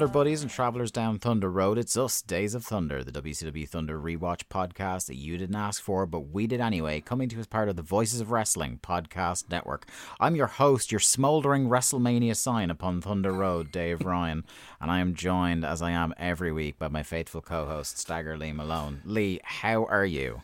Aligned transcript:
Thunder 0.00 0.14
Buddies 0.14 0.40
and 0.40 0.50
travelers 0.50 0.90
down 0.90 1.18
Thunder 1.18 1.50
Road. 1.50 1.76
It's 1.76 1.94
us, 1.94 2.22
Days 2.22 2.54
of 2.54 2.64
Thunder, 2.64 3.04
the 3.04 3.12
WCW 3.12 3.68
Thunder 3.68 4.00
rewatch 4.00 4.44
podcast 4.48 5.08
that 5.08 5.18
you 5.18 5.36
didn't 5.36 5.56
ask 5.56 5.82
for, 5.82 6.06
but 6.06 6.30
we 6.30 6.46
did 6.46 6.58
anyway, 6.58 7.02
coming 7.02 7.28
to 7.28 7.36
you 7.36 7.40
as 7.40 7.46
part 7.46 7.68
of 7.68 7.76
the 7.76 7.82
Voices 7.82 8.18
of 8.18 8.30
Wrestling 8.30 8.80
podcast 8.82 9.50
network. 9.50 9.86
I'm 10.18 10.36
your 10.36 10.46
host, 10.46 10.90
your 10.90 11.00
smouldering 11.00 11.68
WrestleMania 11.68 12.34
sign 12.34 12.70
upon 12.70 13.02
Thunder 13.02 13.30
Road, 13.30 13.70
Dave 13.70 14.00
Ryan, 14.00 14.46
and 14.80 14.90
I 14.90 15.00
am 15.00 15.14
joined, 15.14 15.66
as 15.66 15.82
I 15.82 15.90
am 15.90 16.14
every 16.16 16.50
week, 16.50 16.78
by 16.78 16.88
my 16.88 17.02
faithful 17.02 17.42
co 17.42 17.66
host, 17.66 17.98
Stagger 17.98 18.38
Lee 18.38 18.52
Malone. 18.52 19.02
Lee, 19.04 19.38
how 19.44 19.84
are 19.84 20.06
you? 20.06 20.40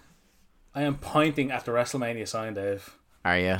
I 0.74 0.82
am 0.82 0.98
pointing 0.98 1.50
at 1.50 1.64
the 1.64 1.72
WrestleMania 1.72 2.28
sign, 2.28 2.52
Dave. 2.52 2.98
Are 3.24 3.38
you? 3.38 3.56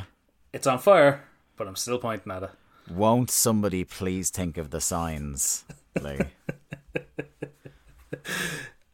It's 0.53 0.67
on 0.67 0.77
fire, 0.77 1.23
but 1.55 1.67
I'm 1.67 1.75
still 1.75 1.97
pointing 1.97 2.31
at 2.31 2.43
it. 2.43 2.51
Won't 2.89 3.29
somebody 3.29 3.83
please 3.83 4.29
think 4.29 4.57
of 4.57 4.69
the 4.69 4.79
signs, 4.79 5.65
Lee? 6.03 6.19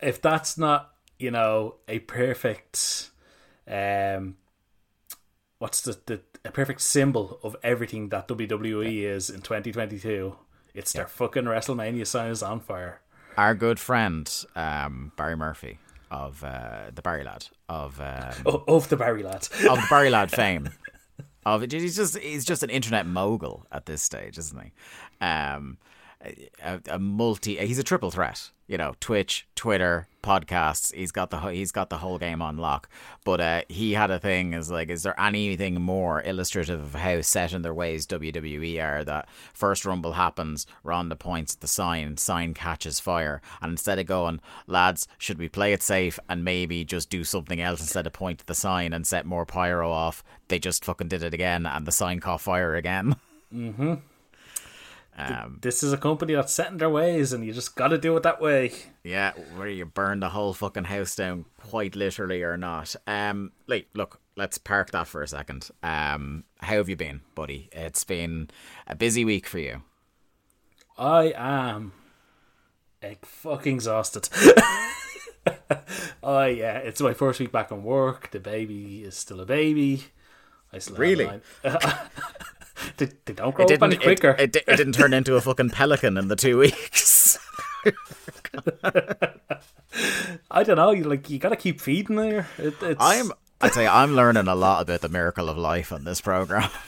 If 0.01 0.21
that's 0.21 0.57
not, 0.57 0.91
you 1.17 1.31
know, 1.31 1.75
a 1.87 1.99
perfect, 1.99 3.09
um, 3.67 4.35
what's 5.59 5.79
the, 5.81 5.97
the 6.05 6.21
a 6.43 6.51
perfect 6.51 6.81
symbol 6.81 7.39
of 7.41 7.55
everything 7.63 8.09
that 8.09 8.27
WWE 8.27 9.03
is 9.03 9.29
in 9.29 9.37
2022, 9.41 10.35
it's 10.73 10.91
their 10.91 11.07
fucking 11.07 11.43
WrestleMania 11.45 12.05
sign 12.05 12.31
is 12.31 12.43
on 12.43 12.59
fire. 12.59 12.99
our 13.37 13.55
good 13.55 13.79
friend 13.79 14.29
um, 14.57 15.13
Barry 15.15 15.37
Murphy 15.37 15.79
of 16.11 16.43
uh, 16.43 16.91
the 16.93 17.01
Barry 17.01 17.23
Lad 17.23 17.47
of 17.69 18.01
um, 18.01 18.33
Oh, 18.45 18.63
of 18.67 18.89
the 18.89 18.97
Barry 18.97 19.23
Lad 19.23 19.47
of 19.69 19.77
the 19.79 19.87
Barry 19.89 20.09
Lad 20.09 20.31
fame. 20.35 20.69
Of 21.45 21.63
it, 21.63 21.71
he's 21.71 21.95
just 21.95 22.17
he's 22.17 22.43
just 22.43 22.61
an 22.63 22.69
internet 22.69 23.05
mogul 23.05 23.65
at 23.71 23.85
this 23.85 24.01
stage, 24.01 24.37
isn't 24.37 24.61
he? 24.61 25.25
Um, 25.25 25.77
a, 26.63 26.79
a 26.87 26.99
multi 26.99 27.57
he's 27.57 27.79
a 27.79 27.83
triple 27.83 28.11
threat. 28.11 28.49
You 28.67 28.77
know, 28.77 28.95
Twitch, 29.01 29.45
Twitter, 29.55 30.07
podcasts. 30.23 30.93
He's 30.93 31.11
got 31.11 31.29
the 31.29 31.39
he's 31.39 31.71
got 31.71 31.89
the 31.89 31.97
whole 31.97 32.17
game 32.17 32.41
on 32.41 32.57
lock. 32.57 32.89
But 33.25 33.41
uh, 33.41 33.61
he 33.67 33.93
had 33.93 34.09
a 34.09 34.19
thing 34.19 34.53
is 34.53 34.71
like, 34.71 34.89
is 34.89 35.03
there 35.03 35.19
anything 35.19 35.81
more 35.81 36.23
illustrative 36.23 36.79
of 36.79 36.95
how 36.95 37.21
set 37.21 37.53
in 37.53 37.61
their 37.61 37.73
ways 37.73 38.07
WWE 38.07 38.81
are? 38.81 39.03
That 39.03 39.27
first 39.53 39.85
rumble 39.85 40.13
happens, 40.13 40.65
Ronda 40.83 41.17
points 41.17 41.55
at 41.55 41.59
the 41.59 41.67
sign, 41.67 42.17
sign 42.17 42.53
catches 42.53 42.99
fire, 43.01 43.41
and 43.61 43.71
instead 43.71 43.99
of 43.99 44.05
going, 44.05 44.39
lads, 44.65 45.07
should 45.17 45.39
we 45.39 45.49
play 45.49 45.73
it 45.73 45.83
safe 45.83 46.17
and 46.29 46.45
maybe 46.45 46.85
just 46.85 47.09
do 47.09 47.23
something 47.23 47.59
else 47.59 47.81
instead 47.81 48.07
of 48.07 48.13
point 48.13 48.41
at 48.41 48.47
the 48.47 48.55
sign 48.55 48.93
and 48.93 49.05
set 49.05 49.25
more 49.25 49.45
pyro 49.45 49.91
off? 49.91 50.23
They 50.47 50.57
just 50.57 50.85
fucking 50.85 51.09
did 51.09 51.21
it 51.21 51.33
again, 51.33 51.65
and 51.65 51.85
the 51.85 51.91
sign 51.91 52.21
caught 52.21 52.41
fire 52.41 52.75
again. 52.75 53.17
Mm-hmm. 53.53 53.95
Um, 55.17 55.59
This 55.61 55.83
is 55.83 55.93
a 55.93 55.97
company 55.97 56.33
that's 56.33 56.53
set 56.53 56.71
in 56.71 56.77
their 56.77 56.89
ways, 56.89 57.33
and 57.33 57.45
you 57.45 57.53
just 57.53 57.75
got 57.75 57.89
to 57.89 57.97
do 57.97 58.15
it 58.17 58.23
that 58.23 58.41
way. 58.41 58.71
Yeah, 59.03 59.33
whether 59.55 59.69
you 59.69 59.85
burn 59.85 60.19
the 60.19 60.29
whole 60.29 60.53
fucking 60.53 60.85
house 60.85 61.15
down, 61.15 61.45
quite 61.57 61.95
literally 61.95 62.41
or 62.43 62.57
not. 62.57 62.95
Um, 63.05 63.51
like, 63.67 63.87
look, 63.93 64.19
let's 64.35 64.57
park 64.57 64.91
that 64.91 65.07
for 65.07 65.21
a 65.21 65.27
second. 65.27 65.69
Um, 65.83 66.45
how 66.59 66.77
have 66.77 66.89
you 66.89 66.95
been, 66.95 67.21
buddy? 67.35 67.69
It's 67.71 68.03
been 68.03 68.49
a 68.87 68.95
busy 68.95 69.23
week 69.25 69.45
for 69.45 69.59
you. 69.59 69.83
I 70.97 71.33
am 71.35 71.93
like 73.01 73.25
fucking 73.25 73.75
exhausted. 73.75 74.29
oh 76.23 76.45
yeah, 76.45 76.77
it's 76.77 77.01
my 77.01 77.13
first 77.13 77.39
week 77.39 77.51
back 77.51 77.71
on 77.71 77.83
work. 77.83 78.31
The 78.31 78.39
baby 78.39 79.03
is 79.03 79.15
still 79.15 79.41
a 79.41 79.45
baby. 79.45 80.05
I 80.71 80.79
still 80.79 80.95
Really? 80.95 81.29
they, 82.97 83.09
they 83.25 83.33
don't 83.33 83.53
grow 83.55 83.65
It 83.65 83.71
up 83.73 83.83
any 83.83 83.91
didn't. 83.95 84.03
quicker. 84.03 84.29
It, 84.39 84.55
it, 84.55 84.63
it 84.67 84.77
didn't 84.77 84.93
turn 84.93 85.13
into 85.13 85.35
a 85.35 85.41
fucking 85.41 85.69
pelican 85.71 86.17
in 86.17 86.27
the 86.27 86.35
two 86.35 86.57
weeks. 86.57 87.37
I 90.51 90.63
don't 90.63 90.77
know. 90.77 90.91
You 90.91 91.03
like 91.03 91.29
you 91.29 91.39
gotta 91.39 91.55
keep 91.55 91.81
feeding 91.81 92.17
her. 92.17 92.47
It, 92.57 92.75
I'm. 92.99 93.31
I'd 93.61 93.73
say 93.73 93.87
I'm 93.87 94.15
learning 94.15 94.47
a 94.47 94.55
lot 94.55 94.81
about 94.81 95.01
the 95.01 95.09
miracle 95.09 95.49
of 95.49 95.57
life 95.57 95.91
on 95.91 96.03
this 96.03 96.21
program. 96.21 96.69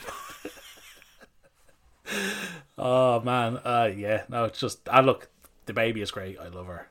Oh 2.78 3.20
man. 3.22 3.58
Uh 3.64 3.90
yeah. 3.96 4.24
No, 4.30 4.44
it's 4.46 4.60
just. 4.60 4.88
I 4.90 5.00
look. 5.02 5.30
The 5.66 5.74
baby 5.74 6.02
is 6.02 6.12
great. 6.12 6.38
I 6.40 6.50
love 6.50 6.68
her. 6.68 6.90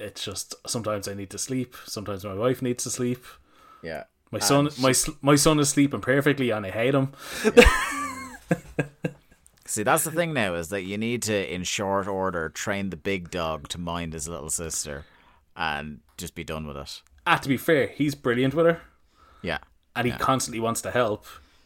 It's 0.00 0.24
just 0.24 0.54
sometimes 0.66 1.08
I 1.08 1.14
need 1.14 1.30
to 1.30 1.38
sleep. 1.38 1.74
Sometimes 1.84 2.24
my 2.24 2.34
wife 2.34 2.62
needs 2.62 2.84
to 2.84 2.90
sleep. 2.90 3.24
Yeah. 3.82 4.04
My 4.32 4.38
son, 4.40 4.68
my 4.80 4.92
my 5.22 5.36
son 5.36 5.58
is 5.60 5.68
sleeping 5.68 6.00
perfectly, 6.00 6.50
and 6.50 6.66
I 6.66 6.70
hate 6.70 6.94
him. 6.94 7.12
See, 9.66 9.82
that's 9.82 10.04
the 10.04 10.12
thing 10.12 10.32
now 10.32 10.54
is 10.54 10.68
that 10.68 10.82
you 10.82 10.96
need 10.96 11.22
to, 11.22 11.52
in 11.54 11.64
short 11.64 12.06
order, 12.06 12.48
train 12.48 12.90
the 12.90 12.96
big 12.96 13.30
dog 13.30 13.68
to 13.68 13.78
mind 13.78 14.12
his 14.12 14.28
little 14.28 14.48
sister, 14.50 15.04
and 15.56 16.00
just 16.16 16.34
be 16.36 16.44
done 16.44 16.66
with 16.66 16.76
it. 16.76 17.02
Ah, 17.26 17.36
to 17.36 17.48
be 17.48 17.56
fair, 17.56 17.88
he's 17.88 18.14
brilliant 18.14 18.54
with 18.54 18.66
her. 18.66 18.80
Yeah. 19.42 19.58
and 19.94 20.04
he 20.06 20.12
Yeah. 20.12 20.18
constantly 20.18 20.60
wants 20.60 20.82
to 20.82 20.90
help. 20.90 21.24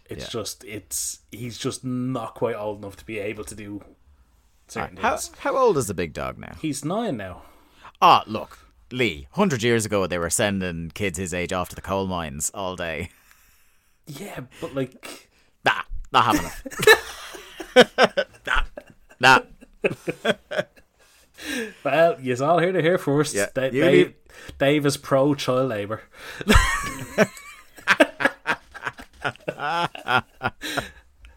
It's 0.09 0.25
Yeah. 0.25 0.31
just 0.31 0.62
it's 0.65 1.21
he's 1.32 1.59
just 1.59 1.84
not 1.84 2.34
quite 2.37 2.54
old 2.54 2.78
enough 2.78 2.94
to 2.97 3.04
be 3.04 3.19
able 3.19 3.42
to 3.44 3.54
do 3.56 3.82
certain 4.69 4.97
How, 4.98 5.16
things. 5.16 5.32
how 5.41 5.56
old 5.56 5.77
is 5.77 5.88
the 5.88 5.94
big 5.94 6.12
dog 6.12 6.38
now? 6.38 6.54
He's 6.60 6.84
nine 6.84 7.16
now. 7.16 7.42
Ah, 8.00 8.22
look, 8.28 8.59
Lee. 8.92 9.28
Hundred 9.32 9.62
years 9.62 9.86
ago, 9.86 10.06
they 10.06 10.18
were 10.18 10.30
sending 10.30 10.90
kids 10.90 11.18
his 11.18 11.32
age 11.34 11.52
off 11.52 11.68
to 11.70 11.74
the 11.76 11.80
coal 11.82 12.06
mines 12.06 12.50
all 12.54 12.76
day. 12.76 13.10
Yeah, 14.06 14.40
but 14.60 14.74
like 14.74 15.28
Nah, 15.64 15.82
not 16.12 16.24
having 16.36 16.50
it. 17.76 18.26
nah, 18.46 18.62
nah. 19.20 19.40
well, 21.84 22.16
you're 22.20 22.42
all 22.44 22.58
heard 22.58 22.76
it 22.76 22.84
here 22.84 22.98
first. 22.98 23.34
Yeah, 23.34 23.46
Da- 23.54 23.70
Dave, 23.70 24.06
need- 24.08 24.14
Dave 24.58 24.86
is 24.86 24.96
pro 24.96 25.34
child 25.34 25.68
labour. 25.68 26.02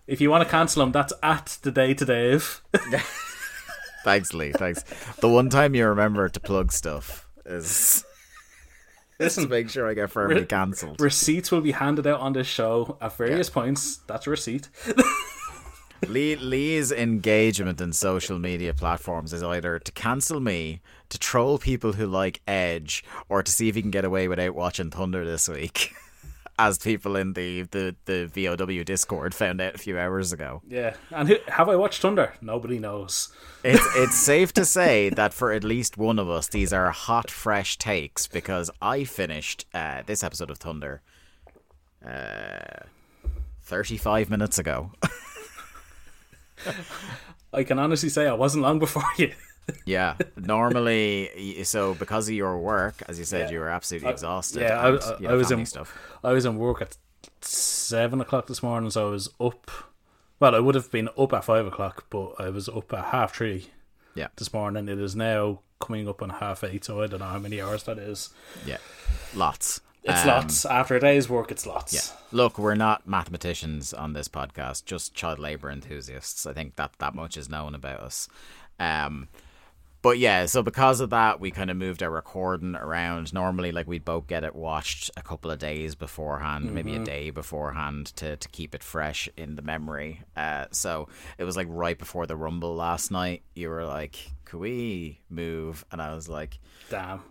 if 0.08 0.22
you 0.22 0.30
want 0.30 0.44
to 0.44 0.50
cancel 0.50 0.84
him, 0.84 0.92
that's 0.92 1.14
at 1.22 1.58
the 1.62 1.72
day 1.72 1.94
to 1.94 2.06
Dave. 2.06 2.62
Thanks, 4.04 4.34
Lee. 4.34 4.52
Thanks. 4.52 4.84
The 5.20 5.30
one 5.30 5.50
time 5.50 5.76
you 5.76 5.88
remember 5.88 6.28
to 6.28 6.40
plug 6.40 6.72
stuff 6.72 7.23
is. 7.46 8.04
Listen, 9.20 9.48
make 9.48 9.70
sure 9.70 9.88
I 9.88 9.94
get 9.94 10.10
firmly 10.10 10.46
cancelled. 10.46 11.00
Receipts 11.00 11.52
will 11.52 11.62
be 11.62 11.72
handed 11.72 12.08
out 12.08 12.20
on 12.20 12.34
this 12.34 12.48
show 12.48 12.98
at 13.00 13.16
various 13.16 13.50
points. 13.50 13.98
That's 14.08 14.28
a 14.28 14.32
receipt. 14.32 14.70
Lee, 16.08 16.36
Lee's 16.36 16.92
engagement 16.92 17.80
in 17.80 17.94
social 17.94 18.40
media 18.40 18.74
platforms 18.74 19.32
is 19.32 19.44
either 19.44 19.80
to 19.80 19.92
cancel 19.94 20.40
me, 20.40 20.82
to 21.10 21.18
troll 21.18 21.58
people 21.58 21.94
who 21.94 22.08
like 22.08 22.42
Edge, 22.48 23.04
or 23.30 23.44
to 23.44 23.52
see 23.52 23.70
if 23.70 23.76
he 23.76 23.82
can 23.82 23.92
get 23.92 24.04
away 24.04 24.28
without 24.28 24.56
watching 24.56 24.90
Thunder 24.90 25.24
this 25.24 25.48
week. 25.48 25.94
As 26.60 26.78
people 26.78 27.16
in 27.16 27.34
the, 27.34 27.64
the, 27.64 27.96
the 28.06 28.26
VOW 28.26 28.84
Discord 28.84 29.34
found 29.34 29.60
out 29.60 29.74
a 29.74 29.78
few 29.80 29.98
hours 29.98 30.32
ago. 30.32 30.62
Yeah, 30.68 30.96
and 31.10 31.28
who, 31.28 31.38
have 31.48 31.68
I 31.68 31.76
watched 31.76 32.02
Thunder? 32.02 32.36
Nobody 32.42 32.78
knows. 32.78 33.34
It's 33.64 33.84
it's 33.96 34.16
safe 34.16 34.54
to 34.54 34.64
say 34.64 35.10
that 35.10 35.34
for 35.34 35.52
at 35.52 35.64
least 35.64 35.98
one 35.98 36.20
of 36.20 36.30
us, 36.30 36.48
these 36.48 36.72
are 36.72 36.92
hot, 36.92 37.32
fresh 37.32 37.78
takes 37.78 38.28
because 38.28 38.70
I 38.82 39.04
finished 39.04 39.66
uh, 39.74 40.04
this 40.06 40.24
episode 40.24 40.52
of 40.52 40.60
Thunder 40.60 41.02
uh, 42.06 42.86
35 43.62 44.30
minutes 44.30 44.60
ago. 44.60 44.92
I 47.54 47.64
can 47.64 47.80
honestly 47.80 48.10
say 48.10 48.28
I 48.28 48.34
wasn't 48.34 48.64
long 48.64 48.80
before 48.80 49.04
you. 49.18 49.34
Yeah. 49.86 50.16
Normally, 50.36 51.64
so 51.64 51.94
because 51.94 52.28
of 52.28 52.36
your 52.36 52.58
work, 52.58 53.02
as 53.08 53.18
you 53.20 53.26
said, 53.26 53.48
Yeah. 53.48 53.54
you 53.54 53.60
were 53.60 53.70
absolutely 53.70 54.10
exhausted. 54.10 54.62
yeah, 54.62 54.80
I- 54.80 54.90
and, 54.90 55.00
I- 55.00 55.18
you 55.20 55.28
I 55.28 55.32
know, 55.32 55.38
was 55.38 55.52
in- 55.52 55.66
stuff. 55.66 55.98
I 56.24 56.32
was 56.34 56.46
in 56.46 56.58
work 56.58 56.82
at 56.82 56.98
seven 57.42 58.22
o'clock 58.22 58.48
this 58.48 58.64
morning, 58.64 58.90
so 58.90 59.08
I 59.08 59.12
was 59.12 59.30
up. 59.40 59.70
Well, 60.40 60.56
I 60.56 60.60
would 60.60 60.76
have 60.76 60.92
been 60.92 61.10
up 61.18 61.34
at 61.34 61.46
five 61.46 61.66
o'clock, 61.66 62.06
but 62.10 62.34
I 62.40 62.50
was 62.50 62.68
up 62.70 62.92
at 62.94 63.06
half 63.06 63.36
three 63.36 63.70
Yeah. 64.16 64.28
this 64.36 64.54
morning. 64.54 64.88
It 64.90 65.00
is 65.00 65.16
now 65.16 65.62
coming 65.80 66.08
up 66.08 66.22
on 66.22 66.30
half 66.30 66.64
eight, 66.64 66.86
so 66.86 67.02
I 67.02 67.08
don't 67.08 67.20
know 67.20 67.26
how 67.28 67.40
many 67.40 67.62
hours 67.62 67.84
that 67.84 67.98
is. 67.98 68.30
Yeah. 68.66 68.78
Lots. 69.34 69.82
It's 70.04 70.22
Um, 70.24 70.28
lots. 70.28 70.66
After 70.66 70.96
a 70.96 71.00
day's 71.00 71.30
work, 71.30 71.50
it's 71.52 71.66
lots. 71.66 71.94
Yeah. 71.94 72.02
Look, 72.34 72.58
we're 72.58 72.76
not 72.76 73.08
mathematicians 73.08 73.94
on 73.94 74.12
this 74.14 74.28
podcast, 74.28 74.84
just 74.86 75.14
child 75.14 75.40
labor 75.40 75.70
enthusiasts. 75.70 76.46
I 76.46 76.52
think 76.54 76.76
that 76.76 76.92
that 77.00 77.16
much 77.16 77.38
is 77.38 77.48
known 77.50 77.74
about 77.74 78.02
us. 78.02 78.28
Um, 78.80 79.30
but 80.04 80.20
yeah, 80.20 80.46
so 80.46 80.62
because 80.62 81.00
of 81.00 81.10
that, 81.12 81.40
we 81.40 81.50
kind 81.50 81.72
of 81.72 81.78
moved 81.78 82.04
our 82.04 82.12
recording 82.12 82.76
around. 82.76 83.34
Normally, 83.34 83.72
like 83.72 83.88
we'd 83.88 84.04
both 84.04 84.28
get 84.28 84.44
it 84.44 84.54
watched 84.54 85.10
a 85.16 85.22
couple 85.22 85.50
of 85.50 85.60
days 85.60 85.96
beforehand, 85.96 86.76
maybe 86.76 86.96
a 86.96 87.00
day 87.04 87.30
beforehand, 87.30 88.08
to 88.18 88.36
to 88.36 88.50
keep 88.50 88.76
it 88.76 88.84
fresh 88.84 89.30
in 89.38 89.56
the 89.56 89.62
memory. 89.62 90.22
Uh, 90.36 90.66
so 90.72 91.08
it 91.38 91.46
was 91.46 91.56
like 91.56 91.68
right 91.70 91.98
before 91.98 92.28
the 92.28 92.36
rumble 92.36 92.76
last 92.76 93.12
night. 93.12 93.44
You 93.56 93.70
were 93.70 93.86
like, 93.86 94.18
"Could 94.44 94.60
we 94.60 95.22
move?" 95.30 95.86
And 95.90 96.02
I 96.02 96.14
was 96.14 96.28
like, 96.28 96.60
Damn. 96.90 97.22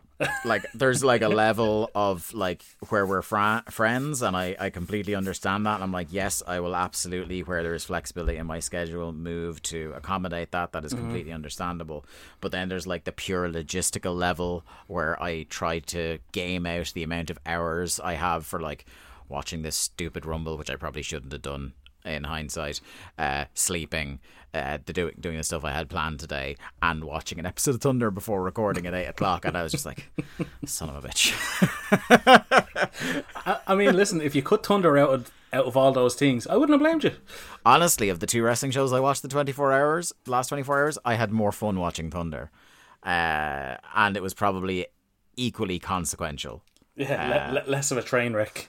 Like 0.44 0.64
there's 0.74 1.02
like 1.02 1.22
a 1.22 1.28
level 1.28 1.90
of 1.94 2.32
like 2.34 2.64
where 2.88 3.06
we're 3.06 3.22
fr- 3.22 3.70
friends 3.70 4.22
and 4.22 4.36
I, 4.36 4.56
I 4.58 4.70
completely 4.70 5.14
understand 5.14 5.66
that 5.66 5.74
and 5.74 5.84
I'm 5.84 5.92
like 5.92 6.08
yes 6.10 6.42
I 6.46 6.60
will 6.60 6.76
absolutely 6.76 7.42
where 7.42 7.62
there 7.62 7.74
is 7.74 7.84
flexibility 7.84 8.38
in 8.38 8.46
my 8.46 8.60
schedule 8.60 9.12
move 9.12 9.62
to 9.62 9.92
accommodate 9.96 10.52
that 10.52 10.72
that 10.72 10.84
is 10.84 10.92
mm-hmm. 10.92 11.02
completely 11.02 11.32
understandable. 11.32 12.04
But 12.40 12.52
then 12.52 12.68
there's 12.68 12.86
like 12.86 13.04
the 13.04 13.12
pure 13.12 13.48
logistical 13.48 14.16
level 14.16 14.64
where 14.86 15.20
I 15.22 15.44
try 15.44 15.78
to 15.80 16.18
game 16.32 16.66
out 16.66 16.92
the 16.94 17.02
amount 17.02 17.30
of 17.30 17.38
hours 17.46 18.00
I 18.00 18.14
have 18.14 18.46
for 18.46 18.60
like 18.60 18.86
watching 19.28 19.62
this 19.62 19.76
stupid 19.76 20.26
rumble 20.26 20.58
which 20.58 20.70
I 20.70 20.76
probably 20.76 21.02
shouldn't 21.02 21.32
have 21.32 21.42
done 21.42 21.72
in 22.04 22.24
hindsight, 22.24 22.80
uh, 23.18 23.44
sleeping, 23.54 24.20
uh, 24.54 24.78
the 24.84 24.92
doing 24.92 25.14
doing 25.18 25.36
the 25.38 25.44
stuff 25.44 25.64
I 25.64 25.72
had 25.72 25.88
planned 25.88 26.20
today, 26.20 26.56
and 26.82 27.04
watching 27.04 27.38
an 27.38 27.46
episode 27.46 27.76
of 27.76 27.80
Thunder 27.80 28.10
before 28.10 28.42
recording 28.42 28.86
at 28.86 28.94
eight 28.94 29.06
o'clock, 29.06 29.44
and 29.44 29.56
I 29.56 29.62
was 29.62 29.72
just 29.72 29.86
like, 29.86 30.10
son 30.66 30.90
of 30.90 31.04
a 31.04 31.08
bitch. 31.08 31.32
I, 33.46 33.58
I 33.66 33.74
mean, 33.74 33.96
listen, 33.96 34.20
if 34.20 34.34
you 34.34 34.42
cut 34.42 34.64
Thunder 34.66 34.98
out 34.98 35.10
of, 35.10 35.30
out 35.52 35.64
of 35.66 35.76
all 35.76 35.92
those 35.92 36.14
things, 36.14 36.46
I 36.46 36.56
wouldn't 36.56 36.74
have 36.74 36.80
blamed 36.80 37.04
you. 37.04 37.12
Honestly, 37.64 38.08
of 38.08 38.20
the 38.20 38.26
two 38.26 38.42
wrestling 38.42 38.72
shows 38.72 38.92
I 38.92 39.00
watched 39.00 39.22
the 39.22 39.28
twenty 39.28 39.52
four 39.52 39.72
hours, 39.72 40.12
last 40.26 40.48
twenty 40.48 40.62
four 40.62 40.78
hours, 40.82 40.98
I 41.04 41.14
had 41.14 41.30
more 41.30 41.52
fun 41.52 41.78
watching 41.78 42.10
Thunder, 42.10 42.50
uh, 43.04 43.76
and 43.94 44.16
it 44.16 44.22
was 44.22 44.34
probably 44.34 44.86
equally 45.36 45.78
consequential. 45.78 46.62
Yeah, 46.94 47.50
le- 47.50 47.60
le- 47.60 47.70
less 47.70 47.90
of 47.90 47.96
a 47.96 48.02
train 48.02 48.34
wreck. 48.34 48.68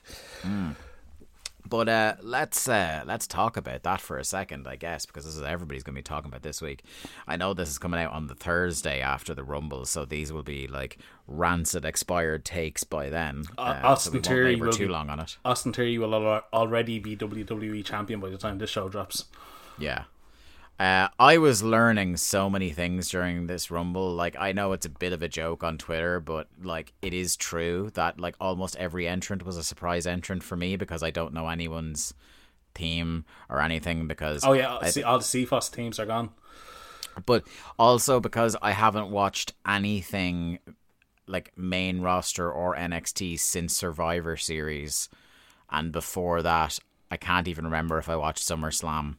But 1.73 1.89
uh, 1.89 2.15
let's 2.21 2.69
uh, 2.69 3.01
let's 3.07 3.25
talk 3.25 3.57
about 3.57 3.81
that 3.81 3.99
for 3.99 4.19
a 4.19 4.23
second, 4.23 4.67
I 4.67 4.75
guess, 4.75 5.07
because 5.07 5.25
this 5.25 5.35
is 5.35 5.41
everybody's 5.41 5.81
going 5.81 5.95
to 5.95 5.97
be 5.97 6.03
talking 6.03 6.29
about 6.29 6.43
this 6.43 6.61
week. 6.61 6.83
I 7.27 7.35
know 7.35 7.55
this 7.55 7.67
is 7.67 7.79
coming 7.79 7.99
out 7.99 8.13
on 8.13 8.27
the 8.27 8.35
Thursday 8.35 9.01
after 9.01 9.33
the 9.33 9.43
Rumble, 9.43 9.85
so 9.85 10.05
these 10.05 10.31
will 10.31 10.43
be 10.43 10.67
like 10.67 10.99
rancid, 11.25 11.83
expired 11.83 12.45
takes 12.45 12.83
by 12.83 13.09
then. 13.09 13.45
Uh, 13.57 13.81
so 13.81 13.87
Austin 13.87 14.21
Theory 14.21 14.53
labour 14.53 14.65
will 14.67 14.73
too 14.73 14.85
be- 14.85 14.93
long 14.93 15.09
on 15.09 15.19
it. 15.19 15.35
Austin 15.43 15.73
Theory 15.73 15.97
will 15.97 16.13
al- 16.13 16.43
already 16.53 16.99
be 16.99 17.17
WWE 17.17 17.83
champion 17.83 18.19
by 18.19 18.29
the 18.29 18.37
time 18.37 18.59
this 18.59 18.69
show 18.69 18.87
drops. 18.87 19.25
Yeah. 19.79 20.03
Uh, 20.79 21.07
I 21.19 21.37
was 21.37 21.61
learning 21.63 22.17
so 22.17 22.49
many 22.49 22.71
things 22.71 23.09
during 23.09 23.45
this 23.47 23.69
rumble. 23.69 24.13
Like 24.13 24.35
I 24.39 24.51
know 24.53 24.73
it's 24.73 24.85
a 24.87 24.89
bit 24.89 25.13
of 25.13 25.21
a 25.21 25.29
joke 25.29 25.63
on 25.63 25.77
Twitter, 25.77 26.19
but 26.19 26.47
like 26.61 26.93
it 27.01 27.13
is 27.13 27.35
true 27.37 27.91
that 27.93 28.19
like 28.19 28.35
almost 28.41 28.75
every 28.77 29.07
entrant 29.07 29.45
was 29.45 29.55
a 29.55 29.63
surprise 29.63 30.07
entrant 30.07 30.43
for 30.43 30.55
me 30.57 30.75
because 30.75 31.03
I 31.03 31.11
don't 31.11 31.33
know 31.33 31.47
anyone's 31.47 32.13
team 32.73 33.23
or 33.49 33.61
anything 33.61 34.07
because 34.07 34.43
Oh 34.43 34.53
yeah, 34.53 34.77
I- 34.81 34.89
see, 34.89 35.03
all 35.03 35.19
the 35.19 35.23
CFOS 35.23 35.71
teams 35.71 35.99
are 35.99 36.07
gone. 36.07 36.31
but 37.27 37.43
also 37.77 38.19
because 38.19 38.55
I 38.61 38.71
haven't 38.71 39.09
watched 39.11 39.53
anything 39.67 40.57
like 41.27 41.55
main 41.55 42.01
roster 42.01 42.51
or 42.51 42.75
NXT 42.75 43.39
since 43.39 43.75
Survivor 43.75 44.35
Series, 44.35 45.07
and 45.69 45.91
before 45.91 46.41
that, 46.41 46.79
I 47.11 47.17
can't 47.17 47.47
even 47.47 47.63
remember 47.65 47.99
if 47.99 48.09
I 48.09 48.15
watched 48.15 48.43
SummerSlam. 48.43 49.17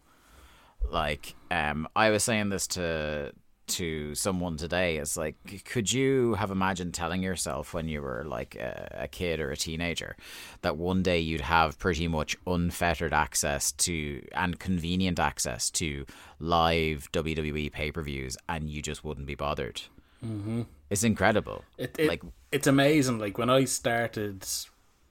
Like, 0.90 1.34
um, 1.50 1.88
I 1.96 2.10
was 2.10 2.24
saying 2.24 2.50
this 2.50 2.66
to 2.68 3.32
to 3.66 4.14
someone 4.14 4.56
today. 4.56 4.96
It's 4.96 5.16
like, 5.16 5.36
could 5.64 5.90
you 5.90 6.34
have 6.34 6.50
imagined 6.50 6.94
telling 6.94 7.22
yourself 7.22 7.72
when 7.72 7.88
you 7.88 8.02
were 8.02 8.24
like 8.24 8.56
a, 8.56 8.88
a 9.02 9.08
kid 9.08 9.40
or 9.40 9.50
a 9.50 9.56
teenager 9.56 10.16
that 10.62 10.76
one 10.76 11.02
day 11.02 11.18
you'd 11.18 11.40
have 11.40 11.78
pretty 11.78 12.08
much 12.08 12.36
unfettered 12.46 13.12
access 13.12 13.72
to 13.72 14.22
and 14.32 14.58
convenient 14.58 15.18
access 15.18 15.70
to 15.70 16.04
live 16.38 17.10
WWE 17.12 17.72
pay 17.72 17.90
per 17.90 18.02
views, 18.02 18.36
and 18.48 18.68
you 18.68 18.82
just 18.82 19.04
wouldn't 19.04 19.26
be 19.26 19.34
bothered? 19.34 19.82
Mm-hmm. 20.24 20.62
It's 20.90 21.04
incredible. 21.04 21.64
It, 21.78 21.96
it, 21.98 22.08
like, 22.08 22.22
it's 22.52 22.66
amazing. 22.66 23.18
Like 23.18 23.38
when 23.38 23.50
I 23.50 23.64
started 23.64 24.46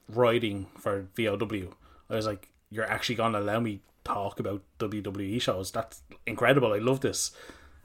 writing 0.10 0.68
for 0.78 1.08
VOW, 1.16 1.74
I 2.10 2.16
was 2.16 2.26
like, 2.26 2.50
"You're 2.70 2.90
actually 2.90 3.16
going 3.16 3.34
to 3.34 3.40
allow 3.40 3.60
me 3.60 3.82
talk 4.04 4.40
about 4.40 4.62
WWE 4.80 5.42
shows? 5.42 5.72
That's 5.72 6.02
incredible. 6.26 6.74
I 6.74 6.80
love 6.80 7.02
this." 7.02 7.32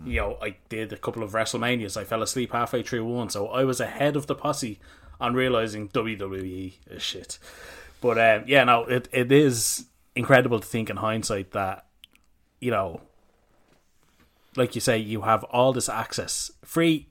You 0.05 0.21
know, 0.21 0.39
I 0.41 0.57
did 0.69 0.93
a 0.93 0.97
couple 0.97 1.25
of 1.25 1.33
WrestleManias. 1.33 1.97
I 1.97 2.05
fell 2.05 2.23
asleep 2.23 2.53
halfway 2.53 2.83
through 2.85 3.05
one, 3.05 3.31
so 3.31 3.49
I 3.49 3.65
was 3.65 3.81
ahead 3.81 4.15
of 4.15 4.29
the 4.29 4.35
posse 4.37 4.79
on 5.21 5.35
realizing 5.35 5.89
WWE 5.89 6.75
is 6.89 7.03
shit. 7.03 7.39
But 8.01 8.19
um, 8.19 8.45
yeah, 8.47 8.65
no, 8.65 8.85
it 8.85 9.09
it 9.13 9.33
is 9.33 9.87
incredible 10.15 10.61
to 10.61 10.67
think 10.67 10.91
in 10.91 10.97
hindsight 10.97 11.51
that 11.53 11.87
you 12.61 12.71
know, 12.71 13.01
like 14.57 14.75
you 14.75 14.81
say, 14.81 14.99
you 14.99 15.23
have 15.23 15.45
all 15.45 15.73
this 15.73 15.89
access, 15.89 16.51
free, 16.65 17.09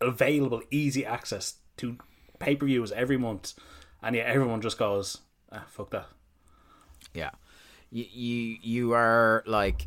available, 0.00 0.62
easy 0.70 1.04
access 1.04 1.54
to 1.78 1.96
pay 2.38 2.56
per 2.56 2.66
views 2.66 2.92
every 2.92 3.16
month, 3.16 3.54
and 4.02 4.16
yet 4.16 4.26
everyone 4.26 4.60
just 4.60 4.78
goes, 4.78 5.18
ah, 5.52 5.64
"Fuck 5.68 5.90
that." 5.90 6.06
Yeah, 7.14 7.30
you 7.90 8.04
you, 8.10 8.56
you 8.62 8.92
are 8.92 9.42
like 9.46 9.86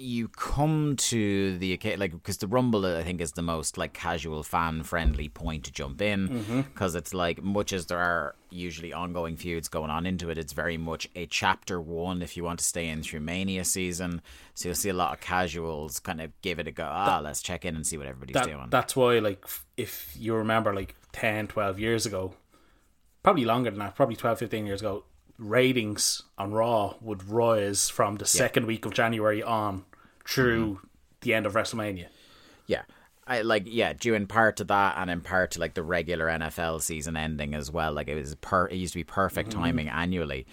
you 0.00 0.28
come 0.28 0.94
to 0.94 1.58
the 1.58 1.76
like 1.96 2.12
because 2.12 2.36
the 2.36 2.46
rumble 2.46 2.86
I 2.86 3.02
think 3.02 3.20
is 3.20 3.32
the 3.32 3.42
most 3.42 3.76
like 3.76 3.92
casual 3.92 4.44
fan 4.44 4.84
friendly 4.84 5.28
point 5.28 5.64
to 5.64 5.72
jump 5.72 6.00
in. 6.00 6.64
Because 6.72 6.94
it's 6.94 7.12
like 7.12 7.42
much 7.42 7.72
as 7.72 7.86
there 7.86 7.98
are 7.98 8.36
usually 8.48 8.92
ongoing 8.92 9.36
feuds 9.36 9.68
going 9.68 9.90
on 9.90 10.06
into 10.06 10.30
it 10.30 10.38
it's 10.38 10.52
very 10.52 10.78
much 10.78 11.08
a 11.16 11.26
chapter 11.26 11.80
one 11.80 12.22
if 12.22 12.36
you 12.36 12.44
want 12.44 12.60
to 12.60 12.64
stay 12.64 12.88
in 12.88 13.02
through 13.02 13.20
mania 13.20 13.64
season. 13.64 14.22
So 14.54 14.68
you'll 14.68 14.76
see 14.76 14.88
a 14.88 14.94
lot 14.94 15.12
of 15.14 15.20
casuals 15.20 15.98
kind 15.98 16.20
of 16.20 16.30
give 16.42 16.60
it 16.60 16.68
a 16.68 16.70
go 16.70 16.88
ah 16.88 17.20
let's 17.22 17.42
check 17.42 17.64
in 17.64 17.74
and 17.74 17.84
see 17.84 17.98
what 17.98 18.06
everybody's 18.06 18.34
that 18.34 18.46
doing. 18.46 18.66
that's 18.70 18.94
why, 18.94 19.18
like, 19.18 19.44
if 19.76 20.14
you 20.16 20.34
remember, 20.36 20.72
like 20.72 20.94
10, 21.10 21.48
12 21.48 21.80
years 21.80 22.06
ago, 22.06 22.34
probably 23.24 23.44
longer 23.44 23.70
than 23.70 23.80
that, 23.80 23.96
probably 23.96 24.14
12, 24.14 24.38
15 24.38 24.64
years 24.66 24.80
ago, 24.80 25.04
ratings 25.38 26.22
on 26.36 26.52
Raw 26.52 26.94
would 27.00 27.28
rise 27.28 27.88
from 27.88 28.16
the 28.16 28.26
second 28.26 28.66
week 28.66 28.84
of 28.84 28.92
January 28.92 29.42
on 29.42 29.84
through 30.26 30.66
Mm-hmm. 30.74 30.86
the 31.22 31.34
end 31.34 31.46
of 31.46 31.54
WrestleMania. 31.54 32.06
Yeah. 32.66 32.82
I 33.26 33.42
like 33.42 33.64
yeah, 33.66 33.92
due 33.92 34.14
in 34.14 34.26
part 34.26 34.56
to 34.56 34.64
that 34.64 34.94
and 34.96 35.10
in 35.10 35.20
part 35.20 35.52
to 35.52 35.60
like 35.60 35.74
the 35.74 35.82
regular 35.82 36.26
NFL 36.26 36.80
season 36.82 37.16
ending 37.16 37.54
as 37.54 37.70
well. 37.70 37.92
Like 37.92 38.08
it 38.08 38.14
was 38.14 38.34
per 38.36 38.66
it 38.66 38.76
used 38.76 38.94
to 38.94 38.98
be 38.98 39.04
perfect 39.04 39.52
timing 39.52 39.88
annually. 39.88 40.46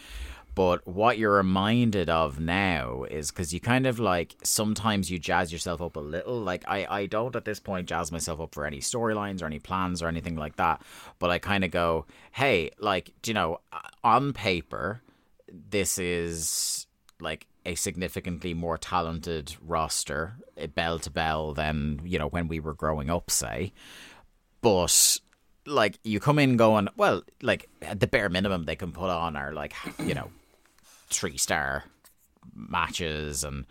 But 0.55 0.87
what 0.87 1.17
you're 1.17 1.35
reminded 1.35 2.09
of 2.09 2.39
now 2.39 3.03
is 3.03 3.29
because 3.29 3.53
you 3.53 3.59
kind 3.59 3.85
of 3.85 3.99
like 3.99 4.35
sometimes 4.41 5.11
you 5.11 5.19
jazz 5.19 5.51
yourself 5.51 5.81
up 5.81 5.97
a 5.97 5.99
little. 5.99 6.39
Like 6.39 6.63
I, 6.65 6.87
I 6.89 7.05
don't 7.07 7.35
at 7.35 7.43
this 7.43 7.59
point 7.59 7.89
jazz 7.89 8.09
myself 8.09 8.39
up 8.39 8.55
for 8.55 8.65
any 8.65 8.79
storylines 8.79 9.43
or 9.43 9.47
any 9.47 9.59
plans 9.59 10.01
or 10.01 10.07
anything 10.07 10.37
like 10.37 10.55
that. 10.55 10.81
But 11.19 11.29
I 11.29 11.39
kind 11.39 11.65
of 11.65 11.71
go, 11.71 12.05
hey, 12.31 12.71
like, 12.79 13.11
you 13.25 13.33
know, 13.33 13.59
on 14.01 14.31
paper, 14.31 15.01
this 15.51 15.99
is 15.99 16.87
like 17.19 17.47
a 17.65 17.75
significantly 17.75 18.53
more 18.53 18.77
talented 18.77 19.55
roster, 19.61 20.35
eh, 20.57 20.67
bell 20.67 20.99
to 20.99 21.09
bell, 21.09 21.53
than 21.53 21.99
you 22.05 22.17
know 22.17 22.27
when 22.29 22.47
we 22.47 22.61
were 22.61 22.73
growing 22.73 23.09
up, 23.09 23.29
say. 23.29 23.73
But 24.61 25.19
like 25.65 25.99
you 26.03 26.21
come 26.21 26.39
in 26.39 26.55
going, 26.55 26.87
well, 26.95 27.23
like 27.41 27.67
at 27.81 27.99
the 27.99 28.07
bare 28.07 28.29
minimum 28.29 28.63
they 28.63 28.75
can 28.75 28.93
put 28.93 29.09
on 29.09 29.35
are 29.35 29.53
like 29.53 29.73
you 29.99 30.13
know 30.13 30.29
three 31.15 31.37
star 31.37 31.83
matches 32.53 33.43
and 33.43 33.65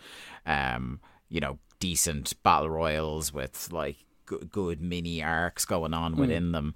um 0.46 1.00
you 1.28 1.40
know 1.40 1.58
decent 1.78 2.34
battle 2.42 2.70
royals 2.70 3.32
with 3.32 3.68
like 3.72 3.96
g- 4.28 4.36
good 4.50 4.80
mini 4.80 5.22
arcs 5.22 5.64
going 5.64 5.94
on 5.94 6.16
within 6.16 6.52
them 6.52 6.74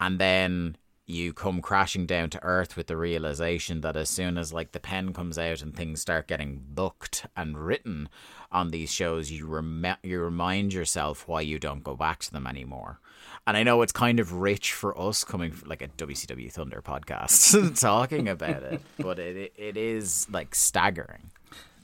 and 0.00 0.18
then 0.18 0.76
you 1.06 1.32
come 1.32 1.60
crashing 1.60 2.06
down 2.06 2.30
to 2.30 2.42
earth 2.42 2.76
with 2.76 2.86
the 2.86 2.96
realization 2.96 3.80
that 3.80 3.96
as 3.96 4.08
soon 4.08 4.38
as 4.38 4.52
like 4.52 4.72
the 4.72 4.80
pen 4.80 5.12
comes 5.12 5.38
out 5.38 5.60
and 5.60 5.74
things 5.74 6.00
start 6.00 6.28
getting 6.28 6.62
booked 6.68 7.26
and 7.36 7.58
written 7.58 8.08
on 8.52 8.70
these 8.70 8.92
shows, 8.92 9.30
you 9.30 9.46
rem- 9.46 9.96
you 10.02 10.20
remind 10.20 10.72
yourself 10.72 11.26
why 11.26 11.40
you 11.40 11.58
don't 11.58 11.82
go 11.82 11.96
back 11.96 12.20
to 12.20 12.32
them 12.32 12.46
anymore. 12.46 13.00
And 13.46 13.56
I 13.56 13.64
know 13.64 13.82
it's 13.82 13.92
kind 13.92 14.20
of 14.20 14.34
rich 14.34 14.72
for 14.72 14.96
us 14.98 15.24
coming 15.24 15.50
from 15.50 15.68
like 15.68 15.82
a 15.82 15.88
WCW 15.88 16.50
Thunder 16.52 16.80
podcast 16.80 17.80
talking 17.80 18.28
about 18.28 18.62
it, 18.62 18.80
but 18.98 19.18
it 19.18 19.52
it, 19.56 19.76
is 19.76 20.28
like 20.30 20.54
staggering, 20.54 21.30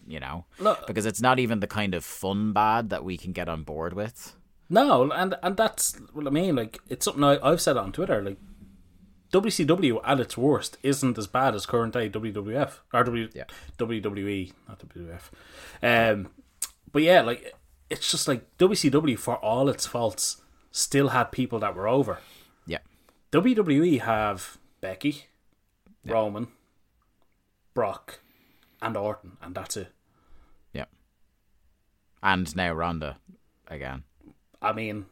you 0.07 0.21
know, 0.21 0.45
Look- 0.61 0.87
because 0.87 1.05
it's 1.05 1.21
not 1.21 1.41
even 1.41 1.59
the 1.61 1.67
kind 1.67 1.95
of 1.95 2.05
fun 2.05 2.53
bad 2.53 2.91
that 2.91 3.03
we 3.05 3.17
can 3.17 3.33
get 3.33 3.49
on 3.49 3.65
board 3.65 3.93
with. 3.95 4.37
No, 4.71 5.11
and 5.11 5.35
and 5.43 5.57
that's 5.57 5.97
what 6.13 6.27
I 6.27 6.31
mean. 6.31 6.55
Like 6.55 6.79
it's 6.89 7.05
something 7.05 7.25
I, 7.25 7.39
I've 7.43 7.61
said 7.61 7.77
on 7.77 7.91
Twitter. 7.91 8.23
Like 8.23 8.37
WCW 9.33 10.01
at 10.05 10.21
its 10.21 10.37
worst 10.39 10.79
isn't 10.83 11.19
as 11.19 11.27
bad 11.27 11.55
as 11.55 11.67
current 11.67 11.93
day 11.93 12.09
WWF 12.09 12.79
or 12.93 13.05
w, 13.05 13.29
Yeah. 13.35 13.45
WWE, 13.79 14.53
not 14.69 14.79
WWF. 14.79 15.31
Um, 15.83 16.31
but 16.93 17.03
yeah, 17.03 17.23
like 17.23 17.53
it's 17.91 18.11
just 18.11 18.29
like 18.29 18.57
WCW 18.59 19.19
for 19.19 19.37
all 19.37 19.69
its 19.69 19.87
faults 19.87 20.41
still 20.79 21.09
had 21.09 21.33
people 21.33 21.59
that 21.61 21.75
were 21.75 21.89
over. 21.89 22.19
Yeah, 22.67 22.79
WWE 23.33 24.01
have 24.01 24.59
Becky, 24.81 25.27
Roman, 26.07 26.49
Brock, 27.75 28.21
and 28.81 28.97
Orton, 28.97 29.37
and 29.43 29.55
that's 29.55 29.77
it. 29.77 29.93
yeah, 30.73 30.85
and 32.23 32.55
now 32.57 32.73
Ronda 32.73 33.17
again. 33.69 34.05
I 34.61 34.73
mean, 34.73 35.07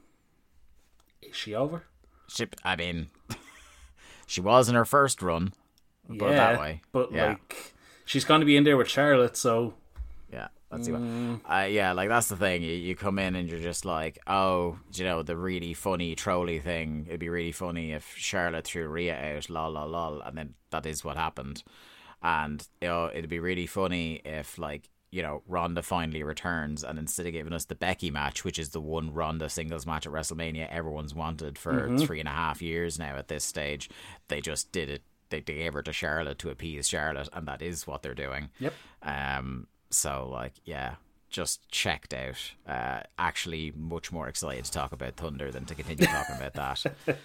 is 1.22 1.36
she 1.36 1.54
over? 1.54 1.84
She, 2.28 2.46
I 2.64 2.74
mean, 2.76 3.08
she 4.26 4.40
was 4.40 4.68
in 4.68 4.74
her 4.74 4.84
first 4.84 5.22
run. 5.22 5.52
Put 6.08 6.32
it 6.32 6.36
that 6.36 6.58
way. 6.60 6.82
But 6.92 7.12
Yeah. 7.12 7.26
like, 7.30 7.74
she's 8.04 8.24
going 8.24 8.40
to 8.40 8.46
be 8.46 8.56
in 8.56 8.64
there 8.64 8.76
with 8.76 8.88
Charlotte, 8.88 9.36
so 9.36 9.74
Yeah, 10.32 10.48
let's 10.70 10.86
see. 10.86 10.92
What, 10.92 11.50
uh, 11.50 11.64
yeah, 11.64 11.92
like 11.92 12.08
that's 12.08 12.28
the 12.28 12.36
thing. 12.36 12.62
You, 12.62 12.72
you 12.72 12.96
come 12.96 13.18
in 13.18 13.36
and 13.36 13.48
you're 13.48 13.60
just 13.60 13.84
like, 13.84 14.18
oh, 14.26 14.78
you 14.94 15.04
know, 15.04 15.22
the 15.22 15.36
really 15.36 15.74
funny 15.74 16.14
trolley 16.14 16.58
thing. 16.58 17.04
It'd 17.08 17.20
be 17.20 17.28
really 17.28 17.52
funny 17.52 17.92
if 17.92 18.14
Charlotte 18.16 18.64
threw 18.66 18.88
Rhea 18.88 19.36
out, 19.36 19.50
lol, 19.50 19.72
lol, 19.72 19.88
lol, 19.88 20.20
and 20.22 20.36
then 20.36 20.54
that 20.70 20.86
is 20.86 21.04
what 21.04 21.16
happened. 21.16 21.62
And 22.22 22.66
you 22.80 22.88
know, 22.88 23.10
it'd 23.12 23.30
be 23.30 23.38
really 23.38 23.66
funny 23.66 24.20
if 24.24 24.58
like 24.58 24.88
you 25.10 25.22
know 25.22 25.42
Ronda 25.46 25.82
finally 25.82 26.22
returns, 26.22 26.82
and 26.82 26.98
instead 26.98 27.26
of 27.26 27.32
giving 27.32 27.52
us 27.52 27.66
the 27.66 27.74
Becky 27.74 28.10
match, 28.10 28.44
which 28.44 28.58
is 28.58 28.70
the 28.70 28.80
one 28.80 29.12
Ronda 29.12 29.48
singles 29.48 29.86
match 29.86 30.06
at 30.06 30.12
WrestleMania 30.12 30.68
everyone's 30.68 31.14
wanted 31.14 31.58
for 31.58 31.96
three 31.98 32.20
and 32.20 32.28
a 32.28 32.32
half 32.32 32.60
years 32.60 32.98
now 32.98 33.16
at 33.16 33.28
this 33.28 33.44
stage, 33.44 33.88
they 34.28 34.40
just 34.40 34.72
did 34.72 34.90
it. 34.90 35.02
They, 35.28 35.40
they 35.40 35.54
gave 35.54 35.72
her 35.72 35.82
to 35.82 35.92
Charlotte 35.92 36.38
to 36.40 36.50
appease 36.50 36.88
Charlotte, 36.88 37.28
and 37.32 37.48
that 37.48 37.60
is 37.60 37.86
what 37.86 38.02
they're 38.02 38.14
doing. 38.14 38.50
Yep. 38.60 38.74
Um, 39.02 39.66
so 39.90 40.28
like, 40.30 40.54
yeah, 40.64 40.94
just 41.30 41.68
checked 41.70 42.14
out. 42.14 42.52
Uh, 42.66 43.00
actually, 43.18 43.72
much 43.76 44.12
more 44.12 44.28
excited 44.28 44.64
to 44.64 44.72
talk 44.72 44.92
about 44.92 45.16
Thunder 45.16 45.50
than 45.50 45.64
to 45.66 45.74
continue 45.74 46.06
talking 46.06 46.36
about 46.36 46.54
that. 46.54 46.84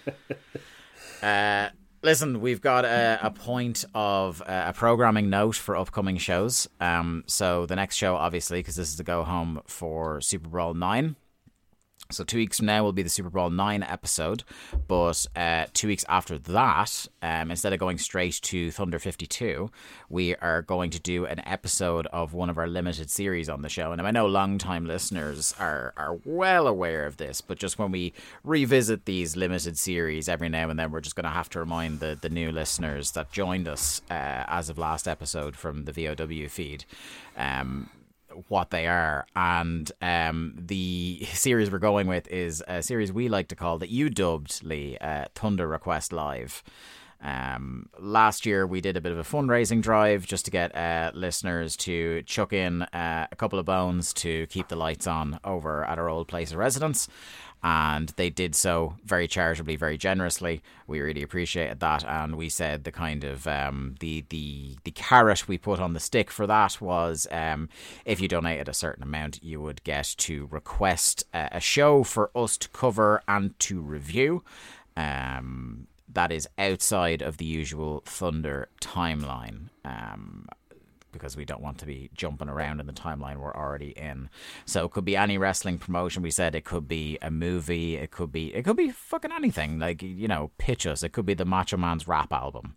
Uh, 1.22 1.68
listen, 2.02 2.40
we've 2.40 2.60
got 2.60 2.84
a, 2.84 3.18
a 3.22 3.30
point 3.30 3.84
of 3.94 4.42
uh, 4.42 4.64
a 4.68 4.72
programming 4.72 5.30
note 5.30 5.54
for 5.54 5.76
upcoming 5.76 6.16
shows. 6.16 6.68
Um, 6.80 7.22
so 7.26 7.66
the 7.66 7.76
next 7.76 7.96
show, 7.96 8.16
obviously, 8.16 8.58
because 8.58 8.76
this 8.76 8.88
is 8.88 8.96
the 8.96 9.04
go 9.04 9.22
home 9.22 9.60
for 9.66 10.20
Super 10.20 10.48
Brawl 10.48 10.74
nine. 10.74 11.16
So 12.10 12.24
two 12.24 12.36
weeks 12.36 12.58
from 12.58 12.66
now 12.66 12.82
will 12.82 12.92
be 12.92 13.02
the 13.02 13.08
Super 13.08 13.30
Brawl 13.30 13.48
nine 13.48 13.82
episode, 13.82 14.44
but 14.86 15.26
uh, 15.34 15.64
two 15.72 15.88
weeks 15.88 16.04
after 16.10 16.36
that, 16.36 17.06
um, 17.22 17.50
instead 17.50 17.72
of 17.72 17.78
going 17.78 17.96
straight 17.96 18.38
to 18.42 18.70
Thunder 18.70 18.98
fifty 18.98 19.26
two, 19.26 19.70
we 20.10 20.36
are 20.36 20.60
going 20.60 20.90
to 20.90 21.00
do 21.00 21.24
an 21.24 21.40
episode 21.46 22.06
of 22.08 22.34
one 22.34 22.50
of 22.50 22.58
our 22.58 22.66
limited 22.66 23.08
series 23.10 23.48
on 23.48 23.62
the 23.62 23.70
show. 23.70 23.92
And 23.92 24.02
I 24.02 24.10
know 24.10 24.26
long-time 24.26 24.84
listeners 24.84 25.54
are 25.58 25.94
are 25.96 26.18
well 26.26 26.66
aware 26.66 27.06
of 27.06 27.16
this, 27.16 27.40
but 27.40 27.58
just 27.58 27.78
when 27.78 27.90
we 27.90 28.12
revisit 28.44 29.06
these 29.06 29.34
limited 29.34 29.78
series 29.78 30.28
every 30.28 30.50
now 30.50 30.68
and 30.68 30.78
then, 30.78 30.90
we're 30.90 31.00
just 31.00 31.16
going 31.16 31.24
to 31.24 31.30
have 31.30 31.48
to 31.50 31.60
remind 31.60 32.00
the 32.00 32.18
the 32.20 32.28
new 32.28 32.52
listeners 32.52 33.12
that 33.12 33.32
joined 33.32 33.66
us 33.66 34.02
uh, 34.10 34.44
as 34.48 34.68
of 34.68 34.76
last 34.76 35.08
episode 35.08 35.56
from 35.56 35.84
the 35.84 35.92
VOW 35.92 36.48
feed. 36.48 36.84
Um, 37.38 37.88
what 38.48 38.70
they 38.70 38.86
are. 38.86 39.26
And 39.36 39.90
um, 40.00 40.54
the 40.56 41.26
series 41.32 41.70
we're 41.70 41.78
going 41.78 42.06
with 42.06 42.28
is 42.28 42.62
a 42.66 42.82
series 42.82 43.12
we 43.12 43.28
like 43.28 43.48
to 43.48 43.56
call 43.56 43.78
that 43.78 43.90
you 43.90 44.10
dubbed 44.10 44.62
Lee 44.62 44.96
uh, 45.00 45.26
Thunder 45.34 45.66
Request 45.66 46.12
Live. 46.12 46.62
Um, 47.22 47.88
last 48.00 48.46
year 48.46 48.66
we 48.66 48.80
did 48.80 48.96
a 48.96 49.00
bit 49.00 49.12
of 49.12 49.18
a 49.18 49.22
fundraising 49.22 49.80
drive 49.80 50.26
just 50.26 50.44
to 50.46 50.50
get 50.50 50.74
uh, 50.74 51.12
listeners 51.14 51.76
to 51.76 52.22
chuck 52.22 52.52
in 52.52 52.82
uh, 52.82 53.28
a 53.30 53.36
couple 53.36 53.60
of 53.60 53.64
bones 53.64 54.12
to 54.14 54.46
keep 54.48 54.68
the 54.68 54.76
lights 54.76 55.06
on 55.06 55.38
over 55.44 55.84
at 55.84 55.98
our 55.98 56.08
old 56.08 56.26
place 56.26 56.50
of 56.50 56.58
residence. 56.58 57.08
And 57.64 58.08
they 58.16 58.28
did 58.28 58.54
so 58.56 58.96
very 59.04 59.28
charitably, 59.28 59.76
very 59.76 59.96
generously. 59.96 60.62
We 60.88 61.00
really 61.00 61.22
appreciated 61.22 61.78
that, 61.80 62.04
and 62.04 62.34
we 62.34 62.48
said 62.48 62.82
the 62.82 62.90
kind 62.90 63.22
of 63.22 63.46
um, 63.46 63.94
the 64.00 64.24
the 64.30 64.76
the 64.82 64.90
carrot 64.90 65.46
we 65.46 65.58
put 65.58 65.78
on 65.78 65.92
the 65.92 66.00
stick 66.00 66.30
for 66.30 66.46
that 66.48 66.80
was 66.80 67.28
um, 67.30 67.68
if 68.04 68.20
you 68.20 68.26
donated 68.26 68.68
a 68.68 68.74
certain 68.74 69.04
amount, 69.04 69.44
you 69.44 69.60
would 69.60 69.84
get 69.84 70.14
to 70.18 70.48
request 70.50 71.24
a, 71.32 71.50
a 71.52 71.60
show 71.60 72.02
for 72.02 72.30
us 72.34 72.56
to 72.58 72.68
cover 72.70 73.22
and 73.28 73.56
to 73.60 73.80
review. 73.80 74.42
Um, 74.96 75.86
that 76.12 76.32
is 76.32 76.48
outside 76.58 77.22
of 77.22 77.36
the 77.38 77.44
usual 77.44 78.02
Thunder 78.04 78.68
timeline. 78.80 79.70
Um, 79.84 80.46
because 81.12 81.36
we 81.36 81.44
don't 81.44 81.62
want 81.62 81.78
to 81.78 81.86
be 81.86 82.10
jumping 82.14 82.48
around 82.48 82.80
in 82.80 82.86
the 82.86 82.92
timeline 82.92 83.36
we're 83.36 83.54
already 83.54 83.90
in. 83.90 84.28
So 84.64 84.84
it 84.84 84.90
could 84.90 85.04
be 85.04 85.16
any 85.16 85.38
wrestling 85.38 85.78
promotion. 85.78 86.22
We 86.22 86.30
said 86.30 86.54
it 86.54 86.64
could 86.64 86.88
be 86.88 87.18
a 87.22 87.30
movie. 87.30 87.96
It 87.96 88.10
could 88.10 88.32
be 88.32 88.54
it 88.54 88.64
could 88.64 88.76
be 88.76 88.90
fucking 88.90 89.32
anything. 89.32 89.78
Like 89.78 90.02
you 90.02 90.28
know, 90.28 90.50
pitch 90.58 90.86
us. 90.86 91.02
It 91.02 91.10
could 91.10 91.26
be 91.26 91.34
the 91.34 91.44
Macho 91.44 91.76
Man's 91.76 92.08
rap 92.08 92.32
album. 92.32 92.76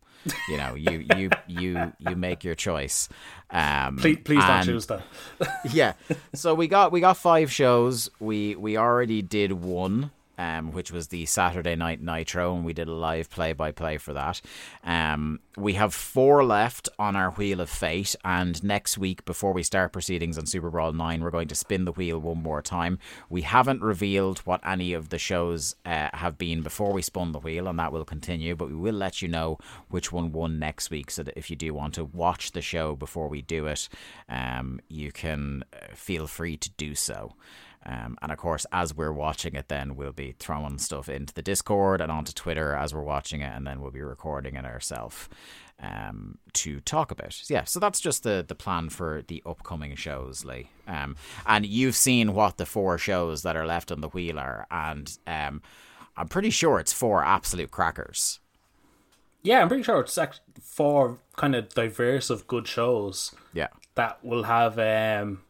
You 0.50 0.58
know, 0.58 0.76
you 0.76 1.06
you 1.16 1.30
you 1.48 1.94
you 2.00 2.16
make 2.16 2.44
your 2.44 2.56
choice. 2.56 3.10
Um, 3.50 3.98
please, 3.98 4.18
please 4.24 4.44
don't 4.44 4.64
choose 4.64 4.88
that. 4.88 5.04
yeah. 5.72 5.94
So 6.34 6.54
we 6.56 6.68
got 6.68 6.92
we 6.92 7.00
got 7.00 7.18
five 7.18 7.52
shows. 7.52 8.10
We 8.20 8.56
we 8.56 8.78
already 8.78 9.22
did 9.22 9.52
one, 9.54 10.12
um, 10.38 10.72
which 10.72 10.92
was 10.92 11.08
the 11.08 11.26
Saturday 11.26 11.76
Night 11.76 12.02
Nitro, 12.02 12.56
and 12.56 12.66
we 12.66 12.74
did 12.74 12.88
a 12.88 12.94
live 12.94 13.30
play 13.30 13.54
by 13.54 13.72
play 13.72 13.98
for 13.98 14.14
that. 14.14 14.42
Um, 14.84 15.40
we 15.58 15.74
have 15.74 15.94
four 15.94 16.44
left 16.44 16.90
on 17.00 17.16
our 17.16 17.32
wheel 17.32 17.62
of 17.62 17.70
fate, 17.70 18.16
and 18.24 18.64
next 18.64 18.98
week 18.98 19.26
before 19.26 19.54
we 19.54 19.64
start 19.64 19.94
proceedings 19.94 20.38
on 20.38 20.46
Super 20.46 20.70
Brawl 20.70 20.94
nine, 20.94 21.22
we're 21.22 21.32
going 21.32 21.48
to 21.48 21.56
spin 21.56 21.86
the 21.86 21.92
wheel 21.92 22.20
one 22.20 22.42
more 22.42 22.62
time. 22.62 23.00
We 23.30 23.42
haven't 23.42 23.82
revealed 23.82 24.40
what 24.40 24.66
any 24.66 24.94
of 24.94 25.10
the 25.10 25.20
shows 25.20 25.76
uh, 25.86 26.10
have 26.14 26.38
been 26.38 26.62
before 26.62 26.92
we 26.92 27.02
spun 27.02 27.32
the 27.32 27.40
wheel, 27.40 27.68
and 27.68 27.80
that 27.80 27.92
will 27.92 28.06
continue. 28.06 28.56
But 28.56 28.70
we 28.70 28.76
will 28.76 28.96
let 28.96 29.22
you 29.22 29.28
know 29.28 29.58
which 29.90 30.12
one 30.12 30.32
won 30.32 30.60
next 30.60 30.90
week, 30.90 31.12
so 31.12 31.24
that 31.24 31.38
if 31.38 31.50
you 31.50 31.56
do 31.56 31.74
want 31.74 31.94
to 31.96 32.04
watch 32.06 32.52
the 32.52 32.62
show 32.62 32.96
before 32.96 33.28
we 33.28 33.42
do 33.42 33.68
it, 33.68 33.88
um, 34.28 34.80
you 34.90 35.12
can 35.12 35.64
uh, 35.74 35.94
feel 35.94 36.28
free 36.28 36.58
to 36.58 36.70
do 36.72 36.96
so. 36.96 37.36
Um, 37.86 38.18
and 38.22 38.32
of 38.32 38.38
course, 38.38 38.66
as 38.72 38.96
we're 38.96 39.12
watching 39.12 39.54
it, 39.54 39.68
then 39.68 39.96
we'll 39.96 40.12
be 40.12 40.36
throwing 40.40 40.80
stuff 40.80 41.08
into 41.08 41.34
the 41.34 41.42
Discord 41.42 42.02
and 42.02 42.12
onto 42.12 42.34
Twitter 42.34 42.74
as 42.74 42.94
we're 42.94 43.04
watching 43.04 43.42
it, 43.42 43.56
and 43.56 43.68
then 43.68 43.80
we'll 43.80 43.92
be 43.92 44.02
recording 44.02 44.56
it 44.56 44.66
ourselves 44.66 45.30
um, 45.80 46.38
to 46.54 46.80
talk 46.80 47.12
about. 47.12 47.34
So, 47.34 47.54
Yeah, 47.54 47.64
so 47.66 47.80
that's 47.80 48.00
just 48.00 48.24
the 48.24 48.44
the 48.48 48.56
plan 48.56 48.90
for 48.90 49.24
the 49.28 49.44
upcoming 49.46 49.96
shows, 49.96 50.46
Lee. 50.46 50.70
Um, 50.88 51.16
and 51.46 51.66
you've 51.66 51.96
seen 51.96 52.34
what 52.34 52.58
the 52.58 52.66
four 52.66 52.98
shows 52.98 53.44
that 53.44 53.56
are 53.56 53.66
left 53.66 53.92
on 53.92 54.02
the 54.02 54.10
wheel 54.10 54.40
are, 54.40 54.66
and 54.72 55.18
um, 55.28 55.62
I'm 56.18 56.28
pretty 56.28 56.50
sure 56.50 56.80
it's 56.80 56.94
four 56.94 57.24
absolute 57.24 57.72
crackers. 57.72 58.40
Yeah, 59.44 59.62
I'm 59.62 59.68
pretty 59.68 59.84
sure 59.84 60.00
it's 60.00 60.18
actually 60.18 60.42
four 60.60 61.20
kind 61.36 61.56
of 61.56 61.70
diverse 61.70 62.32
of 62.32 62.48
good 62.48 62.68
shows 62.68 63.36
Yeah, 63.54 63.68
that 63.94 64.24
will 64.24 64.44
have 64.44 64.80
um, 64.80 65.42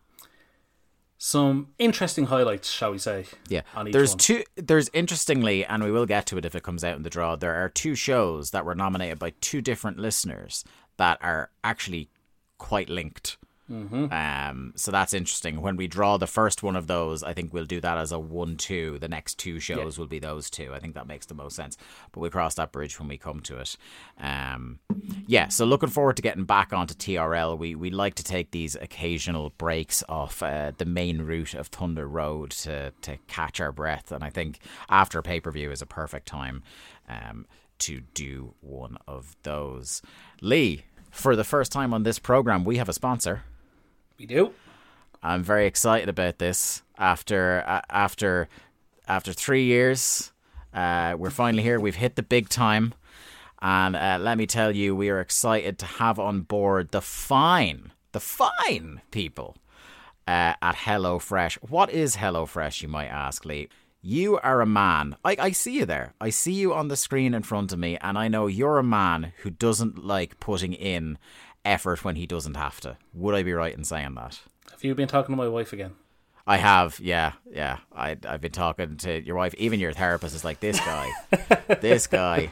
some 1.17 1.69
interesting 1.77 2.25
highlights, 2.25 2.69
shall 2.69 2.91
we 2.91 2.97
say? 2.97 3.25
Yeah, 3.47 3.61
there's 3.85 4.11
one. 4.11 4.17
two. 4.17 4.43
There's 4.55 4.89
interestingly, 4.93 5.65
and 5.65 5.83
we 5.83 5.91
will 5.91 6.05
get 6.05 6.25
to 6.27 6.37
it 6.37 6.45
if 6.45 6.55
it 6.55 6.63
comes 6.63 6.83
out 6.83 6.97
in 6.97 7.03
the 7.03 7.09
draw. 7.09 7.35
There 7.35 7.55
are 7.55 7.69
two 7.69 7.95
shows 7.95 8.51
that 8.51 8.65
were 8.65 8.75
nominated 8.75 9.19
by 9.19 9.31
two 9.41 9.61
different 9.61 9.97
listeners 9.97 10.63
that 10.97 11.17
are 11.21 11.51
actually 11.63 12.09
quite 12.57 12.89
linked. 12.89 13.37
Mm-hmm. 13.71 14.13
Um, 14.13 14.73
so 14.75 14.91
that's 14.91 15.13
interesting. 15.13 15.59
When 15.61 15.75
we 15.75 15.87
draw 15.87 16.17
the 16.17 16.27
first 16.27 16.61
one 16.61 16.75
of 16.75 16.85
those, 16.85 17.23
I 17.23 17.33
think 17.33 17.51
we'll 17.51 17.65
do 17.65 17.81
that 17.81 17.97
as 17.97 18.11
a 18.11 18.19
one-two. 18.19 18.99
The 18.99 19.07
next 19.07 19.39
two 19.39 19.59
shows 19.59 19.97
will 19.97 20.07
be 20.07 20.19
those 20.19 20.49
two. 20.49 20.71
I 20.73 20.79
think 20.79 20.93
that 20.93 21.07
makes 21.07 21.25
the 21.25 21.33
most 21.33 21.55
sense. 21.55 21.75
But 22.11 22.19
we 22.19 22.29
cross 22.29 22.55
that 22.55 22.71
bridge 22.71 22.99
when 22.99 23.07
we 23.07 23.17
come 23.17 23.39
to 23.41 23.59
it. 23.59 23.75
Um, 24.19 24.79
yeah. 25.25 25.47
So 25.47 25.65
looking 25.65 25.89
forward 25.89 26.15
to 26.17 26.21
getting 26.21 26.45
back 26.45 26.73
onto 26.73 26.93
TRL. 26.93 27.57
We 27.57 27.73
we 27.75 27.89
like 27.89 28.15
to 28.15 28.23
take 28.23 28.51
these 28.51 28.75
occasional 28.75 29.51
breaks 29.57 30.03
off 30.07 30.43
uh, 30.43 30.71
the 30.77 30.85
main 30.85 31.23
route 31.23 31.55
of 31.55 31.67
Thunder 31.67 32.07
Road 32.07 32.51
to 32.51 32.93
to 33.01 33.17
catch 33.27 33.59
our 33.59 33.71
breath. 33.71 34.11
And 34.11 34.23
I 34.23 34.29
think 34.29 34.59
after 34.89 35.21
pay 35.21 35.39
per 35.39 35.51
view 35.51 35.71
is 35.71 35.81
a 35.81 35.87
perfect 35.87 36.27
time. 36.27 36.63
Um, 37.09 37.45
to 37.77 38.01
do 38.13 38.53
one 38.61 38.97
of 39.05 39.35
those. 39.43 40.01
Lee, 40.41 40.85
for 41.11 41.35
the 41.35 41.43
first 41.43 41.71
time 41.71 41.93
on 41.93 42.03
this 42.03 42.19
program, 42.19 42.63
we 42.63 42.77
have 42.77 42.89
a 42.89 42.93
sponsor. 42.93 43.43
We 44.17 44.25
do. 44.25 44.53
I'm 45.21 45.43
very 45.43 45.65
excited 45.65 46.07
about 46.07 46.37
this. 46.37 46.83
After 46.97 47.63
uh, 47.67 47.81
after 47.89 48.47
after 49.07 49.33
three 49.33 49.65
years, 49.65 50.31
uh, 50.73 51.15
we're 51.17 51.29
finally 51.29 51.63
here. 51.63 51.79
We've 51.79 51.95
hit 51.95 52.15
the 52.15 52.23
big 52.23 52.47
time, 52.47 52.93
and 53.61 53.95
uh, 53.95 54.17
let 54.21 54.37
me 54.37 54.45
tell 54.45 54.73
you, 54.73 54.95
we 54.95 55.09
are 55.09 55.19
excited 55.19 55.77
to 55.79 55.85
have 55.85 56.19
on 56.19 56.41
board 56.41 56.91
the 56.91 57.01
fine, 57.01 57.91
the 58.13 58.21
fine 58.21 59.01
people 59.11 59.57
uh, 60.27 60.53
at 60.61 60.75
HelloFresh. 60.75 61.55
What 61.69 61.89
is 61.89 62.15
HelloFresh? 62.15 62.81
You 62.81 62.87
might 62.87 63.07
ask, 63.07 63.43
Lee. 63.43 63.67
You 64.01 64.37
are 64.37 64.61
a 64.61 64.67
man. 64.67 65.15
I, 65.25 65.35
I 65.39 65.51
see 65.51 65.79
you 65.79 65.85
there. 65.85 66.13
I 66.21 66.29
see 66.29 66.53
you 66.53 66.75
on 66.75 66.89
the 66.89 66.95
screen 66.95 67.33
in 67.33 67.41
front 67.41 67.73
of 67.73 67.79
me, 67.79 67.97
and 67.99 68.17
I 68.19 68.27
know 68.27 68.45
you're 68.45 68.77
a 68.77 68.83
man 68.83 69.33
who 69.39 69.49
doesn't 69.49 70.05
like 70.05 70.39
putting 70.39 70.73
in 70.73 71.17
effort 71.65 72.03
when 72.03 72.15
he 72.15 72.25
doesn't 72.25 72.55
have 72.55 72.79
to. 72.81 72.97
Would 73.13 73.35
I 73.35 73.43
be 73.43 73.53
right 73.53 73.75
in 73.75 73.83
saying 73.83 74.15
that? 74.15 74.39
Have 74.71 74.83
you 74.83 74.95
been 74.95 75.07
talking 75.07 75.33
to 75.33 75.37
my 75.37 75.47
wife 75.47 75.73
again? 75.73 75.93
I 76.47 76.57
have, 76.57 76.99
yeah, 76.99 77.33
yeah. 77.51 77.79
I 77.91 78.17
I've 78.27 78.41
been 78.41 78.51
talking 78.51 78.97
to 78.97 79.19
your 79.19 79.35
wife, 79.35 79.55
even 79.55 79.79
your 79.79 79.93
therapist 79.93 80.35
is 80.35 80.43
like 80.43 80.59
this 80.59 80.79
guy, 80.79 81.11
this 81.81 82.05
guy. 82.05 82.51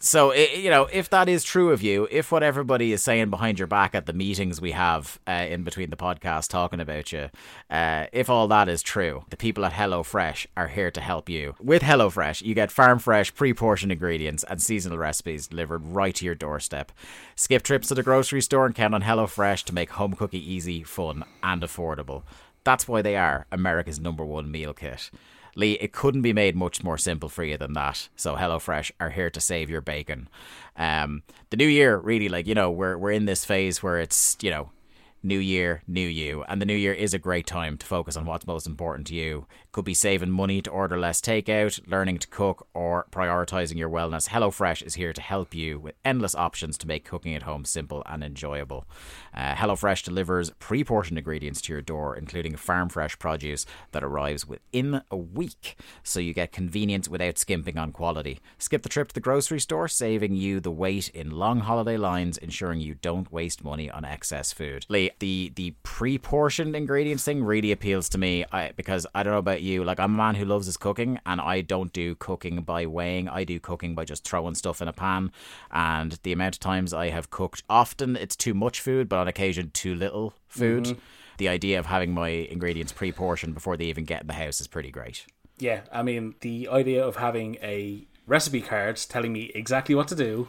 So 0.00 0.32
i 0.32 0.48
you 0.56 0.70
know, 0.70 0.88
if 0.90 1.10
that 1.10 1.28
is 1.28 1.44
true 1.44 1.70
of 1.70 1.82
you, 1.82 2.08
if 2.10 2.32
what 2.32 2.42
everybody 2.42 2.92
is 2.92 3.02
saying 3.02 3.28
behind 3.28 3.58
your 3.58 3.66
back 3.66 3.94
at 3.94 4.06
the 4.06 4.14
meetings 4.14 4.62
we 4.62 4.70
have 4.70 5.18
uh, 5.28 5.46
in 5.46 5.62
between 5.62 5.90
the 5.90 5.96
podcast 5.96 6.48
talking 6.48 6.80
about 6.80 7.12
you, 7.12 7.28
uh, 7.68 8.06
if 8.12 8.30
all 8.30 8.48
that 8.48 8.66
is 8.68 8.82
true, 8.82 9.24
the 9.28 9.36
people 9.36 9.64
at 9.66 9.72
HelloFresh 9.72 10.46
are 10.56 10.68
here 10.68 10.90
to 10.90 11.00
help 11.00 11.28
you. 11.28 11.54
With 11.60 11.82
HelloFresh, 11.82 12.40
you 12.40 12.54
get 12.54 12.70
farm 12.70 12.98
fresh, 12.98 13.34
pre-portioned 13.34 13.92
ingredients 13.92 14.42
and 14.44 14.62
seasonal 14.62 14.96
recipes 14.96 15.48
delivered 15.48 15.84
right 15.84 16.14
to 16.14 16.24
your 16.24 16.34
doorstep. 16.34 16.92
Skip 17.34 17.62
trips 17.62 17.88
to 17.88 17.94
the 17.94 18.02
grocery 18.02 18.40
store 18.40 18.64
and 18.64 18.74
count 18.74 18.94
on 18.94 19.02
HelloFresh 19.02 19.64
to 19.64 19.74
make 19.74 19.90
home 19.90 20.14
cooking 20.14 20.42
easy, 20.42 20.82
fun, 20.82 21.24
and 21.42 21.60
affordable. 21.60 22.22
That's 22.68 22.86
why 22.86 23.00
they 23.00 23.16
are 23.16 23.46
America's 23.50 23.98
number 23.98 24.26
one 24.26 24.50
meal 24.50 24.74
kit. 24.74 25.10
Lee, 25.56 25.78
it 25.80 25.90
couldn't 25.90 26.20
be 26.20 26.34
made 26.34 26.54
much 26.54 26.84
more 26.84 26.98
simple 26.98 27.30
for 27.30 27.42
you 27.42 27.56
than 27.56 27.72
that. 27.72 28.10
So 28.14 28.36
HelloFresh 28.36 28.90
are 29.00 29.08
here 29.08 29.30
to 29.30 29.40
save 29.40 29.70
your 29.70 29.80
bacon. 29.80 30.28
Um, 30.76 31.22
the 31.48 31.56
new 31.56 31.66
year, 31.66 31.96
really, 31.96 32.28
like 32.28 32.46
you 32.46 32.54
know, 32.54 32.70
we're 32.70 32.98
we're 32.98 33.12
in 33.12 33.24
this 33.24 33.42
phase 33.42 33.82
where 33.82 33.98
it's 33.98 34.36
you 34.42 34.50
know, 34.50 34.68
new 35.22 35.38
year, 35.38 35.82
new 35.86 36.06
you, 36.06 36.44
and 36.48 36.60
the 36.60 36.66
new 36.66 36.74
year 36.74 36.92
is 36.92 37.14
a 37.14 37.18
great 37.18 37.46
time 37.46 37.76
to 37.76 37.86
focus 37.86 38.16
on 38.16 38.24
what's 38.24 38.46
most 38.46 38.66
important 38.66 39.06
to 39.08 39.14
you. 39.14 39.46
Could 39.72 39.84
be 39.84 39.94
saving 39.94 40.30
money 40.30 40.62
to 40.62 40.70
order 40.70 40.98
less 40.98 41.20
takeout, 41.20 41.80
learning 41.88 42.18
to 42.18 42.28
cook, 42.28 42.66
or 42.74 43.06
prioritizing 43.10 43.76
your 43.76 43.90
wellness. 43.90 44.28
HelloFresh 44.28 44.82
is 44.82 44.94
here 44.94 45.12
to 45.12 45.20
help 45.20 45.54
you 45.54 45.78
with 45.78 45.94
endless 46.04 46.34
options 46.34 46.78
to 46.78 46.86
make 46.86 47.04
cooking 47.04 47.34
at 47.34 47.42
home 47.42 47.64
simple 47.64 48.02
and 48.06 48.22
enjoyable. 48.22 48.86
Uh, 49.34 49.54
HelloFresh 49.54 50.04
delivers 50.04 50.50
pre-portioned 50.58 51.18
ingredients 51.18 51.60
to 51.62 51.72
your 51.72 51.82
door, 51.82 52.16
including 52.16 52.56
farm 52.56 52.88
fresh 52.88 53.18
produce 53.18 53.66
that 53.92 54.04
arrives 54.04 54.46
within 54.46 55.02
a 55.10 55.16
week, 55.16 55.76
so 56.02 56.20
you 56.20 56.32
get 56.32 56.52
convenience 56.52 57.08
without 57.08 57.38
skimping 57.38 57.76
on 57.76 57.92
quality. 57.92 58.40
Skip 58.58 58.82
the 58.82 58.88
trip 58.88 59.08
to 59.08 59.14
the 59.14 59.20
grocery 59.20 59.60
store, 59.60 59.88
saving 59.88 60.34
you 60.34 60.60
the 60.60 60.70
wait 60.70 61.08
in 61.10 61.30
long 61.30 61.60
holiday 61.60 61.96
lines, 61.96 62.38
ensuring 62.38 62.80
you 62.80 62.94
don't 62.94 63.32
waste 63.32 63.64
money 63.64 63.90
on 63.90 64.04
excess 64.04 64.52
food. 64.52 64.86
Lee, 64.88 65.07
the 65.18 65.52
the 65.54 65.74
pre-portioned 65.82 66.74
ingredients 66.74 67.24
thing 67.24 67.42
really 67.44 67.72
appeals 67.72 68.08
to 68.10 68.18
me 68.18 68.44
I, 68.52 68.72
because 68.72 69.06
I 69.14 69.22
don't 69.22 69.32
know 69.32 69.38
about 69.38 69.62
you, 69.62 69.84
like 69.84 70.00
I'm 70.00 70.14
a 70.14 70.16
man 70.16 70.34
who 70.34 70.44
loves 70.44 70.66
his 70.66 70.76
cooking, 70.76 71.18
and 71.26 71.40
I 71.40 71.60
don't 71.60 71.92
do 71.92 72.14
cooking 72.14 72.62
by 72.62 72.86
weighing. 72.86 73.28
I 73.28 73.44
do 73.44 73.60
cooking 73.60 73.94
by 73.94 74.04
just 74.04 74.24
throwing 74.24 74.54
stuff 74.54 74.82
in 74.82 74.88
a 74.88 74.92
pan, 74.92 75.32
and 75.70 76.18
the 76.22 76.32
amount 76.32 76.56
of 76.56 76.60
times 76.60 76.92
I 76.92 77.10
have 77.10 77.30
cooked, 77.30 77.62
often 77.68 78.16
it's 78.16 78.36
too 78.36 78.54
much 78.54 78.80
food, 78.80 79.08
but 79.08 79.18
on 79.18 79.28
occasion 79.28 79.70
too 79.72 79.94
little 79.94 80.34
food. 80.46 80.84
Mm-hmm. 80.84 80.98
The 81.38 81.48
idea 81.48 81.78
of 81.78 81.86
having 81.86 82.12
my 82.12 82.28
ingredients 82.28 82.92
pre-portioned 82.92 83.54
before 83.54 83.76
they 83.76 83.84
even 83.84 84.04
get 84.04 84.22
in 84.22 84.26
the 84.26 84.32
house 84.32 84.60
is 84.60 84.66
pretty 84.66 84.90
great. 84.90 85.24
Yeah, 85.58 85.82
I 85.92 86.02
mean, 86.02 86.34
the 86.40 86.68
idea 86.68 87.04
of 87.04 87.16
having 87.16 87.56
a 87.62 88.06
recipe 88.26 88.60
card 88.60 88.96
telling 89.08 89.32
me 89.32 89.52
exactly 89.54 89.94
what 89.94 90.08
to 90.08 90.16
do, 90.16 90.48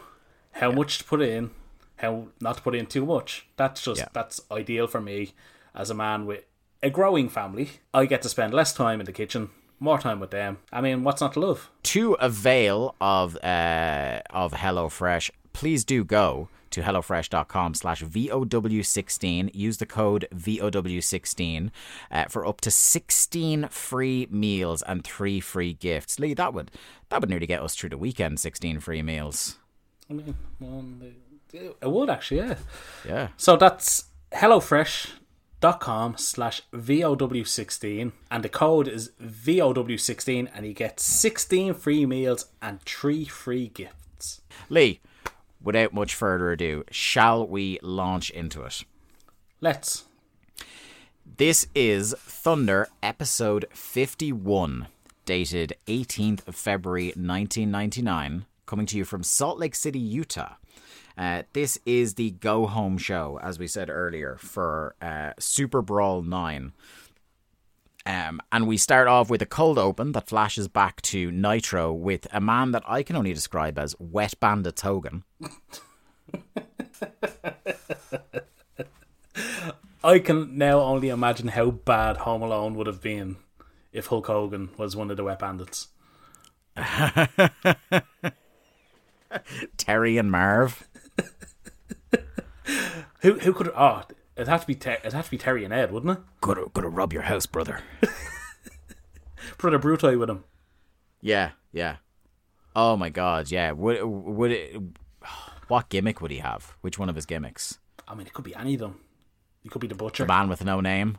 how 0.54 0.72
much 0.72 0.98
to 1.00 1.04
put 1.04 1.22
in, 1.22 1.52
how 2.00 2.28
not 2.42 2.58
to 2.58 2.62
put 2.64 2.76
in 2.76 2.86
too 2.86 3.06
much. 3.06 3.48
That's 3.58 3.82
just 3.82 4.00
Yeah. 4.02 4.08
that's 4.14 4.42
ideal 4.52 4.88
for 4.88 5.00
me 5.02 5.34
as 5.74 5.90
a 5.90 5.94
man 5.94 6.26
with 6.26 6.44
a 6.82 6.90
growing 6.90 7.30
family. 7.30 7.70
I 7.94 8.06
get 8.06 8.22
to 8.24 8.30
spend 8.30 8.54
less 8.54 8.74
time 8.74 9.00
in 9.00 9.06
the 9.06 9.12
kitchen, 9.12 9.50
more 9.80 10.00
time 10.00 10.20
with 10.20 10.32
them. 10.32 10.58
I 10.72 10.82
mean, 10.82 11.04
what's 11.04 11.22
not 11.22 11.34
to 11.34 11.40
love? 11.40 11.70
to 11.84 12.14
avail 12.20 12.96
of 13.02 13.36
uh, 13.44 14.22
of 14.30 14.54
HelloFresh, 14.54 15.30
please 15.54 15.84
do 15.86 16.04
go 16.04 16.50
to 16.72 16.82
hellofresh.com 16.82 17.74
slash 17.74 18.04
VOW16. 18.04 19.50
Use 19.56 19.78
the 19.78 19.86
code 19.88 20.28
VOW16 20.36 21.72
uh, 22.12 22.26
for 22.26 22.46
up 22.46 22.62
to 22.62 22.72
16 22.72 23.68
free 23.70 24.28
meals 24.30 24.82
and 24.84 25.04
three 25.04 25.40
free 25.40 25.74
gifts. 25.74 26.20
Lee, 26.20 26.34
that 26.36 26.54
would 26.54 26.72
that 27.10 27.22
would 27.22 27.30
nearly 27.30 27.48
get 27.48 27.62
us 27.62 27.76
through 27.76 27.90
the 27.90 27.98
weekend, 27.98 28.40
16 28.40 28.80
free 28.80 29.02
meals. 29.02 29.58
I 30.10 30.14
mean, 30.14 30.36
one, 30.60 31.14
it 31.54 31.90
would 31.90 32.10
actually, 32.10 32.38
yeah. 32.38 32.56
Yeah. 33.08 33.28
So 33.38 33.56
that's 33.56 34.06
hellofresh.com 34.32 36.18
slash 36.18 36.62
VOW16 36.74 38.12
and 38.32 38.44
the 38.44 38.50
code 38.50 38.88
is 38.88 39.12
VOW16 39.22 40.50
and 40.54 40.66
you 40.66 40.74
get 40.74 41.00
16 41.00 41.74
free 41.74 42.06
meals 42.06 42.46
and 42.62 42.82
3 42.82 43.26
free 43.26 43.68
gifts. 43.68 44.42
Lee, 44.70 45.02
without 45.62 45.94
much 45.94 46.14
further 46.16 46.52
ado, 46.52 46.84
shall 46.92 47.46
we 47.46 47.80
launch 47.82 48.30
into 48.30 48.64
it? 48.64 48.84
Let's. 49.62 50.06
This 51.38 51.68
is 51.76 52.16
Thunder 52.18 52.88
episode 53.04 53.66
51, 53.72 54.88
dated 55.26 55.74
18th 55.88 56.48
of 56.48 56.56
February 56.56 57.08
1999, 57.08 58.46
coming 58.66 58.86
to 58.88 58.98
you 58.98 59.06
from 59.06 59.24
Salt 59.24 59.60
Lake 59.60 59.76
City, 59.76 60.00
Utah. 60.00 60.56
Uh, 61.20 61.44
this 61.52 61.78
is 61.86 62.14
the 62.14 62.32
go 62.32 62.66
home 62.66 62.98
show, 62.98 63.38
as 63.44 63.60
we 63.60 63.68
said 63.68 63.90
earlier, 63.90 64.38
for 64.40 64.96
uh, 65.02 65.34
Super 65.38 65.82
Brawl 65.82 66.22
9. 66.22 66.72
Um, 68.06 68.42
and 68.54 68.66
we 68.66 68.78
start 68.78 69.10
off 69.10 69.30
with 69.30 69.42
a 69.42 69.46
cold 69.46 69.78
open 69.78 70.14
that 70.14 70.30
flashes 70.30 70.70
back 70.70 71.02
to 71.04 71.30
Nitro 71.30 71.92
with 71.92 72.26
a 72.32 72.40
man 72.40 72.72
that 72.72 72.84
I 72.88 73.04
can 73.04 73.18
only 73.18 73.34
describe 73.34 73.78
as 73.78 73.98
Wet 74.00 74.40
Bandit 74.40 74.80
Hogan. 74.80 75.26
I 80.02 80.20
can 80.20 80.58
now 80.58 80.80
only 80.80 81.10
imagine 81.10 81.50
how 81.50 81.72
bad 81.72 82.16
Home 82.18 82.42
Alone 82.42 82.76
would 82.76 82.88
have 82.88 83.02
been 83.02 83.36
if 83.92 84.06
Hulk 84.06 84.28
Hogan 84.28 84.70
was 84.78 84.96
one 84.96 85.12
of 85.12 85.18
the 85.18 85.26
wet 85.26 85.40
bandits. 85.40 85.90
Terry 89.78 90.18
and 90.18 90.32
Marv. 90.32 90.89
Who 93.22 93.40
who 93.40 93.54
could 93.54 93.70
oh 93.76 94.04
it'd 94.36 94.48
have 94.48 94.62
to 94.62 94.68
be 94.68 94.76
Ter- 94.76 94.98
it'd 95.02 95.14
have 95.14 95.26
to 95.26 95.32
be 95.32 95.38
Terry 95.38 95.64
and 95.66 95.74
Ed, 95.74 95.92
wouldn't 95.92 96.18
it? 96.18 96.24
Gotta, 96.42 96.66
gotta 96.74 96.90
rob 96.90 97.14
your 97.14 97.24
house, 97.24 97.46
brother. 97.46 97.82
Brother 99.58 99.80
Bruti 99.80 100.18
with 100.18 100.30
him. 100.30 100.44
Yeah, 101.22 101.52
yeah. 101.74 101.98
Oh 102.76 102.96
my 102.96 103.10
god, 103.10 103.52
yeah. 103.52 103.72
Would 103.72 104.04
would 104.04 104.52
it? 104.52 104.82
What 105.68 105.90
gimmick 105.90 106.22
would 106.22 106.32
he 106.32 106.38
have? 106.38 106.76
Which 106.82 106.98
one 106.98 107.10
of 107.10 107.16
his 107.16 107.26
gimmicks? 107.26 107.80
I 108.08 108.16
mean, 108.16 108.26
it 108.26 108.34
could 108.34 108.46
be 108.46 108.56
any 108.56 108.76
of 108.76 108.80
them. 108.80 109.00
He 109.62 109.70
could 109.70 109.82
be 109.82 109.88
the 109.88 109.96
butcher, 109.96 110.24
The 110.24 110.28
man 110.28 110.48
with 110.50 110.64
no 110.64 110.80
name, 110.80 111.18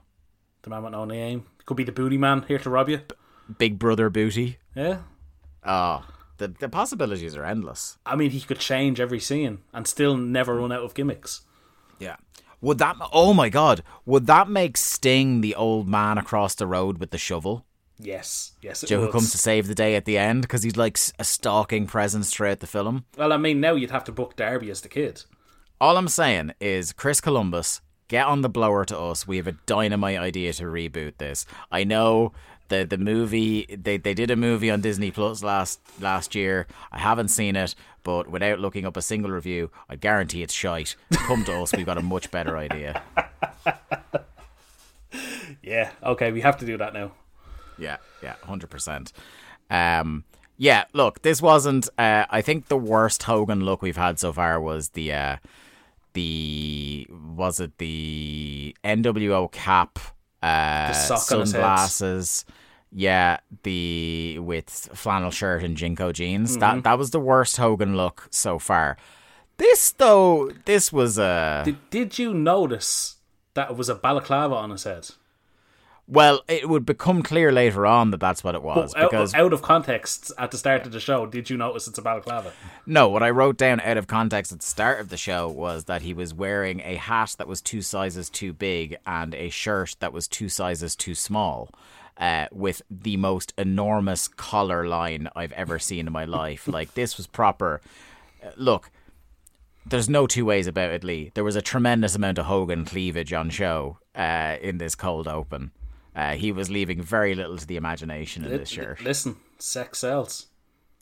the 0.62 0.70
man 0.70 0.82
with 0.82 0.92
no 0.92 1.04
name. 1.04 1.46
It 1.58 1.66
could 1.66 1.76
be 1.76 1.84
the 1.84 1.92
booty 1.92 2.16
man 2.18 2.44
here 2.48 2.58
to 2.58 2.70
rob 2.70 2.88
you. 2.88 3.00
Big 3.58 3.78
Brother 3.78 4.08
booty. 4.08 4.58
Yeah. 4.74 5.00
Oh, 5.64 6.04
the 6.40 6.48
the 6.48 6.68
possibilities 6.68 7.36
are 7.36 7.44
endless. 7.44 7.98
I 8.04 8.16
mean, 8.16 8.30
he 8.30 8.40
could 8.40 8.58
change 8.58 8.98
every 8.98 9.20
scene 9.20 9.58
and 9.72 9.86
still 9.86 10.16
never 10.16 10.56
run 10.56 10.72
out 10.72 10.82
of 10.82 10.94
gimmicks. 10.94 11.42
Yeah. 12.00 12.16
Would 12.60 12.78
that? 12.78 12.96
Oh 13.12 13.32
my 13.32 13.48
god, 13.48 13.82
would 14.04 14.26
that 14.26 14.48
make 14.48 14.76
Sting 14.76 15.40
the 15.40 15.54
old 15.54 15.88
man 15.88 16.18
across 16.18 16.54
the 16.54 16.66
road 16.66 16.98
with 16.98 17.10
the 17.10 17.18
shovel? 17.18 17.64
Yes, 18.02 18.52
yes, 18.62 18.82
it 18.82 18.88
Joe 18.88 18.96
who 18.96 19.02
would. 19.06 19.12
comes 19.12 19.30
to 19.32 19.38
save 19.38 19.68
the 19.68 19.74
day 19.74 19.94
at 19.94 20.04
the 20.06 20.16
end 20.18 20.42
because 20.42 20.62
he's 20.62 20.76
like 20.76 20.98
a 21.18 21.24
stalking 21.24 21.86
presence 21.86 22.30
throughout 22.32 22.60
the 22.60 22.66
film. 22.66 23.04
Well, 23.16 23.32
I 23.32 23.36
mean, 23.36 23.60
now 23.60 23.74
you'd 23.74 23.90
have 23.90 24.04
to 24.04 24.12
book 24.12 24.36
Darby 24.36 24.70
as 24.70 24.80
the 24.80 24.88
kid. 24.88 25.22
All 25.80 25.96
I'm 25.96 26.08
saying 26.08 26.52
is, 26.60 26.92
Chris 26.92 27.20
Columbus, 27.20 27.80
get 28.08 28.26
on 28.26 28.40
the 28.42 28.48
blower 28.48 28.84
to 28.86 28.98
us. 28.98 29.26
We 29.26 29.36
have 29.36 29.46
a 29.46 29.56
dynamite 29.66 30.18
idea 30.18 30.52
to 30.54 30.64
reboot 30.64 31.18
this. 31.18 31.46
I 31.70 31.84
know 31.84 32.32
the 32.70 32.84
the 32.88 32.96
movie 32.98 33.66
they, 33.68 33.98
they 33.98 34.14
did 34.14 34.30
a 34.30 34.36
movie 34.36 34.70
on 34.70 34.80
Disney 34.80 35.10
Plus 35.10 35.42
last 35.42 35.78
last 36.00 36.34
year. 36.34 36.66
I 36.90 36.98
haven't 36.98 37.28
seen 37.28 37.54
it, 37.56 37.74
but 38.02 38.28
without 38.30 38.58
looking 38.58 38.86
up 38.86 38.96
a 38.96 39.02
single 39.02 39.30
review, 39.30 39.70
I 39.88 39.96
guarantee 39.96 40.42
it's 40.42 40.54
shite. 40.54 40.96
Come 41.12 41.44
to 41.44 41.60
us. 41.60 41.72
We've 41.76 41.84
got 41.86 41.98
a 41.98 42.02
much 42.02 42.30
better 42.30 42.56
idea. 42.56 43.02
Yeah, 45.62 45.90
okay, 46.02 46.32
we 46.32 46.40
have 46.40 46.56
to 46.58 46.66
do 46.66 46.78
that 46.78 46.94
now. 46.94 47.12
Yeah, 47.78 47.96
yeah, 48.22 48.34
hundred 48.44 48.70
percent. 48.70 49.12
Um, 49.68 50.24
Yeah, 50.56 50.84
look, 50.92 51.22
this 51.22 51.42
wasn't. 51.42 51.88
Uh, 51.98 52.26
I 52.30 52.40
think 52.42 52.68
the 52.68 52.76
worst 52.76 53.24
Hogan 53.24 53.64
look 53.64 53.82
we've 53.82 53.96
had 53.96 54.18
so 54.18 54.32
far 54.32 54.60
was 54.60 54.90
the 54.90 55.12
uh, 55.12 55.36
the 56.14 57.06
was 57.10 57.60
it 57.60 57.78
the 57.78 58.76
NWO 58.84 59.50
cap, 59.52 59.98
uh, 60.42 60.92
head. 60.92 60.94
sunglasses. 60.94 62.44
Yeah, 62.92 63.38
the 63.62 64.38
with 64.40 64.68
flannel 64.68 65.30
shirt 65.30 65.62
and 65.62 65.76
jinko 65.76 66.12
jeans. 66.12 66.52
Mm-hmm. 66.52 66.60
That 66.60 66.84
that 66.84 66.98
was 66.98 67.10
the 67.10 67.20
worst 67.20 67.56
Hogan 67.56 67.96
look 67.96 68.28
so 68.30 68.58
far. 68.58 68.96
This 69.58 69.92
though, 69.92 70.50
this 70.64 70.92
was 70.92 71.18
a 71.18 71.62
Did, 71.64 71.90
did 71.90 72.18
you 72.18 72.34
notice 72.34 73.16
that 73.54 73.70
it 73.70 73.76
was 73.76 73.88
a 73.88 73.94
balaclava 73.94 74.54
on 74.54 74.70
his 74.70 74.84
head? 74.84 75.10
well. 76.10 76.42
It 76.48 76.68
would 76.68 76.84
become 76.84 77.22
clear 77.22 77.52
later 77.52 77.86
on 77.86 78.10
that 78.10 78.20
that's 78.20 78.42
what 78.42 78.54
it 78.54 78.62
was 78.62 78.94
Out, 78.94 79.10
because 79.10 79.32
out 79.34 79.52
of 79.52 79.62
context 79.62 80.32
at 80.36 80.50
the 80.50 80.58
start 80.58 80.84
of 80.84 80.92
the 80.92 81.00
show, 81.00 81.26
did 81.26 81.48
you 81.48 81.56
notice 81.56 81.86
it's 81.86 81.98
a 81.98 82.02
balaclava? 82.02 82.52
No, 82.84 83.08
what 83.08 83.22
I 83.22 83.30
wrote 83.30 83.56
down 83.56 83.80
out 83.80 83.96
of 83.96 84.06
context 84.06 84.52
at 84.52 84.60
the 84.60 84.66
start 84.66 85.00
of 85.00 85.08
the 85.08 85.16
show 85.16 85.48
was 85.48 85.84
that 85.84 86.02
he 86.02 86.12
was 86.12 86.34
wearing 86.34 86.80
a 86.80 86.96
hat 86.96 87.36
that 87.38 87.46
was 87.46 87.62
two 87.62 87.82
sizes 87.82 88.28
too 88.28 88.52
big 88.52 88.96
and 89.06 89.34
a 89.34 89.48
shirt 89.50 89.96
that 90.00 90.12
was 90.12 90.26
two 90.26 90.48
sizes 90.48 90.96
too 90.96 91.14
small. 91.14 91.70
Uh, 92.20 92.46
with 92.52 92.82
the 92.90 93.16
most 93.16 93.54
enormous 93.56 94.28
collar 94.28 94.86
line 94.86 95.26
I've 95.34 95.52
ever 95.52 95.78
seen 95.78 96.06
in 96.06 96.12
my 96.12 96.26
life. 96.26 96.68
Like, 96.78 96.92
this 96.92 97.16
was 97.16 97.26
proper. 97.26 97.80
Uh, 98.44 98.50
look, 98.56 98.90
there's 99.86 100.08
no 100.08 100.26
two 100.26 100.44
ways 100.44 100.66
about 100.66 100.90
it, 100.90 101.02
Lee. 101.02 101.32
There 101.32 101.44
was 101.44 101.56
a 101.56 101.62
tremendous 101.62 102.14
amount 102.14 102.38
of 102.38 102.44
Hogan 102.44 102.84
cleavage 102.84 103.32
on 103.32 103.48
show 103.48 103.98
uh, 104.14 104.56
in 104.60 104.76
this 104.76 104.94
cold 104.94 105.26
open. 105.26 105.70
Uh, 106.14 106.34
he 106.34 106.52
was 106.52 106.68
leaving 106.68 107.00
very 107.00 107.34
little 107.34 107.56
to 107.56 107.66
the 107.66 107.76
imagination 107.76 108.44
in 108.44 108.50
this 108.50 108.68
shirt. 108.68 109.00
Listen, 109.00 109.36
sex 109.58 110.00
sells. 110.00 110.48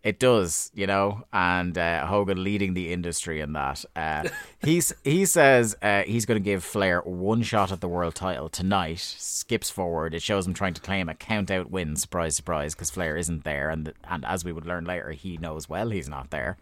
It 0.05 0.21
does, 0.21 0.71
you 0.75 0.87
know, 0.87 1.25
and 1.33 1.77
uh, 1.77 2.07
Hogan 2.07 2.45
leading 2.45 2.75
the 2.75 2.93
industry 2.93 3.41
in 3.41 3.53
that. 3.55 3.85
Uh, 3.97 4.29
he's 4.65 4.93
he 5.03 5.27
says 5.27 5.77
uh, 5.83 6.03
he's 6.03 6.25
going 6.25 6.41
to 6.41 6.45
give 6.45 6.63
Flair 6.63 7.01
one 7.01 7.43
shot 7.43 7.73
at 7.73 7.81
the 7.81 7.89
world 7.89 8.15
title 8.15 8.49
tonight. 8.49 9.01
Skips 9.01 9.71
forward. 9.71 10.15
It 10.15 10.23
shows 10.23 10.47
him 10.47 10.55
trying 10.55 10.75
to 10.75 10.81
claim 10.81 11.09
a 11.09 11.15
count 11.15 11.51
out 11.51 11.71
win. 11.71 11.97
Surprise, 11.97 12.37
surprise, 12.37 12.75
because 12.75 12.91
Flair 12.91 13.17
isn't 13.17 13.43
there, 13.43 13.71
and 13.71 13.93
and 14.05 14.25
as 14.25 14.45
we 14.45 14.53
would 14.53 14.67
learn 14.67 14.85
later, 14.85 15.11
he 15.11 15.37
knows 15.37 15.69
well 15.69 15.91
he's 15.91 16.09
not 16.09 16.31
there. 16.31 16.59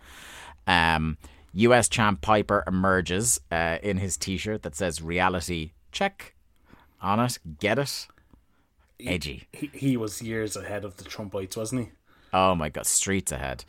Um, 0.66 1.18
U.S. 1.53 1.88
champ 1.88 2.22
Piper 2.22 2.64
emerges 2.66 3.40
uh, 3.53 3.79
in 3.83 3.99
his 3.99 4.16
T-shirt 4.16 4.62
that 4.62 4.75
says 4.75 5.03
"Reality 5.03 5.72
check" 5.92 6.35
on 7.03 7.20
it. 7.20 7.38
Get 7.61 7.79
it? 7.79 8.07
Edgy. 8.99 9.46
He, 9.53 9.70
he 9.75 9.96
was 9.96 10.22
years 10.22 10.57
ahead 10.57 10.85
of 10.85 10.96
the 10.96 11.05
Trumpites, 11.05 11.57
wasn't 11.57 11.83
he? 11.83 11.92
Oh 12.37 12.55
my 12.55 12.68
god, 12.68 12.85
streets 12.87 13.33
ahead. 13.33 13.64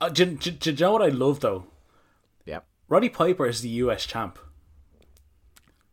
Uh, 0.00 0.08
do, 0.08 0.24
do, 0.24 0.50
do 0.50 0.70
you 0.70 0.76
know 0.78 0.92
what 0.92 1.02
I 1.02 1.08
love 1.08 1.40
though? 1.40 1.66
Yep, 2.46 2.64
Roddy 2.88 3.10
Piper 3.10 3.44
is 3.46 3.60
the 3.60 3.68
US 3.68 4.06
champ. 4.06 4.38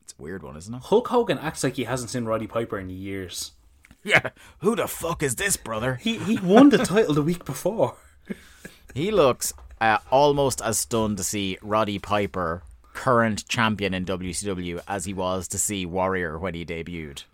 it's 0.01 0.13
a 0.17 0.21
weird 0.21 0.41
one, 0.41 0.55
isn't 0.55 0.73
it? 0.73 0.83
Hulk 0.83 1.09
Hogan 1.09 1.37
acts 1.37 1.65
like 1.65 1.75
he 1.75 1.83
hasn't 1.83 2.09
seen 2.09 2.23
Roddy 2.23 2.47
Piper 2.47 2.79
in 2.79 2.89
years. 2.89 3.51
Yeah, 4.03 4.29
who 4.61 4.75
the 4.75 4.87
fuck 4.87 5.21
is 5.21 5.35
this 5.35 5.57
brother? 5.57 5.95
He 5.95 6.17
he 6.17 6.37
won 6.39 6.69
the 6.69 6.79
title 6.79 7.13
the 7.13 7.21
week 7.21 7.43
before. 7.45 7.97
He 8.95 9.11
looks 9.11 9.53
uh, 9.79 9.99
almost 10.09 10.61
as 10.61 10.79
stunned 10.79 11.17
to 11.17 11.23
see 11.23 11.57
Roddy 11.61 11.99
Piper, 11.99 12.63
current 12.93 13.47
champion 13.47 13.93
in 13.93 14.05
WCW, 14.05 14.81
as 14.87 15.05
he 15.05 15.13
was 15.13 15.47
to 15.49 15.59
see 15.59 15.85
Warrior 15.85 16.39
when 16.39 16.55
he 16.55 16.65
debuted. 16.65 17.25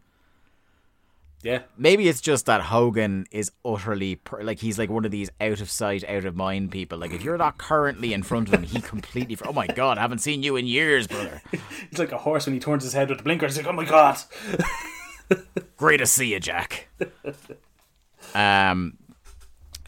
Yeah, 1.43 1.61
Maybe 1.77 2.09
it's 2.09 2.19
just 2.19 2.47
that 2.47 2.61
Hogan 2.61 3.25
is 3.31 3.51
utterly 3.63 4.15
per- 4.15 4.41
like 4.41 4.59
he's 4.59 4.79
like 4.79 4.89
one 4.89 5.05
of 5.05 5.11
these 5.11 5.29
out 5.39 5.61
of 5.61 5.69
sight, 5.69 6.03
out 6.09 6.25
of 6.25 6.35
mind 6.35 6.71
people. 6.71 6.97
Like 6.97 7.13
if 7.13 7.23
you're 7.23 7.37
not 7.37 7.59
currently 7.59 8.11
in 8.13 8.23
front 8.23 8.47
of 8.47 8.55
him, 8.55 8.63
he 8.63 8.81
completely. 8.81 9.35
For- 9.35 9.47
oh 9.47 9.53
my 9.53 9.67
god, 9.67 9.99
I 9.99 10.01
haven't 10.01 10.19
seen 10.19 10.41
you 10.41 10.55
in 10.55 10.65
years, 10.65 11.05
brother. 11.05 11.41
he's 11.89 11.99
like 11.99 12.11
a 12.11 12.17
horse 12.17 12.47
when 12.47 12.53
he 12.55 12.59
turns 12.59 12.83
his 12.83 12.93
head 12.93 13.09
with 13.09 13.19
the 13.19 13.23
blinkers. 13.23 13.55
He's 13.55 13.65
like, 13.65 13.71
oh 13.71 13.75
my 13.77 13.85
god. 13.85 14.17
Great 15.77 15.97
to 15.97 16.07
see 16.07 16.33
you, 16.33 16.39
Jack. 16.39 16.87
um, 18.33 18.97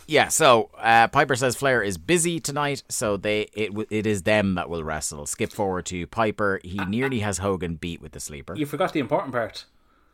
yeah. 0.05 0.27
So 0.27 0.69
uh, 0.77 1.07
Piper 1.07 1.35
says 1.35 1.55
Flair 1.55 1.81
is 1.81 1.97
busy 1.97 2.39
tonight, 2.39 2.83
so 2.89 3.17
they 3.17 3.41
it 3.53 3.71
it 3.89 4.05
is 4.05 4.21
them 4.23 4.53
that 4.55 4.69
will 4.69 4.83
wrestle. 4.83 5.25
Skip 5.25 5.51
forward 5.51 5.87
to 5.87 6.05
Piper. 6.07 6.59
He 6.63 6.77
nearly 6.85 7.19
has 7.21 7.39
Hogan 7.39 7.75
beat 7.75 8.01
with 8.01 8.11
the 8.11 8.19
sleeper. 8.19 8.55
You 8.55 8.67
forgot 8.67 8.93
the 8.93 8.99
important 8.99 9.33
part. 9.33 9.65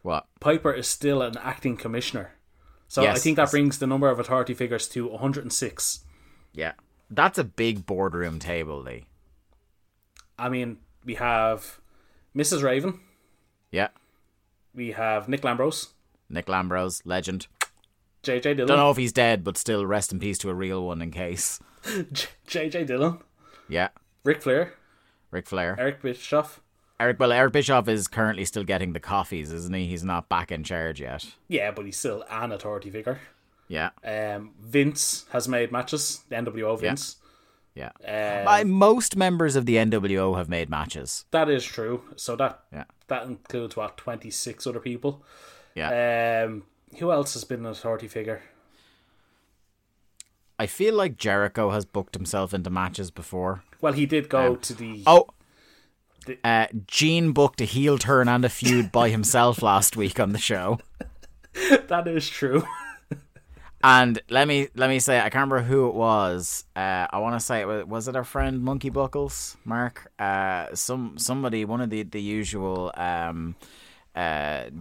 What? 0.05 0.27
Piper 0.39 0.71
is 0.71 0.87
still 0.87 1.23
an 1.23 1.35
acting 1.37 1.77
commissioner. 1.77 2.33
So 2.87 3.03
I 3.07 3.15
think 3.15 3.37
that 3.37 3.49
brings 3.49 3.79
the 3.79 3.87
number 3.87 4.07
of 4.07 4.19
authority 4.19 4.53
figures 4.53 4.87
to 4.89 5.07
106. 5.07 6.01
Yeah, 6.53 6.73
that's 7.09 7.39
a 7.39 7.43
big 7.43 7.87
boardroom 7.87 8.37
table, 8.37 8.79
Lee. 8.79 9.07
I 10.37 10.49
mean, 10.49 10.77
we 11.03 11.15
have 11.15 11.79
Mrs. 12.37 12.61
Raven, 12.61 12.99
Yeah, 13.71 13.87
we 14.75 14.91
have 14.91 15.27
Nick 15.27 15.41
Lambros, 15.41 15.87
Nick 16.29 16.45
Lambros, 16.45 17.01
legend. 17.03 17.47
JJ 18.21 18.43
Dillon, 18.43 18.67
Don't 18.67 18.77
know 18.77 18.91
if 18.91 18.97
he's 18.97 19.11
dead, 19.11 19.43
but 19.43 19.57
still 19.57 19.87
rest 19.87 20.11
in 20.11 20.19
peace 20.19 20.37
to 20.37 20.51
a 20.51 20.53
real 20.53 20.85
one 20.85 21.01
in 21.01 21.09
case. 21.09 21.59
JJ 21.83 22.85
Dillon, 22.85 23.17
Yeah, 23.67 23.87
Ric 24.23 24.43
Flair, 24.43 24.75
Ric 25.31 25.47
Flair. 25.47 25.75
Eric 25.79 26.03
Bischoff. 26.03 26.61
Eric. 26.99 27.19
Well, 27.19 27.31
Eric 27.31 27.53
Bischoff 27.53 27.87
is 27.87 28.07
currently 28.07 28.45
still 28.45 28.63
getting 28.63 28.93
the 28.93 28.99
coffees, 28.99 29.51
isn't 29.51 29.73
he? 29.75 29.85
He's 29.87 30.03
not 30.03 30.29
back 30.29 30.51
in 30.51 30.63
charge 30.63 31.01
yet. 31.01 31.25
Yeah, 31.47 31.71
but 31.71 31.85
he's 31.85 31.97
still 31.97 32.23
an 32.29 32.51
authority 32.51 32.89
figure. 32.89 33.19
Yeah, 33.67 33.89
Um, 34.03 34.53
Vince 34.61 35.25
has 35.31 35.47
made 35.47 35.71
matches. 35.71 36.23
The 36.29 36.35
NWO 36.35 36.79
Vince. 36.79 37.15
yeah. 37.73 37.89
Um, 38.07 38.45
My, 38.45 38.63
most 38.63 39.15
members 39.17 39.55
of 39.55 39.65
the 39.65 39.75
NWO 39.77 40.37
have 40.37 40.47
made 40.49 40.69
matches. 40.69 41.25
that 41.31 41.49
is 41.49 41.65
true. 41.65 42.03
So 42.15 42.35
that 42.35 42.61
Yeah. 42.71 42.83
that 43.07 43.23
includes 43.23 43.75
what 43.75 43.97
twenty 43.97 44.29
six 44.29 44.67
other 44.67 44.79
people. 44.79 45.23
Yeah. 45.73 46.43
Um, 46.45 46.63
who 46.99 47.11
else 47.11 47.33
has 47.33 47.43
been 47.43 47.61
an 47.61 47.71
authority 47.71 48.07
figure? 48.07 48.43
I 50.57 50.67
feel 50.67 50.93
like 50.95 51.17
Jericho 51.17 51.71
has 51.71 51.83
booked 51.85 52.15
himself 52.15 52.53
into 52.53 52.69
matches 52.69 53.11
before. 53.11 53.63
Well, 53.81 53.93
he 53.93 54.05
did 54.05 54.29
go 54.29 54.55
to 54.55 54.73
the. 54.73 55.03
Oh, 55.05 55.27
uh, 56.43 56.67
Gene 56.87 57.31
booked 57.31 57.61
a 57.61 57.65
heel 57.65 57.97
turn 57.97 58.27
and 58.27 58.45
a 58.45 58.49
feud 58.49 58.91
by 58.91 59.09
himself 59.09 59.61
last 59.61 59.95
week 59.97 60.19
on 60.19 60.31
the 60.31 60.39
show. 60.39 60.79
that 61.87 62.07
is 62.07 62.27
true. 62.27 62.63
And 63.87 64.19
let 64.31 64.47
me 64.47 64.69
let 64.73 64.89
me 64.89 64.97
say, 64.97 65.19
I 65.19 65.29
can't 65.29 65.47
remember 65.47 65.61
who 65.61 65.87
it 65.87 65.93
was. 65.93 66.65
Uh, 66.75 67.05
I 67.07 67.19
want 67.19 67.39
to 67.39 67.39
say 67.39 67.61
it 67.61 67.67
was, 67.67 67.85
was 67.85 68.07
it 68.07 68.15
our 68.15 68.23
friend 68.23 68.63
Monkey 68.63 68.89
Buckles, 68.89 69.57
Mark? 69.63 70.11
Uh, 70.17 70.73
some 70.73 71.19
somebody, 71.19 71.65
one 71.65 71.81
of 71.81 71.91
the 71.91 72.01
the 72.01 72.19
usual 72.19 72.91
um, 72.97 73.55
uh, 74.15 74.71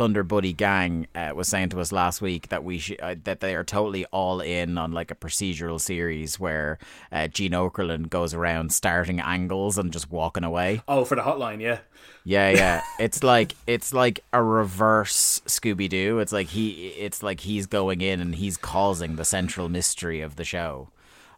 Thunder 0.00 0.22
Buddy 0.22 0.54
gang 0.54 1.08
uh, 1.14 1.32
was 1.34 1.46
saying 1.46 1.68
to 1.68 1.78
us 1.78 1.92
last 1.92 2.22
week 2.22 2.48
that 2.48 2.64
we 2.64 2.78
should 2.78 2.98
uh, 3.02 3.16
that 3.24 3.40
they 3.40 3.54
are 3.54 3.62
totally 3.62 4.06
all 4.06 4.40
in 4.40 4.78
on 4.78 4.92
like 4.92 5.10
a 5.10 5.14
procedural 5.14 5.78
series 5.78 6.40
where 6.40 6.78
uh, 7.12 7.28
Gene 7.28 7.52
Okerlund 7.52 8.08
goes 8.08 8.32
around 8.32 8.72
starting 8.72 9.20
angles 9.20 9.76
and 9.76 9.92
just 9.92 10.10
walking 10.10 10.42
away. 10.42 10.80
Oh, 10.88 11.04
for 11.04 11.16
the 11.16 11.20
hotline, 11.20 11.60
yeah. 11.60 11.80
Yeah, 12.24 12.48
yeah. 12.48 12.80
It's 12.98 13.22
like 13.22 13.54
it's 13.66 13.92
like 13.92 14.20
a 14.32 14.42
reverse 14.42 15.42
Scooby 15.44 15.86
Doo. 15.86 16.18
It's 16.18 16.32
like 16.32 16.46
he 16.46 16.94
it's 16.96 17.22
like 17.22 17.40
he's 17.40 17.66
going 17.66 18.00
in 18.00 18.20
and 18.20 18.36
he's 18.36 18.56
causing 18.56 19.16
the 19.16 19.24
central 19.26 19.68
mystery 19.68 20.22
of 20.22 20.36
the 20.36 20.44
show. 20.44 20.88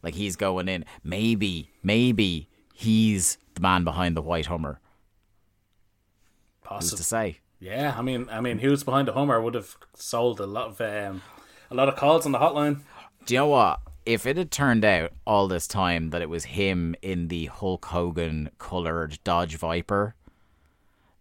Like 0.05 0.15
he's 0.15 0.37
going 0.37 0.69
in. 0.69 0.85
Maybe, 1.03 1.73
maybe 1.83 2.49
he's 2.73 3.39
the 3.55 3.61
man 3.61 3.83
behind 3.83 4.17
the 4.17 4.23
white 4.23 4.47
Hummer. 4.47 4.79
Who's 6.61 6.69
Possible. 6.69 6.99
to 6.99 7.03
say? 7.03 7.39
Yeah, 7.63 7.95
I 7.97 8.03
mean, 8.03 8.29
I 8.29 8.41
mean, 8.41 8.59
who's 8.59 8.83
behind 8.83 9.07
the 9.07 9.13
Hummer 9.13 9.41
would 9.41 9.55
have 9.55 9.77
sold 9.95 10.41
a 10.41 10.47
lot 10.47 10.71
of 10.71 10.81
um, 10.81 11.23
a 11.71 11.77
lot 11.77 11.89
of 11.89 11.95
calls 11.95 12.27
on 12.27 12.33
the 12.33 12.41
hotline. 12.41 12.81
Do 13.25 13.35
you 13.35 13.41
know 13.41 13.47
what? 13.47 13.79
If 14.05 14.27
it 14.27 14.37
had 14.37 14.51
turned 14.51 14.85
out 14.85 15.13
all 15.25 15.47
this 15.47 15.69
time 15.69 16.11
that 16.11 16.21
it 16.23 16.29
was 16.29 16.43
him 16.43 16.97
in 17.03 17.29
the 17.29 17.47
Hulk 17.47 17.85
Hogan 17.85 18.51
colored 18.59 19.21
Dodge 19.23 19.55
Viper 19.55 20.17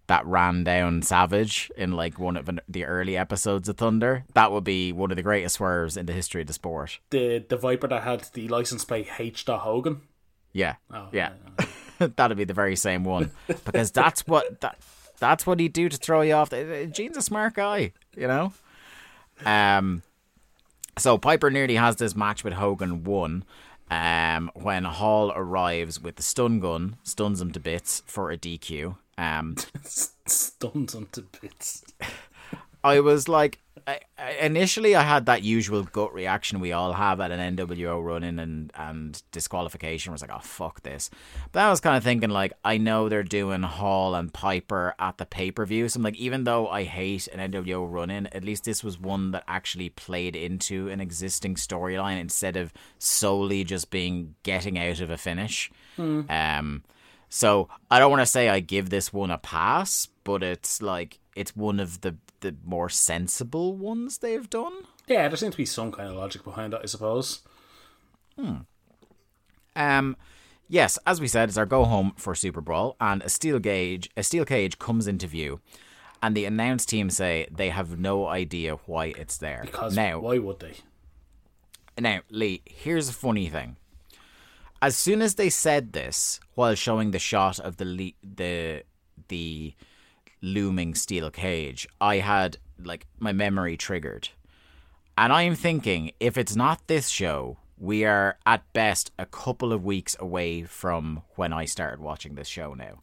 that 0.07 0.25
ran 0.25 0.63
down 0.63 1.03
Savage 1.03 1.71
in 1.77 1.91
like 1.91 2.17
one 2.17 2.35
of 2.35 2.49
the 2.67 2.85
early 2.85 3.15
episodes 3.15 3.69
of 3.69 3.77
Thunder, 3.77 4.25
that 4.33 4.51
would 4.51 4.63
be 4.63 4.91
one 4.91 5.11
of 5.11 5.17
the 5.17 5.23
greatest 5.23 5.57
swerves 5.57 5.95
in 5.95 6.07
the 6.07 6.13
history 6.13 6.41
of 6.41 6.47
the 6.47 6.53
sport. 6.53 6.97
The 7.11 7.45
the 7.47 7.55
Viper 7.55 7.87
that 7.87 8.01
had 8.01 8.21
the 8.33 8.47
license 8.47 8.83
plate 8.83 9.09
H. 9.19 9.45
Hogan. 9.45 10.01
Yeah, 10.53 10.77
Oh, 10.91 11.07
yeah, 11.13 11.33
that'd 11.99 12.35
be 12.35 12.45
the 12.45 12.55
very 12.55 12.75
same 12.75 13.03
one 13.03 13.29
because 13.47 13.91
that's 13.91 14.25
what 14.27 14.59
that 14.61 14.81
that's 15.21 15.45
what 15.45 15.59
he'd 15.59 15.71
do 15.71 15.87
to 15.87 15.95
throw 15.95 16.21
you 16.21 16.33
off. 16.33 16.49
Gene's 16.49 17.15
a 17.15 17.21
smart 17.21 17.53
guy, 17.53 17.93
you 18.17 18.27
know. 18.27 18.51
Um, 19.45 20.01
so 20.97 21.17
Piper 21.17 21.49
nearly 21.49 21.75
has 21.75 21.95
this 21.95 22.15
match 22.15 22.43
with 22.43 22.53
Hogan 22.53 23.03
won. 23.05 23.45
Um, 23.89 24.49
when 24.55 24.83
Hall 24.85 25.31
arrives 25.35 26.01
with 26.01 26.15
the 26.15 26.23
stun 26.23 26.59
gun, 26.59 26.97
stuns 27.03 27.39
him 27.39 27.51
to 27.51 27.59
bits 27.59 28.01
for 28.05 28.31
a 28.31 28.37
DQ. 28.37 28.95
Um, 29.17 29.55
stuns 29.83 30.95
him 30.95 31.07
to 31.11 31.21
bits. 31.39 31.83
I 32.83 32.99
was 32.99 33.27
like, 33.29 33.59
I, 34.17 34.31
initially 34.39 34.95
I 34.95 35.01
had 35.01 35.25
that 35.25 35.43
usual 35.43 35.83
gut 35.83 36.13
reaction 36.13 36.59
we 36.59 36.71
all 36.71 36.93
have 36.93 37.19
at 37.19 37.31
an 37.31 37.55
NWO 37.55 38.03
run 38.03 38.23
in 38.23 38.39
and, 38.39 38.71
and 38.75 39.21
disqualification. 39.31 40.11
I 40.11 40.13
was 40.13 40.21
like, 40.21 40.31
oh, 40.33 40.39
fuck 40.39 40.81
this. 40.83 41.09
But 41.51 41.63
I 41.63 41.69
was 41.69 41.79
kind 41.79 41.97
of 41.97 42.03
thinking, 42.03 42.29
like, 42.29 42.53
I 42.63 42.77
know 42.77 43.09
they're 43.09 43.23
doing 43.23 43.63
Hall 43.63 44.15
and 44.15 44.33
Piper 44.33 44.95
at 44.99 45.17
the 45.17 45.25
pay 45.25 45.51
per 45.51 45.65
view. 45.65 45.89
So 45.89 45.97
I'm 45.97 46.03
like, 46.03 46.17
even 46.17 46.43
though 46.43 46.67
I 46.67 46.83
hate 46.83 47.27
an 47.27 47.51
NWO 47.51 47.85
run 47.89 48.09
in, 48.09 48.27
at 48.27 48.43
least 48.43 48.63
this 48.63 48.83
was 48.83 48.99
one 48.99 49.31
that 49.31 49.43
actually 49.47 49.89
played 49.89 50.35
into 50.35 50.89
an 50.89 51.01
existing 51.01 51.55
storyline 51.55 52.19
instead 52.19 52.55
of 52.57 52.73
solely 52.99 53.63
just 53.63 53.89
being 53.89 54.35
getting 54.43 54.77
out 54.77 54.99
of 54.99 55.09
a 55.09 55.17
finish. 55.17 55.71
Um, 56.29 56.83
so 57.29 57.69
I 57.89 57.99
don't 57.99 58.11
want 58.11 58.21
to 58.21 58.25
say 58.25 58.49
I 58.49 58.59
give 58.59 58.89
this 58.89 59.13
one 59.13 59.31
a 59.31 59.37
pass, 59.37 60.09
but 60.25 60.43
it's 60.43 60.81
like 60.81 61.17
it's 61.35 61.55
one 61.55 61.79
of 61.79 62.01
the 62.01 62.15
the 62.41 62.55
more 62.63 62.89
sensible 62.89 63.75
ones 63.75 64.17
they've 64.17 64.49
done. 64.49 64.73
Yeah, 65.07 65.27
there 65.27 65.37
seems 65.37 65.53
to 65.53 65.57
be 65.57 65.65
some 65.65 65.91
kind 65.91 66.09
of 66.09 66.15
logic 66.15 66.43
behind 66.43 66.73
it, 66.73 66.81
I 66.83 66.87
suppose. 66.87 67.41
Um, 69.75 70.17
yes, 70.67 70.97
as 71.05 71.21
we 71.21 71.27
said, 71.27 71.49
it's 71.49 71.57
our 71.57 71.65
go 71.65 71.85
home 71.85 72.13
for 72.17 72.33
Super 72.35 72.61
Brawl, 72.61 72.95
and 72.99 73.21
a 73.21 73.29
steel 73.29 73.59
gauge, 73.59 74.09
a 74.17 74.23
steel 74.23 74.45
cage 74.45 74.79
comes 74.79 75.07
into 75.07 75.27
view, 75.27 75.59
and 76.21 76.35
the 76.35 76.45
announce 76.45 76.85
team 76.85 77.09
say 77.09 77.47
they 77.51 77.69
have 77.69 77.99
no 77.99 78.27
idea 78.27 78.77
why 78.85 79.13
it's 79.17 79.37
there. 79.37 79.61
Because 79.63 79.95
now, 79.95 80.19
why 80.19 80.37
would 80.39 80.59
they? 80.59 80.73
Now, 81.99 82.21
Lee, 82.29 82.61
here's 82.65 83.09
a 83.09 83.13
funny 83.13 83.47
thing. 83.49 83.77
As 84.81 84.97
soon 84.97 85.21
as 85.21 85.35
they 85.35 85.49
said 85.49 85.93
this, 85.93 86.39
while 86.55 86.73
showing 86.73 87.11
the 87.11 87.19
shot 87.19 87.59
of 87.59 87.77
the 87.77 87.85
le- 87.85 88.17
the 88.23 88.83
the 89.27 89.75
looming 90.41 90.95
steel 90.95 91.29
cage, 91.31 91.87
I 91.99 92.17
had 92.17 92.57
like 92.83 93.05
my 93.19 93.31
memory 93.31 93.77
triggered, 93.77 94.29
and 95.17 95.31
I 95.31 95.43
am 95.43 95.55
thinking 95.55 96.11
if 96.19 96.37
it's 96.37 96.55
not 96.55 96.87
this 96.87 97.09
show, 97.09 97.57
we 97.77 98.05
are 98.05 98.37
at 98.45 98.63
best 98.73 99.11
a 99.17 99.25
couple 99.25 99.73
of 99.73 99.83
weeks 99.83 100.15
away 100.19 100.63
from 100.63 101.21
when 101.35 101.51
I 101.53 101.65
started 101.65 101.99
watching 101.99 102.35
this 102.35 102.47
show. 102.47 102.73
Now, 102.73 102.99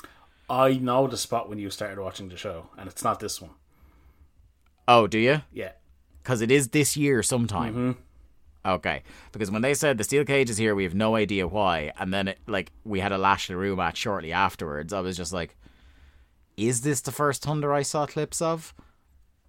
I 0.48 0.74
know 0.74 1.06
the 1.06 1.16
spot 1.16 1.48
when 1.48 1.58
you 1.58 1.70
started 1.70 1.98
watching 2.00 2.28
the 2.28 2.36
show, 2.36 2.70
and 2.78 2.88
it's 2.88 3.02
not 3.04 3.20
this 3.20 3.40
one. 3.40 3.50
oh, 4.86 5.06
do 5.06 5.18
you? 5.18 5.42
Yeah. 5.52 5.72
Because 6.22 6.40
it 6.40 6.50
is 6.50 6.68
this 6.68 6.96
year 6.96 7.22
sometime. 7.22 7.74
Mm-hmm. 7.74 8.00
Okay, 8.68 9.02
because 9.32 9.50
when 9.50 9.62
they 9.62 9.72
said 9.72 9.96
the 9.96 10.04
steel 10.04 10.24
cage 10.24 10.50
is 10.50 10.58
here, 10.58 10.74
we 10.74 10.84
have 10.84 10.94
no 10.94 11.14
idea 11.14 11.46
why, 11.46 11.92
and 11.98 12.12
then 12.12 12.28
it, 12.28 12.38
like 12.46 12.70
we 12.84 13.00
had 13.00 13.12
a 13.12 13.18
Lash 13.18 13.48
LeRoux 13.48 13.76
match 13.76 13.96
shortly 13.96 14.32
afterwards. 14.32 14.92
I 14.92 15.00
was 15.00 15.16
just 15.16 15.32
like, 15.32 15.56
"Is 16.58 16.82
this 16.82 17.00
the 17.00 17.12
first 17.12 17.42
Thunder 17.42 17.72
I 17.72 17.82
saw 17.82 18.06
clips 18.06 18.42
of?" 18.42 18.74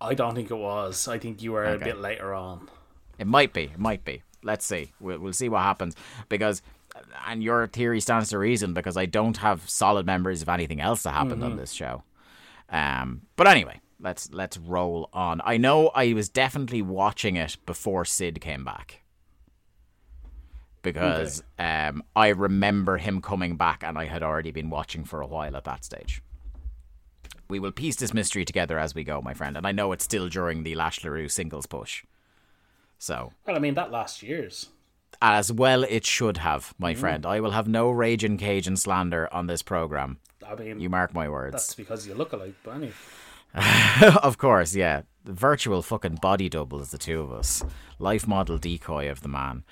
I 0.01 0.13
don't 0.13 0.35
think 0.35 0.49
it 0.49 0.55
was. 0.55 1.07
I 1.07 1.17
think 1.17 1.41
you 1.41 1.51
were 1.51 1.65
a 1.65 1.77
bit 1.77 1.99
later 1.99 2.33
on. 2.33 2.69
It 3.17 3.27
might 3.27 3.51
be. 3.51 3.63
It 3.63 3.79
might 3.79 4.05
be. 4.05 4.23
Let's 4.43 4.65
see. 4.65 4.93
We'll, 5.01 5.19
we'll 5.19 5.33
see 5.33 5.49
what 5.49 5.63
happens 5.63 5.95
because, 6.29 6.61
and 7.27 7.43
your 7.43 7.67
theory 7.67 7.99
stands 7.99 8.29
to 8.29 8.37
reason 8.37 8.73
because 8.73 8.95
I 8.95 9.05
don't 9.05 9.37
have 9.37 9.69
solid 9.69 10.05
memories 10.05 10.41
of 10.41 10.47
anything 10.47 10.79
else 10.79 11.03
that 11.03 11.11
happened 11.11 11.43
on 11.43 11.57
this 11.57 11.73
show. 11.73 12.03
Um, 12.69 13.23
but 13.35 13.47
anyway, 13.47 13.81
let's 13.99 14.31
let's 14.31 14.57
roll 14.57 15.09
on. 15.11 15.41
I 15.43 15.57
know 15.57 15.89
I 15.89 16.13
was 16.13 16.29
definitely 16.29 16.81
watching 16.81 17.35
it 17.35 17.57
before 17.65 18.05
Sid 18.05 18.39
came 18.39 18.63
back 18.63 19.01
because 20.81 21.43
um, 21.57 22.03
I 22.15 22.29
remember 22.29 22.97
him 22.97 23.21
coming 23.21 23.57
back, 23.57 23.83
and 23.83 23.97
I 23.97 24.05
had 24.05 24.23
already 24.23 24.51
been 24.51 24.69
watching 24.69 25.03
for 25.03 25.21
a 25.21 25.27
while 25.27 25.57
at 25.57 25.65
that 25.65 25.83
stage. 25.83 26.21
We 27.49 27.59
will 27.59 27.71
piece 27.71 27.95
this 27.95 28.13
mystery 28.13 28.45
together 28.45 28.77
as 28.77 28.93
we 28.93 29.03
go, 29.03 29.21
my 29.21 29.33
friend, 29.33 29.57
and 29.57 29.65
I 29.65 29.71
know 29.71 29.91
it's 29.91 30.03
still 30.03 30.29
during 30.29 30.61
the 30.63 30.75
Lash 30.75 30.99
LeRoux 30.99 31.31
singles 31.31 31.65
push. 31.65 32.03
So, 32.99 33.33
Well, 33.47 33.55
I 33.55 33.59
mean, 33.59 33.73
that 33.73 33.91
last 33.91 34.21
year's. 34.21 34.69
as 35.21 35.51
well 35.51 35.83
it 35.83 36.05
should 36.05 36.37
have, 36.37 36.75
my 36.77 36.93
friend. 36.93 37.25
I 37.25 37.39
will 37.39 37.51
have 37.51 37.67
no 37.67 37.89
rage 37.89 38.23
and 38.23 38.37
cage 38.37 38.67
and 38.67 38.77
slander 38.77 39.27
on 39.33 39.47
this 39.47 39.63
program. 39.63 40.19
I 40.47 40.53
mean, 40.55 40.79
You 40.79 40.89
mark 40.89 41.13
my 41.15 41.27
words. 41.27 41.53
that's 41.53 41.73
because 41.73 42.05
you 42.07 42.13
look 42.13 42.33
alike, 42.33 42.53
Bunny. 42.63 42.91
of 44.21 44.37
course, 44.37 44.75
yeah. 44.75 45.01
The 45.25 45.33
virtual 45.33 45.81
fucking 45.81 46.15
body 46.21 46.49
double 46.49 46.81
is 46.81 46.91
the 46.91 46.97
two 46.99 47.19
of 47.21 47.31
us. 47.31 47.63
Life 47.97 48.27
model 48.27 48.59
decoy 48.59 49.09
of 49.09 49.21
the 49.21 49.27
man. 49.27 49.63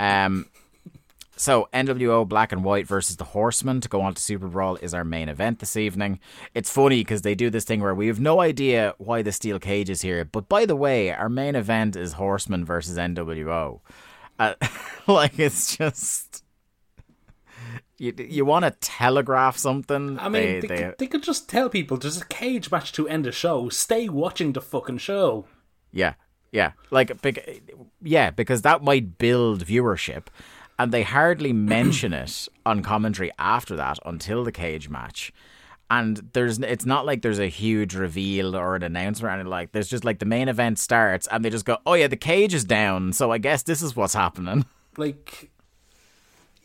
Um 0.00 0.46
so 1.38 1.68
NWO 1.72 2.28
Black 2.28 2.52
and 2.52 2.62
White 2.64 2.86
versus 2.86 3.16
the 3.16 3.24
Horsemen 3.24 3.80
to 3.80 3.88
go 3.88 4.00
on 4.02 4.14
to 4.14 4.20
Super 4.20 4.48
Brawl 4.48 4.76
is 4.76 4.92
our 4.92 5.04
main 5.04 5.28
event 5.28 5.60
this 5.60 5.76
evening. 5.76 6.20
It's 6.54 6.70
funny 6.70 7.00
because 7.00 7.22
they 7.22 7.34
do 7.34 7.48
this 7.48 7.64
thing 7.64 7.80
where 7.80 7.94
we 7.94 8.08
have 8.08 8.20
no 8.20 8.40
idea 8.40 8.94
why 8.98 9.22
the 9.22 9.32
steel 9.32 9.58
cage 9.58 9.88
is 9.88 10.02
here, 10.02 10.24
but 10.24 10.48
by 10.48 10.66
the 10.66 10.76
way, 10.76 11.10
our 11.12 11.28
main 11.28 11.54
event 11.54 11.96
is 11.96 12.14
Horsemen 12.14 12.64
versus 12.64 12.98
NWO. 12.98 13.80
Uh, 14.38 14.54
like 15.06 15.38
it's 15.38 15.76
just 15.76 16.44
you 17.98 18.14
you 18.18 18.44
want 18.44 18.64
to 18.64 18.70
telegraph 18.80 19.56
something. 19.56 20.18
I 20.18 20.28
mean, 20.28 20.42
they, 20.42 20.60
they, 20.60 20.66
they- 20.68 20.76
could, 20.82 20.94
they 20.98 21.06
could 21.06 21.22
just 21.22 21.48
tell 21.48 21.68
people 21.68 21.96
there's 21.96 22.20
a 22.20 22.24
cage 22.26 22.70
match 22.70 22.92
to 22.92 23.08
end 23.08 23.24
the 23.24 23.32
show. 23.32 23.68
Stay 23.68 24.08
watching 24.08 24.52
the 24.52 24.60
fucking 24.60 24.98
show. 24.98 25.46
Yeah, 25.92 26.14
yeah, 26.52 26.72
like 26.90 27.10
yeah, 28.02 28.30
because 28.30 28.62
that 28.62 28.82
might 28.82 29.18
build 29.18 29.64
viewership, 29.66 30.24
and 30.78 30.92
they 30.92 31.02
hardly 31.02 31.52
mention 31.52 32.12
it 32.12 32.48
on 32.64 32.82
commentary 32.82 33.30
after 33.38 33.74
that 33.76 33.98
until 34.04 34.44
the 34.44 34.52
cage 34.52 34.88
match. 34.88 35.32
And 35.90 36.28
there's, 36.34 36.58
it's 36.58 36.84
not 36.84 37.06
like 37.06 37.22
there's 37.22 37.38
a 37.38 37.48
huge 37.48 37.94
reveal 37.94 38.54
or 38.54 38.76
an 38.76 38.82
announcement 38.82 39.30
or 39.30 39.34
anything 39.34 39.48
like. 39.50 39.72
There's 39.72 39.88
just 39.88 40.04
like 40.04 40.18
the 40.18 40.26
main 40.26 40.48
event 40.48 40.78
starts, 40.78 41.26
and 41.28 41.42
they 41.42 41.48
just 41.48 41.64
go, 41.64 41.78
"Oh 41.86 41.94
yeah, 41.94 42.08
the 42.08 42.16
cage 42.16 42.52
is 42.52 42.64
down, 42.64 43.14
so 43.14 43.32
I 43.32 43.38
guess 43.38 43.62
this 43.62 43.80
is 43.82 43.96
what's 43.96 44.14
happening." 44.14 44.64
Like, 44.98 45.50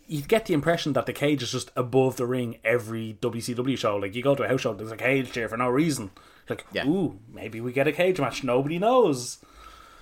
you 0.07 0.23
get 0.23 0.47
the 0.47 0.55
impression 0.55 0.93
that 0.93 1.05
the 1.05 1.13
cage 1.13 1.43
is 1.43 1.51
just 1.51 1.69
above 1.75 2.15
the 2.17 2.25
ring 2.25 2.57
every 2.63 3.15
WCW 3.21 3.77
show. 3.77 3.95
Like, 3.97 4.15
you 4.15 4.23
go 4.23 4.33
to 4.33 4.41
a 4.43 4.47
house 4.47 4.61
show, 4.61 4.73
there's 4.73 4.91
a 4.91 4.97
cage 4.97 5.31
there 5.33 5.47
for 5.47 5.55
no 5.55 5.69
reason. 5.69 6.09
Like, 6.49 6.65
Yeah. 6.71 6.87
ooh, 6.87 7.19
maybe 7.31 7.61
we 7.61 7.71
get 7.71 7.87
a 7.87 7.91
cage 7.91 8.19
match. 8.19 8.43
Nobody 8.43 8.79
knows. 8.79 9.37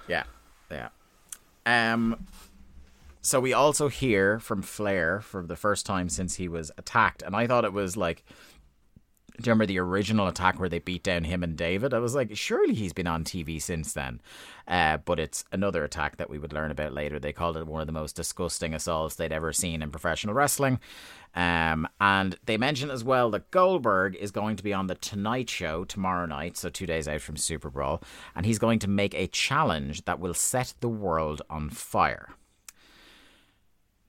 Yeah, 0.07 0.23
yeah. 0.71 0.89
Um. 1.65 2.25
So 3.21 3.39
we 3.39 3.53
also 3.53 3.87
hear 3.87 4.39
from 4.39 4.63
Flair 4.63 5.21
for 5.21 5.45
the 5.45 5.55
first 5.55 5.85
time 5.85 6.09
since 6.09 6.35
he 6.35 6.47
was 6.47 6.71
attacked, 6.77 7.21
and 7.21 7.35
I 7.35 7.45
thought 7.45 7.65
it 7.65 7.73
was 7.73 7.95
like, 7.95 8.23
do 9.41 9.47
you 9.47 9.51
remember 9.51 9.65
the 9.65 9.79
original 9.79 10.27
attack 10.27 10.59
where 10.59 10.69
they 10.69 10.79
beat 10.79 11.03
down 11.03 11.23
him 11.23 11.41
and 11.41 11.57
David? 11.57 11.93
I 11.93 11.99
was 11.99 12.13
like, 12.13 12.35
surely 12.35 12.73
he's 12.73 12.93
been 12.93 13.07
on 13.07 13.23
TV 13.23 13.61
since 13.61 13.93
then. 13.93 14.21
Uh, 14.67 14.97
but 14.97 15.19
it's 15.19 15.45
another 15.51 15.83
attack 15.83 16.17
that 16.17 16.29
we 16.29 16.37
would 16.37 16.53
learn 16.53 16.69
about 16.69 16.93
later. 16.93 17.19
They 17.19 17.33
called 17.33 17.57
it 17.57 17.65
one 17.65 17.81
of 17.81 17.87
the 17.87 17.93
most 17.93 18.15
disgusting 18.15 18.73
assaults 18.73 19.15
they'd 19.15 19.31
ever 19.31 19.53
seen 19.53 19.81
in 19.81 19.89
professional 19.89 20.35
wrestling. 20.35 20.79
Um, 21.33 21.87
and 21.99 22.37
they 22.45 22.57
mentioned 22.57 22.91
as 22.91 23.03
well 23.03 23.31
that 23.31 23.51
Goldberg 23.51 24.15
is 24.15 24.31
going 24.31 24.57
to 24.57 24.63
be 24.63 24.73
on 24.73 24.87
the 24.87 24.95
Tonight 24.95 25.49
Show 25.49 25.85
tomorrow 25.85 26.25
night, 26.25 26.57
so 26.57 26.69
two 26.69 26.85
days 26.85 27.07
out 27.07 27.21
from 27.21 27.37
Super 27.37 27.69
Brawl, 27.69 28.03
and 28.35 28.45
he's 28.45 28.59
going 28.59 28.79
to 28.79 28.89
make 28.89 29.13
a 29.15 29.27
challenge 29.27 30.05
that 30.05 30.19
will 30.19 30.33
set 30.33 30.73
the 30.81 30.89
world 30.89 31.41
on 31.49 31.69
fire. 31.69 32.29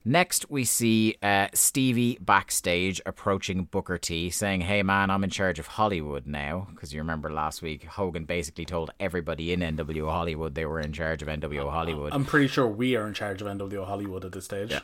Next, 0.04 0.50
we 0.50 0.64
see 0.64 1.16
uh, 1.22 1.46
Stevie 1.54 2.18
backstage 2.20 3.00
approaching 3.06 3.64
Booker 3.64 3.98
T, 3.98 4.30
saying, 4.30 4.62
Hey 4.62 4.82
man, 4.82 5.10
I'm 5.10 5.22
in 5.22 5.30
charge 5.30 5.60
of 5.60 5.68
Hollywood 5.68 6.26
now. 6.26 6.66
Because 6.72 6.92
you 6.92 7.00
remember 7.00 7.30
last 7.30 7.62
week, 7.62 7.84
Hogan 7.84 8.24
basically 8.24 8.64
told 8.64 8.90
everybody 8.98 9.52
in 9.52 9.60
NWO 9.60 10.10
Hollywood 10.10 10.54
they 10.54 10.66
were 10.66 10.80
in 10.80 10.92
charge 10.92 11.22
of 11.22 11.28
NWO 11.28 11.70
Hollywood. 11.70 12.12
I'm 12.12 12.24
pretty 12.24 12.48
sure 12.48 12.66
we 12.66 12.96
are 12.96 13.06
in 13.06 13.14
charge 13.14 13.42
of 13.42 13.48
NWO 13.48 13.86
Hollywood 13.86 14.24
at 14.24 14.32
this 14.32 14.46
stage. 14.46 14.74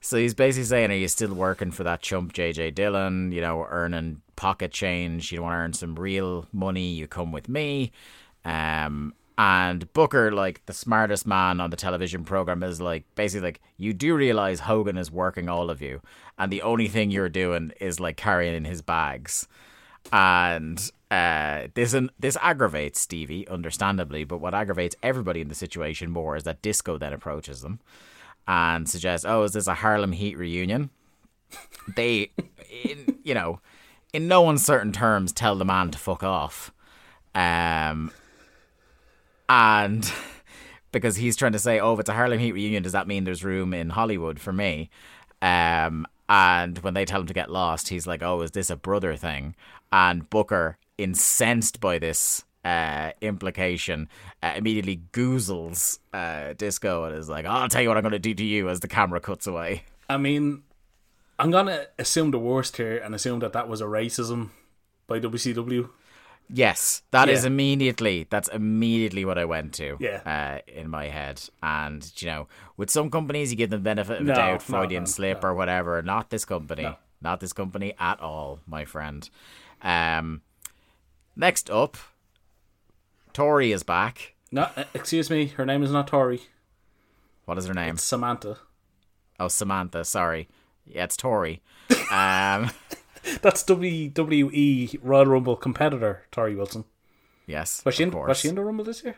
So 0.00 0.16
he's 0.16 0.34
basically 0.34 0.64
saying, 0.64 0.90
Are 0.90 0.94
you 0.94 1.08
still 1.08 1.34
working 1.34 1.70
for 1.70 1.84
that 1.84 2.02
chump 2.02 2.32
JJ 2.32 2.74
Dillon? 2.74 3.30
You 3.30 3.40
know, 3.40 3.64
earning 3.68 4.22
pocket 4.34 4.72
change. 4.72 5.30
You 5.30 5.42
want 5.42 5.52
to 5.52 5.56
earn 5.56 5.72
some 5.72 5.94
real 5.94 6.46
money. 6.52 6.90
You 6.90 7.06
come 7.06 7.30
with 7.30 7.48
me. 7.48 7.92
Um, 8.44 9.14
and 9.38 9.90
Booker, 9.92 10.32
like 10.32 10.66
the 10.66 10.72
smartest 10.72 11.24
man 11.24 11.60
on 11.60 11.70
the 11.70 11.76
television 11.76 12.24
program, 12.24 12.64
is 12.64 12.80
like 12.80 13.04
basically 13.14 13.46
like, 13.46 13.60
You 13.76 13.94
do 13.94 14.16
realize 14.16 14.60
Hogan 14.60 14.98
is 14.98 15.12
working 15.12 15.48
all 15.48 15.70
of 15.70 15.80
you. 15.80 16.02
And 16.36 16.52
the 16.52 16.62
only 16.62 16.88
thing 16.88 17.12
you're 17.12 17.28
doing 17.28 17.72
is 17.80 18.00
like 18.00 18.16
carrying 18.16 18.56
in 18.56 18.64
his 18.64 18.82
bags. 18.82 19.46
And 20.12 20.90
uh, 21.12 21.68
this 21.74 21.94
this 22.18 22.36
aggravates 22.42 23.00
Stevie, 23.00 23.46
understandably. 23.46 24.24
But 24.24 24.38
what 24.38 24.54
aggravates 24.54 24.96
everybody 25.04 25.40
in 25.40 25.48
the 25.48 25.54
situation 25.54 26.10
more 26.10 26.34
is 26.34 26.42
that 26.42 26.60
Disco 26.60 26.98
then 26.98 27.12
approaches 27.12 27.62
them 27.62 27.78
and 28.48 28.88
suggests, 28.88 29.24
"Oh, 29.24 29.44
is 29.44 29.52
this 29.52 29.68
a 29.68 29.74
Harlem 29.74 30.12
Heat 30.12 30.36
reunion?" 30.36 30.90
they, 31.96 32.32
in, 32.84 33.18
you 33.22 33.34
know, 33.34 33.60
in 34.12 34.26
no 34.26 34.48
uncertain 34.50 34.92
terms, 34.92 35.32
tell 35.32 35.54
the 35.54 35.64
man 35.64 35.92
to 35.92 35.98
fuck 35.98 36.24
off, 36.24 36.72
um, 37.36 38.10
and 39.48 40.10
because 40.92 41.16
he's 41.16 41.36
trying 41.36 41.52
to 41.52 41.58
say, 41.58 41.80
"Oh, 41.80 41.94
if 41.94 42.00
it's 42.00 42.08
a 42.08 42.14
Harlem 42.14 42.38
Heat 42.38 42.52
reunion, 42.52 42.82
does 42.82 42.92
that 42.92 43.06
mean 43.06 43.24
there's 43.24 43.44
room 43.44 43.74
in 43.74 43.90
Hollywood 43.90 44.40
for 44.40 44.52
me?" 44.52 44.90
Um, 45.40 46.06
and 46.28 46.78
when 46.78 46.94
they 46.94 47.04
tell 47.04 47.20
him 47.20 47.26
to 47.26 47.34
get 47.34 47.50
lost, 47.50 47.88
he's 47.88 48.06
like, 48.06 48.22
"Oh, 48.22 48.42
is 48.42 48.52
this 48.52 48.70
a 48.70 48.76
brother 48.76 49.16
thing?" 49.16 49.54
And 49.92 50.28
Booker, 50.28 50.78
incensed 50.98 51.80
by 51.80 51.98
this 51.98 52.44
uh, 52.64 53.12
implication, 53.20 54.08
uh, 54.42 54.52
immediately 54.56 55.02
goozles 55.12 55.98
uh, 56.12 56.52
Disco 56.54 57.04
and 57.04 57.16
is 57.16 57.28
like, 57.28 57.46
"I'll 57.46 57.68
tell 57.68 57.82
you 57.82 57.88
what 57.88 57.96
I'm 57.96 58.02
going 58.02 58.12
to 58.12 58.18
do 58.18 58.34
to 58.34 58.44
you." 58.44 58.68
As 58.68 58.80
the 58.80 58.88
camera 58.88 59.20
cuts 59.20 59.46
away. 59.46 59.84
I 60.10 60.16
mean, 60.16 60.62
I'm 61.38 61.50
gonna 61.50 61.86
assume 61.98 62.32
the 62.32 62.38
worst 62.38 62.78
here 62.78 62.98
and 62.98 63.14
assume 63.14 63.38
that 63.40 63.52
that 63.52 63.68
was 63.68 63.80
a 63.80 63.84
racism 63.84 64.50
by 65.06 65.20
WCW. 65.20 65.88
Yes, 66.50 67.02
that 67.10 67.28
is 67.28 67.42
Yeah. 67.42 67.48
immediately. 67.48 68.26
That's 68.30 68.48
immediately 68.48 69.24
what 69.24 69.36
I 69.38 69.44
went 69.44 69.74
to. 69.74 69.96
Yeah. 70.00 70.22
uh, 70.24 70.70
in 70.70 70.88
my 70.88 71.08
head, 71.08 71.42
and 71.62 72.10
you 72.16 72.26
know, 72.28 72.48
with 72.76 72.90
some 72.90 73.10
companies 73.10 73.50
you 73.50 73.56
give 73.56 73.70
them 73.70 73.80
the 73.80 73.84
benefit 73.84 74.20
of 74.20 74.26
No, 74.26 74.34
the 74.34 74.40
doubt, 74.40 74.62
Freudian 74.62 75.02
no, 75.02 75.06
slip 75.06 75.42
no. 75.42 75.50
or 75.50 75.54
whatever. 75.54 76.00
Not 76.02 76.30
this 76.30 76.44
company. 76.44 76.84
No. 76.84 76.96
Not 77.20 77.40
this 77.40 77.52
company 77.52 77.94
at 77.98 78.20
all, 78.20 78.60
my 78.66 78.84
friend. 78.84 79.28
Um, 79.82 80.42
next 81.36 81.68
up, 81.70 81.96
Tori 83.32 83.72
is 83.72 83.82
back. 83.82 84.34
No, 84.50 84.62
uh, 84.76 84.84
excuse 84.94 85.28
me, 85.28 85.46
her 85.48 85.66
name 85.66 85.82
is 85.82 85.90
not 85.90 86.06
Tori. 86.08 86.42
What 87.44 87.58
is 87.58 87.66
her 87.66 87.74
name? 87.74 87.94
It's 87.94 88.04
Samantha. 88.04 88.58
Oh, 89.40 89.48
Samantha. 89.48 90.04
Sorry. 90.04 90.48
Yeah, 90.86 91.04
it's 91.04 91.16
Tori. 91.16 91.60
um, 92.10 92.70
That's 93.42 93.62
WWE 93.64 94.98
Royal 95.02 95.26
Rumble 95.26 95.56
competitor 95.56 96.22
Torrie 96.32 96.56
Wilson. 96.56 96.84
yes. 97.46 97.82
Was 97.84 97.94
she 97.96 98.02
in? 98.04 98.10
course. 98.10 98.28
Was 98.28 98.38
she 98.38 98.48
in 98.48 98.54
the 98.54 98.64
Rumble 98.64 98.84
this 98.84 99.02
year? 99.04 99.16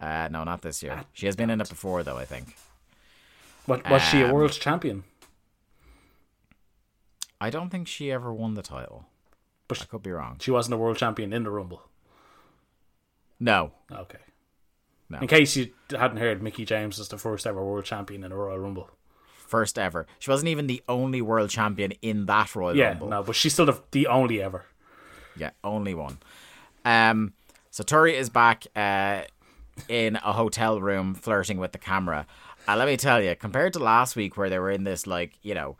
Uh, 0.00 0.28
no, 0.30 0.44
not 0.44 0.62
this 0.62 0.82
year. 0.82 1.04
She 1.12 1.26
has 1.26 1.36
been 1.36 1.48
in 1.50 1.60
it 1.60 1.68
before, 1.68 2.02
though. 2.02 2.16
I 2.18 2.24
think. 2.24 2.56
What, 3.66 3.88
was 3.90 4.02
she 4.02 4.20
a 4.22 4.26
Um, 4.26 4.32
world 4.32 4.52
champion? 4.52 5.04
I 7.40 7.50
don't 7.50 7.70
think 7.70 7.88
she 7.88 8.10
ever 8.12 8.32
won 8.32 8.54
the 8.54 8.62
title. 8.62 9.06
But 9.68 9.82
I 9.82 9.84
could 9.86 10.02
be 10.02 10.12
wrong. 10.12 10.36
She 10.40 10.50
wasn't 10.50 10.74
a 10.74 10.78
world 10.78 10.96
champion 10.96 11.32
in 11.32 11.42
the 11.42 11.50
Rumble. 11.50 11.82
No, 13.40 13.72
Okay. 13.92 14.18
No. 15.08 15.18
In 15.20 15.28
case 15.28 15.54
you 15.56 15.72
hadn't 15.90 16.16
heard, 16.16 16.42
Mickie 16.42 16.64
James 16.64 16.98
is 16.98 17.08
the 17.08 17.18
first 17.18 17.46
ever 17.46 17.64
world 17.64 17.84
champion 17.84 18.24
in 18.24 18.32
a 18.32 18.36
Royal 18.36 18.58
Rumble. 18.58 18.90
First 19.46 19.78
ever. 19.78 20.06
She 20.18 20.30
wasn't 20.30 20.48
even 20.48 20.66
the 20.66 20.82
only 20.88 21.22
world 21.22 21.50
champion 21.50 21.92
in 22.02 22.26
that 22.26 22.54
Royal 22.56 22.76
Yeah, 22.76 22.88
Rumble. 22.88 23.08
no, 23.08 23.22
but 23.22 23.36
she's 23.36 23.52
still 23.52 23.66
the, 23.66 23.80
the 23.92 24.06
only 24.08 24.42
ever. 24.42 24.64
Yeah, 25.36 25.50
only 25.62 25.94
one. 25.94 26.18
Um, 26.84 27.32
so 27.70 27.84
Torrie 27.84 28.14
is 28.14 28.28
back 28.30 28.66
uh, 28.74 29.22
in 29.88 30.16
a 30.16 30.32
hotel 30.32 30.80
room 30.80 31.14
flirting 31.14 31.58
with 31.58 31.72
the 31.72 31.78
camera. 31.78 32.26
And 32.68 32.78
let 32.78 32.88
me 32.88 32.96
tell 32.96 33.22
you, 33.22 33.36
compared 33.36 33.72
to 33.74 33.78
last 33.78 34.16
week 34.16 34.36
where 34.36 34.50
they 34.50 34.58
were 34.58 34.70
in 34.70 34.84
this, 34.84 35.06
like, 35.06 35.34
you 35.42 35.54
know, 35.54 35.76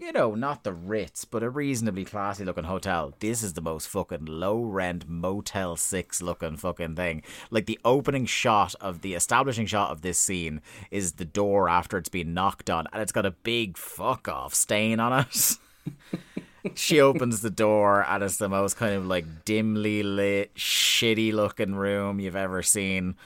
you 0.00 0.12
know, 0.12 0.34
not 0.34 0.64
the 0.64 0.72
Ritz, 0.72 1.24
but 1.24 1.42
a 1.42 1.50
reasonably 1.50 2.04
classy 2.04 2.44
looking 2.44 2.64
hotel. 2.64 3.14
This 3.20 3.42
is 3.42 3.54
the 3.54 3.60
most 3.60 3.88
fucking 3.88 4.26
low 4.26 4.62
rent 4.62 5.08
Motel 5.08 5.76
6 5.76 6.22
looking 6.22 6.56
fucking 6.56 6.96
thing. 6.96 7.22
Like, 7.50 7.66
the 7.66 7.78
opening 7.84 8.26
shot 8.26 8.74
of 8.80 9.02
the 9.02 9.14
establishing 9.14 9.66
shot 9.66 9.90
of 9.90 10.02
this 10.02 10.18
scene 10.18 10.60
is 10.90 11.12
the 11.12 11.24
door 11.24 11.68
after 11.68 11.98
it's 11.98 12.08
been 12.08 12.34
knocked 12.34 12.70
on, 12.70 12.86
and 12.92 13.02
it's 13.02 13.12
got 13.12 13.26
a 13.26 13.30
big 13.30 13.76
fuck 13.76 14.28
off 14.28 14.54
stain 14.54 15.00
on 15.00 15.20
it. 15.20 15.56
she 16.74 17.00
opens 17.00 17.40
the 17.40 17.50
door 17.50 18.04
and 18.06 18.22
it's 18.22 18.36
the 18.36 18.48
most 18.48 18.76
kind 18.76 18.94
of 18.94 19.06
like 19.06 19.44
dimly 19.44 20.02
lit, 20.02 20.54
shitty 20.54 21.32
looking 21.32 21.74
room 21.74 22.20
you've 22.20 22.36
ever 22.36 22.62
seen. 22.62 23.16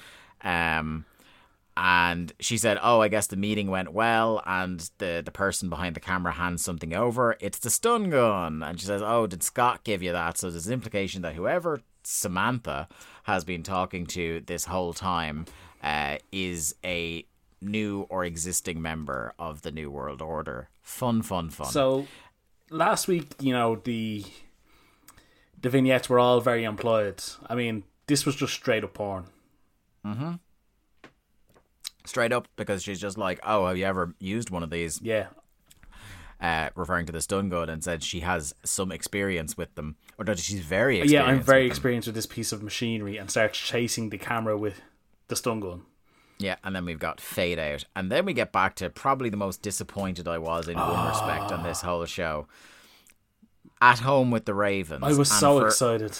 Um, 0.42 1.04
and 1.76 2.32
she 2.40 2.56
said, 2.56 2.78
"Oh, 2.82 3.00
I 3.00 3.08
guess 3.08 3.26
the 3.26 3.36
meeting 3.36 3.68
went 3.68 3.92
well." 3.92 4.42
And 4.46 4.88
the 4.98 5.22
the 5.24 5.30
person 5.30 5.68
behind 5.68 5.96
the 5.96 6.00
camera 6.00 6.32
hands 6.32 6.64
something 6.64 6.94
over. 6.94 7.36
It's 7.40 7.58
the 7.58 7.70
stun 7.70 8.10
gun, 8.10 8.62
and 8.62 8.80
she 8.80 8.86
says, 8.86 9.02
"Oh, 9.02 9.26
did 9.26 9.42
Scott 9.42 9.84
give 9.84 10.02
you 10.02 10.12
that?" 10.12 10.38
So 10.38 10.50
there's 10.50 10.66
an 10.66 10.72
implication 10.72 11.22
that 11.22 11.34
whoever 11.34 11.80
Samantha 12.04 12.88
has 13.24 13.44
been 13.44 13.62
talking 13.62 14.06
to 14.06 14.42
this 14.46 14.66
whole 14.66 14.92
time 14.92 15.46
uh, 15.82 16.18
is 16.30 16.74
a 16.84 17.26
new 17.60 18.06
or 18.10 18.24
existing 18.24 18.80
member 18.80 19.32
of 19.38 19.62
the 19.62 19.72
New 19.72 19.90
World 19.90 20.20
Order. 20.22 20.68
Fun, 20.82 21.22
fun, 21.22 21.50
fun. 21.50 21.68
So 21.68 22.06
last 22.70 23.08
week, 23.08 23.32
you 23.40 23.52
know, 23.52 23.76
the 23.76 24.24
the 25.60 25.70
vignettes 25.70 26.08
were 26.08 26.18
all 26.18 26.40
very 26.40 26.64
employed. 26.64 27.22
I 27.46 27.54
mean, 27.54 27.84
this 28.06 28.26
was 28.26 28.36
just 28.36 28.52
straight 28.52 28.84
up 28.84 28.94
porn. 28.94 29.24
Straight 32.04 32.32
up 32.32 32.48
because 32.56 32.82
she's 32.82 33.00
just 33.00 33.18
like, 33.18 33.40
"Oh, 33.44 33.66
have 33.66 33.76
you 33.76 33.84
ever 33.84 34.14
used 34.18 34.50
one 34.50 34.62
of 34.62 34.70
these?" 34.70 35.00
Yeah. 35.02 35.28
Uh, 36.40 36.68
referring 36.74 37.06
to 37.06 37.12
the 37.12 37.20
stun 37.22 37.48
gun, 37.48 37.70
and 37.70 37.82
said 37.82 38.02
she 38.02 38.20
has 38.20 38.54
some 38.64 38.92
experience 38.92 39.56
with 39.56 39.74
them, 39.76 39.96
or 40.18 40.24
that 40.26 40.38
she's 40.38 40.60
very 40.60 40.98
Yeah, 40.98 41.04
experienced. 41.04 41.30
I'm 41.30 41.42
very 41.42 41.62
with 41.64 41.72
experienced 41.72 42.08
with 42.08 42.14
this 42.14 42.26
piece 42.26 42.52
of 42.52 42.62
machinery 42.62 43.16
and 43.16 43.30
starts 43.30 43.58
chasing 43.58 44.10
the 44.10 44.18
camera 44.18 44.58
with 44.58 44.82
the 45.28 45.36
stun 45.36 45.60
gun. 45.60 45.82
Yeah, 46.38 46.56
and 46.64 46.74
then 46.74 46.84
we've 46.84 46.98
got 46.98 47.20
fade 47.20 47.58
out, 47.58 47.84
and 47.94 48.10
then 48.10 48.26
we 48.26 48.34
get 48.34 48.52
back 48.52 48.74
to 48.76 48.90
probably 48.90 49.30
the 49.30 49.36
most 49.36 49.62
disappointed 49.62 50.26
I 50.28 50.38
was 50.38 50.68
in 50.68 50.76
one 50.76 51.08
respect 51.08 51.52
on 51.52 51.62
this 51.62 51.80
whole 51.80 52.04
show. 52.04 52.46
At 53.80 54.00
home 54.00 54.30
with 54.30 54.44
the 54.44 54.54
Ravens. 54.54 55.04
I 55.04 55.12
was 55.12 55.30
so 55.30 55.60
for, 55.60 55.66
excited. 55.68 56.18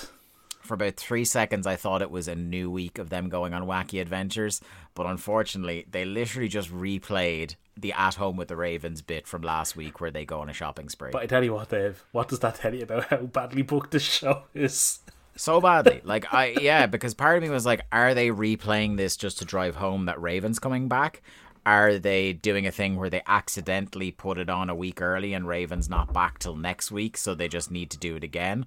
For 0.65 0.75
about 0.75 0.97
three 0.97 1.27
seconds, 1.27 1.67
I 1.67 1.77
thought 1.77 2.03
it 2.03 2.11
was 2.11 2.27
a 2.27 2.35
new 2.35 2.71
week 2.71 2.99
of 2.99 3.11
them 3.11 3.29
going 3.29 3.53
on 3.53 3.67
wacky 3.67 4.01
adventures, 4.01 4.63
but 4.95 5.05
unfortunately, 5.07 5.87
they 5.91 6.07
literally 6.07 6.49
just 6.49 6.73
replayed 6.73 7.57
the 7.77 7.93
"At 7.93 8.15
Home 8.15 8.37
with 8.37 8.49
the 8.49 8.57
Ravens" 8.57 9.03
bit 9.03 9.27
from 9.27 9.43
last 9.43 9.77
week, 9.77 10.01
where 10.01 10.11
they 10.11 10.25
go 10.25 10.41
on 10.41 10.49
a 10.49 10.55
shopping 10.55 10.89
spree. 10.89 11.11
But 11.13 11.23
I 11.23 11.27
tell 11.27 11.45
you 11.45 11.53
what, 11.53 11.69
Dave, 11.69 12.03
what 12.13 12.29
does 12.29 12.41
that 12.41 12.55
tell 12.55 12.75
you 12.75 12.85
about 12.85 13.05
how 13.05 13.19
badly 13.19 13.63
booked 13.63 13.91
this 13.91 14.03
show 14.03 14.45
is? 14.55 15.01
so 15.37 15.61
badly. 15.61 16.01
Like 16.05 16.33
I 16.33 16.57
yeah, 16.61 16.87
because 16.87 17.15
part 17.15 17.37
of 17.37 17.43
me 17.43 17.51
was 17.51 17.67
like, 17.67 17.83
are 17.93 18.15
they 18.15 18.29
replaying 18.29 18.97
this 18.97 19.17
just 19.17 19.39
to 19.39 19.45
drive 19.45 19.77
home 19.77 20.07
that 20.07 20.21
Raven's 20.21 20.59
coming 20.59 20.89
back? 20.89 21.23
Are 21.67 21.99
they 21.99 22.35
doing 22.35 22.67
a 22.67 22.71
thing 22.71 22.97
where 22.97 23.09
they 23.09 23.23
accidentally 23.27 24.11
put 24.11 24.37
it 24.39 24.51
on 24.51 24.69
a 24.69 24.75
week 24.75 25.01
early 25.01 25.33
and 25.33 25.49
Raven's 25.49 25.89
not 25.89 26.13
back 26.13 26.39
till 26.39 26.57
next 26.57 26.91
week, 26.91 27.17
so 27.17 27.35
they 27.35 27.49
just 27.49 27.71
need 27.71 27.91
to 27.91 27.99
do 27.99 28.17
it 28.17 28.25
again? 28.25 28.67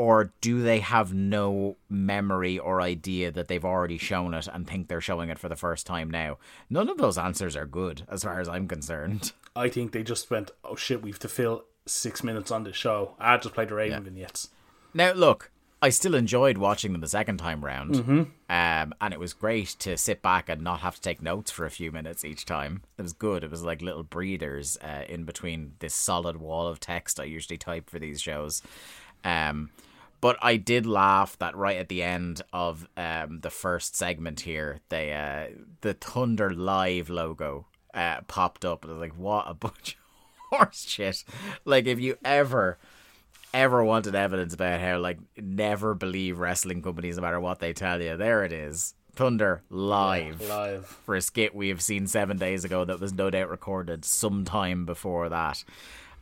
Or 0.00 0.32
do 0.40 0.62
they 0.62 0.78
have 0.80 1.12
no 1.12 1.76
memory 1.90 2.58
or 2.58 2.80
idea 2.80 3.30
that 3.32 3.48
they've 3.48 3.64
already 3.66 3.98
shown 3.98 4.32
it 4.32 4.48
and 4.50 4.66
think 4.66 4.88
they're 4.88 5.02
showing 5.02 5.28
it 5.28 5.38
for 5.38 5.50
the 5.50 5.56
first 5.56 5.86
time 5.86 6.10
now? 6.10 6.38
None 6.70 6.88
of 6.88 6.96
those 6.96 7.18
answers 7.18 7.54
are 7.54 7.66
good, 7.66 8.04
as 8.08 8.24
far 8.24 8.40
as 8.40 8.48
I'm 8.48 8.66
concerned. 8.66 9.32
I 9.54 9.68
think 9.68 9.92
they 9.92 10.02
just 10.02 10.30
went, 10.30 10.52
oh 10.64 10.74
shit, 10.74 11.02
we 11.02 11.10
have 11.10 11.18
to 11.18 11.28
fill 11.28 11.64
six 11.84 12.24
minutes 12.24 12.50
on 12.50 12.64
this 12.64 12.76
show. 12.76 13.14
I 13.18 13.36
just 13.36 13.54
played 13.54 13.68
the 13.68 13.74
Raven 13.74 14.02
vignettes. 14.04 14.48
Now, 14.94 15.12
look, 15.12 15.50
I 15.82 15.90
still 15.90 16.14
enjoyed 16.14 16.56
watching 16.56 16.92
them 16.92 17.02
the 17.02 17.06
second 17.08 17.36
time 17.36 17.62
round, 17.62 17.96
Mm-hmm. 17.96 18.20
um, 18.48 18.94
and 19.02 19.12
it 19.12 19.20
was 19.20 19.34
great 19.34 19.68
to 19.80 19.98
sit 19.98 20.22
back 20.22 20.48
and 20.48 20.62
not 20.62 20.80
have 20.80 20.94
to 20.94 21.02
take 21.02 21.20
notes 21.20 21.50
for 21.50 21.66
a 21.66 21.70
few 21.70 21.92
minutes 21.92 22.24
each 22.24 22.46
time. 22.46 22.84
It 22.96 23.02
was 23.02 23.12
good. 23.12 23.44
It 23.44 23.50
was 23.50 23.64
like 23.64 23.82
little 23.82 24.02
breathers 24.04 24.78
uh, 24.82 25.04
in 25.10 25.24
between 25.24 25.72
this 25.80 25.92
solid 25.94 26.38
wall 26.38 26.66
of 26.68 26.80
text 26.80 27.20
I 27.20 27.24
usually 27.24 27.58
type 27.58 27.90
for 27.90 27.98
these 27.98 28.20
shows. 28.22 28.62
Um, 29.24 29.68
but 30.20 30.36
I 30.42 30.56
did 30.56 30.86
laugh 30.86 31.38
that 31.38 31.56
right 31.56 31.78
at 31.78 31.88
the 31.88 32.02
end 32.02 32.42
of 32.52 32.86
um, 32.96 33.40
the 33.40 33.50
first 33.50 33.96
segment 33.96 34.40
here, 34.40 34.80
they 34.88 35.12
uh, 35.12 35.56
the 35.80 35.94
Thunder 35.94 36.50
Live 36.50 37.08
logo 37.08 37.66
uh, 37.94 38.20
popped 38.28 38.64
up. 38.64 38.84
And 38.84 38.90
I 38.90 38.94
was 38.94 39.00
like, 39.00 39.18
what 39.18 39.44
a 39.48 39.54
bunch 39.66 39.96
of 40.52 40.58
horse 40.58 40.86
shit. 40.86 41.24
Like, 41.64 41.86
if 41.86 42.00
you 42.00 42.16
ever 42.24 42.78
ever 43.52 43.82
wanted 43.82 44.14
evidence 44.14 44.54
about 44.54 44.80
how 44.80 44.98
like 44.98 45.18
never 45.36 45.94
believe 45.94 46.38
wrestling 46.38 46.82
companies 46.82 47.16
no 47.16 47.22
matter 47.22 47.40
what 47.40 47.58
they 47.58 47.72
tell 47.72 48.00
you, 48.00 48.16
there 48.16 48.44
it 48.44 48.52
is. 48.52 48.94
Thunder 49.14 49.62
live. 49.70 50.40
Live. 50.48 50.86
For 50.86 51.16
a 51.16 51.20
skit 51.20 51.54
we 51.54 51.68
have 51.68 51.82
seen 51.82 52.06
seven 52.06 52.38
days 52.38 52.64
ago 52.64 52.84
that 52.84 53.00
was 53.00 53.12
no 53.12 53.28
doubt 53.28 53.48
recorded 53.48 54.04
sometime 54.04 54.86
before 54.86 55.28
that. 55.30 55.64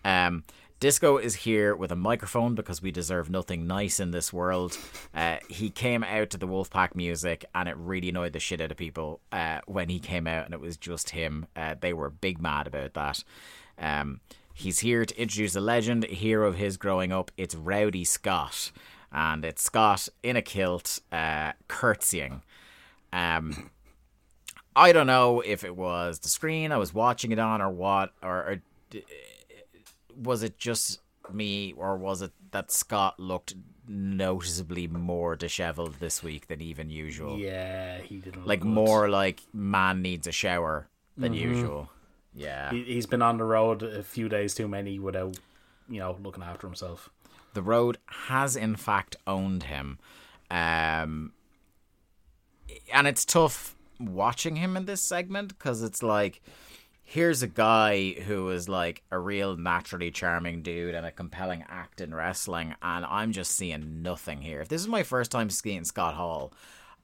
Um 0.05 0.45
Disco 0.81 1.17
is 1.17 1.35
here 1.35 1.75
with 1.75 1.91
a 1.91 1.97
microphone 1.97 2.55
because 2.55 2.81
we 2.81 2.93
deserve 2.93 3.29
nothing 3.29 3.67
nice 3.67 3.99
in 3.99 4.13
this 4.13 4.33
world. 4.33 4.79
Uh, 5.13 5.39
he 5.49 5.71
came 5.71 6.05
out 6.05 6.31
to 6.31 6.39
the 6.39 6.47
Wolfpack 6.47 6.95
music 6.95 7.45
and 7.53 7.69
it 7.69 7.77
really 7.77 8.11
annoyed 8.11 8.33
the 8.33 8.39
shit 8.39 8.61
out 8.61 8.71
of 8.71 8.77
people 8.77 9.21
uh, 9.33 9.59
when 9.67 9.89
he 9.89 9.99
came 9.99 10.29
out 10.29 10.45
and 10.45 10.55
it 10.55 10.61
was 10.61 10.77
just 10.77 11.11
him. 11.11 11.49
Uh, 11.57 11.75
they 11.81 11.93
were 11.93 12.11
big 12.11 12.41
mad 12.41 12.69
about 12.69 12.95
that. 12.95 13.25
Um, 13.77 14.21
he's 14.55 14.79
here 14.79 15.05
to 15.05 15.21
introduce 15.21 15.57
a 15.57 15.61
legend, 15.61 16.05
a 16.05 16.15
hero 16.15 16.47
of 16.47 16.55
his 16.55 16.77
growing 16.77 17.11
up. 17.11 17.33
It's 17.37 17.57
Rowdy 17.57 18.05
Scott. 18.05 18.71
And 19.11 19.45
it's 19.45 19.63
Scott 19.63 20.09
in 20.23 20.37
a 20.37 20.43
kilt, 20.43 21.01
uh, 21.11 21.53
curtsying. 21.67 22.43
Um, 23.13 23.71
I 24.77 24.93
don't 24.93 25.09
know 25.09 25.41
if 25.41 25.65
it 25.65 25.75
was 25.75 26.21
the 26.21 26.29
screen 26.29 26.71
I 26.71 26.77
was 26.77 26.95
watching 26.95 27.33
it 27.33 27.41
on 27.41 27.61
or 27.61 27.71
what, 27.71 28.13
or, 28.23 28.37
or 28.37 28.63
was 30.21 30.43
it 30.43 30.59
just 30.59 31.01
me, 31.33 31.73
or 31.77 31.97
was 31.97 32.23
it 32.23 32.33
that 32.51 32.71
Scott 32.71 33.19
looked 33.21 33.55
noticeably 33.87 34.87
more 34.87 35.37
disheveled 35.37 35.95
this 36.01 36.23
week 36.23 36.49
than 36.49 36.61
even 36.61 36.91
usual? 36.91 37.39
Yeah, 37.39 37.99
he 37.99 38.17
didn't. 38.17 38.41
look 38.41 38.47
Like 38.47 38.61
good. 38.61 38.69
more 38.69 39.09
like 39.09 39.41
man 39.53 40.03
needs 40.03 40.27
a 40.27 40.33
shower 40.33 40.89
than 41.17 41.33
usual. 41.33 41.91
Yeah. 42.35 42.71
He, 42.71 42.85
he's 42.85 43.07
been 43.07 43.23
on 43.23 43.39
the 43.39 43.45
road 43.45 43.83
a 43.83 44.03
few 44.03 44.29
days 44.29 44.55
too 44.55 44.69
many 44.69 44.99
without, 44.99 45.37
you 45.89 45.99
know, 45.99 46.17
looking 46.23 46.43
after 46.45 46.67
himself. 46.67 47.11
The 47.55 47.63
road 47.63 47.99
has 48.29 48.55
in 48.57 48.77
fact 48.77 49.17
owned 49.27 49.65
him. 49.65 49.99
Um, 50.51 51.33
and 52.93 53.07
it's 53.07 53.25
tough 53.25 53.75
watching 53.99 54.57
him 54.57 54.77
in 54.77 54.85
this 54.85 55.03
segment 55.03 55.49
because 55.59 55.83
it's 55.83 56.03
like 56.03 56.41
here's 57.11 57.43
a 57.43 57.47
guy 57.47 58.11
who 58.13 58.51
is 58.51 58.69
like 58.69 59.03
a 59.11 59.19
real 59.19 59.57
naturally 59.57 60.11
charming 60.11 60.61
dude 60.61 60.95
and 60.95 61.07
a 61.07 61.11
compelling 61.11 61.65
act 61.67 62.03
in 62.03 62.15
wrestling 62.15 62.75
and 62.83 63.05
i'm 63.07 63.33
just 63.33 63.53
seeing 63.53 64.03
nothing 64.03 64.43
here 64.43 64.61
if 64.61 64.69
this 64.69 64.83
is 64.83 64.89
my 64.89 65.03
first 65.03 65.31
time 65.31 65.49
seeing 65.49 65.85
scott 65.85 66.13
hall 66.15 66.53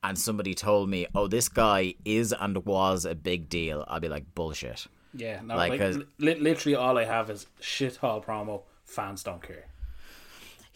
and 0.02 0.18
somebody 0.18 0.54
told 0.54 0.90
me 0.90 1.06
oh 1.14 1.26
this 1.26 1.48
guy 1.48 1.94
is 2.04 2.34
and 2.38 2.66
was 2.66 3.06
a 3.06 3.14
big 3.14 3.48
deal 3.48 3.82
i'd 3.88 4.02
be 4.02 4.08
like 4.08 4.26
bullshit 4.34 4.86
Yeah, 5.14 5.40
no, 5.42 5.56
Like, 5.56 5.80
like, 5.80 5.80
uh, 5.80 5.98
li- 6.18 6.40
literally 6.40 6.74
all 6.76 6.98
I 6.98 7.04
have 7.04 7.30
is 7.30 7.46
shit 7.60 7.96
hall 7.96 8.20
promo. 8.20 8.62
Fans 8.84 9.22
don't 9.22 9.40
care. 9.42 9.66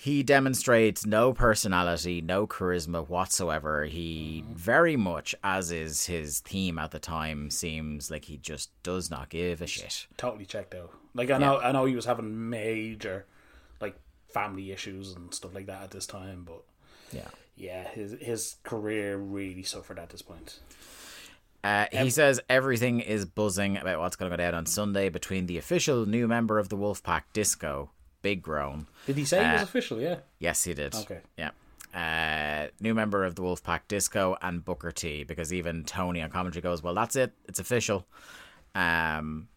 He 0.01 0.23
demonstrates 0.23 1.05
no 1.05 1.33
personality, 1.33 2.21
no 2.21 2.47
charisma 2.47 3.07
whatsoever. 3.09 3.85
He 3.85 4.45
very 4.53 4.95
much, 4.97 5.35
as 5.43 5.73
is 5.73 6.07
his 6.07 6.39
theme 6.39 6.79
at 6.79 6.93
the 6.93 7.01
time, 7.01 7.51
seems 7.51 8.09
like 8.09 8.27
he 8.27 8.37
just 8.37 8.71
does 8.85 9.11
not 9.11 9.29
give 9.29 9.61
a 9.61 9.67
shit. 9.67 10.07
Totally 10.17 10.47
checked 10.47 10.73
out. 10.77 10.93
Like 11.15 11.33
I 11.33 11.39
know, 11.39 11.59
I 11.59 11.73
know 11.73 11.85
he 11.85 11.97
was 11.97 12.05
having 12.05 12.49
major, 12.49 13.27
like 13.81 13.97
family 14.33 14.71
issues 14.71 15.13
and 15.17 15.35
stuff 15.35 15.53
like 15.53 15.67
that 15.67 15.83
at 15.83 15.91
this 15.91 16.07
time, 16.07 16.45
but 16.47 16.63
Yeah. 17.11 17.27
yeah, 17.57 17.89
his 17.89 18.13
his 18.21 18.55
career 18.63 19.17
really 19.17 19.65
suffered 19.65 19.99
at 19.99 20.11
this 20.11 20.23
point. 20.23 20.61
Uh, 21.65 21.87
he 21.91 22.09
says 22.09 22.41
everything 22.49 23.01
is 23.01 23.25
buzzing 23.25 23.77
about 23.77 23.99
what's 23.99 24.15
going 24.15 24.31
to 24.31 24.37
go 24.37 24.41
down 24.41 24.55
on 24.55 24.65
Sunday 24.65 25.09
between 25.09 25.47
the 25.47 25.59
official 25.59 26.07
new 26.07 26.29
member 26.29 26.61
of 26.61 26.69
the 26.69 26.77
Wolfpack, 26.77 27.23
Disco, 27.33 27.91
Big 28.23 28.43
groan. 28.43 28.87
Did 29.07 29.17
he 29.17 29.25
say 29.25 29.45
he 29.45 29.53
was 29.53 29.61
Uh, 29.63 29.65
official? 29.65 30.01
Yeah. 30.01 30.17
Yes, 30.39 30.65
he 30.65 30.75
did. 30.75 30.95
Okay. 30.95 31.21
Yeah. 31.37 31.51
Uh, 31.95 32.69
new 32.81 32.95
member 32.95 33.25
of 33.25 33.35
the 33.37 33.43
Wolfpack, 33.43 33.81
Disco, 33.89 34.37
and 34.43 34.65
Booker 34.65 34.91
T. 34.91 35.25
Because 35.25 35.53
even 35.53 35.85
Tony 35.85 36.21
on 36.21 36.31
commentary 36.31 36.61
goes, 36.63 36.83
"Well, 36.83 36.95
that's 36.95 37.17
it. 37.17 37.33
It's 37.47 37.59
official." 37.59 38.07
Um. 38.75 39.49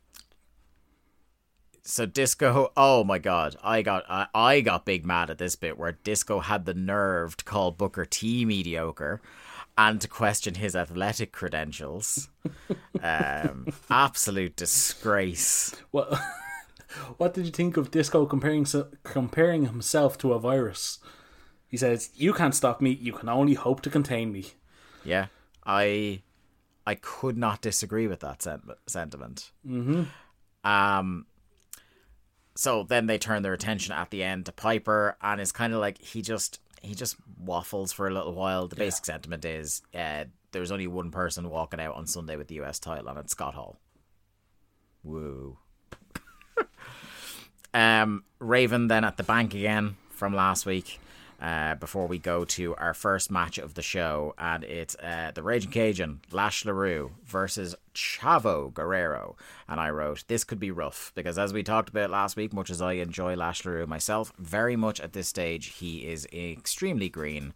So 1.84 2.06
Disco, 2.06 2.72
oh 2.78 3.04
my 3.04 3.18
god, 3.18 3.56
I 3.64 3.82
got 3.82 4.06
I, 4.08 4.28
I 4.36 4.62
got 4.62 4.86
big 4.86 5.04
mad 5.06 5.30
at 5.32 5.40
this 5.40 5.56
bit 5.56 5.78
where 5.80 5.94
Disco 6.04 6.40
had 6.40 6.66
the 6.66 6.76
nerve 6.76 7.36
to 7.38 7.44
call 7.44 7.72
Booker 7.72 8.06
T 8.06 8.46
mediocre, 8.46 9.20
and 9.78 10.00
to 10.00 10.08
question 10.08 10.54
his 10.56 10.76
athletic 10.76 11.32
credentials. 11.32 12.30
um, 13.04 13.68
absolute 13.90 14.56
disgrace. 14.56 15.76
What 15.90 16.14
What 17.18 17.34
did 17.34 17.46
you 17.46 17.52
think 17.52 17.78
of 17.78 17.92
Disco 17.92 18.26
comparing 18.26 18.66
comparing 19.04 19.66
himself 19.66 20.18
to 20.20 20.34
a 20.34 20.40
virus? 20.40 21.00
He 21.68 21.78
says, 21.78 22.10
"You 22.16 22.34
can't 22.34 22.56
stop 22.56 22.82
me. 22.82 22.92
You 22.92 23.14
can 23.14 23.30
only 23.30 23.54
hope 23.54 23.82
to 23.82 23.90
contain 23.90 24.32
me." 24.32 24.46
Yeah, 25.04 25.28
I 25.66 26.22
I 26.86 26.96
could 26.96 27.38
not 27.38 27.62
disagree 27.62 28.08
with 28.08 28.20
that 28.22 28.42
sen- 28.42 28.62
sentiment. 28.88 29.52
Mm-hmm. 29.68 30.04
Um. 30.70 31.26
So 32.56 32.84
then 32.84 33.08
they 33.08 33.18
turn 33.18 33.44
their 33.44 33.54
attention 33.54 33.94
at 33.94 34.12
the 34.12 34.24
end 34.24 34.46
to 34.48 34.52
Piper, 34.52 35.18
and 35.22 35.40
it's 35.40 35.54
kind 35.54 35.74
of 35.74 35.80
like 35.80 36.00
he 36.00 36.22
just 36.22 36.60
he 36.82 36.96
just 36.96 37.16
waffles 37.40 37.92
for 37.92 38.08
a 38.08 38.14
little 38.14 38.34
while. 38.34 38.68
The 38.68 38.76
basic 38.76 39.06
sentiment 39.06 39.46
is 39.46 39.82
uh, 39.96 40.26
there's 40.52 40.72
only 40.72 40.88
one 40.88 41.12
person 41.12 41.50
walking 41.50 41.80
out 41.80 41.96
on 41.96 42.08
Sunday 42.08 42.36
with 42.36 42.48
the 42.48 42.62
US 42.62 42.80
title, 42.80 43.08
and 43.08 43.20
it's 43.20 43.32
Scott 43.32 43.54
Hall. 43.54 43.80
Woo. 45.04 45.58
Um, 47.74 48.24
Raven 48.40 48.88
then 48.88 49.04
at 49.04 49.18
the 49.18 49.24
bank 49.24 49.54
again 49.54 49.98
from 50.10 50.36
last 50.36 50.66
week. 50.66 51.00
Uh, 51.42 51.74
before 51.74 52.06
we 52.06 52.20
go 52.20 52.46
to 52.46 52.76
our 52.76 52.94
first 52.94 53.32
match 53.32 53.58
of 53.58 53.74
the 53.74 53.82
show, 53.82 54.36
and 54.38 54.64
it's 54.64 54.96
uh, 54.98 55.32
the 55.34 55.42
Raging 55.42 55.72
Cajun 55.72 56.22
Lash 56.32 56.64
LeRoux 56.66 57.10
versus 57.26 57.76
Chavo 57.96 58.72
Guerrero. 58.72 59.36
And 59.68 59.80
I 59.80 59.90
wrote, 59.90 60.24
This 60.28 60.44
could 60.44 60.60
be 60.60 60.70
rough 60.70 61.12
because, 61.16 61.40
as 61.40 61.52
we 61.52 61.64
talked 61.64 61.90
about 61.90 62.12
last 62.12 62.36
week, 62.36 62.54
much 62.54 62.70
as 62.70 62.80
I 62.80 62.94
enjoy 62.94 63.36
Lash 63.36 63.64
LeRoux 63.64 63.88
myself, 63.88 64.32
very 64.38 64.76
much 64.76 65.00
at 65.00 65.14
this 65.14 65.30
stage, 65.30 65.78
he 65.80 66.06
is 66.06 66.28
extremely 66.32 67.10
green. 67.10 67.56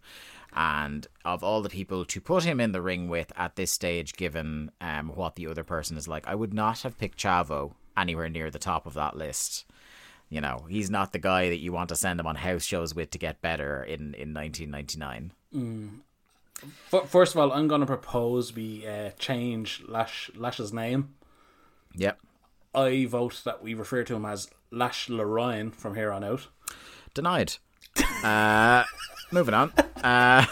And 0.52 1.06
of 1.24 1.44
all 1.44 1.62
the 1.62 1.68
people 1.68 2.04
to 2.06 2.20
put 2.20 2.42
him 2.42 2.58
in 2.58 2.72
the 2.72 2.82
ring 2.82 3.08
with 3.08 3.32
at 3.36 3.54
this 3.54 3.70
stage, 3.70 4.14
given 4.14 4.72
um, 4.80 5.10
what 5.10 5.36
the 5.36 5.46
other 5.46 5.62
person 5.62 5.96
is 5.96 6.08
like, 6.08 6.26
I 6.26 6.34
would 6.34 6.52
not 6.52 6.82
have 6.82 6.98
picked 6.98 7.20
Chavo 7.20 7.74
anywhere 7.96 8.28
near 8.28 8.50
the 8.50 8.58
top 8.58 8.84
of 8.84 8.94
that 8.94 9.16
list. 9.16 9.64
You 10.28 10.40
know, 10.40 10.66
he's 10.68 10.90
not 10.90 11.12
the 11.12 11.18
guy 11.20 11.48
that 11.48 11.58
you 11.58 11.72
want 11.72 11.88
to 11.90 11.96
send 11.96 12.18
him 12.18 12.26
on 12.26 12.36
house 12.36 12.64
shows 12.64 12.94
with 12.94 13.10
to 13.12 13.18
get 13.18 13.40
better 13.40 13.82
in, 13.84 14.14
in 14.14 14.34
1999. 14.34 15.32
F- 16.92 17.08
First 17.08 17.34
of 17.34 17.40
all, 17.40 17.52
I'm 17.52 17.68
going 17.68 17.80
to 17.80 17.86
propose 17.86 18.54
we 18.54 18.86
uh, 18.86 19.10
change 19.18 19.82
Lash 19.86 20.30
Lash's 20.34 20.72
name. 20.72 21.14
Yep. 21.94 22.18
I 22.74 23.06
vote 23.06 23.42
that 23.44 23.62
we 23.62 23.74
refer 23.74 24.02
to 24.04 24.16
him 24.16 24.24
as 24.24 24.50
Lash 24.70 25.08
Lorion 25.08 25.72
from 25.72 25.94
here 25.94 26.12
on 26.12 26.24
out. 26.24 26.48
Denied. 27.14 27.54
uh, 28.24 28.84
moving 29.32 29.54
on. 29.54 29.70
Uh, 30.02 30.44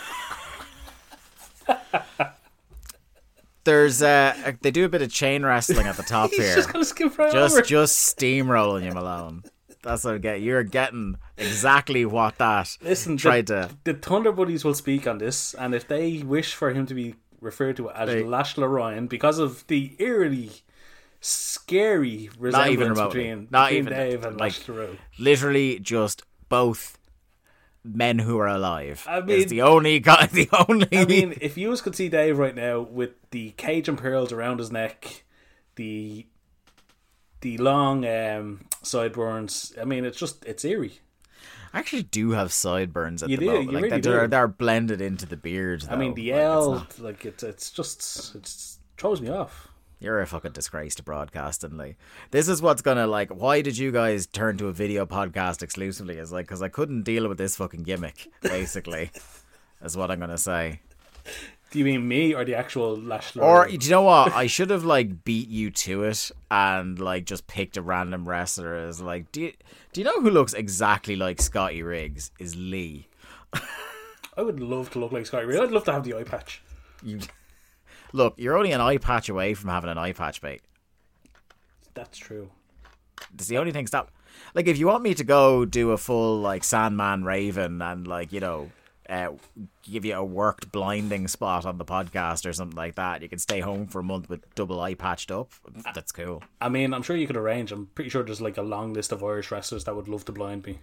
there's 3.65 4.03
uh, 4.03 4.53
they 4.63 4.71
do 4.71 4.85
a 4.85 4.89
bit 4.89 5.03
of 5.03 5.11
chain 5.11 5.45
wrestling 5.45 5.87
at 5.87 5.97
the 5.97 6.03
top 6.03 6.31
here. 6.37 6.55
Just 6.55 6.73
right 7.19 7.33
just 7.33 7.65
just 7.67 8.17
steamrolling 8.17 8.85
you, 8.85 8.93
Malone. 8.93 9.45
That's 9.85 10.03
what 10.05 10.15
I 10.15 10.19
get. 10.19 10.41
You're 10.41 10.63
getting 10.65 11.17
exactly 11.37 12.05
what 12.05 12.39
that 12.39 12.77
Listen, 12.83 13.17
tried 13.17 13.47
the, 13.47 13.69
to. 13.69 13.77
the 13.85 13.95
Thunder 13.95 14.33
Buddies 14.33 14.65
will 14.65 14.75
speak 14.75 15.07
on 15.07 15.19
this, 15.19 15.55
and 15.55 15.75
if 15.75 15.87
they 15.87 16.23
wish 16.23 16.55
for 16.55 16.71
him 16.73 16.87
to 16.87 16.95
be 16.95 17.15
referred 17.41 17.77
to 17.77 17.91
as 17.91 18.09
They- 18.09 18.23
Lash 18.25 18.57
Lorion 18.57 19.09
because 19.09 19.39
of 19.39 19.67
the 19.67 19.95
eerily 19.99 20.51
scary 21.21 22.31
resemblance 22.39 23.01
between, 23.01 23.49
Not 23.51 23.69
between 23.71 23.87
even, 23.87 23.93
Dave 23.99 24.25
and 24.25 24.39
like- 24.41 24.69
Lash. 24.69 24.89
Literally, 25.19 25.79
just 25.79 26.23
both 26.49 26.99
men 27.83 28.19
who 28.21 28.39
are 28.39 28.47
alive. 28.49 29.05
I 29.09 29.19
is 29.19 29.25
mean- 29.27 29.49
the 29.49 29.63
only 29.63 30.01
guy. 30.01 30.27
The 30.33 30.49
only. 30.69 30.89
I 30.93 31.05
mean, 31.05 31.35
if 31.41 31.57
you 31.59 31.75
could 31.77 31.95
see 31.95 32.09
Dave 32.09 32.39
right 32.39 32.55
now 32.55 32.81
with 32.81 33.11
the 33.31 33.51
cage 33.57 33.89
and 33.89 33.99
pearls 33.99 34.33
around 34.33 34.59
his 34.59 34.71
neck, 34.73 35.25
the 35.77 36.27
the 37.45 37.59
long 37.59 38.05
um, 38.07 38.65
sideburns, 38.83 39.73
I 39.81 39.85
mean, 39.85 40.05
it's 40.05 40.19
just 40.19 40.45
it's 40.47 40.65
eerie. 40.65 40.99
I 41.73 41.79
actually 41.79 42.05
do 42.05 42.31
have 42.31 42.53
sideburns 42.53 43.23
at 43.23 43.29
You 43.29 43.37
the 43.37 43.41
do, 43.41 43.47
moment. 43.47 43.67
you 43.67 43.73
like 43.73 43.83
really 43.85 44.01
they're, 44.01 44.23
do. 44.23 44.29
they're 44.29 44.49
blended 44.49 45.01
into 45.01 45.27
the 45.27 45.37
beard. 45.37 45.85
I 45.91 45.97
mean, 45.97 46.13
though. 46.13 46.15
the 46.15 46.31
Like, 46.33 46.39
it's 46.41 46.45
L, 46.45 46.73
not- 46.75 46.99
like 47.01 47.25
it's 47.27 47.43
it's 47.43 47.71
just 47.71 48.35
it 48.35 48.77
throws 48.97 49.21
me 49.21 49.29
off. 49.29 49.69
You're 50.01 50.21
a 50.21 50.27
fucking 50.27 50.53
disgrace 50.53 50.95
to 50.97 51.03
broadcasting, 51.03 51.77
Lee. 51.79 51.97
This 52.31 52.49
is 52.49 52.61
what's 52.63 52.83
gonna 52.83 53.07
like. 53.07 53.31
Why 53.31 53.61
did 53.63 53.77
you 53.79 53.91
guys 53.93 54.27
turn 54.27 54.57
to 54.59 54.69
a 54.69 54.73
video 54.73 55.05
podcast 55.07 55.63
exclusively? 55.63 56.17
Is 56.19 56.33
like 56.33 56.47
because 56.47 56.63
I 56.63 56.69
couldn't 56.69 57.03
deal 57.03 57.29
with 57.29 57.39
this 57.39 57.57
fucking 57.57 57.83
gimmick. 57.85 58.29
Basically, 58.43 59.11
is 59.83 59.97
what 59.97 60.11
I'm 60.11 60.21
gonna 60.21 60.39
say. 60.39 60.81
Do 61.75 61.81
you 61.81 61.87
mean 61.87 62.07
me 62.07 62.33
or 62.33 62.45
the 62.45 62.55
actual 62.55 62.97
Lash? 62.97 63.37
Or 63.37 63.67
do 63.67 63.73
you 63.73 63.91
know 63.91 64.03
what? 64.03 64.33
I 64.33 64.47
should 64.47 64.71
have 64.71 64.85
like 64.85 65.25
beat 65.25 65.49
you 65.49 65.73
to 65.73 66.05
it 66.05 66.31
and 66.49 66.97
like 67.01 67.25
just 67.25 67.49
picked 67.49 67.77
a 67.77 67.83
random 67.83 68.29
wrestler 68.29 68.77
as 68.77 69.01
like. 69.01 69.33
Do 69.33 69.41
you 69.41 69.53
do 69.93 70.01
you 70.01 70.05
know 70.05 70.21
who 70.21 70.31
looks 70.31 70.55
exactly 70.55 71.17
like 71.17 71.43
Scotty 71.43 71.83
Riggs? 71.83 72.31
Is 72.39 72.55
Lee. 72.55 73.09
I 74.37 74.43
would 74.43 74.61
love 74.61 74.91
to 74.91 75.01
look 75.01 75.11
like 75.11 75.27
Scotty 75.27 75.47
Riggs. 75.47 75.59
I'd 75.59 75.73
love 75.73 75.83
to 75.87 75.93
have 75.93 76.05
the 76.05 76.15
eye 76.15 76.23
patch. 76.23 76.63
You 77.03 77.19
look. 78.13 78.35
You're 78.37 78.57
only 78.57 78.71
an 78.71 78.81
eye 78.81 78.99
patch 78.99 79.29
away 79.29 79.55
from 79.55 79.71
having 79.71 79.91
an 79.91 79.99
eye 79.99 80.13
patch, 80.13 80.45
mate. 80.45 80.63
That's 81.95 82.17
true. 82.17 82.51
It's 83.35 83.49
the 83.49 83.59
only 83.59 83.73
thing 83.73 83.89
stop. 83.89 84.13
Like, 84.55 84.69
if 84.69 84.79
you 84.79 84.87
want 84.87 85.03
me 85.03 85.13
to 85.15 85.25
go 85.25 85.65
do 85.65 85.91
a 85.91 85.99
full 85.99 86.39
like 86.39 86.63
Sandman 86.63 87.25
Raven 87.25 87.83
and 87.83 88.07
like 88.07 88.33
you 88.33 88.39
know, 88.39 88.71
uh, 89.09 89.31
give 89.83 90.05
you 90.05 90.15
a 90.15 90.25
worked 90.25 90.73
blinding 90.73 91.29
spot 91.29 91.67
on 91.67 91.79
the 91.79 91.85
podcast 91.85 92.47
or 92.47 92.53
something 92.53 92.77
like 92.77 92.95
that, 92.95 93.23
you 93.23 93.29
can 93.29 93.39
stay 93.39 93.61
home 93.61 93.87
for 93.87 94.01
a 94.01 94.05
month 94.05 94.29
with 94.29 94.55
double 94.55 94.81
eye 94.81 94.95
patched 94.95 95.31
up. 95.31 95.53
That's 95.95 96.13
cool. 96.13 96.43
I 96.61 96.69
mean, 96.69 96.95
I'm 96.95 97.03
sure 97.03 97.17
you 97.17 97.27
could 97.27 97.37
arrange. 97.37 97.73
I'm 97.73 97.87
pretty 97.95 98.11
sure 98.11 98.23
there's 98.23 98.41
like 98.41 98.57
a 98.57 98.63
long 98.63 98.93
list 98.93 99.13
of 99.13 99.23
Irish 99.23 99.51
wrestlers 99.51 99.85
that 99.85 99.95
would 99.95 100.09
love 100.09 100.25
to 100.27 100.33
blind 100.33 100.67
me. 100.67 100.79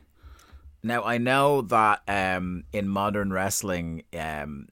Now 0.84 1.04
I 1.04 1.18
know 1.18 1.62
that 1.62 2.02
um, 2.08 2.64
in 2.74 2.88
modern 2.88 3.32
wrestling, 3.32 4.04
um, 4.18 4.68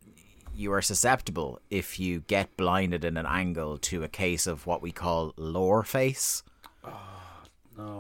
you 0.54 0.74
are 0.74 0.82
susceptible 0.82 1.62
if 1.70 2.00
you 2.00 2.22
get 2.22 2.58
blinded 2.58 3.06
in 3.06 3.16
an 3.16 3.26
angle 3.26 3.78
to 3.78 4.04
a 4.04 4.08
case 4.08 4.48
of 4.48 4.66
what 4.66 4.82
we 4.82 4.92
call 4.92 5.34
lore 5.38 5.84
face. 5.84 6.44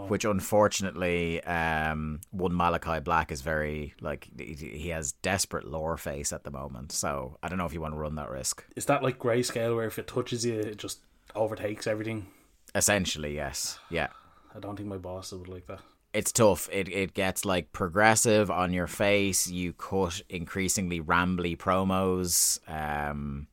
Which 0.07 0.25
unfortunately, 0.25 1.43
um, 1.43 2.21
one 2.32 2.55
Malachi 2.55 2.99
Black 2.99 3.32
is 3.32 3.41
very 3.41 3.93
like 4.01 4.27
he- 4.39 4.89
has 4.89 5.11
desperate 5.13 5.65
lore 5.67 5.97
face 5.97 6.34
at 6.34 6.43
the 6.43 6.51
moment. 6.51 6.91
So 6.91 7.38
I 7.43 7.47
don't 7.49 7.57
know 7.57 7.65
if 7.65 7.73
you 7.73 7.82
want 7.82 7.93
to 7.93 7.99
run 7.99 8.15
that 8.15 8.30
risk. 8.30 8.65
Is 8.75 8.86
that 8.86 9.03
like 9.03 9.19
grayscale 9.19 9.75
where 9.75 9.88
if 9.88 9.99
it 9.99 10.07
touches 10.07 10.45
you, 10.45 10.59
it 10.59 10.77
just 10.77 10.99
overtakes 11.36 11.88
everything? 11.88 12.27
Essentially, 12.75 13.36
yes, 13.36 13.80
yeah. 13.89 14.07
I 14.55 14.59
don't 14.59 14.75
think 14.75 14.89
my 14.89 14.97
boss 14.97 15.32
would 15.32 15.47
like 15.47 15.67
that. 15.67 15.80
it's 16.13 16.32
tough. 16.32 16.67
It 16.71 16.89
it 16.89 17.13
gets 17.13 17.45
like 17.45 17.71
progressive 17.71 18.49
on 18.49 18.73
your 18.73 18.88
face. 18.88 19.47
You 19.47 19.73
cut 19.73 20.21
increasingly 20.30 20.99
rambly 21.01 21.55
promos. 21.55 22.59
Um, 22.67 23.47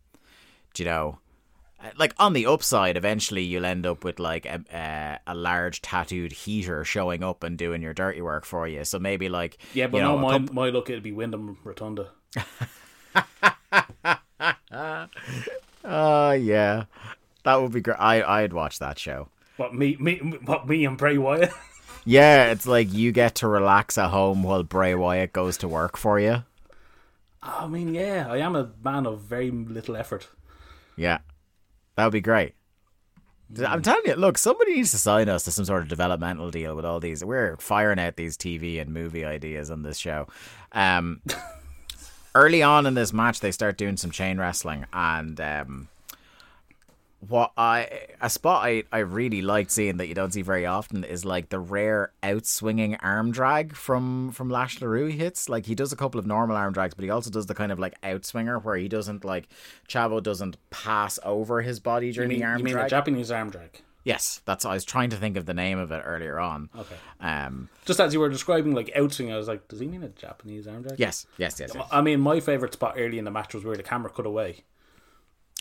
do 0.75 0.83
you 0.83 0.89
know, 0.91 1.19
like 1.97 2.15
on 2.19 2.33
the 2.33 2.47
upside, 2.47 2.97
eventually 2.97 3.43
you'll 3.43 3.65
end 3.65 3.87
up 3.87 4.05
with 4.05 4.19
like 4.19 4.47
a 4.47 4.63
a, 4.73 5.19
a 5.33 5.35
large 5.35 5.83
tattooed 5.83 6.33
heater 6.33 6.85
showing 6.85 7.23
up 7.23 7.43
and 7.43 7.57
doing 7.59 7.83
your 7.83 7.95
dirty 7.95 8.21
work 8.23 8.45
for 8.45 8.67
you. 8.69 8.85
So 8.85 8.99
maybe 8.99 9.29
like 9.29 9.59
Yeah, 9.75 9.87
but 9.87 9.99
you 9.99 10.03
know, 10.03 10.17
no, 10.17 10.23
my 10.23 10.39
couple- 10.39 10.55
my 10.55 10.69
look 10.71 10.91
it'd 10.91 11.03
be 11.03 11.13
Wyndham 11.13 11.59
Rotunda. 11.65 12.09
Oh 15.85 16.31
yeah, 16.33 16.85
that 17.45 17.57
would 17.61 17.73
be 17.73 17.81
great. 17.81 17.99
I 17.99 18.23
I'd 18.43 18.53
watch 18.53 18.79
that 18.79 18.99
show. 18.99 19.29
What 19.57 19.75
me 19.75 19.97
me 19.99 20.17
what 20.45 20.69
me 20.69 20.85
and 20.85 20.99
Bray 20.99 21.19
Wyatt? 21.19 21.51
Yeah, 22.09 22.53
it's 22.53 22.69
like 22.69 22.93
you 22.95 23.11
get 23.11 23.35
to 23.37 23.49
relax 23.49 23.99
at 23.99 24.11
home 24.11 24.45
while 24.45 24.63
Bray 24.63 24.95
Wyatt 24.95 25.33
goes 25.33 25.57
to 25.57 25.67
work 25.67 25.97
for 25.97 26.21
you. 26.21 26.45
I 27.43 27.67
mean, 27.67 27.93
yeah, 27.97 28.29
I 28.31 28.37
am 28.39 28.55
a 28.55 28.71
man 28.85 29.07
of 29.07 29.23
very 29.23 29.51
little 29.51 29.97
effort. 29.97 30.29
Yeah, 30.97 31.19
that 31.97 32.05
would 32.05 32.13
be 32.13 32.21
great. 32.21 32.55
I'm 33.65 33.83
telling 33.83 34.03
you, 34.07 34.15
look, 34.15 34.39
somebody 34.39 34.75
needs 34.75 34.91
to 34.91 34.99
sign 34.99 35.29
us 35.29 35.45
to 35.45 35.53
some 35.53 35.65
sort 35.65 35.83
of 35.83 35.89
developmental 35.89 36.51
deal 36.51 36.75
with 36.75 36.85
all 36.85 36.99
these. 36.99 37.25
We're 37.25 37.57
firing 37.59 38.01
out 38.01 38.17
these 38.17 38.37
TV 38.37 38.81
and 38.81 38.93
movie 38.93 39.25
ideas 39.25 39.71
on 39.71 39.83
this 39.83 39.99
show. 39.99 40.27
Um, 40.73 41.23
early 42.35 42.63
on 42.63 42.87
in 42.87 42.95
this 42.95 43.13
match, 43.13 43.41
they 43.41 43.53
start 43.53 43.79
doing 43.79 43.97
some 43.97 44.11
chain 44.11 44.39
wrestling, 44.39 44.85
and 44.93 45.41
um, 45.41 45.89
what 47.21 47.53
I 47.57 48.09
a 48.21 48.29
spot 48.29 48.65
I, 48.65 48.85
I 48.93 48.99
really 48.99 49.43
liked 49.43 49.71
seeing 49.71 49.97
that 49.97 50.07
you 50.07 50.15
don't 50.15 50.33
see 50.33 50.43
very 50.43 50.67
often 50.67 51.03
is 51.03 51.25
like 51.25 51.49
the 51.49 51.59
rare 51.59 52.13
outswinging 52.23 52.99
arm 53.01 53.33
drag 53.33 53.75
from 53.75 54.33
from 54.33 54.51
Lash 54.51 54.79
LeRoux 54.79 55.11
hits. 55.11 55.49
Like 55.49 55.67
he 55.67 55.75
does 55.75 55.93
a 55.93 55.97
couple 55.97 56.19
of 56.19 56.27
normal 56.27 56.57
arm 56.57 56.73
drags, 56.73 56.95
but 56.95 57.05
he 57.05 57.11
also 57.11 57.31
does 57.31 57.47
the 57.47 57.55
kind 57.55 57.73
of 57.73 57.79
like 57.79 58.01
outswinger 58.03 58.63
where 58.63 58.77
he 58.77 58.89
doesn't 58.89 59.25
like 59.25 59.49
Chavo 59.89 60.23
doesn't 60.23 60.57
pass 60.71 61.19
over 61.25 61.63
his 61.63 61.81
body 61.81 62.13
during 62.13 62.29
mean, 62.29 62.41
the 62.41 62.45
arm 62.47 62.59
you 62.59 62.65
mean 62.65 62.75
drag. 62.75 62.87
a 62.87 62.91
Japanese 62.91 63.31
arm 63.31 63.51
drag? 63.51 63.83
yes, 64.07 64.41
that's 64.45 64.65
I 64.65 64.73
was 64.73 64.85
trying 64.85 65.11
to 65.11 65.17
think 65.17 65.37
of 65.37 65.45
the 65.45 65.53
name 65.53 65.79
of 65.79 65.91
it 65.91 66.03
earlier 66.07 66.39
on. 66.39 66.71
Okay. 66.79 66.95
Um. 67.21 67.69
Just 67.85 68.01
as 68.01 68.15
you 68.15 68.21
were 68.21 68.31
describing 68.31 68.75
like 68.75 68.87
outswing, 68.95 69.33
I 69.33 69.37
was 69.37 69.49
like, 69.49 69.69
does 69.69 69.81
he 69.81 69.87
mean 69.87 70.03
a 70.03 70.09
Japanese 70.09 70.67
arm 70.67 70.83
drag? 70.83 70.99
Yes. 70.99 71.27
Yes. 71.37 71.61
Yes. 71.61 71.73
yes. 71.75 71.87
I 71.91 72.01
mean, 72.01 72.21
my 72.21 72.41
favorite 72.41 72.73
spot 72.73 72.95
early 72.97 73.19
in 73.19 73.25
the 73.25 73.31
match 73.31 73.53
was 73.53 73.65
where 73.65 73.77
the 73.77 73.83
camera 73.83 74.11
cut 74.11 74.25
away. 74.25 74.65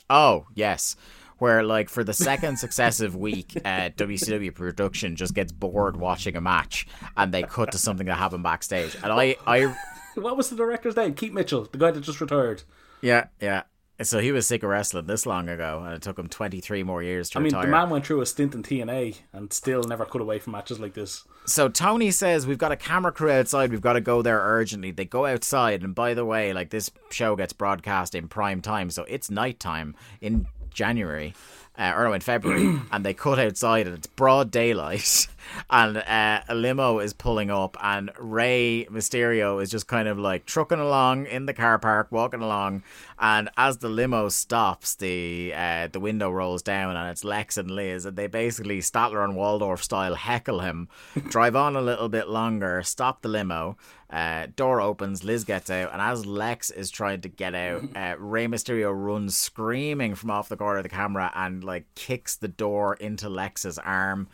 Oh, 0.09 0.45
yes. 0.53 0.95
Where 1.37 1.63
like 1.63 1.89
for 1.89 2.03
the 2.03 2.13
second 2.13 2.57
successive 2.59 3.15
week, 3.15 3.57
uh, 3.65 3.89
WCW 3.97 4.53
production 4.55 5.15
just 5.15 5.33
gets 5.33 5.51
bored 5.51 5.97
watching 5.97 6.35
a 6.35 6.41
match, 6.41 6.87
and 7.17 7.33
they 7.33 7.43
cut 7.43 7.71
to 7.73 7.77
something 7.77 8.07
that 8.07 8.15
happened 8.17 8.43
backstage. 8.43 8.95
And 9.03 9.11
I, 9.11 9.35
I, 9.45 9.75
What 10.15 10.37
was 10.37 10.49
the 10.49 10.55
director's 10.55 10.95
name? 10.95 11.13
Keith 11.13 11.33
Mitchell, 11.33 11.67
the 11.69 11.77
guy 11.77 11.91
that 11.91 11.99
just 12.01 12.21
retired. 12.21 12.63
yeah, 13.01 13.25
yeah. 13.41 13.63
So 14.01 14.19
he 14.19 14.33
was 14.33 14.45
sick 14.45 14.61
of 14.61 14.69
wrestling 14.69 15.05
this 15.05 15.25
long 15.25 15.47
ago, 15.47 15.81
and 15.85 15.93
it 15.93 16.01
took 16.01 16.19
him 16.19 16.27
twenty 16.27 16.59
three 16.59 16.83
more 16.83 17.01
years 17.01 17.29
to 17.29 17.39
I 17.39 17.41
mean, 17.41 17.53
retire. 17.53 17.65
the 17.65 17.71
man 17.71 17.89
went 17.89 18.05
through 18.05 18.19
a 18.19 18.25
stint 18.25 18.53
in 18.53 18.61
TNA 18.61 19.19
and 19.31 19.53
still 19.53 19.83
never 19.83 20.03
cut 20.05 20.19
away 20.19 20.37
from 20.37 20.51
matches 20.51 20.81
like 20.81 20.95
this. 20.95 21.23
so 21.45 21.69
Tony 21.69 22.11
says 22.11 22.45
we've 22.45 22.57
got 22.57 22.73
a 22.73 22.75
camera 22.75 23.13
crew 23.13 23.31
outside. 23.31 23.71
We've 23.71 23.79
got 23.79 23.93
to 23.93 24.01
go 24.01 24.21
there 24.21 24.39
urgently. 24.41 24.91
They 24.91 25.05
go 25.05 25.25
outside, 25.25 25.81
and 25.81 25.95
by 25.95 26.13
the 26.13 26.25
way, 26.25 26.51
like 26.51 26.71
this 26.71 26.91
show 27.09 27.37
gets 27.37 27.53
broadcast 27.53 28.15
in 28.15 28.27
prime 28.27 28.61
time, 28.61 28.89
so 28.89 29.05
it's 29.05 29.31
nighttime 29.31 29.95
in 30.19 30.47
January. 30.75 31.33
Uh, 31.77 31.91
or 31.93 32.05
no, 32.05 32.13
in 32.13 32.21
February, 32.21 32.79
and 32.91 33.05
they 33.05 33.13
cut 33.13 33.37
outside, 33.37 33.85
and 33.85 33.97
it's 33.97 34.07
broad 34.07 34.49
daylight, 34.49 35.27
and 35.69 35.97
uh, 35.97 36.41
a 36.47 36.55
limo 36.55 36.99
is 36.99 37.13
pulling 37.13 37.49
up, 37.51 37.77
and 37.81 38.11
Rey 38.19 38.87
Mysterio 38.91 39.61
is 39.61 39.69
just 39.69 39.87
kind 39.87 40.07
of 40.07 40.17
like 40.17 40.45
trucking 40.45 40.79
along 40.79 41.25
in 41.25 41.45
the 41.45 41.53
car 41.53 41.79
park, 41.79 42.07
walking 42.11 42.41
along, 42.41 42.83
and 43.19 43.49
as 43.57 43.77
the 43.77 43.89
limo 43.89 44.29
stops, 44.29 44.95
the 44.95 45.53
uh, 45.55 45.87
the 45.87 45.99
window 45.99 46.29
rolls 46.29 46.61
down, 46.61 46.95
and 46.95 47.09
it's 47.09 47.23
Lex 47.23 47.57
and 47.57 47.71
Liz, 47.71 48.05
and 48.05 48.17
they 48.17 48.27
basically 48.27 48.79
Statler 48.79 49.23
and 49.23 49.35
Waldorf 49.35 49.83
style 49.83 50.15
heckle 50.15 50.59
him, 50.59 50.87
drive 51.29 51.55
on 51.55 51.75
a 51.75 51.81
little 51.81 52.09
bit 52.09 52.29
longer, 52.29 52.81
stop 52.83 53.21
the 53.21 53.29
limo, 53.29 53.77
uh, 54.09 54.47
door 54.55 54.81
opens, 54.81 55.23
Liz 55.23 55.43
gets 55.43 55.69
out, 55.69 55.91
and 55.91 56.01
as 56.01 56.25
Lex 56.25 56.69
is 56.69 56.91
trying 56.91 57.21
to 57.21 57.29
get 57.29 57.55
out, 57.55 57.83
uh, 57.95 58.15
Rey 58.17 58.47
Mysterio 58.47 58.93
runs 58.93 59.35
screaming 59.35 60.15
from 60.15 60.31
off 60.31 60.49
the 60.49 60.57
corner 60.57 60.77
of 60.77 60.83
the 60.83 60.89
camera 60.89 61.31
and 61.35 61.63
like 61.63 61.85
kicks 61.95 62.35
the 62.35 62.47
door 62.47 62.95
into 62.95 63.29
Lex's 63.29 63.77
arm. 63.79 64.27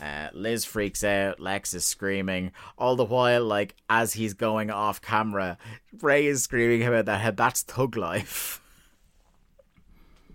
Uh, 0.00 0.28
Liz 0.32 0.64
freaks 0.64 1.02
out. 1.02 1.40
Lex 1.40 1.72
is 1.74 1.84
screaming. 1.84 2.52
All 2.76 2.96
the 2.96 3.04
while, 3.04 3.44
like 3.44 3.74
as 3.88 4.12
he's 4.12 4.34
going 4.34 4.70
off 4.70 5.00
camera, 5.00 5.56
Rey 6.00 6.26
is 6.26 6.42
screaming 6.42 6.86
about 6.86 7.06
that. 7.06 7.36
That's 7.36 7.62
thug 7.62 7.96
life. 7.96 8.60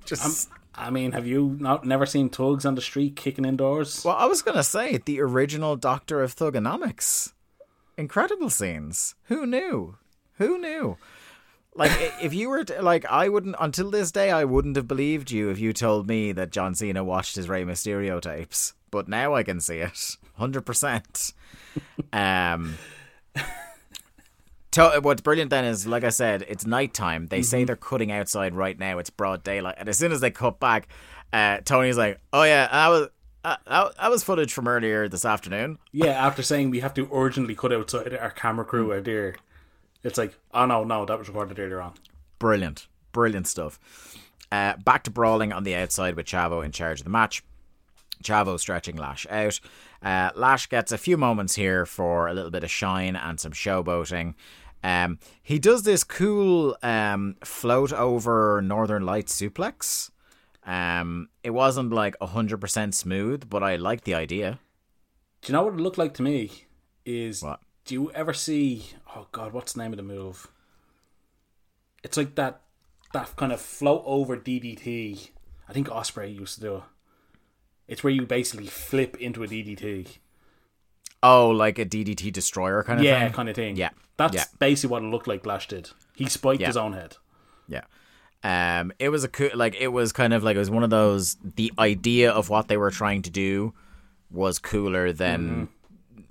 Just 0.05 0.49
I 0.73 0.89
mean, 0.89 1.11
have 1.11 1.27
you 1.27 1.57
not 1.59 1.85
never 1.85 2.05
seen 2.05 2.29
tugs 2.29 2.65
on 2.65 2.75
the 2.75 2.81
street 2.81 3.15
kicking 3.15 3.45
indoors? 3.45 4.03
well, 4.03 4.15
I 4.15 4.25
was 4.25 4.41
gonna 4.41 4.63
say 4.63 4.97
the 4.97 5.21
original 5.21 5.75
Doctor 5.75 6.23
of 6.23 6.35
Thugonomics. 6.35 7.33
Incredible 7.97 8.49
scenes. 8.49 9.15
Who 9.25 9.45
knew? 9.45 9.97
Who 10.37 10.57
knew? 10.57 10.97
Like 11.75 11.91
if 12.21 12.33
you 12.33 12.49
were 12.49 12.63
to, 12.65 12.81
like 12.81 13.05
I 13.05 13.29
wouldn't 13.29 13.55
until 13.59 13.91
this 13.91 14.11
day 14.11 14.31
I 14.31 14.43
wouldn't 14.43 14.75
have 14.75 14.87
believed 14.87 15.31
you 15.31 15.49
if 15.49 15.59
you 15.59 15.71
told 15.71 16.07
me 16.07 16.31
that 16.31 16.51
John 16.51 16.73
Cena 16.73 17.03
watched 17.03 17.35
his 17.35 17.47
Rey 17.47 17.63
Mysterio 17.63 18.19
tapes. 18.19 18.73
But 18.91 19.07
now 19.07 19.33
I 19.33 19.43
can 19.43 19.59
see 19.59 19.77
it. 19.77 20.17
100%. 20.39 21.33
Um 22.13 22.77
to, 24.71 24.99
what's 25.01 25.21
brilliant 25.21 25.49
then 25.49 25.65
is, 25.65 25.85
like 25.85 26.03
I 26.03 26.09
said, 26.09 26.45
it's 26.47 26.65
nighttime. 26.65 27.27
They 27.27 27.41
say 27.41 27.63
they're 27.63 27.75
cutting 27.75 28.11
outside 28.11 28.55
right 28.55 28.77
now. 28.77 28.97
It's 28.99 29.09
broad 29.09 29.43
daylight, 29.43 29.75
and 29.77 29.89
as 29.89 29.97
soon 29.97 30.11
as 30.11 30.21
they 30.21 30.31
cut 30.31 30.59
back, 30.59 30.87
uh, 31.33 31.57
Tony's 31.63 31.97
like, 31.97 32.19
"Oh 32.31 32.43
yeah, 32.43 32.69
I 32.71 32.89
was 32.89 33.09
uh, 33.43 33.57
that, 33.67 33.97
that 33.97 34.09
was 34.09 34.23
footage 34.23 34.53
from 34.53 34.67
earlier 34.67 35.07
this 35.09 35.25
afternoon." 35.25 35.77
Yeah, 35.91 36.11
after 36.11 36.41
saying 36.41 36.69
we 36.69 36.79
have 36.79 36.93
to 36.95 37.09
urgently 37.11 37.53
cut 37.53 37.73
outside, 37.73 38.13
our 38.15 38.31
camera 38.31 38.63
crew 38.63 38.91
are 38.91 39.01
there. 39.01 39.35
It's 40.03 40.17
like, 40.17 40.33
oh 40.53 40.65
no, 40.65 40.83
no, 40.83 41.05
that 41.05 41.19
was 41.19 41.27
recorded 41.27 41.59
earlier 41.59 41.81
on. 41.81 41.93
Brilliant, 42.39 42.87
brilliant 43.11 43.47
stuff. 43.47 43.77
Uh, 44.51 44.75
back 44.77 45.03
to 45.03 45.11
brawling 45.11 45.51
on 45.53 45.63
the 45.63 45.75
outside 45.75 46.15
with 46.15 46.25
Chavo 46.25 46.63
in 46.63 46.71
charge 46.71 47.01
of 47.01 47.03
the 47.03 47.09
match. 47.09 47.43
Chavo 48.23 48.59
stretching 48.59 48.95
Lash 48.95 49.25
out. 49.29 49.59
Uh, 50.01 50.31
Lash 50.35 50.67
gets 50.67 50.91
a 50.91 50.97
few 50.97 51.17
moments 51.17 51.55
here 51.55 51.85
for 51.85 52.27
a 52.27 52.33
little 52.33 52.51
bit 52.51 52.63
of 52.63 52.71
shine 52.71 53.15
and 53.15 53.39
some 53.39 53.51
showboating. 53.51 54.33
Um, 54.83 55.19
he 55.43 55.59
does 55.59 55.83
this 55.83 56.03
cool 56.03 56.75
um, 56.81 57.35
float 57.43 57.93
over 57.93 58.61
Northern 58.63 59.05
Lights 59.05 59.39
suplex. 59.39 60.09
Um, 60.63 61.29
it 61.43 61.51
wasn't 61.51 61.91
like 61.91 62.17
100% 62.19 62.93
smooth, 62.93 63.49
but 63.49 63.63
I 63.63 63.75
liked 63.75 64.05
the 64.05 64.15
idea. 64.15 64.59
Do 65.41 65.51
you 65.51 65.57
know 65.57 65.63
what 65.63 65.73
it 65.73 65.79
looked 65.79 65.97
like 65.97 66.13
to 66.15 66.21
me? 66.23 66.51
Is 67.05 67.41
What? 67.41 67.59
do 67.85 67.95
you 67.95 68.11
ever 68.11 68.33
see? 68.33 68.85
Oh 69.15 69.27
God, 69.31 69.53
what's 69.53 69.73
the 69.73 69.81
name 69.81 69.91
of 69.93 69.97
the 69.97 70.03
move? 70.03 70.47
It's 72.03 72.17
like 72.17 72.35
that 72.35 72.61
that 73.13 73.35
kind 73.35 73.51
of 73.51 73.59
float 73.59 74.03
over 74.05 74.37
DDT. 74.37 75.29
I 75.67 75.73
think 75.73 75.87
Ospreay 75.87 76.33
used 76.37 76.55
to 76.55 76.61
do 76.61 76.75
it. 76.77 76.83
It's 77.87 78.03
where 78.03 78.13
you 78.13 78.25
basically 78.25 78.67
flip 78.67 79.17
into 79.19 79.43
a 79.43 79.47
DDT. 79.47 80.17
Oh, 81.23 81.49
like 81.49 81.77
a 81.77 81.85
DDT 81.85 82.31
destroyer 82.33 82.83
kind 82.83 82.99
of 82.99 83.05
yeah, 83.05 83.23
thing? 83.25 83.33
kind 83.33 83.49
of 83.49 83.55
thing. 83.55 83.75
Yeah, 83.75 83.89
that's 84.17 84.33
yeah. 84.35 84.45
basically 84.59 84.91
what 84.91 85.03
it 85.03 85.07
looked 85.07 85.27
like. 85.27 85.45
Lash 85.45 85.67
did. 85.67 85.89
He 86.15 86.27
spiked 86.27 86.61
Yeah. 86.61 86.67
his 86.67 86.77
own 86.77 86.93
head. 86.93 87.17
Yeah. 87.67 87.83
Um, 88.43 88.91
it 88.97 89.09
was 89.09 89.23
a 89.23 89.27
cool, 89.27 89.49
like 89.53 89.75
it 89.79 89.89
was 89.89 90.11
kind 90.11 90.33
of 90.33 90.43
like 90.43 90.55
it 90.55 90.59
was 90.59 90.71
one 90.71 90.83
of 90.83 90.89
those. 90.89 91.37
The 91.55 91.71
idea 91.77 92.31
of 92.31 92.49
what 92.49 92.67
they 92.69 92.77
were 92.77 92.89
trying 92.89 93.21
to 93.23 93.29
do 93.29 93.73
was 94.31 94.57
cooler 94.57 95.11
than, 95.13 95.69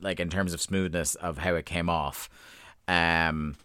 like 0.01 0.19
in 0.19 0.29
terms 0.29 0.53
of 0.55 0.61
smoothness 0.61 1.15
of 1.17 1.39
how 1.39 1.55
it 1.55 1.67
came 1.67 1.89
off. 1.89 2.29
Um. 2.89 3.57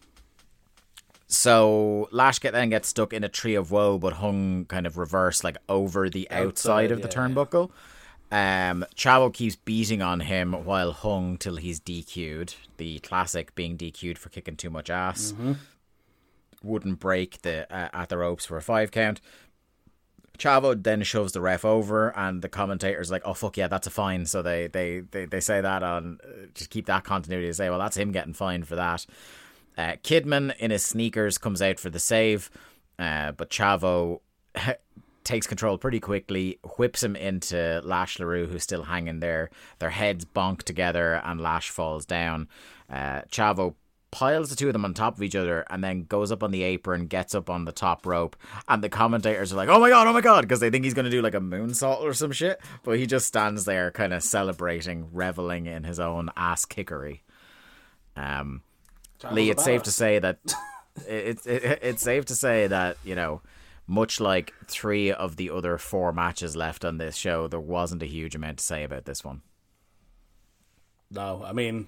So 1.28 2.08
Lash 2.12 2.40
get 2.40 2.54
then 2.54 2.70
gets 2.70 2.88
stuck 2.88 3.12
in 3.14 3.24
a 3.24 3.30
tree 3.30 3.56
of 3.56 3.72
woe, 3.72 3.98
but 3.98 4.14
hung 4.14 4.66
kind 4.66 4.86
of 4.86 4.98
reverse, 4.98 5.44
like 5.44 5.58
over 5.68 6.10
the 6.10 6.30
outside, 6.30 6.46
Outside, 6.46 6.92
of 6.92 7.02
the 7.02 7.08
yeah. 7.08 7.14
turnbuckle. 7.14 7.72
Um, 8.32 8.86
Chavo 8.96 9.34
keeps 9.34 9.56
beating 9.56 10.02
on 10.02 10.20
him 10.20 10.66
while 10.66 10.92
hung 10.92 11.38
till 11.38 11.56
he's 11.56 11.80
DQ'd. 11.80 12.56
The 12.78 13.00
classic 13.00 13.56
being 13.56 13.78
DQ'd 13.78 14.18
for 14.18 14.30
kicking 14.30 14.56
too 14.56 14.70
much 14.70 14.90
ass 14.90 15.34
wouldn't 16.64 17.00
break 17.00 17.42
the 17.44 17.72
uh, 17.74 17.90
at 17.94 18.10
the 18.10 18.18
ropes 18.18 18.46
for 18.46 18.58
a 18.58 18.62
five 18.62 18.92
count. 18.92 19.22
Chavo 20.38 20.82
then 20.82 21.02
shoves 21.04 21.32
the 21.32 21.40
ref 21.40 21.64
over, 21.64 22.10
and 22.18 22.42
the 22.42 22.50
commentator's 22.50 23.10
like, 23.10 23.22
"Oh 23.24 23.34
fuck 23.34 23.56
yeah, 23.56 23.68
that's 23.68 23.88
a 23.88 23.92
fine." 23.92 24.26
So 24.26 24.42
they 24.42 24.68
they 24.68 25.00
they, 25.00 25.26
they 25.26 25.40
say 25.40 25.62
that 25.62 25.82
on 25.82 26.20
uh, 26.24 26.48
just 26.54 26.70
keep 26.72 26.88
that 26.88 27.04
continuity. 27.04 27.48
They 27.48 27.54
say, 27.54 27.70
"Well, 27.70 27.80
that's 27.80 27.96
him 27.96 28.12
getting 28.12 28.34
fined 28.34 28.68
for 28.68 28.76
that." 28.76 29.06
Uh, 29.78 29.94
Kidman 30.04 30.56
in 30.58 30.72
his 30.72 30.86
sneakers 30.86 31.38
comes 31.38 31.62
out 31.62 31.80
for 31.80 31.90
the 31.90 32.00
save, 32.00 32.50
uh, 32.98 33.32
but 33.34 33.50
Chavo 33.50 34.22
takes 35.24 35.48
control 35.48 35.78
pretty 35.78 36.00
quickly, 36.00 36.60
whips 36.78 37.04
him 37.04 37.16
into 37.16 37.82
Lash 37.84 38.18
LeRoux, 38.18 38.48
who's 38.48 38.64
still 38.64 38.84
hanging 38.84 39.20
there. 39.20 39.50
Their 39.80 39.90
heads 39.90 40.26
bonk 40.26 40.64
together, 40.64 41.16
and 41.16 41.42
Lash 41.42 41.70
falls 41.70 42.06
down. 42.06 42.48
Uh, 42.90 43.22
Chavo 43.32 43.76
piles 44.16 44.50
the 44.50 44.56
two 44.56 44.68
of 44.68 44.74
them 44.74 44.86
on 44.86 44.94
top 44.94 45.18
of 45.18 45.24
each 45.24 45.36
other 45.36 45.66
and 45.70 45.84
then 45.84 46.06
goes 46.06 46.32
up 46.32 46.42
on 46.42 46.52
the 46.52 46.64
apron, 46.64 47.06
gets 47.06 47.36
up 47.36 47.50
on 47.50 47.66
the 47.66 47.72
top 47.74 48.06
rope, 48.06 48.38
and 48.70 48.82
the 48.82 48.88
commentators 48.88 49.52
are 49.52 49.58
like, 49.58 49.68
"Oh 49.68 49.80
my 49.80 49.90
god, 49.90 50.08
oh 50.08 50.14
my 50.14 50.22
god," 50.22 50.42
because 50.44 50.62
they 50.62 50.70
think 50.70 50.86
he's 50.86 50.94
going 50.94 51.04
to 51.04 51.12
do 51.12 51.22
like 51.22 51.34
a 51.34 51.42
moonsault 51.42 52.00
or 52.00 52.14
some 52.14 52.32
shit. 52.32 52.62
But 52.84 52.98
he 52.98 53.08
just 53.08 53.28
stands 53.28 53.66
there, 53.66 53.92
kind 53.92 54.14
of 54.14 54.24
celebrating, 54.24 55.10
reveling 55.12 55.66
in 55.66 55.84
his 55.84 56.00
own 56.00 56.30
ass 56.38 56.64
kickery. 56.64 57.24
Um, 58.16 58.62
Lee, 59.32 59.50
it's 59.50 59.64
safe 59.64 59.84
to 59.84 59.92
say 59.92 60.20
that 60.20 60.40
it's 61.08 61.46
it, 61.46 61.80
it's 61.82 62.02
safe 62.04 62.26
to 62.26 62.36
say 62.36 62.68
that 62.68 62.98
you 63.04 63.16
know, 63.16 63.42
much 63.88 64.20
like 64.20 64.54
three 64.68 65.12
of 65.12 65.36
the 65.36 65.50
other 65.50 65.78
four 65.78 66.12
matches 66.14 66.56
left 66.56 66.84
on 66.86 66.98
this 66.98 67.16
show, 67.16 67.48
there 67.48 67.60
wasn't 67.60 68.04
a 68.04 68.08
huge 68.08 68.36
amount 68.36 68.58
to 68.60 68.64
say 68.64 68.84
about 68.84 69.06
this 69.06 69.24
one. 69.24 69.42
No, 71.12 71.44
I 71.46 71.54
mean, 71.54 71.88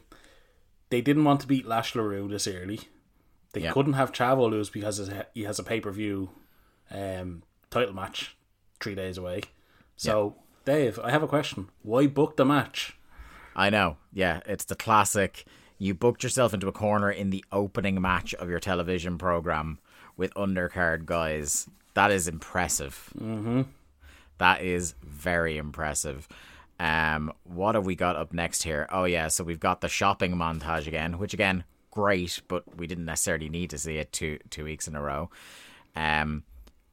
they 0.89 1.01
didn't 1.01 1.23
want 1.23 1.41
to 1.41 1.47
beat 1.47 1.65
Lash 1.67 1.93
LeRoux 1.93 2.29
this 2.29 2.47
early. 2.47 2.81
They 3.53 3.61
Yeah. 3.61 3.71
couldn't 3.73 3.93
have 3.93 4.11
Chavo 4.11 4.49
lose 4.49 4.69
because 4.69 5.09
he 5.33 5.43
has 5.43 5.59
a 5.59 5.63
pay 5.63 5.79
per 5.79 5.91
view 5.91 6.29
um, 6.91 7.43
title 7.69 7.93
match 7.93 8.37
three 8.79 8.95
days 8.95 9.17
away. 9.17 9.41
So, 9.95 10.35
Dave, 10.65 10.99
I 10.99 11.09
have 11.11 11.23
a 11.23 11.27
question. 11.27 11.69
Why 11.81 12.05
book 12.07 12.37
the 12.37 12.45
match? 12.45 12.97
I 13.55 13.69
know. 13.71 13.97
Yeah, 14.13 14.41
it's 14.45 14.65
the 14.65 14.75
classic. 14.75 15.45
You 15.77 15.93
booked 15.93 16.23
yourself 16.23 16.53
into 16.53 16.67
a 16.67 16.71
corner 16.71 17.11
in 17.11 17.29
the 17.29 17.45
opening 17.51 18.01
match 18.01 18.33
of 18.35 18.49
your 18.49 18.59
television 18.59 19.17
program 19.17 19.79
with 20.15 20.33
undercard 20.33 21.05
guys. 21.05 21.67
That 21.93 22.11
is 22.11 22.27
impressive. 22.27 23.11
Mm-hmm. 23.17 23.63
That 24.39 24.61
is 24.61 24.95
very 25.03 25.57
impressive. 25.57 26.27
Um, 26.79 27.33
what 27.43 27.75
have 27.75 27.85
we 27.85 27.95
got 27.95 28.15
up 28.15 28.33
next 28.33 28.63
here? 28.63 28.87
Oh 28.91 29.05
yeah, 29.05 29.29
so 29.29 29.43
we've 29.43 29.59
got 29.59 29.81
the 29.81 29.87
shopping 29.87 30.35
montage 30.35 30.87
again, 30.87 31.17
which 31.17 31.33
again, 31.33 31.63
great, 31.91 32.41
but 32.47 32.77
we 32.77 32.85
didn't 32.85 33.05
necessarily 33.05 33.49
need 33.49 33.71
to 33.71 33.77
see 33.77 33.97
it 33.97 34.11
two 34.11 34.37
two 34.49 34.63
weeks 34.63 34.87
in 34.87 34.95
a 34.95 35.01
row. 35.01 35.29
Um, 35.95 36.43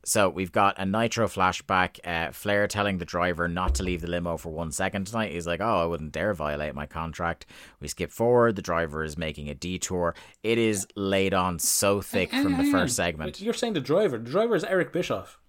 so 0.05 0.29
we've 0.29 0.53
got 0.53 0.79
a 0.79 0.85
Nitro 0.85 1.27
flashback. 1.27 1.99
Uh, 2.05 2.31
Flair 2.33 2.67
telling 2.67 2.99
the 2.99 3.05
driver 3.05 3.49
not 3.49 3.75
to 3.77 3.83
leave 3.83 4.01
the 4.01 4.09
limo 4.09 4.37
for 4.37 4.51
one 4.51 4.71
second 4.71 5.07
tonight. 5.07 5.33
He's 5.33 5.47
like, 5.47 5.61
"Oh, 5.61 5.83
I 5.83 5.87
wouldn't 5.87 6.13
dare 6.13 6.35
violate 6.35 6.75
my 6.75 6.87
contract." 6.87 7.47
We 7.81 7.89
skip 7.89 8.11
forward. 8.11 8.57
The 8.57 8.63
driver 8.63 9.03
is 9.03 9.17
making 9.19 9.49
a 9.49 9.55
detour. 9.55 10.15
It 10.43 10.59
is 10.59 10.87
laid 10.95 11.35
on 11.35 11.59
so 11.59 12.01
thick 12.01 12.31
from 12.31 12.57
the 12.57 12.71
first 12.71 12.97
segment. 12.97 13.41
You're 13.41 13.55
saying 13.55 13.73
the 13.73 13.81
driver. 13.81 14.19
The 14.19 14.31
driver 14.31 14.55
is 14.55 14.65
Eric 14.65 14.93
Bischoff. 14.93 15.41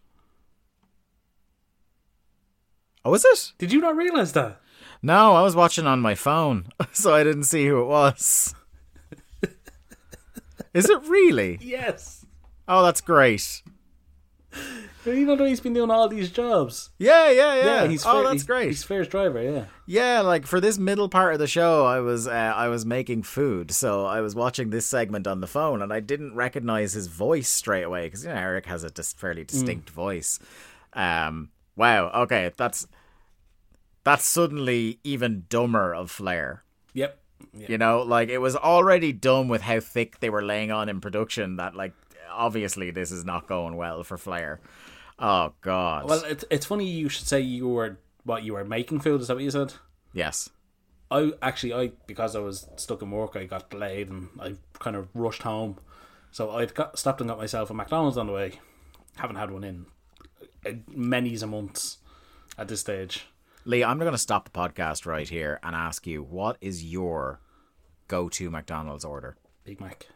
Oh, 3.04 3.14
is 3.14 3.24
it? 3.24 3.54
Did 3.60 3.72
you 3.72 3.82
not 3.82 3.96
realize 3.96 4.34
that? 4.34 4.60
No, 5.02 5.34
I 5.36 5.44
was 5.44 5.56
watching 5.56 5.86
on 5.86 6.00
my 6.00 6.16
phone, 6.16 6.70
so 6.92 7.14
I 7.14 7.24
didn't 7.24 7.44
see 7.44 7.68
who 7.68 7.82
it 7.82 7.86
was. 7.86 8.56
is 10.74 10.90
it 10.90 11.08
really? 11.08 11.60
Yes. 11.62 12.26
Oh, 12.68 12.84
that's 12.84 13.02
great. 13.02 13.62
Even 15.06 15.38
though 15.38 15.46
he's 15.46 15.60
been 15.60 15.74
doing 15.74 15.92
all 15.92 16.08
these 16.08 16.32
jobs. 16.32 16.90
Yeah, 16.98 17.30
yeah, 17.30 17.56
yeah. 17.56 17.66
Yeah, 17.66 17.88
he's 17.88 18.06
oh, 18.06 18.14
fair, 18.14 18.24
that's 18.24 18.34
he's, 18.34 18.44
great. 18.44 18.68
He's 18.68 18.84
Flair's 18.84 19.08
driver, 19.08 19.42
yeah. 19.42 19.66
Yeah, 19.86 20.22
like 20.22 20.48
for 20.48 20.60
this 20.60 20.80
middle 20.80 21.10
part 21.10 21.34
of 21.34 21.40
the 21.40 21.48
show, 21.48 21.86
I 21.86 22.00
was 22.00 22.28
uh, 22.28 22.32
I 22.32 22.70
was 22.70 22.86
making 22.86 23.24
food, 23.24 23.72
so 23.72 24.06
I 24.06 24.22
was 24.22 24.34
watching 24.34 24.72
this 24.72 24.88
segment 24.88 25.28
on 25.28 25.42
the 25.42 25.48
phone, 25.48 25.82
and 25.84 25.94
I 25.94 26.00
didn't 26.00 26.36
recognize 26.36 26.94
his 26.94 27.08
voice 27.08 27.50
straight 27.50 27.84
away 27.84 28.08
because 28.08 28.24
you 28.24 28.30
know 28.30 28.36
Eric 28.36 28.66
has 28.66 28.84
a 28.84 28.90
dis- 28.90 29.14
fairly 29.14 29.44
distinct 29.44 29.92
voice. 29.92 30.40
Um, 30.94 31.50
wow, 31.76 32.10
okay, 32.24 32.52
that's 32.58 32.88
that's 34.04 34.26
suddenly 34.26 35.00
even 35.04 35.46
dumber 35.50 35.94
of 35.94 36.10
Flair. 36.10 36.64
Yep. 36.94 37.20
Yeah. 37.54 37.68
You 37.70 37.78
know, 37.78 38.02
like 38.02 38.30
it 38.30 38.38
was 38.38 38.56
already 38.56 39.14
dumb 39.14 39.50
with 39.50 39.62
how 39.62 39.80
thick 39.80 40.20
they 40.20 40.30
were 40.30 40.44
laying 40.44 40.72
on 40.72 40.90
in 40.90 41.02
production. 41.02 41.58
That 41.58 41.76
like 41.76 41.94
obviously 42.32 42.92
this 42.92 43.12
is 43.12 43.26
not 43.26 43.48
going 43.48 43.76
well 43.76 44.04
for 44.04 44.18
Flair. 44.18 44.60
Oh 45.20 45.54
God. 45.62 46.10
Well, 46.10 46.24
it's 46.26 46.46
it's 46.50 46.66
funny 46.66 46.88
you 46.88 47.10
should 47.10 47.28
say 47.28 47.40
you 47.40 47.68
were 47.68 47.98
what 48.24 48.44
you 48.44 48.54
were 48.54 48.66
making 48.66 49.00
food. 49.00 49.22
Is 49.22 49.28
that 49.28 49.36
what 49.36 49.44
you 49.44 49.52
said? 49.52 49.74
yes. 50.14 50.50
I 51.12 51.32
actually 51.42 51.74
I 51.74 51.92
because 52.08 52.36
I 52.36 52.40
was 52.40 52.68
stuck 52.78 53.02
in 53.04 53.12
work, 53.12 53.36
I 53.36 53.46
got 53.46 53.70
delayed 53.70 54.10
and 54.10 54.30
I 54.40 54.56
kind 54.80 54.96
of 54.96 55.08
rushed 55.14 55.44
home. 55.44 55.78
So 56.32 56.52
I'd 56.52 56.74
got 56.74 56.98
stopped 56.98 57.22
and 57.22 57.30
got 57.30 57.38
myself 57.38 57.70
a 57.70 57.74
McDonald's 57.74 58.18
on 58.18 58.28
the 58.28 58.34
way. 58.34 58.60
Haven't 59.18 59.38
had 59.38 59.52
one 59.52 59.64
in 59.64 59.86
uh, 60.66 60.72
many's 60.88 61.44
a 61.44 61.48
months 61.48 62.00
at 62.58 62.68
this 62.68 62.82
stage. 62.82 63.28
Lee, 63.66 63.84
I'm 63.84 64.00
going 64.00 64.12
to 64.12 64.18
stop 64.18 64.46
the 64.46 64.52
podcast 64.52 65.06
right 65.06 65.30
here 65.30 65.60
and 65.64 65.76
ask 65.76 66.06
you 66.06 66.24
what 66.24 66.58
is 66.60 66.84
your 66.84 67.40
go-to 68.08 68.50
McDonald's 68.50 69.06
order? 69.06 69.38
Big 69.64 69.80
Mac 69.80 70.08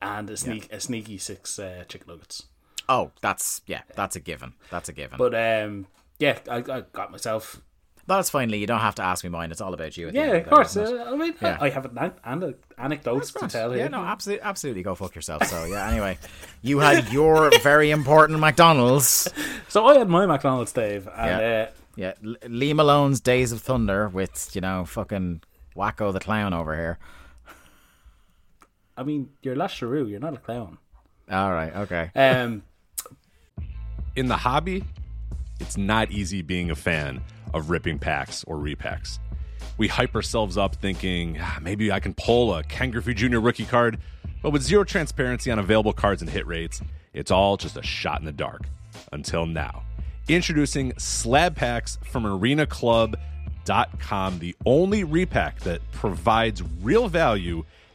and 0.00 0.28
a 0.30 0.36
sneak 0.36 0.72
a 0.72 0.80
sneaky 0.80 1.18
six 1.18 1.58
uh, 1.58 1.84
chicken 1.88 2.06
nuggets. 2.08 2.44
Oh, 2.88 3.10
that's 3.20 3.62
yeah, 3.66 3.82
that's 3.94 4.16
a 4.16 4.20
given. 4.20 4.54
That's 4.70 4.88
a 4.88 4.92
given. 4.92 5.18
But 5.18 5.34
um, 5.34 5.86
yeah, 6.18 6.38
I, 6.50 6.56
I 6.56 6.80
got 6.92 7.10
myself. 7.10 7.60
that's 8.06 8.30
finally. 8.30 8.58
You 8.58 8.66
don't 8.66 8.80
have 8.80 8.94
to 8.96 9.02
ask 9.02 9.22
me 9.24 9.30
mine. 9.30 9.50
It's 9.50 9.60
all 9.60 9.74
about 9.74 9.96
you. 9.98 10.10
Yeah, 10.12 10.32
of 10.32 10.44
the 10.44 10.50
course. 10.50 10.76
Uh, 10.76 11.04
I 11.12 11.14
mean, 11.16 11.34
Yeah. 11.42 11.58
I 11.60 11.68
have 11.68 11.84
an, 11.84 12.12
an, 12.24 12.54
anecdotes 12.78 13.32
to 13.32 13.46
tell 13.48 13.70
here. 13.72 13.80
Yeah, 13.84 13.88
no, 13.88 14.00
absolutely, 14.02 14.42
absolutely. 14.42 14.82
Go 14.82 14.94
fuck 14.94 15.14
yourself. 15.14 15.44
So 15.46 15.64
yeah. 15.66 15.88
Anyway, 15.90 16.16
you 16.62 16.78
had 16.78 17.12
your 17.12 17.50
very 17.62 17.90
important 17.90 18.40
McDonald's. 18.40 19.28
So 19.68 19.84
I 19.86 19.98
had 19.98 20.08
my 20.08 20.24
McDonald's, 20.24 20.72
Dave, 20.72 21.06
and 21.14 21.40
Yeah. 21.42 21.66
uh, 21.68 21.72
Yeah, 21.96 22.12
L- 22.24 22.36
Lee 22.48 22.72
Malone's 22.72 23.20
Days 23.20 23.52
of 23.52 23.60
Thunder 23.60 24.08
with 24.08 24.50
you 24.54 24.62
know 24.62 24.86
fucking 24.86 25.42
Wacko 25.76 26.10
the 26.10 26.20
clown 26.20 26.54
over 26.54 26.74
here. 26.74 26.98
I 28.98 29.04
mean, 29.04 29.30
you're 29.42 29.56
Lash 29.56 29.80
LeRoux, 29.80 30.10
you're 30.10 30.20
not 30.20 30.34
a 30.34 30.38
clown. 30.38 30.76
All 31.30 31.52
right, 31.52 31.74
okay. 31.76 32.10
Um, 32.16 32.62
in 34.16 34.26
the 34.26 34.36
hobby, 34.36 34.82
it's 35.60 35.76
not 35.76 36.10
easy 36.10 36.42
being 36.42 36.70
a 36.70 36.74
fan 36.74 37.20
of 37.54 37.70
ripping 37.70 37.98
packs 38.00 38.42
or 38.44 38.56
repacks. 38.56 39.18
We 39.76 39.86
hype 39.88 40.14
ourselves 40.16 40.56
up 40.58 40.74
thinking 40.76 41.36
"Ah, 41.40 41.58
maybe 41.62 41.92
I 41.92 42.00
can 42.00 42.12
pull 42.14 42.52
a 42.54 42.62
Ken 42.64 42.90
Griffey 42.90 43.14
Jr. 43.14 43.38
rookie 43.38 43.64
card, 43.64 43.98
but 44.42 44.50
with 44.50 44.62
zero 44.62 44.82
transparency 44.84 45.50
on 45.52 45.58
available 45.60 45.92
cards 45.92 46.20
and 46.20 46.28
hit 46.30 46.44
rates, 46.46 46.80
it's 47.14 47.30
all 47.30 47.56
just 47.56 47.76
a 47.76 47.82
shot 47.82 48.18
in 48.18 48.24
the 48.26 48.32
dark. 48.32 48.62
Until 49.12 49.46
now. 49.46 49.84
Introducing 50.28 50.92
slab 50.98 51.54
packs 51.56 51.98
from 52.04 52.24
arenaclub.com, 52.24 54.38
the 54.40 54.56
only 54.66 55.04
repack 55.04 55.60
that 55.60 55.80
provides 55.92 56.62
real 56.82 57.08
value, 57.08 57.64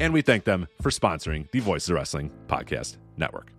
And 0.00 0.12
we 0.12 0.22
thank 0.22 0.44
them 0.44 0.66
for 0.82 0.90
sponsoring 0.90 1.50
the 1.52 1.60
Voices 1.60 1.88
of 1.90 1.94
Wrestling 1.96 2.30
Podcast 2.48 2.96
Network. 3.16 3.52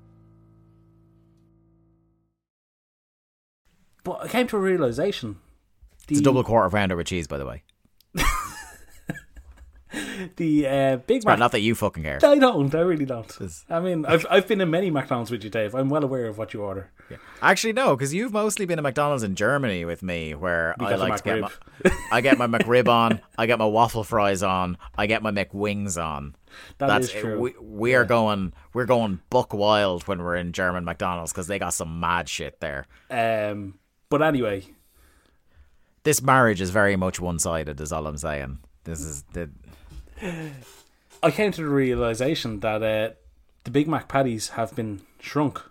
But 4.04 4.22
I 4.22 4.28
came 4.28 4.48
to 4.48 4.58
a 4.58 4.60
realization. 4.60 5.38
The, 6.08 6.14
It's 6.14 6.20
a 6.20 6.24
double 6.24 6.44
quarter 6.44 6.70
pounder 6.70 6.96
with 6.96 7.08
cheese, 7.08 7.28
by 7.28 7.38
the 7.38 7.46
way. 7.46 7.64
the 10.36 10.68
uh, 10.68 10.98
Big 10.98 11.26
Mac. 11.26 11.40
not 11.40 11.52
that 11.52 11.62
you 11.62 11.76
fucking 11.76 12.04
care. 12.04 12.20
I 12.24 12.38
don't. 12.38 12.74
I 12.74 12.80
really 12.80 13.06
don't. 13.06 13.30
It's- 13.36 13.66
I 13.70 13.80
mean, 13.80 14.06
I've 14.06 14.26
I've 14.30 14.48
been 14.48 14.62
in 14.62 14.70
many 14.70 14.90
McDonald's 14.92 15.32
with 15.32 15.44
you, 15.44 15.50
Dave. 15.50 15.74
I'm 15.76 15.90
well 15.90 16.04
aware 16.04 16.26
of 16.28 16.38
what 16.38 16.54
you 16.54 16.62
order. 16.62 16.92
Actually, 17.42 17.74
no, 17.74 17.96
because 17.96 18.14
you've 18.14 18.34
mostly 18.34 18.66
been 18.66 18.80
at 18.80 18.84
McDonald's 18.84 19.22
in 19.24 19.36
Germany 19.36 19.86
with 19.86 20.02
me, 20.02 20.34
where 20.34 20.74
You 20.80 20.88
I 20.88 20.96
like 20.96 21.18
to 21.18 21.24
get 21.24 21.42
my, 21.42 21.50
I 22.12 22.22
get 22.22 22.38
my 22.40 22.48
McRib 22.56 22.88
on, 22.88 23.22
I 23.38 23.46
get 23.46 23.60
my 23.60 23.66
waffle 23.66 24.04
fries 24.04 24.42
on, 24.42 24.78
I 24.98 25.06
get 25.06 25.22
my 25.22 25.30
McWings 25.32 26.04
on. 26.04 26.36
That 26.80 26.88
That's 26.88 27.08
is 27.08 27.12
true. 27.12 27.40
We, 27.40 27.54
we 27.62 27.96
are 27.96 28.06
going, 28.06 28.54
we're 28.74 28.86
going 28.86 29.20
buck 29.30 29.54
wild 29.54 30.08
when 30.08 30.24
we're 30.24 30.36
in 30.38 30.52
German 30.52 30.84
McDonald's 30.86 31.32
because 31.32 31.46
they 31.48 31.60
got 31.60 31.74
some 31.76 32.00
mad 32.00 32.28
shit 32.28 32.60
there. 32.60 32.88
Um, 33.12 33.78
but 34.10 34.22
anyway, 34.24 34.64
This 36.04 36.22
marriage 36.22 36.62
is 36.62 36.70
very 36.72 36.96
much 36.96 37.20
one 37.20 37.40
sided. 37.40 37.82
Is 37.82 37.92
all 37.92 38.08
I'm 38.08 38.18
saying. 38.18 38.60
This 38.84 39.02
is 39.02 39.24
the 39.34 39.50
I 40.22 41.32
came 41.32 41.52
to 41.52 41.62
the 41.62 41.70
realization 41.70 42.60
that 42.62 42.84
uh, 42.84 43.14
the 43.64 43.72
Big 43.72 43.88
Mac 43.88 44.08
patties 44.08 44.50
have 44.50 44.76
been 44.76 45.02
shrunk. 45.20 45.62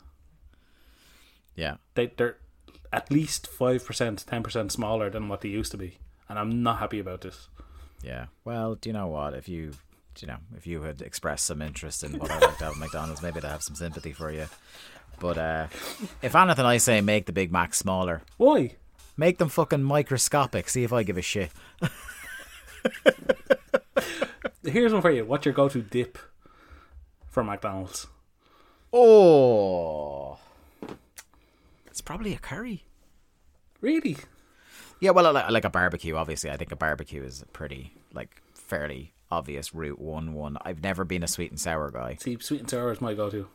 yeah. 1.55 1.76
They 1.95 2.07
they're 2.16 2.36
at 2.92 3.11
least 3.11 3.47
five 3.47 3.84
percent, 3.84 4.24
ten 4.26 4.42
percent 4.42 4.72
smaller 4.72 5.11
than 5.11 5.28
what 5.28 5.40
they 5.40 5.49
used 5.49 5.70
to 5.72 5.78
be, 5.78 5.99
and 6.28 6.38
I'm 6.38 6.62
not 6.62 6.78
happy 6.78 6.99
about 6.99 7.20
this. 7.22 7.49
Yeah. 8.03 8.26
Well, 8.45 8.74
do 8.74 8.88
you 8.88 8.92
know 8.92 9.07
what? 9.07 9.34
If 9.34 9.49
you, 9.49 9.70
do 10.14 10.26
you 10.26 10.26
know, 10.26 10.38
if 10.57 10.66
you 10.66 10.82
had 10.82 11.01
expressed 11.01 11.47
some 11.47 11.62
interest 11.62 12.05
in 12.05 12.18
what 12.18 12.30
I 12.30 12.38
like 12.38 12.59
to 12.59 12.64
have 12.64 12.74
at 12.74 12.78
McDonald's, 12.78 13.22
maybe 13.22 13.40
they'd 13.40 13.49
have 13.49 13.62
some 13.62 13.76
sympathy 13.76 14.12
for 14.12 14.30
you. 14.30 14.47
But 15.20 15.38
uh, 15.38 15.66
if 16.20 16.34
anything, 16.34 16.66
I 16.66 16.76
say 16.78 17.01
make 17.01 17.26
the 17.26 17.32
Big 17.32 17.51
Mac 17.51 17.72
smaller. 17.74 18.22
Why? 18.36 18.76
Make 19.16 19.38
them 19.38 19.49
fucking 19.49 19.82
microscopic. 19.82 20.68
See 20.68 20.82
if 20.82 20.92
I 20.92 21.03
give 21.05 21.16
a 21.16 21.22
shit. 21.22 21.51
Here's 24.65 24.93
one 24.93 25.03
for 25.03 25.11
you. 25.11 25.25
What's 25.25 25.45
your 25.45 25.55
go-to 25.55 25.83
dip 25.83 26.19
for 27.29 27.45
McDonald's? 27.45 28.07
Oh, 28.93 30.39
it's 31.87 32.01
probably 32.01 32.33
a 32.33 32.39
curry. 32.39 32.85
Really? 33.81 34.17
Yeah, 35.01 35.11
well, 35.11 35.27
I 35.27 35.31
like, 35.31 35.45
I 35.45 35.51
like 35.51 35.65
a 35.65 35.71
barbecue. 35.71 36.15
Obviously, 36.15 36.51
I 36.51 36.57
think 36.57 36.73
a 36.73 36.77
barbecue 36.77 37.23
is 37.23 37.43
a 37.43 37.47
pretty 37.47 37.93
like 38.12 38.41
fairly 38.55 39.12
obvious 39.31 39.75
route 39.75 40.01
one. 40.01 40.33
One. 40.33 40.57
I've 40.65 40.83
never 40.83 41.05
been 41.05 41.23
a 41.23 41.29
sweet 41.29 41.51
and 41.51 41.61
sour 41.61 41.91
guy. 41.91 42.17
See, 42.21 42.39
sweet 42.41 42.61
and 42.61 42.71
sour 42.71 42.93
is 42.93 43.01
my 43.01 43.15
go-to. 43.15 43.49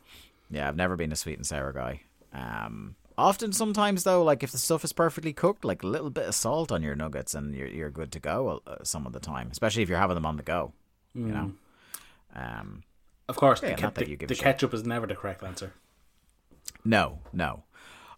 Yeah, 0.52 0.68
I've 0.68 0.76
never 0.76 0.96
been 0.96 1.12
a 1.12 1.16
sweet 1.16 1.38
and 1.38 1.46
sour 1.46 1.72
guy. 1.72 2.02
Um, 2.34 2.96
often, 3.18 3.54
sometimes 3.54 4.04
though, 4.04 4.24
like 4.24 4.44
if 4.44 4.52
the 4.52 4.58
stuff 4.58 4.84
is 4.84 4.94
perfectly 4.94 5.34
cooked, 5.34 5.66
like 5.66 5.84
a 5.84 5.88
little 5.88 6.10
bit 6.10 6.28
of 6.28 6.36
salt 6.36 6.72
on 6.72 6.84
your 6.84 6.96
nuggets, 6.96 7.34
and 7.34 7.56
you're 7.56 7.68
you're 7.68 7.90
good 7.90 8.12
to 8.12 8.20
go. 8.20 8.62
Uh, 8.68 8.84
some 8.84 9.08
of 9.08 9.14
the 9.14 9.20
time, 9.20 9.50
especially 9.52 9.84
if 9.84 9.90
you're 9.90 9.98
having 9.98 10.16
them 10.16 10.26
on 10.26 10.38
the 10.38 10.44
go. 10.44 10.74
You 11.16 11.26
know. 11.32 11.52
Um, 12.36 12.84
Of 13.28 13.36
course, 13.36 13.62
Yeah, 13.62 13.70
the, 13.70 13.76
ke- 13.76 13.80
that 13.82 13.96
the, 13.96 14.16
the 14.28 14.36
ketchup 14.36 14.74
is 14.74 14.84
never 14.86 15.06
the 15.08 15.16
correct 15.16 15.44
answer. 15.44 15.74
no, 16.86 17.20
no. 17.34 17.64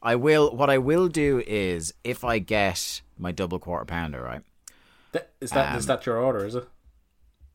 I 0.04 0.16
will. 0.16 0.56
What 0.56 0.70
I 0.70 0.78
will 0.80 1.08
do 1.08 1.44
is, 1.46 1.94
if 2.04 2.24
I 2.24 2.40
get 2.40 3.02
my 3.18 3.32
double 3.32 3.60
quarter 3.60 3.86
pounder, 3.86 4.22
right? 4.22 4.42
Th- 5.14 5.26
Is 5.40 5.52
that 5.52 5.76
is 5.78 5.84
Um, 5.84 5.88
that 5.88 6.06
your 6.06 6.18
order? 6.18 6.44
Is 6.46 6.56
it? 6.56 6.68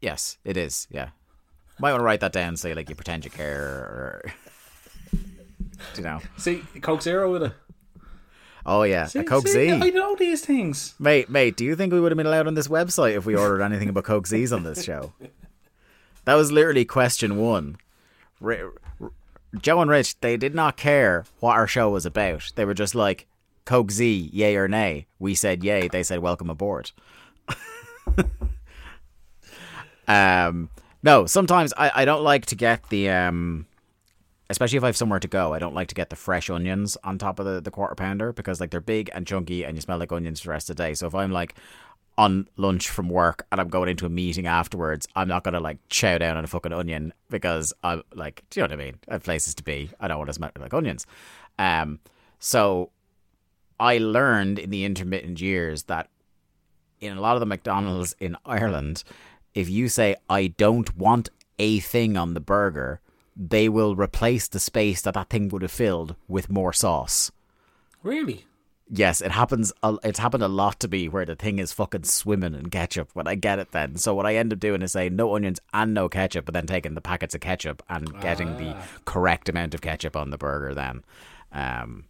Yes, 0.01 0.39
it 0.45 0.57
is. 0.57 0.87
Yeah, 0.91 1.09
might 1.81 1.91
want 1.93 2.01
to 2.01 2.05
write 2.05 2.21
that 2.21 2.33
down. 2.33 2.57
Say 2.57 2.73
like 2.75 2.89
you 2.89 2.95
pretend 2.95 3.25
you 3.25 3.31
care, 3.33 3.63
or 3.65 4.23
you 5.97 6.03
know. 6.03 6.21
See, 6.37 6.63
Coke 6.83 7.03
Zero 7.03 7.33
with 7.33 7.43
it. 7.43 7.53
Oh 8.69 8.83
yeah, 8.83 9.07
See, 9.07 9.21
a 9.21 9.25
Coke 9.25 9.47
see, 9.47 9.71
Z. 9.71 9.81
I 9.81 9.91
know 9.91 10.17
these 10.17 10.45
things. 10.45 10.95
Mate, 10.99 11.31
mate, 11.31 11.57
do 11.57 11.65
you 11.65 11.77
think 11.77 11.93
we 11.93 12.01
would 12.01 12.11
have 12.11 12.17
been 12.17 12.27
allowed 12.27 12.49
on 12.49 12.55
this 12.55 12.67
website 12.67 13.17
if 13.17 13.25
we 13.25 13.37
ordered 13.37 13.63
anything 13.63 13.89
about 13.89 14.05
Coke 14.05 14.27
Z's 14.27 14.53
on 14.53 14.65
this 14.65 14.83
show? 14.83 15.13
That 16.25 16.35
was 16.35 16.51
literally 16.51 16.85
question 16.85 17.37
one. 17.37 17.77
R- 18.43 18.73
R- 19.01 19.13
Joe 19.61 19.81
and 19.81 19.89
Rich, 19.89 20.19
they 20.19 20.37
did 20.37 20.57
not 20.57 20.77
care 20.77 21.25
what 21.39 21.55
our 21.55 21.69
show 21.69 21.89
was 21.91 22.05
about. 22.05 22.51
They 22.57 22.65
were 22.65 22.75
just 22.75 22.97
like, 22.97 23.29
Coke 23.65 23.93
Z, 23.93 24.31
yay 24.33 24.57
or 24.57 24.67
nay. 24.67 25.07
We 25.21 25.37
said 25.37 25.63
yay. 25.63 25.87
They 25.87 26.03
said 26.03 26.19
welcome 26.19 26.51
aboard. 26.51 26.91
um, 30.09 30.69
no, 31.03 31.27
sometimes 31.27 31.73
I, 31.77 31.93
I 31.95 32.05
don't 32.05 32.25
like 32.25 32.47
to 32.47 32.57
get 32.57 32.89
the 32.89 33.09
um, 33.11 33.67
especially 34.49 34.79
if 34.79 34.85
I 34.85 34.89
have 34.89 34.97
somewhere 34.97 35.21
to 35.21 35.29
go, 35.29 35.55
I 35.55 35.59
don't 35.59 35.75
like 35.75 35.89
to 35.89 35.95
get 35.95 36.11
the 36.11 36.17
fresh 36.17 36.49
onions 36.51 36.97
on 37.03 37.19
top 37.19 37.39
of 37.39 37.47
the, 37.47 37.61
the 37.61 37.71
quarter 37.71 37.95
pounder 37.95 38.33
because 38.33 38.61
like 38.61 38.71
they're 38.71 38.81
big 38.81 39.11
and 39.13 39.27
chunky 39.27 39.65
and 39.65 39.77
you 39.77 39.81
smell 39.81 39.99
like 39.99 40.13
onions 40.13 40.41
for 40.41 40.49
the 40.49 40.53
rest 40.53 40.71
of 40.71 40.77
the 40.77 40.83
day. 40.83 40.95
So 40.95 41.07
if 41.07 41.15
I'm 41.15 41.33
like 41.33 41.55
on 42.19 42.49
lunch 42.57 42.89
from 42.89 43.09
work 43.09 43.47
and 43.51 43.61
I'm 43.61 43.69
going 43.69 43.89
into 43.89 44.07
a 44.07 44.11
meeting 44.11 44.47
afterwards, 44.47 45.09
I'm 45.17 45.29
not 45.29 45.45
gonna 45.45 45.61
like 45.61 45.79
chow 45.89 46.19
down 46.19 46.37
on 46.37 46.45
a 46.45 46.49
fucking 46.49 46.73
onion 46.73 47.13
because 47.29 47.73
I'm 47.83 48.03
like, 48.15 48.45
do 48.51 48.61
you 48.61 48.67
know 48.67 48.75
what 48.75 48.81
I 48.81 48.85
mean? 48.85 48.99
I 49.09 49.13
have 49.15 49.25
places 49.25 49.55
to 49.57 49.65
be. 49.65 49.91
I 50.01 50.09
don't 50.09 50.19
want 50.19 50.29
to 50.29 50.35
smell 50.35 50.51
like 50.59 50.75
onions. 50.75 51.07
Um, 51.59 51.99
so 52.39 52.91
I 53.81 53.99
learned 53.99 54.59
in 54.59 54.71
the 54.71 54.85
intermittent 54.85 55.41
years 55.41 55.85
that 55.85 56.09
in 57.01 57.17
a 57.17 57.21
lot 57.21 57.37
of 57.37 57.41
the 57.41 57.47
McDonald's 57.47 58.15
in 58.21 58.37
Ireland, 58.47 59.03
if 59.55 59.69
you 59.69 59.89
say 59.89 60.17
I 60.31 60.49
don't 60.49 60.97
want 60.97 61.29
a 61.59 61.81
thing 61.81 62.17
on 62.17 62.35
the 62.35 62.41
burger, 62.41 63.01
they 63.37 63.69
will 63.69 63.95
replace 63.97 64.49
the 64.49 64.59
space 64.59 65.03
that 65.03 65.15
that 65.15 65.29
thing 65.29 65.49
would 65.51 65.63
have 65.63 65.71
filled 65.71 66.17
with 66.29 66.49
more 66.51 66.73
sauce. 66.73 67.31
Really? 68.03 68.47
Yes, 68.89 69.21
it 69.21 69.33
happens. 69.33 69.73
a- 69.83 69.99
It's 70.05 70.21
happened 70.21 70.45
a 70.45 70.49
lot 70.49 70.79
to 70.81 70.89
me 70.89 71.09
where 71.09 71.25
the 71.27 71.35
thing 71.35 71.59
is 71.59 71.73
fucking 71.73 72.05
swimming 72.05 72.55
in 72.55 72.71
ketchup 72.71 73.11
when 73.15 73.27
I 73.27 73.35
get 73.35 73.59
it. 73.59 73.73
Then, 73.73 73.97
so 73.97 74.15
what 74.15 74.27
I 74.27 74.37
end 74.37 74.53
up 74.53 74.61
doing 74.61 74.81
is 74.81 74.93
saying 74.93 75.17
no 75.17 75.35
onions 75.35 75.61
and 75.75 75.93
no 75.93 76.09
ketchup, 76.09 76.45
but 76.45 76.55
then 76.55 76.67
taking 76.69 76.95
the 76.95 77.01
packets 77.01 77.35
of 77.35 77.41
ketchup 77.41 77.83
and 77.89 78.21
getting 78.21 78.57
the 78.59 78.77
correct 79.05 79.49
amount 79.49 79.75
of 79.75 79.81
ketchup 79.81 80.15
on 80.17 80.31
the 80.31 80.39
burger. 80.39 80.73
Then, 80.73 81.03
um, 81.53 82.05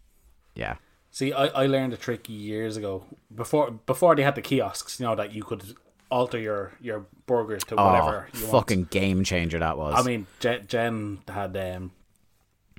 yeah, 0.55 0.75
See, 1.09 1.33
I, 1.33 1.47
I 1.47 1.65
learned 1.65 1.93
a 1.93 1.97
trick 1.97 2.29
years 2.29 2.77
ago 2.77 3.03
before 3.33 3.71
before 3.71 4.15
they 4.15 4.21
had 4.21 4.35
the 4.35 4.41
kiosks. 4.43 4.99
You 4.99 5.07
know 5.07 5.15
that 5.15 5.33
you 5.33 5.41
could 5.41 5.75
alter 6.09 6.39
your 6.39 6.73
your 6.81 7.05
burgers 7.25 7.63
to 7.65 7.75
whatever 7.75 8.27
oh, 8.33 8.37
you 8.37 8.45
want. 8.45 8.51
fucking 8.51 8.83
game 8.85 9.23
changer 9.23 9.59
that 9.59 9.77
was. 9.77 9.95
I 9.97 10.03
mean, 10.03 10.27
Jen, 10.39 10.65
Jen 10.67 11.19
had 11.27 11.55
um, 11.57 11.91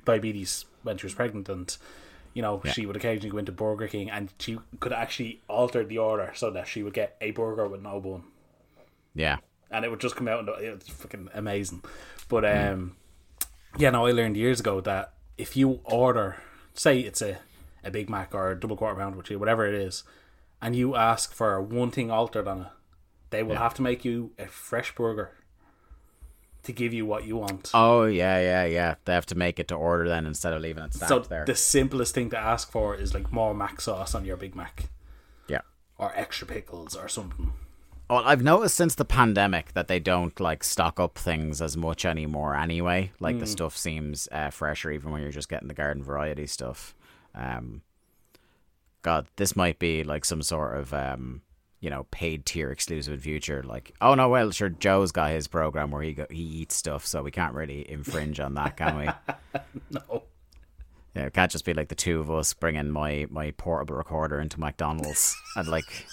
diabetes 0.05 0.65
when 0.83 0.97
she 0.97 1.05
was 1.05 1.13
pregnant, 1.13 1.49
and 1.49 1.75
you 2.33 2.41
know 2.41 2.61
she 2.71 2.85
would 2.85 2.95
occasionally 2.95 3.29
go 3.29 3.37
into 3.37 3.51
Burger 3.51 3.87
King, 3.87 4.09
and 4.09 4.33
she 4.39 4.57
could 4.79 4.93
actually 4.93 5.41
alter 5.47 5.83
the 5.83 5.97
order 5.97 6.31
so 6.35 6.49
that 6.51 6.67
she 6.67 6.83
would 6.83 6.93
get 6.93 7.15
a 7.21 7.31
burger 7.31 7.67
with 7.67 7.81
no 7.81 7.99
bun, 7.99 8.23
yeah, 9.15 9.37
and 9.71 9.85
it 9.85 9.89
would 9.91 9.99
just 9.99 10.15
come 10.15 10.27
out, 10.27 10.39
and 10.39 10.49
it's 10.49 10.89
fucking 10.89 11.29
amazing. 11.33 11.83
But 12.27 12.45
um, 12.45 12.95
yeah, 13.77 13.91
no, 13.91 14.05
I 14.05 14.11
learned 14.11 14.37
years 14.37 14.59
ago 14.59 14.81
that 14.81 15.13
if 15.37 15.55
you 15.55 15.79
order, 15.83 16.37
say 16.73 16.99
it's 16.99 17.21
a 17.21 17.37
a 17.83 17.91
Big 17.91 18.09
Mac 18.09 18.35
or 18.35 18.51
a 18.51 18.59
double 18.59 18.75
quarter 18.75 18.99
pounder 18.99 19.17
with 19.17 19.29
you, 19.29 19.39
whatever 19.39 19.65
it 19.65 19.73
is, 19.73 20.03
and 20.61 20.75
you 20.75 20.95
ask 20.95 21.33
for 21.33 21.61
one 21.61 21.91
thing 21.91 22.11
altered 22.11 22.47
on 22.47 22.61
it, 22.61 22.67
they 23.29 23.43
will 23.43 23.55
have 23.57 23.73
to 23.75 23.81
make 23.81 24.03
you 24.05 24.31
a 24.39 24.47
fresh 24.47 24.93
burger 24.95 25.31
to 26.63 26.71
give 26.73 26.93
you 26.93 27.05
what 27.05 27.25
you 27.25 27.37
want. 27.37 27.71
Oh 27.73 28.05
yeah, 28.05 28.39
yeah, 28.39 28.65
yeah. 28.65 28.95
They 29.05 29.13
have 29.13 29.25
to 29.27 29.35
make 29.35 29.59
it 29.59 29.67
to 29.69 29.75
order 29.75 30.07
then 30.09 30.25
instead 30.25 30.53
of 30.53 30.61
leaving 30.61 30.83
it 30.83 30.93
stacked 30.93 31.09
so 31.09 31.19
there. 31.19 31.45
the 31.45 31.55
simplest 31.55 32.13
thing 32.13 32.29
to 32.31 32.37
ask 32.37 32.71
for 32.71 32.95
is 32.95 33.13
like 33.13 33.31
more 33.31 33.53
mac 33.53 33.79
sauce 33.81 34.13
on 34.13 34.25
your 34.25 34.35
Big 34.37 34.55
Mac 34.55 34.89
yeah. 35.47 35.61
or 35.97 36.11
extra 36.15 36.45
pickles 36.47 36.95
or 36.95 37.07
something. 37.07 37.53
Well, 38.09 38.23
I've 38.25 38.41
noticed 38.41 38.75
since 38.75 38.95
the 38.95 39.05
pandemic 39.05 39.73
that 39.73 39.87
they 39.87 39.99
don't 39.99 40.37
like 40.39 40.63
stock 40.63 40.99
up 40.99 41.15
things 41.17 41.61
as 41.61 41.77
much 41.77 42.05
anymore. 42.05 42.55
Anyway, 42.55 43.11
like 43.19 43.35
Hmm. 43.35 43.41
the 43.41 43.47
stuff 43.47 43.77
seems 43.77 44.27
uh, 44.31 44.49
fresher 44.49 44.89
even 44.91 45.11
when 45.11 45.21
you're 45.21 45.31
just 45.31 45.47
getting 45.49 45.67
the 45.67 45.75
garden 45.75 46.01
variety 46.03 46.47
stuff. 46.47 46.95
Um, 47.35 47.83
God, 49.03 49.27
this 49.37 49.55
might 49.55 49.77
be 49.79 50.03
like 50.03 50.25
some 50.25 50.41
sort 50.41 50.75
of 50.75 50.91
um, 50.93 51.41
you 51.79 51.89
know, 51.89 52.05
paid 52.11 52.45
tier 52.45 52.71
exclusive 52.71 53.13
in 53.13 53.19
future. 53.19 53.63
Like, 53.63 53.93
oh 54.01 54.15
no, 54.15 54.29
well, 54.29 54.51
sure, 54.51 54.69
Joe's 54.69 55.11
got 55.11 55.31
his 55.31 55.47
program 55.47 55.91
where 55.91 56.01
he 56.01 56.13
go, 56.13 56.25
he 56.29 56.41
eats 56.41 56.75
stuff, 56.75 57.05
so 57.05 57.23
we 57.23 57.31
can't 57.31 57.53
really 57.53 57.89
infringe 57.89 58.39
on 58.39 58.55
that, 58.55 58.77
can 58.77 58.97
we? 58.97 59.09
No. 59.91 60.23
Yeah, 61.15 61.25
it 61.25 61.33
can't 61.33 61.51
just 61.51 61.65
be 61.65 61.73
like 61.73 61.89
the 61.89 61.95
two 61.95 62.19
of 62.19 62.29
us 62.29 62.53
bringing 62.53 62.91
my 62.91 63.25
my 63.29 63.51
portable 63.51 63.95
recorder 63.95 64.39
into 64.39 64.59
McDonald's 64.59 65.35
and 65.55 65.67
like 65.67 66.05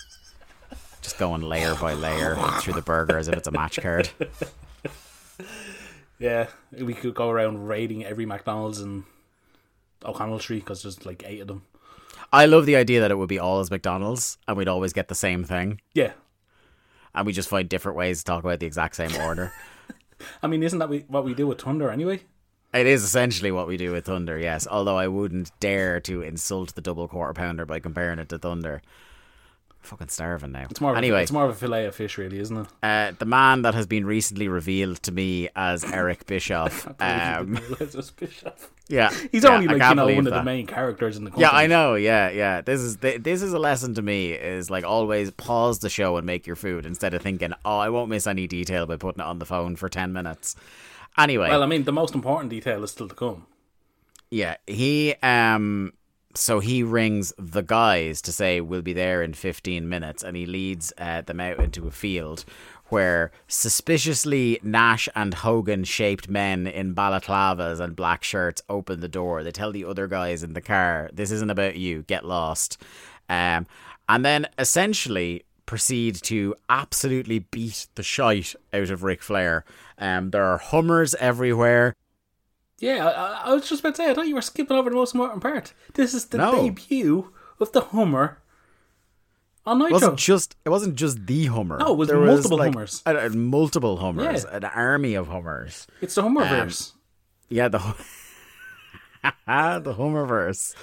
just 1.03 1.19
going 1.19 1.43
layer 1.43 1.75
by 1.75 1.93
layer 1.93 2.35
through 2.61 2.73
the 2.73 2.83
burger 2.83 3.19
as 3.19 3.29
if 3.29 3.35
it's 3.35 3.47
a 3.47 3.53
match 3.53 3.79
card. 3.81 4.09
Yeah, 6.19 6.47
we 6.73 6.95
could 6.95 7.15
go 7.15 7.29
around 7.29 7.67
raiding 7.69 8.05
every 8.05 8.25
McDonald's 8.25 8.81
in 8.81 9.05
O'Connell 10.05 10.39
Street 10.39 10.61
because 10.61 10.83
there's 10.83 11.05
like 11.05 11.23
eight 11.27 11.41
of 11.41 11.49
them. 11.49 11.63
I 12.33 12.47
love 12.47 12.67
the 12.67 12.77
idea 12.77 13.01
that 13.01 13.11
it 13.11 13.17
would 13.17 13.29
be 13.29 13.39
all 13.39 13.61
as 13.61 13.71
McDonald's 13.71 14.39
and 14.47 14.57
we'd 14.57 14.69
always 14.69 14.93
get 14.93 15.09
the 15.09 15.15
same 15.15 15.45
thing 15.45 15.81
Yeah, 15.95 16.13
and 17.15 17.27
we 17.27 17.33
just 17.33 17.49
find 17.49 17.69
different 17.69 17.97
ways 17.97 18.19
to 18.19 18.25
talk 18.25 18.45
about 18.45 18.61
the 18.61 18.67
exact 18.67 18.97
same 18.97 19.15
order. 19.17 19.53
I 20.43 20.47
mean, 20.47 20.63
isn't 20.63 20.79
that 20.79 20.89
we, 20.89 21.01
what 21.09 21.25
we 21.25 21.35
do 21.35 21.47
with 21.47 21.61
Thunder 21.61 21.91
anyway? 21.91 22.21
It 22.75 22.87
is 22.87 23.03
essentially 23.05 23.51
what 23.51 23.69
we 23.69 23.77
do 23.77 23.93
with 23.93 24.07
Thunder, 24.07 24.39
yes. 24.39 24.67
Although 24.71 24.99
I 24.99 25.09
wouldn't 25.09 25.51
dare 25.61 26.01
to 26.01 26.23
insult 26.23 26.75
the 26.75 26.81
double 26.81 27.09
quarter 27.09 27.33
pounder 27.33 27.65
by 27.65 27.81
comparing 27.81 28.19
it 28.19 28.29
to 28.31 28.39
Thunder. 28.39 28.83
Fucking 29.87 30.09
starving 30.09 30.53
now. 30.53 30.67
It's 30.71 30.81
more 30.81 30.93
of 30.93 30.99
anyway, 30.99 31.21
a, 31.21 31.23
it's 31.23 31.33
more 31.33 31.45
of 31.45 31.51
a 31.51 31.55
fillet 31.55 31.87
of 31.87 31.95
fish, 31.95 32.19
really, 32.19 32.39
isn't 32.41 32.57
it? 32.57 32.67
uh, 32.83 33.13
the 33.19 33.25
man 33.25 33.63
that 33.63 33.75
has 33.75 33.87
been 33.87 34.05
recently 34.05 34.49
revealed 34.49 35.03
to 35.05 35.13
me 35.13 35.49
as 35.55 35.85
Eric 35.93 36.27
Bischoff. 36.27 36.87
Um, 37.01 37.59
yeah, 38.89 39.11
He's 39.33 39.45
yeah, 39.45 39.51
only 39.55 39.67
like 39.69 39.83
you 39.89 39.95
know 39.95 40.07
one 40.07 40.27
of 40.27 40.33
the 40.33 40.43
main 40.43 40.67
characters 40.67 41.17
in 41.17 41.25
the 41.25 41.31
company. 41.31 41.43
Yeah, 41.43 41.51
I 41.57 41.67
know. 41.67 41.95
Yeah, 41.95 42.31
yeah. 42.31 42.61
This 42.61 42.81
is 42.81 42.97
th- 42.97 43.23
this 43.23 43.43
is 43.43 43.53
a 43.53 43.59
lesson 43.59 43.95
to 43.95 44.03
me. 44.03 44.33
Is 44.33 44.71
like 44.71 44.85
always 44.85 45.31
pause 45.31 45.79
the 45.79 45.89
show 45.89 46.17
and 46.17 46.27
make 46.27 46.47
your 46.47 46.57
food 46.57 46.85
instead 46.87 47.15
of 47.15 47.23
thinking, 47.23 47.53
oh, 47.65 47.79
I 47.79 47.89
won't 47.89 48.11
miss 48.11 48.27
any 48.27 48.47
detail 48.47 48.87
by 48.87 48.97
putting 48.97 49.21
it 49.21 49.27
on 49.27 49.39
the 49.39 49.47
phone 49.47 49.77
for 49.77 49.89
ten 49.89 50.13
minutes. 50.13 50.57
Anyway, 51.19 51.49
Well, 51.49 51.63
I 51.63 51.67
mean, 51.67 51.85
the 51.85 51.93
most 51.93 52.15
important 52.15 52.51
detail 52.51 52.85
is 52.85 52.91
still 52.91 53.09
to 53.09 53.15
come. 53.15 53.47
yeah, 54.31 54.57
he 54.67 55.15
um, 55.23 55.93
so 56.37 56.61
he 56.61 56.83
rings 56.83 57.33
the 57.39 57.63
guys 57.63 58.21
to 58.23 58.33
say 58.33 58.61
we'll 58.61 58.83
be 58.83 58.93
there 58.93 59.23
in 59.23 59.35
fifteen 59.35 59.89
minutes, 59.89 60.23
and 60.23 60.37
he 60.37 60.47
leads 60.47 60.93
uh, 60.99 61.23
them 61.23 61.41
out 61.41 61.59
into 61.59 61.87
a 61.87 61.91
field 61.91 62.45
where 62.89 63.33
suspiciously 63.49 64.61
Nash 64.63 65.09
and 65.17 65.35
Hogan 65.35 65.83
shaped 65.83 66.29
men 66.29 66.67
in 66.69 66.95
balaclavas 66.95 67.81
and 67.81 67.97
black 67.97 68.23
shirts 68.23 68.63
open 68.69 69.01
the 69.01 69.09
door. 69.09 69.43
They 69.43 69.51
tell 69.51 69.73
the 69.73 69.85
other 69.85 70.07
guys 70.07 70.43
in 70.43 70.53
the 70.53 70.61
car, 70.61 71.11
"This 71.13 71.31
isn't 71.31 71.51
about 71.51 71.77
you. 71.77 72.03
Get 72.03 72.25
lost." 72.25 72.81
Um, 73.29 73.67
and 74.09 74.25
then 74.25 74.47
essentially 74.57 75.45
proceed 75.67 76.15
to 76.23 76.55
absolutely 76.69 77.41
beat 77.41 77.89
the 77.97 78.03
shite 78.05 78.55
out 78.73 78.89
of 78.91 79.03
Ric 79.03 79.21
Flair. 79.21 79.65
Um, 79.99 80.31
there 80.31 80.45
are 80.45 80.59
Hummers 80.59 81.17
everywhere. 81.17 81.93
Yeah, 82.79 83.07
I, 83.07 83.51
I- 83.51 83.55
was 83.55 83.69
just 83.69 83.81
about 83.81 83.95
to 83.95 84.03
say, 84.03 84.11
I 84.11 84.15
thought 84.15 84.29
you 84.29 84.35
were 84.35 84.43
skipping 84.43 84.77
over 84.77 84.91
the 84.91 84.97
most 84.97 85.15
important 85.15 85.43
part. 85.43 85.73
This 85.95 86.13
is 86.15 86.27
the 86.27 86.39
No. 86.39 86.53
debut 86.63 87.33
of 87.59 87.73
the 87.73 87.81
Hummer 87.81 88.39
on 89.65 89.81
It 89.83 89.91
wasn't 89.93 90.19
just 90.19 90.57
it 90.65 90.69
wasn't 90.69 90.95
just 90.95 91.27
the 91.27 91.47
Hummer. 91.47 91.79
No, 91.79 91.93
it 91.93 91.97
was 91.97 92.09
There 92.09 92.21
multiple 92.21 92.59
like, 92.59 92.73
Hummers. 92.75 93.03
uh, 93.07 93.11
uh, 93.11 93.29
multiple 93.31 93.97
Hummers, 93.97 94.45
Yeah. 94.45 94.57
an 94.57 94.65
army 94.65 95.15
of 95.15 95.29
Hummers. 95.29 95.87
It's 96.01 96.15
the 96.15 96.23
Hummerverse. 96.23 96.93
Yeah, 97.49 97.69
the 97.69 97.79
the 99.47 99.95
Hummerverse. 99.95 100.75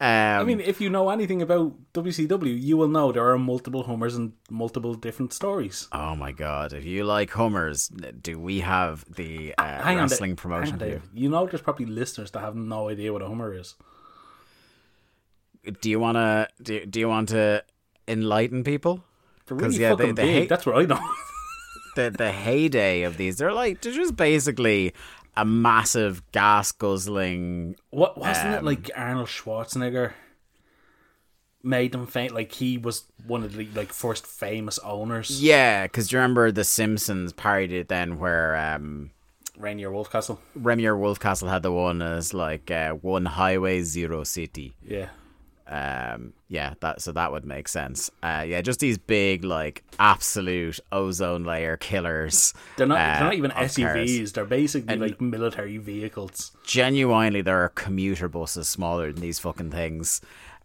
Um, 0.00 0.08
I 0.40 0.44
mean, 0.44 0.60
if 0.60 0.80
you 0.80 0.88
know 0.90 1.10
anything 1.10 1.42
about 1.42 1.72
WCW, 1.92 2.56
you 2.62 2.76
will 2.76 2.86
know 2.88 3.10
there 3.10 3.28
are 3.28 3.38
multiple 3.38 3.82
Hummers 3.82 4.14
and 4.14 4.32
multiple 4.50 4.94
different 4.94 5.32
stories. 5.32 5.88
oh 5.92 6.14
my 6.14 6.30
god! 6.32 6.72
If 6.72 6.84
you 6.84 7.04
like 7.04 7.30
Hummers, 7.30 7.88
do 7.88 8.38
we 8.38 8.60
have 8.60 9.04
the 9.12 9.54
uh, 9.58 9.82
Hang 9.82 9.96
on, 9.98 10.04
wrestling 10.04 10.30
Dave. 10.32 10.36
promotion? 10.38 10.82
On, 10.82 11.02
you? 11.14 11.28
Know, 11.28 11.46
there's 11.46 11.62
probably 11.62 11.86
listeners 11.86 12.30
that 12.32 12.40
have 12.40 12.54
no 12.54 12.88
idea 12.88 13.12
what 13.12 13.22
a 13.22 13.26
Hummer 13.26 13.52
is. 13.54 13.74
Do 15.80 15.90
you 15.90 15.98
want 16.00 16.16
to? 16.16 16.48
Do, 16.62 16.86
do 16.86 17.00
you 17.00 17.08
want 17.08 17.30
to 17.30 17.64
enlighten 18.06 18.64
people? 18.64 19.04
They're 19.46 19.56
'Cause, 19.58 19.78
really 19.78 19.82
yeah, 19.82 19.94
they- 19.94 20.12
they 20.12 20.32
hate- 20.32 20.48
That's 20.48 20.64
what 20.66 20.76
I 20.78 20.84
know. 20.84 21.00
the 21.96 22.10
the 22.10 22.30
heyday 22.30 23.02
of 23.02 23.16
these. 23.16 23.38
They're 23.38 23.52
like 23.52 23.80
they're 23.80 23.92
just 23.92 24.14
basically 24.16 24.94
a 25.38 25.44
massive 25.44 26.22
gas 26.32 26.72
guzzling. 26.72 27.76
what 27.90 28.18
wasn't 28.18 28.54
it 28.54 28.58
Um, 28.58 28.64
like 28.64 28.90
Arnold 28.96 29.28
Schwarzenegger 29.28 30.12
made 31.62 31.92
them 31.92 32.06
faint? 32.06 32.34
Like 32.34 32.52
he 32.52 32.78
was 32.78 33.04
one 33.26 33.42
of 33.44 33.52
the 33.54 33.68
like 33.74 33.92
first 33.92 34.26
famous 34.26 34.78
owners. 34.80 35.42
Yeah, 35.42 35.84
because 35.84 36.10
you 36.12 36.18
remember 36.18 36.50
the 36.52 36.64
Simpsons 36.64 37.32
parodied 37.32 37.72
it 37.72 37.88
then 37.88 38.18
where 38.18 38.56
um 38.56 39.10
Rainier 39.56 39.90
Wolfcastle. 39.90 40.38
Remier 40.56 40.96
Wolfcastle 40.96 41.48
had 41.50 41.62
the 41.62 41.72
one 41.72 42.00
as 42.00 42.32
like 42.32 42.70
uh, 42.70 42.92
one 42.92 43.24
highway 43.24 43.82
zero 43.82 44.22
city. 44.24 44.74
Yeah. 44.86 45.08
Um, 45.70 46.32
yeah, 46.48 46.74
that 46.80 47.02
so 47.02 47.12
that 47.12 47.30
would 47.30 47.44
make 47.44 47.68
sense. 47.68 48.10
Uh, 48.22 48.44
yeah, 48.48 48.62
just 48.62 48.80
these 48.80 48.96
big 48.96 49.44
like 49.44 49.84
absolute 49.98 50.80
ozone 50.92 51.44
layer 51.44 51.76
killers. 51.76 52.54
They're 52.76 52.86
not. 52.86 52.98
uh, 52.98 53.14
they're 53.14 53.24
not 53.24 53.34
even 53.34 53.50
of 53.50 53.56
cars. 53.56 53.76
SUVs. 53.76 54.32
They're 54.32 54.44
basically 54.46 54.92
And- 54.94 55.02
like 55.02 55.20
military 55.20 55.76
vehicles. 55.76 56.52
Genuinely, 56.64 57.42
there 57.42 57.62
are 57.62 57.68
commuter 57.68 58.28
buses 58.28 58.66
smaller 58.68 59.12
than 59.12 59.20
these 59.20 59.38
fucking 59.38 59.70
things. 59.70 60.20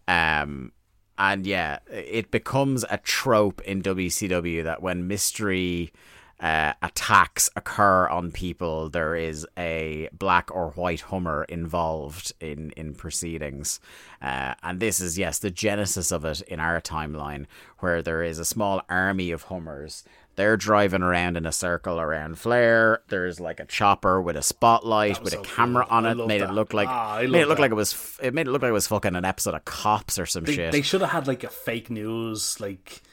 Um, 0.07 0.71
and 1.17 1.45
yeah, 1.45 1.79
it 1.91 2.31
becomes 2.31 2.85
a 2.89 2.97
trope 2.97 3.61
in 3.61 3.81
WCW 3.81 4.63
that 4.63 4.81
when 4.81 5.07
mystery 5.07 5.91
uh, 6.39 6.73
attacks 6.81 7.49
occur 7.55 8.07
on 8.09 8.31
people, 8.31 8.89
there 8.89 9.15
is 9.15 9.47
a 9.57 10.09
black 10.11 10.51
or 10.51 10.71
white 10.71 11.01
Hummer 11.01 11.45
involved 11.47 12.33
in 12.39 12.71
in 12.71 12.95
proceedings. 12.95 13.79
Uh, 14.21 14.53
and 14.63 14.79
this 14.79 14.99
is 14.99 15.17
yes, 15.17 15.39
the 15.39 15.51
genesis 15.51 16.11
of 16.11 16.25
it 16.25 16.41
in 16.41 16.59
our 16.59 16.81
timeline, 16.81 17.45
where 17.79 18.01
there 18.01 18.23
is 18.23 18.39
a 18.39 18.45
small 18.45 18.81
army 18.89 19.31
of 19.31 19.43
Hummers. 19.43 20.03
They're 20.35 20.57
driving 20.57 21.03
around 21.03 21.37
in 21.37 21.45
a 21.45 21.51
circle 21.51 21.99
around 21.99 22.39
Flair. 22.39 23.03
There's 23.07 23.39
like 23.39 23.59
a 23.59 23.65
chopper 23.65 24.19
with 24.19 24.35
a 24.35 24.41
spotlight 24.41 25.21
with 25.23 25.33
a 25.35 25.37
camera 25.43 25.85
cool. 25.87 25.95
on 25.97 26.05
it. 26.07 26.25
Made 26.27 26.41
it 26.41 26.49
look 26.49 26.73
like 26.73 26.87
Ah, 26.89 27.19
made 27.21 27.41
it 27.41 27.47
look 27.47 27.57
that. 27.57 27.61
like 27.61 27.71
it 27.71 27.75
was. 27.75 28.17
It 28.21 28.33
made 28.33 28.47
it 28.47 28.51
look 28.51 28.63
like 28.63 28.69
it 28.69 28.73
was 28.73 28.87
fucking 28.87 29.15
an 29.15 29.25
episode 29.25 29.53
of 29.53 29.63
Cops 29.65 30.17
or 30.17 30.25
some 30.25 30.43
They, 30.45 30.55
shit. 30.55 30.71
they 30.71 30.81
should 30.81 31.01
have 31.01 31.11
had 31.11 31.27
like 31.27 31.43
a 31.43 31.49
fake 31.49 31.89
news, 31.91 32.59
like. 32.59 33.03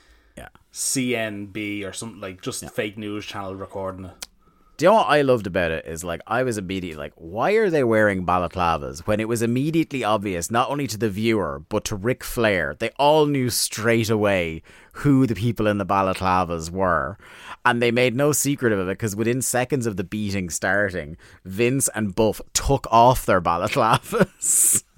CNB 0.72 1.84
or 1.84 1.92
something, 1.92 2.20
like 2.20 2.42
just 2.42 2.68
fake 2.70 2.96
news 2.96 3.26
channel 3.26 3.54
recording 3.54 4.06
it. 4.06 4.26
Do 4.80 4.86
you 4.86 4.92
know 4.92 4.96
what 4.96 5.08
I 5.08 5.20
loved 5.20 5.46
about 5.46 5.72
it 5.72 5.84
is 5.84 6.04
like 6.04 6.22
I 6.26 6.42
was 6.42 6.56
immediately 6.56 6.98
like, 6.98 7.12
why 7.16 7.52
are 7.52 7.68
they 7.68 7.84
wearing 7.84 8.24
balaclavas 8.24 9.00
when 9.00 9.20
it 9.20 9.28
was 9.28 9.42
immediately 9.42 10.02
obvious 10.02 10.50
not 10.50 10.70
only 10.70 10.86
to 10.86 10.96
the 10.96 11.10
viewer 11.10 11.62
but 11.68 11.84
to 11.84 11.96
Ric 11.96 12.24
Flair? 12.24 12.74
They 12.78 12.88
all 12.98 13.26
knew 13.26 13.50
straight 13.50 14.08
away 14.08 14.62
who 14.92 15.26
the 15.26 15.34
people 15.34 15.66
in 15.66 15.76
the 15.76 15.84
balaclavas 15.84 16.70
were, 16.70 17.18
and 17.62 17.82
they 17.82 17.90
made 17.90 18.16
no 18.16 18.32
secret 18.32 18.72
of 18.72 18.78
it 18.78 18.86
because 18.86 19.14
within 19.14 19.42
seconds 19.42 19.84
of 19.84 19.98
the 19.98 20.04
beating 20.04 20.48
starting, 20.48 21.18
Vince 21.44 21.90
and 21.94 22.14
Buff 22.14 22.40
took 22.54 22.86
off 22.90 23.26
their 23.26 23.42
balaclavas. 23.42 24.82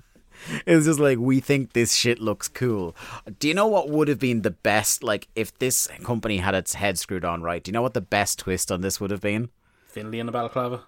It's 0.67 0.87
just 0.87 1.01
like 1.01 1.19
we 1.19 1.41
think 1.41 1.73
this 1.73 1.95
shit 1.95 2.19
looks 2.19 2.49
cool. 2.49 2.97
Do 3.39 3.49
you 3.49 3.55
know 3.55 3.67
what 3.67 3.89
would 3.89 4.09
have 4.09 4.19
been 4.19 4.43
the 4.43 4.51
best? 4.51 5.03
Like 5.03 5.29
if 5.35 5.57
this 5.59 5.89
company 6.03 6.39
had 6.39 6.55
its 6.55 6.75
head 6.75 6.99
screwed 6.99 7.25
on 7.25 7.43
right. 7.43 7.63
Do 7.63 7.71
you 7.71 7.73
know 7.73 7.83
what 7.83 7.95
the 7.95 8.01
best 8.01 8.39
twist 8.39 8.71
on 8.73 8.81
this 8.81 9.01
would 9.01 9.11
have 9.11 9.21
been? 9.21 9.51
Finley 9.87 10.19
in 10.21 10.27
the 10.27 10.33
balaclava. 10.33 10.85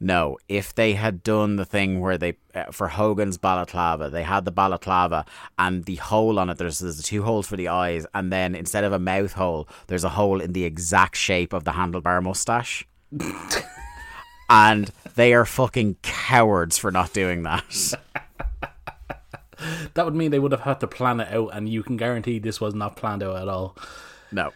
No, 0.00 0.38
if 0.48 0.74
they 0.74 0.94
had 0.94 1.24
done 1.24 1.56
the 1.56 1.64
thing 1.64 2.00
where 2.00 2.16
they 2.16 2.36
uh, 2.54 2.66
for 2.70 2.86
Hogan's 2.88 3.36
balaclava, 3.36 4.08
they 4.10 4.22
had 4.22 4.44
the 4.44 4.52
balaclava 4.52 5.24
and 5.58 5.84
the 5.84 5.96
hole 5.96 6.38
on 6.38 6.50
it. 6.50 6.58
There's 6.58 6.78
there's 6.78 7.02
two 7.02 7.24
holes 7.24 7.48
for 7.48 7.56
the 7.56 7.68
eyes, 7.68 8.06
and 8.14 8.32
then 8.32 8.54
instead 8.54 8.84
of 8.84 8.92
a 8.92 8.98
mouth 9.00 9.32
hole, 9.32 9.68
there's 9.88 10.04
a 10.04 10.10
hole 10.10 10.40
in 10.40 10.52
the 10.52 10.64
exact 10.64 11.16
shape 11.16 11.52
of 11.52 11.64
the 11.64 11.72
handlebar 11.72 12.22
mustache. 12.22 12.86
and 14.48 14.90
they 15.16 15.34
are 15.34 15.44
fucking 15.44 15.96
cowards 16.02 16.78
for 16.78 16.92
not 16.92 17.12
doing 17.12 17.42
that. 17.42 17.94
That 19.94 20.04
would 20.04 20.14
mean 20.14 20.30
they 20.30 20.38
would 20.38 20.52
have 20.52 20.62
had 20.62 20.80
to 20.80 20.86
plan 20.86 21.20
it 21.20 21.32
out, 21.32 21.48
and 21.48 21.68
you 21.68 21.82
can 21.82 21.96
guarantee 21.96 22.38
this 22.38 22.60
was 22.60 22.74
not 22.74 22.96
planned 22.96 23.22
out 23.22 23.36
at 23.36 23.48
all. 23.48 23.76
No. 24.30 24.52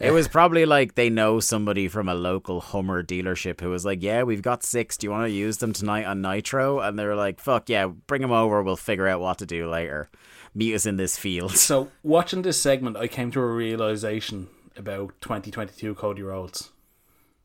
It 0.00 0.10
was 0.12 0.28
probably 0.28 0.66
like 0.66 0.96
they 0.96 1.08
know 1.08 1.40
somebody 1.40 1.88
from 1.88 2.08
a 2.08 2.14
local 2.14 2.60
Hummer 2.60 3.02
dealership 3.02 3.60
who 3.60 3.70
was 3.70 3.84
like, 3.84 4.02
"Yeah, 4.02 4.24
we've 4.24 4.42
got 4.42 4.62
six. 4.62 4.96
Do 4.96 5.06
you 5.06 5.10
want 5.10 5.26
to 5.26 5.30
use 5.30 5.58
them 5.58 5.72
tonight 5.72 6.04
on 6.04 6.20
Nitro?" 6.20 6.80
And 6.80 6.98
they 6.98 7.06
were 7.06 7.14
like, 7.14 7.40
"Fuck 7.40 7.68
yeah, 7.68 7.86
bring 7.86 8.20
them 8.22 8.32
over. 8.32 8.62
We'll 8.62 8.76
figure 8.76 9.08
out 9.08 9.20
what 9.20 9.38
to 9.38 9.46
do 9.46 9.68
later. 9.68 10.10
Meet 10.54 10.74
us 10.74 10.86
in 10.86 10.96
this 10.96 11.16
field." 11.16 11.52
So 11.56 11.90
watching 12.02 12.42
this 12.42 12.60
segment, 12.60 12.96
I 12.96 13.06
came 13.06 13.30
to 13.32 13.40
a 13.40 13.46
realization 13.46 14.48
about 14.76 15.14
2022 15.20 15.94
Cody 15.94 16.22
Rhodes, 16.22 16.70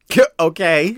okay, 0.39 0.97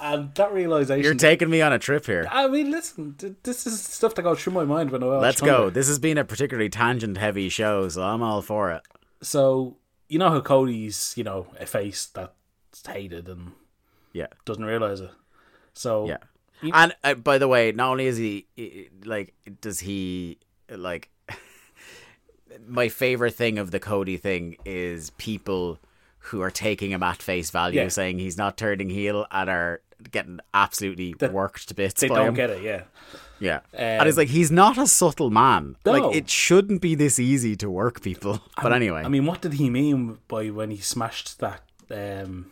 and 0.00 0.34
that 0.34 0.52
realization. 0.52 1.04
you're 1.04 1.14
taking 1.14 1.50
me 1.50 1.60
on 1.62 1.72
a 1.72 1.78
trip 1.78 2.06
here. 2.06 2.26
I 2.30 2.48
mean, 2.48 2.70
listen, 2.70 3.16
this 3.42 3.66
is 3.66 3.80
stuff 3.82 4.14
that 4.14 4.22
goes 4.22 4.42
through 4.42 4.54
my 4.54 4.64
mind 4.64 4.90
when 4.90 5.02
I 5.02 5.06
watch 5.06 5.22
Let's 5.22 5.40
go. 5.40 5.70
This 5.70 5.88
has 5.88 5.98
been 5.98 6.18
a 6.18 6.24
particularly 6.24 6.70
tangent-heavy 6.70 7.48
show, 7.50 7.88
so 7.88 8.02
I'm 8.02 8.22
all 8.22 8.42
for 8.42 8.70
it. 8.72 8.82
So 9.22 9.76
you 10.08 10.18
know 10.18 10.30
how 10.30 10.40
Cody's, 10.40 11.12
you 11.16 11.24
know, 11.24 11.46
a 11.58 11.66
face 11.66 12.06
that's 12.06 12.32
hated 12.86 13.28
and 13.28 13.52
Yeah. 14.12 14.26
doesn't 14.44 14.64
realize 14.64 15.00
it. 15.00 15.10
So 15.74 16.06
Yeah. 16.06 16.16
You- 16.62 16.72
And 16.74 16.94
uh, 17.04 17.14
by 17.14 17.38
the 17.38 17.48
way, 17.48 17.72
not 17.72 17.90
only 17.92 18.06
is 18.06 18.16
he 18.18 18.46
like, 19.04 19.34
does 19.60 19.80
he 19.80 20.38
like? 20.68 21.10
my 22.66 22.88
favorite 22.88 23.34
thing 23.34 23.58
of 23.58 23.70
the 23.70 23.80
Cody 23.80 24.16
thing 24.16 24.56
is 24.64 25.10
people 25.10 25.78
who 26.24 26.40
are 26.42 26.50
taking 26.50 26.90
him 26.90 27.02
at 27.02 27.22
face 27.22 27.50
value, 27.50 27.80
Yeah. 27.80 27.88
saying 27.88 28.18
he's 28.18 28.36
not 28.36 28.56
turning 28.58 28.90
heel, 28.90 29.26
and 29.30 29.48
are 29.48 29.80
getting 30.10 30.40
absolutely 30.54 31.14
worked 31.30 31.68
to 31.68 31.74
bits. 31.74 32.00
they 32.00 32.08
don't 32.08 32.28
him. 32.28 32.34
get 32.34 32.50
it. 32.50 32.62
Yeah. 32.62 32.82
Yeah, 33.42 33.60
Um, 33.72 33.80
and 33.80 34.08
it's 34.08 34.18
like 34.18 34.28
he's 34.28 34.50
not 34.50 34.76
a 34.76 34.86
subtle 34.86 35.30
man. 35.30 35.76
No. 35.86 35.92
Like 35.92 36.14
it 36.14 36.28
shouldn't 36.28 36.82
be 36.82 36.94
this 36.94 37.18
easy 37.18 37.56
to 37.56 37.70
work 37.70 38.02
people. 38.02 38.40
But 38.62 38.74
anyway, 38.74 39.02
I 39.02 39.08
mean, 39.08 39.24
what 39.24 39.40
did 39.40 39.54
he 39.54 39.70
mean 39.70 40.18
by 40.28 40.50
when 40.50 40.70
he 40.70 40.76
smashed 40.76 41.38
that 41.38 41.62
um, 41.90 42.50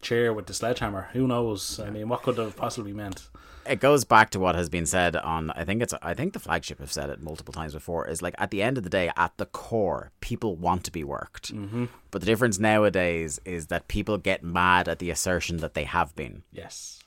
chair 0.00 0.32
with 0.32 0.46
the 0.46 0.54
sledgehammer? 0.54 1.10
Who 1.12 1.26
knows? 1.26 1.78
I 1.78 1.90
mean, 1.90 2.08
what 2.08 2.22
could 2.22 2.38
have 2.38 2.56
possibly 2.56 2.94
meant? 2.94 3.28
It 3.68 3.80
goes 3.80 4.04
back 4.04 4.30
to 4.30 4.40
what 4.40 4.54
has 4.54 4.68
been 4.68 4.86
said 4.86 5.16
on 5.16 5.50
I 5.50 5.64
think 5.64 5.82
it's 5.82 5.94
I 6.02 6.14
think 6.14 6.32
the 6.32 6.38
flagship 6.38 6.78
have 6.80 6.92
said 6.92 7.10
it 7.10 7.20
multiple 7.22 7.52
times 7.52 7.72
before 7.74 8.08
is 8.08 8.22
like 8.22 8.34
at 8.38 8.50
the 8.50 8.62
end 8.62 8.78
of 8.78 8.84
the 8.84 8.90
day 8.90 9.10
at 9.16 9.36
the 9.36 9.46
core 9.46 10.10
people 10.20 10.56
want 10.56 10.84
to 10.84 10.92
be 10.92 11.04
worked. 11.04 11.54
Mm-hmm. 11.54 11.86
but 12.10 12.20
the 12.20 12.26
difference 12.26 12.58
nowadays 12.58 13.40
is 13.44 13.66
that 13.68 13.88
people 13.88 14.18
get 14.18 14.42
mad 14.42 14.88
at 14.88 14.98
the 14.98 15.10
assertion 15.10 15.58
that 15.58 15.74
they 15.74 15.84
have 15.84 16.14
been. 16.16 16.42
Yes. 16.52 17.00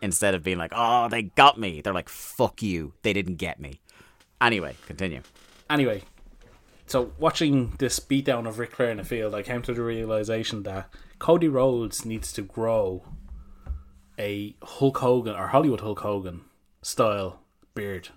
instead 0.00 0.34
of 0.34 0.42
being 0.42 0.58
like 0.58 0.72
oh 0.74 1.08
they 1.08 1.22
got 1.22 1.58
me 1.58 1.80
they're 1.80 1.92
like 1.94 2.08
fuck 2.08 2.62
you. 2.62 2.92
They 3.02 3.12
didn't 3.12 3.36
get 3.36 3.60
me. 3.60 3.80
Anyway 4.40 4.76
continue. 4.86 5.22
Anyway, 5.70 6.02
so 6.86 7.12
watching 7.18 7.74
this 7.78 8.00
beatdown 8.00 8.48
of 8.48 8.58
Ric 8.58 8.74
Flair 8.74 8.90
in 8.90 8.96
the 8.96 9.04
field, 9.04 9.34
I 9.34 9.42
came 9.42 9.60
to 9.62 9.74
the 9.74 9.82
realization 9.82 10.62
that 10.62 10.88
Cody 11.18 11.46
Rhodes 11.48 12.06
needs 12.06 12.32
to 12.32 12.40
grow 12.40 13.04
a 14.18 14.54
Hulk 14.62 14.98
Hogan 14.98 15.34
or 15.36 15.48
Hollywood 15.48 15.80
Hulk 15.80 16.00
Hogan 16.00 16.40
style 16.82 17.40
beard. 17.74 18.08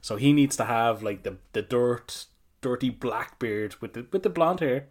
So 0.00 0.16
he 0.16 0.32
needs 0.32 0.56
to 0.56 0.64
have 0.64 1.02
like 1.02 1.22
the 1.24 1.36
the 1.52 1.62
dirt, 1.62 2.26
dirty 2.60 2.90
black 2.90 3.38
beard 3.38 3.74
with 3.80 3.94
the 3.94 4.06
with 4.12 4.22
the 4.22 4.30
blonde 4.30 4.60
hair, 4.60 4.86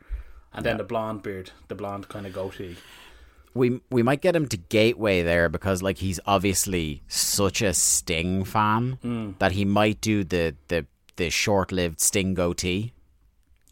and 0.54 0.66
then 0.66 0.78
the 0.78 0.84
blonde 0.84 1.24
beard, 1.24 1.52
the 1.68 1.76
blonde 1.76 2.10
kind 2.10 2.26
of 2.26 2.34
goatee. 2.34 2.76
we 3.54 3.80
we 3.90 4.04
might 4.04 4.22
get 4.22 4.36
him 4.36 4.48
to 4.50 4.58
Gateway 4.58 5.22
there 5.24 5.48
because 5.48 5.82
like 5.82 6.00
he's 6.00 6.20
obviously 6.26 7.02
such 7.08 7.62
a 7.62 7.74
Sting 7.74 8.44
fan 8.44 9.36
that 9.40 9.54
he 9.54 9.64
might 9.64 10.02
do 10.02 10.24
the 10.26 10.56
the 10.68 10.86
the 11.16 11.30
short-lived 11.30 12.02
Sting 12.02 12.34
goatee 12.34 12.92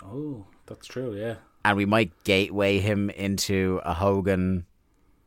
Oh, 0.01 0.45
that's 0.65 0.87
true. 0.87 1.13
Yeah. 1.13 1.35
and 1.65 1.75
we 1.77 1.85
might 1.85 2.11
gateway 2.23 2.79
him 2.79 3.09
into 3.09 3.81
a 3.83 3.93
Hogan 3.93 4.65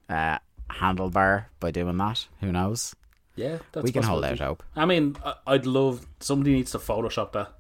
uh, 0.09 0.39
handlebar 0.71 1.47
by 1.61 1.71
doing 1.71 1.97
that. 1.99 2.27
Who 2.41 2.53
knows? 2.53 2.95
Yeah, 3.35 3.59
that's 3.73 3.85
we 3.85 3.93
can 3.93 4.03
hold 4.03 4.25
out 4.25 4.39
hope. 4.39 4.63
I 4.75 4.87
mean, 4.87 5.17
I- 5.25 5.35
I'd 5.47 5.67
love 5.67 6.07
somebody 6.21 6.53
needs 6.53 6.71
to 6.73 6.79
Photoshop 6.79 7.33
that, 7.33 7.53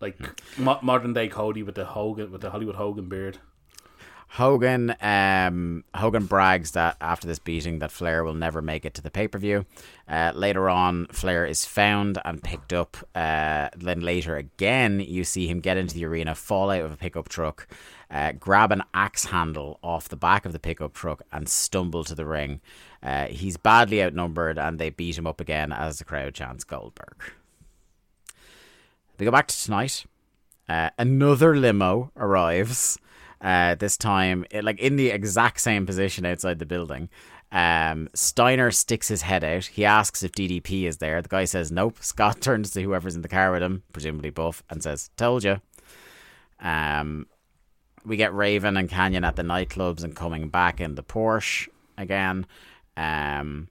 like 0.00 0.18
mo- 0.58 0.80
modern 0.82 1.12
day 1.12 1.28
Cody 1.28 1.62
with 1.62 1.76
the 1.76 1.84
Hogan 1.84 2.32
with 2.32 2.40
the 2.40 2.50
Hollywood 2.50 2.74
Hogan 2.74 3.08
beard. 3.08 3.38
Hogan, 4.28 4.94
um, 5.00 5.84
Hogan 5.94 6.26
brags 6.26 6.72
that 6.72 6.96
after 7.00 7.28
this 7.28 7.38
beating, 7.38 7.78
that 7.78 7.92
Flair 7.92 8.24
will 8.24 8.34
never 8.34 8.60
make 8.60 8.84
it 8.84 8.92
to 8.94 9.00
the 9.02 9.10
pay 9.10 9.28
per 9.28 9.38
view. 9.38 9.64
Uh, 10.08 10.32
later 10.34 10.68
on, 10.68 11.06
Flair 11.06 11.46
is 11.46 11.64
found 11.64 12.18
and 12.24 12.42
picked 12.42 12.72
up. 12.72 12.96
Uh, 13.14 13.68
then 13.76 14.00
later 14.00 14.36
again, 14.36 14.98
you 14.98 15.22
see 15.22 15.46
him 15.46 15.60
get 15.60 15.76
into 15.76 15.94
the 15.94 16.04
arena, 16.04 16.34
fall 16.34 16.70
out 16.70 16.82
of 16.82 16.92
a 16.92 16.96
pickup 16.96 17.28
truck, 17.28 17.68
uh, 18.10 18.32
grab 18.32 18.72
an 18.72 18.82
axe 18.94 19.26
handle 19.26 19.78
off 19.82 20.08
the 20.08 20.16
back 20.16 20.46
of 20.46 20.52
the 20.52 20.58
pickup 20.58 20.94
truck, 20.94 21.22
and 21.32 21.48
stumble 21.48 22.04
to 22.04 22.14
the 22.14 22.26
ring. 22.26 22.60
Uh, 23.02 23.26
he's 23.26 23.56
badly 23.56 24.02
outnumbered, 24.02 24.58
and 24.58 24.78
they 24.78 24.90
beat 24.90 25.18
him 25.18 25.26
up 25.26 25.40
again 25.40 25.72
as 25.72 25.98
the 25.98 26.04
crowd 26.04 26.34
chants 26.34 26.64
Goldberg. 26.64 27.16
We 29.18 29.24
go 29.24 29.32
back 29.32 29.48
to 29.48 29.62
tonight. 29.62 30.04
Uh, 30.68 30.90
another 30.98 31.56
limo 31.56 32.10
arrives. 32.16 32.98
Uh, 33.40 33.74
this 33.74 33.96
time, 33.96 34.44
it, 34.50 34.64
like 34.64 34.78
in 34.78 34.96
the 34.96 35.10
exact 35.10 35.60
same 35.60 35.86
position 35.86 36.24
outside 36.24 36.58
the 36.58 36.66
building. 36.66 37.08
Um, 37.52 38.08
Steiner 38.14 38.70
sticks 38.70 39.08
his 39.08 39.22
head 39.22 39.44
out. 39.44 39.66
He 39.66 39.84
asks 39.84 40.22
if 40.22 40.32
DDP 40.32 40.84
is 40.84 40.98
there. 40.98 41.22
The 41.22 41.28
guy 41.28 41.44
says 41.44 41.70
nope. 41.70 41.98
Scott 42.00 42.40
turns 42.40 42.70
to 42.72 42.82
whoever's 42.82 43.14
in 43.14 43.22
the 43.22 43.28
car 43.28 43.52
with 43.52 43.62
him, 43.62 43.82
presumably 43.92 44.30
Buff, 44.30 44.62
and 44.70 44.82
says, 44.82 45.10
"Told 45.16 45.44
you." 45.44 45.60
Um, 46.60 47.26
we 48.06 48.16
get 48.16 48.32
Raven 48.32 48.76
and 48.76 48.88
Kanyon 48.88 49.24
at 49.24 49.36
the 49.36 49.42
nightclubs 49.42 50.04
and 50.04 50.14
coming 50.14 50.48
back 50.48 50.80
in 50.80 50.94
the 50.94 51.02
Porsche 51.02 51.68
again. 51.98 52.46
Um, 52.96 53.68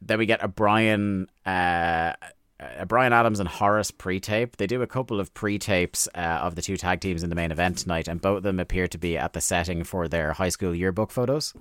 then 0.00 0.18
we 0.18 0.26
get 0.26 0.42
a 0.42 0.48
Brian, 0.48 1.28
uh, 1.46 2.14
a 2.58 2.86
Brian 2.86 3.12
Adams 3.12 3.40
and 3.40 3.48
Horace 3.48 3.90
pre-tape. 3.90 4.56
They 4.56 4.66
do 4.66 4.82
a 4.82 4.86
couple 4.86 5.20
of 5.20 5.32
pre-tapes 5.34 6.08
uh, 6.14 6.18
of 6.18 6.54
the 6.54 6.62
two 6.62 6.76
tag 6.76 7.00
teams 7.00 7.22
in 7.22 7.30
the 7.30 7.36
main 7.36 7.50
event 7.52 7.78
tonight, 7.78 8.08
and 8.08 8.20
both 8.20 8.38
of 8.38 8.42
them 8.42 8.58
appear 8.58 8.88
to 8.88 8.98
be 8.98 9.16
at 9.18 9.34
the 9.34 9.40
setting 9.40 9.84
for 9.84 10.08
their 10.08 10.32
high 10.32 10.48
school 10.48 10.74
yearbook 10.74 11.10
photos. 11.10 11.54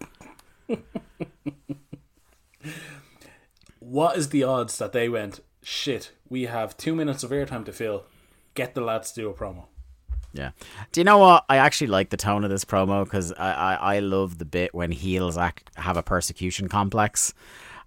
What 3.79 4.17
is 4.17 4.29
the 4.29 4.43
odds 4.43 4.77
that 4.77 4.93
they 4.93 5.09
went? 5.09 5.41
Shit, 5.61 6.11
we 6.29 6.43
have 6.43 6.77
two 6.77 6.95
minutes 6.95 7.23
of 7.23 7.31
airtime 7.31 7.65
to 7.65 7.73
fill. 7.73 8.05
Get 8.53 8.75
the 8.75 8.81
lads 8.81 9.11
to 9.11 9.21
do 9.21 9.29
a 9.29 9.33
promo. 9.33 9.65
Yeah. 10.33 10.51
Do 10.91 10.99
you 10.99 11.05
know 11.05 11.19
what? 11.19 11.45
I 11.47 11.57
actually 11.57 11.87
like 11.87 12.09
the 12.09 12.17
tone 12.17 12.43
of 12.43 12.49
this 12.49 12.65
promo 12.65 13.03
because 13.03 13.31
I, 13.33 13.53
I, 13.53 13.73
I 13.95 13.99
love 13.99 14.39
the 14.39 14.45
bit 14.45 14.73
when 14.73 14.91
heels 14.91 15.37
act 15.37 15.69
have 15.75 15.95
a 15.95 16.03
persecution 16.03 16.67
complex. 16.67 17.33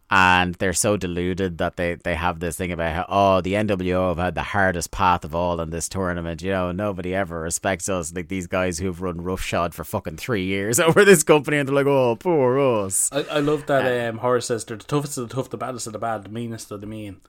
And 0.08 0.54
they're 0.54 0.72
so 0.72 0.96
deluded 0.96 1.58
that 1.58 1.76
they, 1.76 1.96
they 1.96 2.14
have 2.14 2.38
this 2.38 2.56
thing 2.56 2.70
about 2.70 2.94
how, 2.94 3.06
oh, 3.08 3.40
the 3.40 3.54
NWO 3.54 4.10
have 4.10 4.18
had 4.18 4.36
the 4.36 4.42
hardest 4.44 4.92
path 4.92 5.24
of 5.24 5.34
all 5.34 5.60
in 5.60 5.70
this 5.70 5.88
tournament. 5.88 6.42
You 6.42 6.52
know, 6.52 6.70
nobody 6.70 7.12
ever 7.12 7.40
respects 7.40 7.88
us. 7.88 8.14
Like 8.14 8.28
these 8.28 8.46
guys 8.46 8.78
who've 8.78 9.02
run 9.02 9.20
roughshod 9.24 9.74
for 9.74 9.82
fucking 9.82 10.18
three 10.18 10.44
years 10.44 10.78
over 10.80 11.04
this 11.04 11.24
company. 11.24 11.56
And 11.56 11.68
they're 11.68 11.74
like, 11.74 11.86
oh, 11.86 12.14
poor 12.14 12.56
us. 12.56 13.10
I, 13.12 13.22
I 13.22 13.40
love 13.40 13.66
that 13.66 14.08
um, 14.08 14.18
Horace 14.18 14.46
says 14.46 14.64
they're 14.64 14.76
the 14.76 14.84
toughest 14.84 15.18
of 15.18 15.28
the 15.28 15.34
tough, 15.34 15.50
the 15.50 15.56
baddest 15.56 15.88
of 15.88 15.92
the 15.92 15.98
bad, 15.98 16.22
the 16.22 16.28
meanest 16.28 16.70
of 16.70 16.80
the 16.80 16.86
mean. 16.86 17.20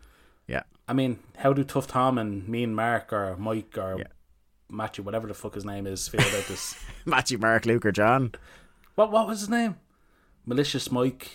Yeah. 0.46 0.62
I 0.88 0.94
mean, 0.94 1.18
how 1.38 1.54
do 1.54 1.64
Tough 1.64 1.88
Tom 1.88 2.18
and 2.20 2.48
Mean 2.48 2.76
Mark 2.76 3.12
or 3.12 3.36
Mike 3.38 3.76
or 3.78 3.98
Yeah. 4.00 4.06
Matthew, 4.70 5.04
whatever 5.04 5.28
the 5.28 5.34
fuck 5.34 5.56
his 5.56 5.66
name 5.66 5.88
is, 5.88 6.08
feel 6.08 6.22
about 6.22 6.46
this? 6.48 6.76
Matthew, 7.06 7.38
Mark, 7.38 7.66
Luke, 7.66 7.86
or 7.86 7.92
John. 7.92 8.34
what 8.96 9.12
what 9.12 9.28
was 9.28 9.40
his 9.40 9.50
name? 9.50 9.76
Malicious 10.46 10.92
Mike. 10.92 11.30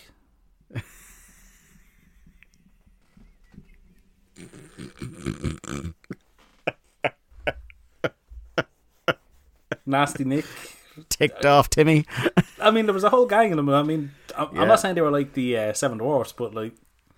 Nasty 9.85 10.23
Nick. 10.23 10.45
Ticked 11.09 11.45
off 11.45 11.69
Timmy. 11.69 12.05
I 12.61 12.71
mean, 12.71 12.85
there 12.85 12.93
was 12.93 13.03
a 13.03 13.09
whole 13.09 13.25
gang 13.25 13.51
of 13.51 13.57
them. 13.57 13.69
I 13.69 13.83
mean, 13.83 14.11
I'm, 14.37 14.49
I'm 14.49 14.55
Yeah. 14.55 14.65
not 14.65 14.79
saying 14.79 14.95
they 14.95 15.01
were 15.01 15.11
like 15.11 15.33
the 15.33 15.57
uh, 15.57 15.73
Seven 15.73 15.97
Dwarfs, 15.97 16.31
but 16.31 16.53
like, 16.53 16.73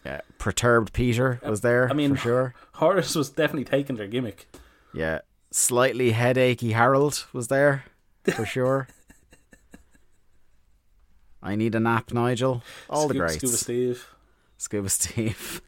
Yeah. 0.06 0.22
Perturbed 0.38 0.94
Peter 0.94 1.40
was 1.46 1.62
there. 1.62 1.90
I 1.90 1.94
mean, 1.94 2.12
for 2.16 2.22
sure. 2.22 2.54
Horace 2.74 3.16
was 3.16 3.30
definitely 3.30 3.66
taking 3.66 3.98
their 3.98 4.08
gimmick. 4.08 4.48
Yeah. 4.94 5.20
Slightly 5.58 6.12
headachy 6.12 6.74
Harold 6.74 7.28
was 7.32 7.48
there, 7.48 7.86
for 8.26 8.46
sure. 8.46 8.90
I 11.42 11.56
need 11.56 11.74
a 11.76 11.80
nap, 11.80 12.12
Nigel. 12.12 12.62
All 12.90 13.08
the 13.08 13.14
greats. 13.14 13.36
Scuba 13.36 13.56
Steve. 13.56 14.08
Scuba 14.58 14.90
Steve. 14.90 15.62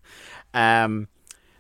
Um, 0.54 1.08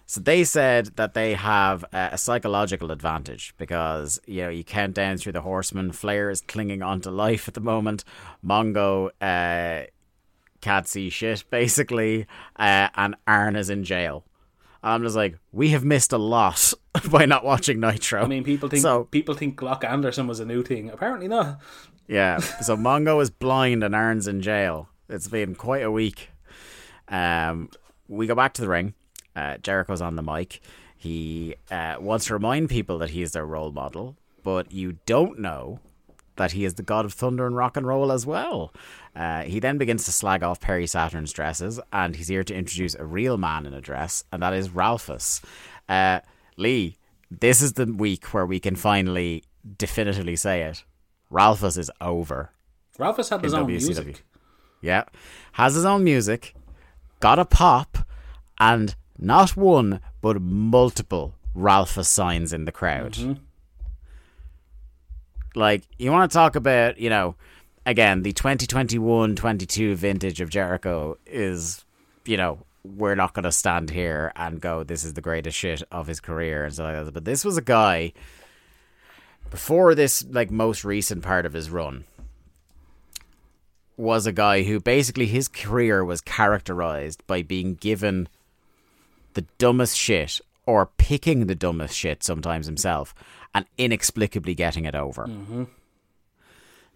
so 0.06 0.20
they 0.20 0.44
said 0.44 0.88
that 0.98 1.14
they 1.14 1.36
have 1.36 1.86
a, 1.94 2.18
psychological 2.18 2.92
advantage 2.92 3.54
because 3.58 4.20
you 4.28 4.42
know 4.42 4.50
you 4.50 4.66
count 4.66 4.94
down 4.94 5.16
through 5.16 5.32
the 5.32 5.42
horsemen. 5.42 5.94
Flair 5.94 6.30
is 6.30 6.42
clinging 6.42 6.82
onto 6.82 7.10
life 7.10 7.48
at 7.48 7.54
the 7.54 7.62
moment. 7.62 8.04
Mongo 8.46 9.10
uh, 9.22 9.88
can't 10.60 10.88
see 10.90 11.10
shit 11.10 11.46
basically, 11.50 12.28
uh, 12.58 12.90
and 12.94 13.16
Arn 13.26 13.56
is 13.56 13.70
in 13.70 13.86
jail. 13.86 14.26
I'm 14.84 15.04
just 15.04 15.16
like, 15.16 15.38
we 15.52 15.70
have 15.70 15.84
missed 15.84 16.14
a 16.14 16.18
lot 16.18 16.74
by 17.12 17.26
not 17.26 17.44
watching 17.44 17.80
Nitro. 17.80 18.24
I 18.24 18.28
mean, 18.28 18.44
people 18.44 18.70
think 18.70 18.82
so. 18.82 19.06
people 19.06 19.36
think 19.36 19.58
Glock 19.60 19.84
Anderson 19.84 20.28
was 20.28 20.40
a 20.40 20.46
new 20.46 20.64
thing. 20.64 20.90
Apparently 20.90 21.28
not. 21.28 21.60
Yeah. 22.08 22.40
So 22.62 22.76
Mongo 22.78 23.22
is 23.22 23.30
blind 23.30 23.84
and 23.84 23.96
Arn's 23.96 24.28
in 24.28 24.42
jail. 24.42 24.90
It's 25.10 25.28
been 25.28 25.56
quite 25.56 25.84
a 25.84 25.92
week. 25.92 26.30
Um, 27.08 27.70
we 28.08 28.28
go 28.28 28.36
back 28.36 28.54
to 28.54 28.62
the 28.62 28.68
ring. 28.68 28.94
Uh, 29.36 29.58
Jericho's 29.58 30.02
on 30.02 30.16
the 30.16 30.24
mic. 30.24 30.62
He 30.98 31.56
uh, 31.70 31.98
wants 32.00 32.26
to 32.26 32.34
remind 32.34 32.70
people 32.70 32.98
that 33.00 33.12
he 33.12 33.22
is 33.22 33.32
their 33.34 33.46
role 33.46 33.72
model, 33.72 34.18
but 34.44 34.72
you 34.72 34.98
don't 35.06 35.40
know 35.40 35.80
that 36.38 36.54
he 36.54 36.66
is 36.66 36.76
the 36.76 36.84
god 36.84 37.06
of 37.06 37.14
thunder 37.14 37.46
and 37.46 37.56
rock 37.56 37.78
and 37.78 37.86
roll 37.86 38.12
as 38.12 38.26
well. 38.26 38.74
Uh, 39.16 39.44
he 39.44 39.60
then 39.60 39.78
begins 39.78 40.06
to 40.06 40.12
slag 40.12 40.44
off 40.44 40.60
Perry 40.60 40.88
Saturn's 40.88 41.34
dresses, 41.34 41.80
and 41.92 42.16
he's 42.16 42.28
here 42.28 42.44
to 42.44 42.56
introduce 42.56 42.96
a 42.96 43.06
real 43.06 43.38
man 43.38 43.66
in 43.66 43.74
a 43.74 43.82
dress, 43.82 44.24
and 44.32 44.42
that 44.42 44.54
is 44.54 44.70
Ralphus. 44.70 45.42
Uh, 45.90 46.20
Lee, 46.56 46.98
this 47.30 47.62
is 47.62 47.74
the 47.74 47.86
week 47.86 48.34
where 48.34 48.46
we 48.46 48.60
can 48.60 48.76
finally 48.76 49.44
definitively 49.78 50.36
say 50.36 50.62
it. 50.62 50.84
Ralphus 51.30 51.78
is 51.78 51.92
over 52.00 52.52
Ralph 52.98 53.18
has 53.18 53.30
had 53.30 53.44
his 53.44 53.54
own 53.54 53.68
WCW. 53.68 53.70
music. 53.70 54.24
Yeah. 54.82 55.04
Has 55.54 55.76
his 55.76 55.86
own 55.86 56.04
music, 56.04 56.56
got 57.20 57.40
a 57.40 57.46
pop, 57.46 58.00
and 58.60 58.96
not 59.18 59.56
one, 59.56 60.00
but 60.22 60.42
multiple 60.42 61.36
Ralphus 61.54 62.08
signs 62.08 62.54
in 62.54 62.66
the 62.66 62.72
crowd. 62.72 63.14
Mm-hmm. 63.14 63.44
Like, 65.58 65.84
you 65.98 66.12
want 66.12 66.32
to 66.32 66.36
talk 66.36 66.56
about, 66.56 67.00
you 67.00 67.10
know, 67.10 67.36
again, 67.86 68.22
the 68.22 68.32
2021 68.32 69.36
22 69.36 69.96
vintage 69.96 70.40
of 70.40 70.50
Jericho 70.50 71.18
is, 71.26 71.84
you 72.26 72.38
know, 72.38 72.60
we're 72.84 73.16
not 73.16 73.34
going 73.34 73.44
to 73.44 73.52
stand 73.52 73.90
here 73.90 74.32
and 74.36 74.62
go, 74.62 74.84
this 74.84 75.04
is 75.04 75.14
the 75.14 75.22
greatest 75.22 75.58
shit 75.58 75.82
of 75.92 76.08
his 76.08 76.20
career 76.20 76.66
and 76.66 76.74
stuff 76.74 76.94
like 76.94 77.06
that. 77.06 77.14
But 77.14 77.26
this 77.26 77.44
was 77.44 77.58
a 77.58 77.62
guy 77.62 78.14
before 79.50 79.96
this, 79.96 80.24
like, 80.30 80.52
most 80.52 80.86
recent 80.86 81.24
part 81.24 81.46
of 81.46 81.54
his 81.54 81.72
run 81.72 82.06
was 83.98 84.28
a 84.28 84.32
guy 84.32 84.62
who 84.62 84.80
basically 84.80 85.26
his 85.26 85.48
career 85.48 86.06
was 86.06 86.22
characterized 86.22 87.26
by 87.26 87.42
being 87.42 87.74
given 87.74 88.30
the 89.34 89.46
dumbest 89.58 89.98
shit 89.98 90.40
or 90.68 90.86
picking 90.98 91.48
the 91.48 91.56
dumbest 91.56 91.98
shit 91.98 92.24
sometimes 92.24 92.68
himself 92.68 93.16
and 93.58 93.66
inexplicably 93.78 94.54
getting 94.56 94.86
it 94.86 94.96
over. 94.96 95.28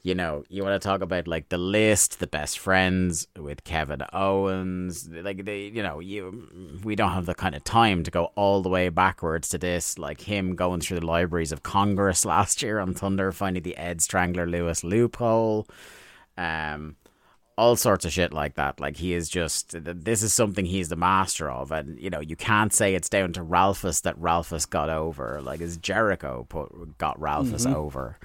You 0.04 0.16
know, 0.16 0.44
you 0.50 0.64
want 0.64 0.82
to 0.82 0.88
talk 0.88 1.02
about 1.02 1.28
like 1.28 1.50
the 1.50 1.60
list, 1.60 2.20
the 2.20 2.26
best 2.26 2.58
friends 2.58 3.28
with 3.38 3.64
Kevin 3.64 4.02
Owens, 4.12 5.08
like 5.08 5.46
they, 5.46 5.66
you 5.66 5.84
know, 5.84 6.00
you 6.00 6.80
we 6.84 6.96
don't 6.96 7.12
have 7.12 7.28
the 7.28 7.36
kind 7.36 7.54
of 7.54 7.64
time 7.64 8.04
to 8.04 8.10
go 8.10 8.32
all 8.36 8.64
the 8.64 8.70
way 8.70 8.90
backwards 8.90 9.50
to 9.50 9.60
this, 9.60 10.00
like 10.00 10.22
him 10.22 10.56
going 10.56 10.82
through 10.82 11.02
the 11.02 11.06
libraries 11.06 11.52
of 11.52 11.62
Congress 11.62 12.26
last 12.36 12.64
year 12.64 12.80
on 12.80 12.94
Thunder, 12.96 13.32
finding 13.32 13.62
the 13.64 13.78
Ed 13.78 14.02
Strangler 14.02 14.48
Lewis 14.48 14.84
loophole 14.84 15.68
um, 16.38 16.96
all 17.62 17.76
sorts 17.76 18.06
of 18.06 18.12
shit 18.12 18.34
like 18.34 18.56
that. 18.56 18.80
Like 18.80 18.98
he 18.98 19.14
is 19.14 19.30
just 19.30 19.76
this 19.78 20.24
is 20.24 20.34
something 20.34 20.66
he's 20.66 20.90
the 20.90 20.96
master 20.96 21.48
of, 21.48 21.72
and 21.72 22.00
you 22.00 22.10
know 22.10 22.20
you 22.20 22.36
can't 22.36 22.74
say 22.74 22.96
it's 22.96 23.08
down 23.08 23.34
to 23.34 23.44
Ralphus 23.44 24.02
that 24.02 24.18
Ralphus 24.18 24.66
got 24.66 24.90
over. 24.90 25.40
Like 25.44 25.62
is 25.62 25.78
Jericho 25.78 26.48
put 26.50 26.98
got 26.98 27.22
Ralphus 27.22 27.68
over, 27.68 28.18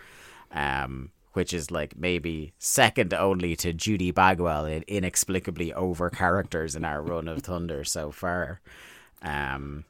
um, 0.53 1.11
which 1.34 1.53
is 1.53 1.70
like 1.70 1.99
maybe 1.99 2.55
second 2.59 3.12
only 3.12 3.55
to 3.57 3.74
Judy 3.74 4.11
Bagwell 4.11 4.64
in 4.64 4.82
inexplicably 4.89 5.70
over 5.74 6.09
characters 6.09 6.74
in 6.74 6.87
our 6.87 7.03
run 7.03 7.28
of 7.28 7.43
Thunder 7.43 7.84
so 7.84 8.11
far. 8.11 8.62
Um, 9.20 9.84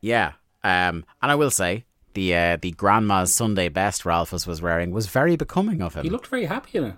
yeah, 0.00 0.32
um, 0.64 1.04
and 1.20 1.30
I 1.30 1.34
will 1.34 1.50
say. 1.50 1.84
The, 2.14 2.34
uh, 2.34 2.56
the 2.60 2.72
grandma's 2.72 3.32
Sunday 3.32 3.68
best 3.68 4.04
Ralphus 4.04 4.44
was 4.44 4.60
wearing 4.60 4.90
was 4.90 5.06
very 5.06 5.36
becoming 5.36 5.80
of 5.80 5.94
him 5.94 6.02
He 6.02 6.10
looked 6.10 6.26
very 6.26 6.46
happy 6.46 6.78
in 6.78 6.84
it. 6.84 6.94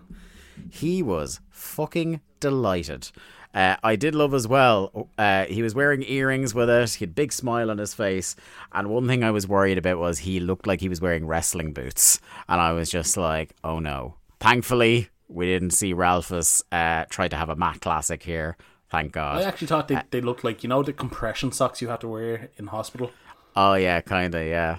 He 0.71 1.03
was 1.03 1.41
fucking 1.51 2.21
delighted. 2.41 3.11
Uh, 3.53 3.77
I 3.83 3.97
did 3.97 4.15
love 4.15 4.33
as 4.33 4.47
well. 4.47 5.09
Uh, 5.19 5.45
he 5.47 5.63
was 5.63 5.75
wearing 5.75 6.05
earrings 6.07 6.55
with 6.55 6.71
it. 6.71 6.95
He 6.95 7.05
had 7.05 7.11
a 7.11 7.13
big 7.13 7.33
smile 7.33 7.71
on 7.71 7.79
his 7.79 7.95
face. 7.95 8.37
And 8.73 8.89
one 8.91 9.09
thing 9.09 9.25
I 9.25 9.33
was 9.33 9.49
worried 9.49 9.79
about 9.79 9.99
was 9.99 10.21
he 10.21 10.39
looked 10.39 10.67
like 10.69 10.81
he 10.81 10.89
was 10.89 11.01
wearing 11.01 11.27
wrestling 11.27 11.73
boots. 11.73 12.21
And 12.49 12.61
I 12.61 12.73
was 12.73 12.91
just 12.91 13.17
like, 13.17 13.55
oh 13.65 13.81
no. 13.81 14.15
Thankfully, 14.39 15.09
we 15.29 15.47
didn't 15.47 15.71
see 15.73 15.93
Ralphus 15.93 16.63
uh, 16.71 17.07
try 17.11 17.27
to 17.27 17.37
have 17.37 17.49
a 17.49 17.57
Matt 17.57 17.81
Classic 17.81 18.23
here. 18.23 18.57
Thank 18.89 19.13
God. 19.13 19.39
I 19.39 19.45
actually 19.45 19.67
thought 19.67 19.89
they, 19.89 20.01
they 20.11 20.21
looked 20.21 20.45
like, 20.45 20.63
you 20.63 20.69
know, 20.69 20.83
the 20.83 20.93
compression 20.93 21.51
socks 21.53 21.83
you 21.83 21.89
had 21.89 22.01
to 22.01 22.09
wear 22.09 22.51
in 22.57 22.69
hospital. 22.69 23.11
oh, 23.57 23.75
yeah, 23.75 24.01
kind 24.01 24.35
of, 24.35 24.47
yeah. 24.47 24.79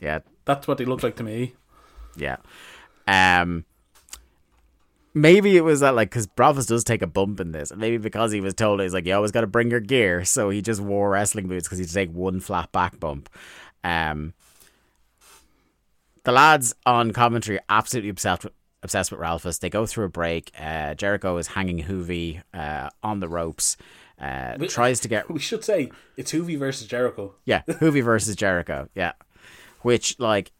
Yeah, 0.00 0.20
That's 0.44 0.68
what 0.68 0.78
they 0.78 0.84
looked 0.84 1.02
like 1.02 1.16
to 1.16 1.22
me. 1.22 1.54
Yeah. 2.16 2.36
Um. 3.06 3.64
Maybe 5.16 5.56
it 5.56 5.60
was 5.62 5.80
that 5.80 5.94
like 5.94 6.10
because 6.10 6.28
Ralphus 6.36 6.66
does 6.66 6.82
take 6.84 7.00
a 7.02 7.06
bump 7.06 7.38
in 7.40 7.52
this, 7.52 7.70
and 7.70 7.80
maybe 7.80 7.98
because 7.98 8.32
he 8.32 8.40
was 8.40 8.52
told 8.54 8.80
he's 8.80 8.92
like 8.92 9.06
you 9.06 9.14
always 9.14 9.30
got 9.30 9.42
to 9.42 9.46
bring 9.46 9.70
your 9.70 9.80
gear, 9.80 10.24
so 10.24 10.50
he 10.50 10.60
just 10.60 10.80
wore 10.80 11.10
wrestling 11.10 11.46
boots 11.46 11.68
because 11.68 11.78
he'd 11.78 11.88
take 11.90 12.10
one 12.12 12.40
flat 12.40 12.72
back 12.72 12.98
bump. 12.98 13.28
Um. 13.84 14.34
The 16.24 16.32
lads 16.32 16.74
on 16.86 17.12
commentary 17.12 17.58
are 17.58 17.64
absolutely 17.68 18.08
obsessed 18.08 18.44
with, 18.44 18.52
obsessed 18.82 19.10
with 19.10 19.20
Ralphus. 19.20 19.58
They 19.58 19.68
go 19.68 19.84
through 19.84 20.06
a 20.06 20.08
break. 20.08 20.50
Uh, 20.58 20.94
Jericho 20.94 21.36
is 21.36 21.48
hanging 21.48 21.84
Juvi 21.84 22.40
uh, 22.54 22.88
on 23.02 23.20
the 23.20 23.28
ropes. 23.28 23.76
Uh, 24.18 24.54
We- 24.58 24.68
tries 24.68 25.00
to 25.00 25.08
get 25.08 25.30
We 25.30 25.38
should 25.40 25.64
say 25.64 25.90
it's 26.16 26.32
Juvi 26.32 26.58
versus 26.58 26.86
Jericho. 26.86 27.34
yeah, 27.44 27.60
Juvi 27.68 28.02
versus 28.02 28.36
Jericho. 28.36 28.88
Yeah, 28.94 29.12
which 29.82 30.18
like 30.18 30.50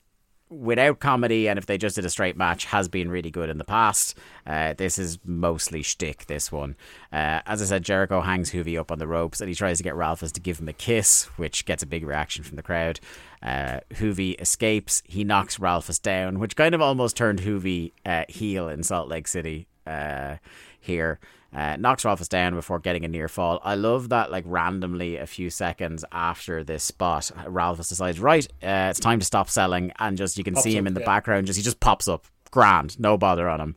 without 0.61 1.01
comedy 1.01 1.49
and 1.49 1.59
if 1.59 1.67
they 1.67 1.79
just 1.79 1.97
did 1.97 2.05
a 2.05 2.11
straight 2.11 2.37
match 2.37 2.67
has 2.67 2.89
been 2.89 3.11
really 3.11 3.31
good 3.31 3.49
in 3.49 3.59
the 3.59 3.65
past. 3.65 4.17
Uh, 4.47 4.75
this 4.75 4.99
is 4.99 5.19
mostly 5.25 5.83
shtick. 5.83 6.27
This 6.27 6.53
one, 6.53 6.77
uh, 7.13 7.41
as 7.47 7.61
I 7.61 7.65
said, 7.65 7.85
Jericho 7.85 8.21
hangs 8.21 8.51
Juvi 8.53 8.79
up 8.79 8.91
on 8.91 8.99
the 8.99 9.07
ropes 9.07 9.41
and 9.41 9.49
he 9.49 9.55
tries 9.55 9.79
to 9.79 9.85
get 9.85 9.95
Ralphus 9.95 10.33
to 10.33 10.41
give 10.41 10.61
him 10.61 10.69
a 10.69 10.73
kiss, 10.73 11.25
which 11.37 11.65
gets 11.65 11.83
a 11.83 11.87
big 11.87 12.05
reaction 12.05 12.45
from 12.45 12.57
the 12.57 12.63
crowd. 12.63 13.01
Uh, 13.43 13.81
Juvi 13.93 14.41
escapes. 14.41 15.03
He 15.07 15.25
knocks 15.25 15.59
Ralphus 15.59 15.99
down, 15.99 16.39
which 16.39 16.57
kind 16.57 16.75
of 16.75 16.81
almost 16.81 17.17
turned 17.17 17.41
Juvi 17.41 17.93
uh, 18.07 18.25
heel 18.29 18.69
in 18.69 18.83
Salt 18.83 19.09
Lake 19.09 19.29
City 19.29 19.67
uh, 19.87 20.37
here. 20.81 21.19
Uh, 21.55 21.77
knocks 21.77 22.05
Ralphus 22.05 22.29
down 22.29 22.55
before 22.55 22.81
getting 22.81 23.05
a 23.05 23.09
near 23.09 23.29
fall. 23.29 23.61
I 23.63 23.77
love 23.77 24.09
that, 24.09 24.31
like, 24.33 24.45
randomly 24.47 25.17
a 25.17 25.27
few 25.27 25.51
seconds 25.51 26.05
after 26.11 26.65
this 26.65 26.83
spot, 26.83 27.31
Ralphus 27.47 27.89
decides, 27.89 28.19
right, 28.19 28.47
uh, 28.63 28.89
it's 28.91 28.99
time 28.99 29.21
to 29.21 29.25
stop 29.25 29.49
selling. 29.49 29.93
And 29.99 30.19
just, 30.19 30.37
you 30.37 30.45
can 30.45 30.57
see 30.57 30.77
him 30.77 30.85
up, 30.85 30.89
in 30.89 30.95
the 30.95 31.01
yeah. 31.01 31.07
background, 31.07 31.47
just 31.47 31.57
he 31.57 31.63
just 31.63 31.81
pops 31.81 32.09
up. 32.09 32.27
Grand. 32.51 32.99
No 33.01 33.17
bother 33.17 33.49
on 33.49 33.61
him. 33.61 33.77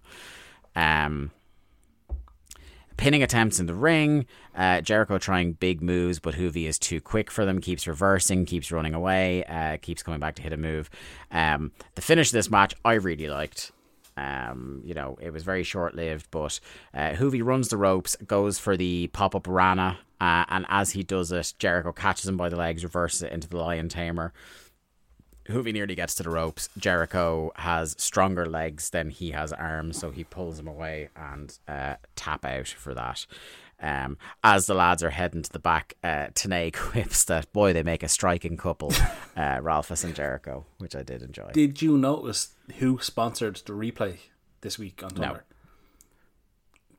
Um, 0.75 1.31
pinning 2.97 3.23
attempts 3.23 3.59
in 3.59 3.65
the 3.65 3.73
ring. 3.73 4.25
Uh, 4.55 4.81
Jericho 4.81 5.17
trying 5.17 5.53
big 5.53 5.81
moves, 5.81 6.19
but 6.19 6.35
Juvi 6.35 6.67
is 6.67 6.77
too 6.77 7.01
quick 7.01 7.31
for 7.31 7.45
them. 7.45 7.61
Keeps 7.61 7.87
reversing, 7.87 8.45
keeps 8.45 8.71
running 8.71 8.93
away, 8.93 9.43
uh, 9.45 9.77
keeps 9.81 10.03
coming 10.03 10.19
back 10.19 10.35
to 10.35 10.41
hit 10.41 10.53
a 10.53 10.57
move. 10.57 10.89
Um, 11.31 11.71
the 11.95 12.01
finish 12.01 12.29
of 12.29 12.33
this 12.33 12.51
match, 12.51 12.75
I 12.83 12.93
really 12.93 13.27
liked. 13.27 13.71
Um, 14.17 14.81
you 14.83 14.93
know, 14.95 15.17
it 15.21 15.31
was 15.31 15.43
very 15.43 15.63
short 15.63 15.95
lived, 15.95 16.27
but 16.31 16.59
uh, 16.93 17.11
Juvi 17.11 17.43
runs 17.43 17.69
the 17.69 17.77
ropes, 17.77 18.15
goes 18.25 18.57
for 18.57 18.75
the 18.75 19.07
pop 19.13 19.35
up 19.35 19.47
Rana, 19.47 19.99
uh, 20.19 20.45
and 20.49 20.65
as 20.69 20.91
he 20.91 21.03
does 21.03 21.31
it, 21.31 21.53
Jericho 21.59 21.91
catches 21.91 22.27
him 22.27 22.35
by 22.35 22.49
the 22.49 22.55
legs, 22.55 22.83
reverses 22.83 23.21
it 23.21 23.31
into 23.31 23.47
the 23.47 23.57
Lion 23.57 23.89
Tamer. 23.89 24.33
Juvi 25.47 25.71
nearly 25.71 25.95
gets 25.95 26.15
to 26.15 26.23
the 26.23 26.29
ropes. 26.29 26.67
Jericho 26.77 27.51
has 27.55 27.95
stronger 27.97 28.45
legs 28.45 28.89
than 28.89 29.09
he 29.09 29.31
has 29.31 29.53
arms, 29.53 29.97
so 29.97 30.11
he 30.11 30.23
pulls 30.23 30.59
him 30.59 30.67
away 30.67 31.09
and 31.15 31.57
uh, 31.67 31.95
tap 32.15 32.43
out 32.43 32.67
for 32.67 32.93
that. 32.93 33.25
Um, 33.79 34.17
as 34.43 34.65
the 34.65 34.73
lads 34.73 35.03
are 35.03 35.11
heading 35.11 35.43
to 35.43 35.51
the 35.51 35.59
back, 35.59 35.93
uh, 36.03 36.27
Tenay 36.33 36.73
quips 36.75 37.23
that 37.25 37.53
boy 37.53 37.73
they 37.73 37.83
make 37.83 38.03
a 38.03 38.09
striking 38.09 38.57
couple, 38.57 38.91
uh, 39.37 39.59
Ralphus 39.61 40.03
and 40.03 40.15
Jericho, 40.15 40.65
which 40.79 40.95
I 40.95 41.03
did 41.03 41.21
enjoy. 41.21 41.51
Did 41.53 41.81
you 41.81 41.97
notice 41.97 42.55
who 42.79 42.99
sponsored 43.01 43.57
the 43.65 43.73
replay 43.73 44.17
this 44.61 44.77
week 44.77 45.01
on 45.03 45.09
Thunder? 45.09 45.45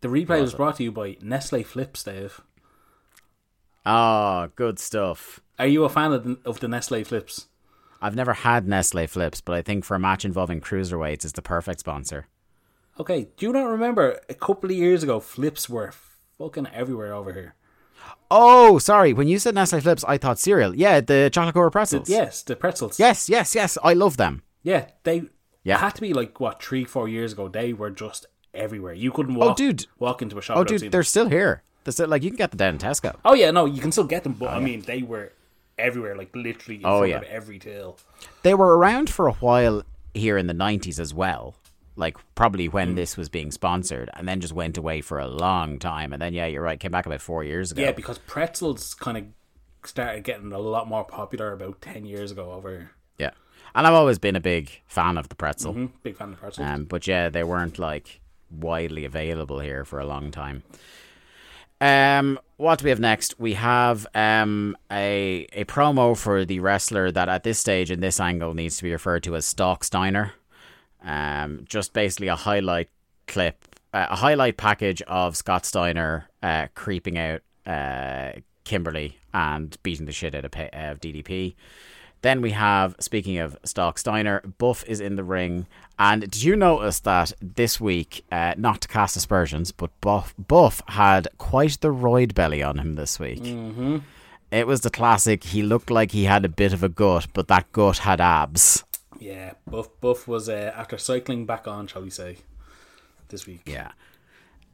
The 0.00 0.08
replay 0.08 0.40
was 0.40 0.54
brought 0.54 0.76
to 0.76 0.84
you 0.84 0.92
by 0.92 1.16
Nestle 1.20 1.64
Flipz, 1.64 2.04
Dave. 2.04 2.40
Oh, 3.84 4.48
good 4.54 4.78
stuff. 4.78 5.40
Are 5.58 5.66
you 5.66 5.84
a 5.84 5.88
fan 5.88 6.12
of 6.12 6.24
the, 6.24 6.38
of 6.44 6.60
the 6.60 6.68
Nestle 6.68 7.02
Flipz? 7.02 7.46
I've 8.00 8.14
never 8.14 8.32
had 8.32 8.68
Nestle 8.68 9.06
Flipz, 9.06 9.42
but 9.44 9.54
I 9.54 9.62
think 9.62 9.84
for 9.84 9.96
a 9.96 10.00
match 10.00 10.24
involving 10.24 10.60
cruiserweights, 10.60 11.24
it's 11.24 11.32
the 11.32 11.42
perfect 11.42 11.80
sponsor. 11.80 12.28
Okay, 13.00 13.28
do 13.36 13.46
you 13.46 13.52
not 13.52 13.64
remember 13.64 14.20
a 14.28 14.34
couple 14.34 14.70
of 14.70 14.76
years 14.76 15.02
ago, 15.02 15.20
Flipz 15.20 15.68
were 15.68 15.92
fucking 16.36 16.68
everywhere 16.72 17.12
over 17.12 17.32
here? 17.32 17.54
Oh, 18.30 18.78
sorry. 18.78 19.12
When 19.12 19.26
you 19.26 19.38
said 19.38 19.54
Nestle 19.54 19.80
Flipz, 19.80 20.04
I 20.06 20.18
thought 20.18 20.38
cereal. 20.38 20.74
Yeah, 20.74 21.00
the 21.00 21.30
chocolate 21.32 21.54
covered 21.54 21.70
pretzels. 21.70 22.08
Yes, 22.08 22.42
the 22.42 22.56
pretzels. 22.56 22.98
Yes, 22.98 23.28
yes, 23.28 23.54
yes. 23.54 23.76
I 23.82 23.94
love 23.94 24.16
them. 24.16 24.42
Yeah, 24.62 24.86
they 25.02 25.24
Yeah. 25.68 25.76
it 25.76 25.80
had 25.80 25.94
to 25.96 26.00
be 26.00 26.12
like 26.14 26.40
what 26.40 26.62
three, 26.62 26.84
four 26.84 27.08
years 27.08 27.32
ago. 27.32 27.48
They 27.48 27.72
were 27.72 27.90
just 27.90 28.26
everywhere. 28.54 28.94
You 28.94 29.10
couldn't 29.12 29.36
oh, 29.36 29.48
walk, 29.48 29.56
dude. 29.56 29.86
walk 29.98 30.22
into 30.22 30.38
a 30.38 30.42
shop. 30.42 30.56
Oh, 30.56 30.64
dude, 30.64 30.90
they're 30.90 31.02
still 31.02 31.28
here. 31.28 31.62
This 31.84 31.98
like 31.98 32.22
you 32.22 32.30
can 32.30 32.36
get 32.36 32.50
them 32.50 32.58
down 32.58 32.74
in 32.74 32.78
Tesco. 32.78 33.16
Oh 33.24 33.34
yeah, 33.34 33.50
no, 33.50 33.64
you 33.64 33.80
can 33.80 33.92
still 33.92 34.04
get 34.04 34.22
them, 34.22 34.34
but 34.34 34.50
oh, 34.50 34.56
I 34.56 34.60
mean 34.60 34.82
they 34.82 35.02
were 35.02 35.32
everywhere, 35.78 36.16
like 36.16 36.34
literally 36.34 36.80
in 36.80 36.86
Oh, 36.86 36.98
front 36.98 37.10
yeah. 37.10 37.16
of 37.18 37.22
every 37.24 37.58
till. 37.58 37.98
They 38.42 38.54
were 38.54 38.76
around 38.76 39.08
for 39.08 39.26
a 39.26 39.32
while 39.34 39.84
here 40.12 40.36
in 40.36 40.48
the 40.48 40.54
nineties 40.54 41.00
as 41.00 41.14
well. 41.14 41.54
Like 41.96 42.16
probably 42.34 42.68
when 42.68 42.90
hmm. 42.90 42.94
this 42.94 43.16
was 43.16 43.28
being 43.28 43.50
sponsored, 43.50 44.10
and 44.14 44.28
then 44.28 44.40
just 44.40 44.52
went 44.52 44.76
away 44.76 45.00
for 45.00 45.18
a 45.18 45.28
long 45.28 45.78
time. 45.78 46.12
And 46.12 46.20
then 46.20 46.34
yeah, 46.34 46.46
you're 46.46 46.62
right, 46.62 46.78
came 46.78 46.92
back 46.92 47.06
about 47.06 47.20
four 47.20 47.42
years 47.42 47.72
ago. 47.72 47.82
Yeah, 47.82 47.92
because 47.92 48.18
pretzels 48.18 48.94
kind 48.94 49.16
of 49.16 49.24
started 49.84 50.24
getting 50.24 50.52
a 50.52 50.58
lot 50.58 50.88
more 50.88 51.04
popular 51.04 51.52
about 51.52 51.80
ten 51.80 52.04
years 52.04 52.30
ago 52.30 52.52
over 52.52 52.90
yeah. 53.18 53.30
And 53.74 53.86
I've 53.86 53.94
always 53.94 54.18
been 54.18 54.36
a 54.36 54.40
big 54.40 54.70
fan 54.86 55.16
of 55.18 55.28
the 55.28 55.34
pretzel. 55.34 55.72
Hmm, 55.72 55.86
Big 56.02 56.16
fan 56.16 56.32
of 56.32 56.40
pretzels. 56.40 56.66
Um, 56.66 56.84
but 56.84 57.06
yeah, 57.06 57.28
they 57.28 57.44
weren't 57.44 57.78
like 57.78 58.20
widely 58.50 59.04
available 59.04 59.60
here 59.60 59.84
for 59.84 60.00
a 60.00 60.06
long 60.06 60.30
time. 60.30 60.62
Um, 61.80 62.40
what 62.56 62.80
do 62.80 62.84
we 62.84 62.90
have 62.90 62.98
next? 62.98 63.38
We 63.38 63.54
have 63.54 64.06
um 64.14 64.76
a 64.90 65.46
a 65.52 65.64
promo 65.64 66.16
for 66.16 66.44
the 66.44 66.58
wrestler 66.60 67.12
that 67.12 67.28
at 67.28 67.44
this 67.44 67.58
stage 67.60 67.90
in 67.90 68.00
this 68.00 68.18
angle 68.18 68.52
needs 68.54 68.78
to 68.78 68.82
be 68.82 68.90
referred 68.90 69.22
to 69.24 69.36
as 69.36 69.44
Stalk 69.46 69.84
Steiner. 69.84 70.32
Um, 71.04 71.64
just 71.68 71.92
basically 71.92 72.26
a 72.26 72.34
highlight 72.34 72.88
clip, 73.28 73.64
uh, 73.94 74.06
a 74.10 74.16
highlight 74.16 74.56
package 74.56 75.02
of 75.02 75.36
Scott 75.36 75.64
Steiner 75.64 76.28
uh, 76.42 76.66
creeping 76.74 77.16
out 77.16 77.42
uh, 77.64 78.32
Kimberly 78.64 79.16
and 79.32 79.76
beating 79.84 80.06
the 80.06 80.12
shit 80.12 80.34
out 80.34 80.44
of, 80.44 80.52
of 80.72 81.00
DDP. 81.00 81.54
Then 82.22 82.42
we 82.42 82.50
have, 82.50 82.96
speaking 82.98 83.38
of 83.38 83.56
Stalk 83.64 83.98
Steiner, 83.98 84.40
Buff 84.58 84.84
is 84.86 85.00
in 85.00 85.16
the 85.16 85.24
ring. 85.24 85.66
And 85.98 86.22
did 86.22 86.42
you 86.42 86.56
notice 86.56 87.00
that 87.00 87.32
this 87.40 87.80
week, 87.80 88.24
uh, 88.32 88.54
not 88.56 88.80
to 88.82 88.88
cast 88.88 89.16
aspersions, 89.16 89.72
but 89.72 89.90
Buff, 90.00 90.34
Buff 90.36 90.82
had 90.88 91.28
quite 91.38 91.80
the 91.80 91.88
roid 91.88 92.34
belly 92.34 92.62
on 92.62 92.78
him 92.78 92.94
this 92.94 93.18
week? 93.20 93.42
Mm-hmm. 93.42 93.98
It 94.50 94.66
was 94.66 94.80
the 94.80 94.90
classic, 94.90 95.44
he 95.44 95.62
looked 95.62 95.90
like 95.90 96.12
he 96.12 96.24
had 96.24 96.44
a 96.44 96.48
bit 96.48 96.72
of 96.72 96.82
a 96.82 96.88
gut, 96.88 97.26
but 97.34 97.48
that 97.48 97.70
gut 97.72 97.98
had 97.98 98.20
abs. 98.20 98.84
yeah, 99.20 99.52
Buff 99.66 99.88
Buff 100.00 100.26
was 100.28 100.48
uh, 100.48 100.72
after 100.76 100.96
cycling 100.98 101.44
back 101.46 101.66
on, 101.68 101.86
shall 101.86 102.02
we 102.02 102.10
say, 102.10 102.38
this 103.28 103.46
week. 103.46 103.62
Yeah. 103.66 103.92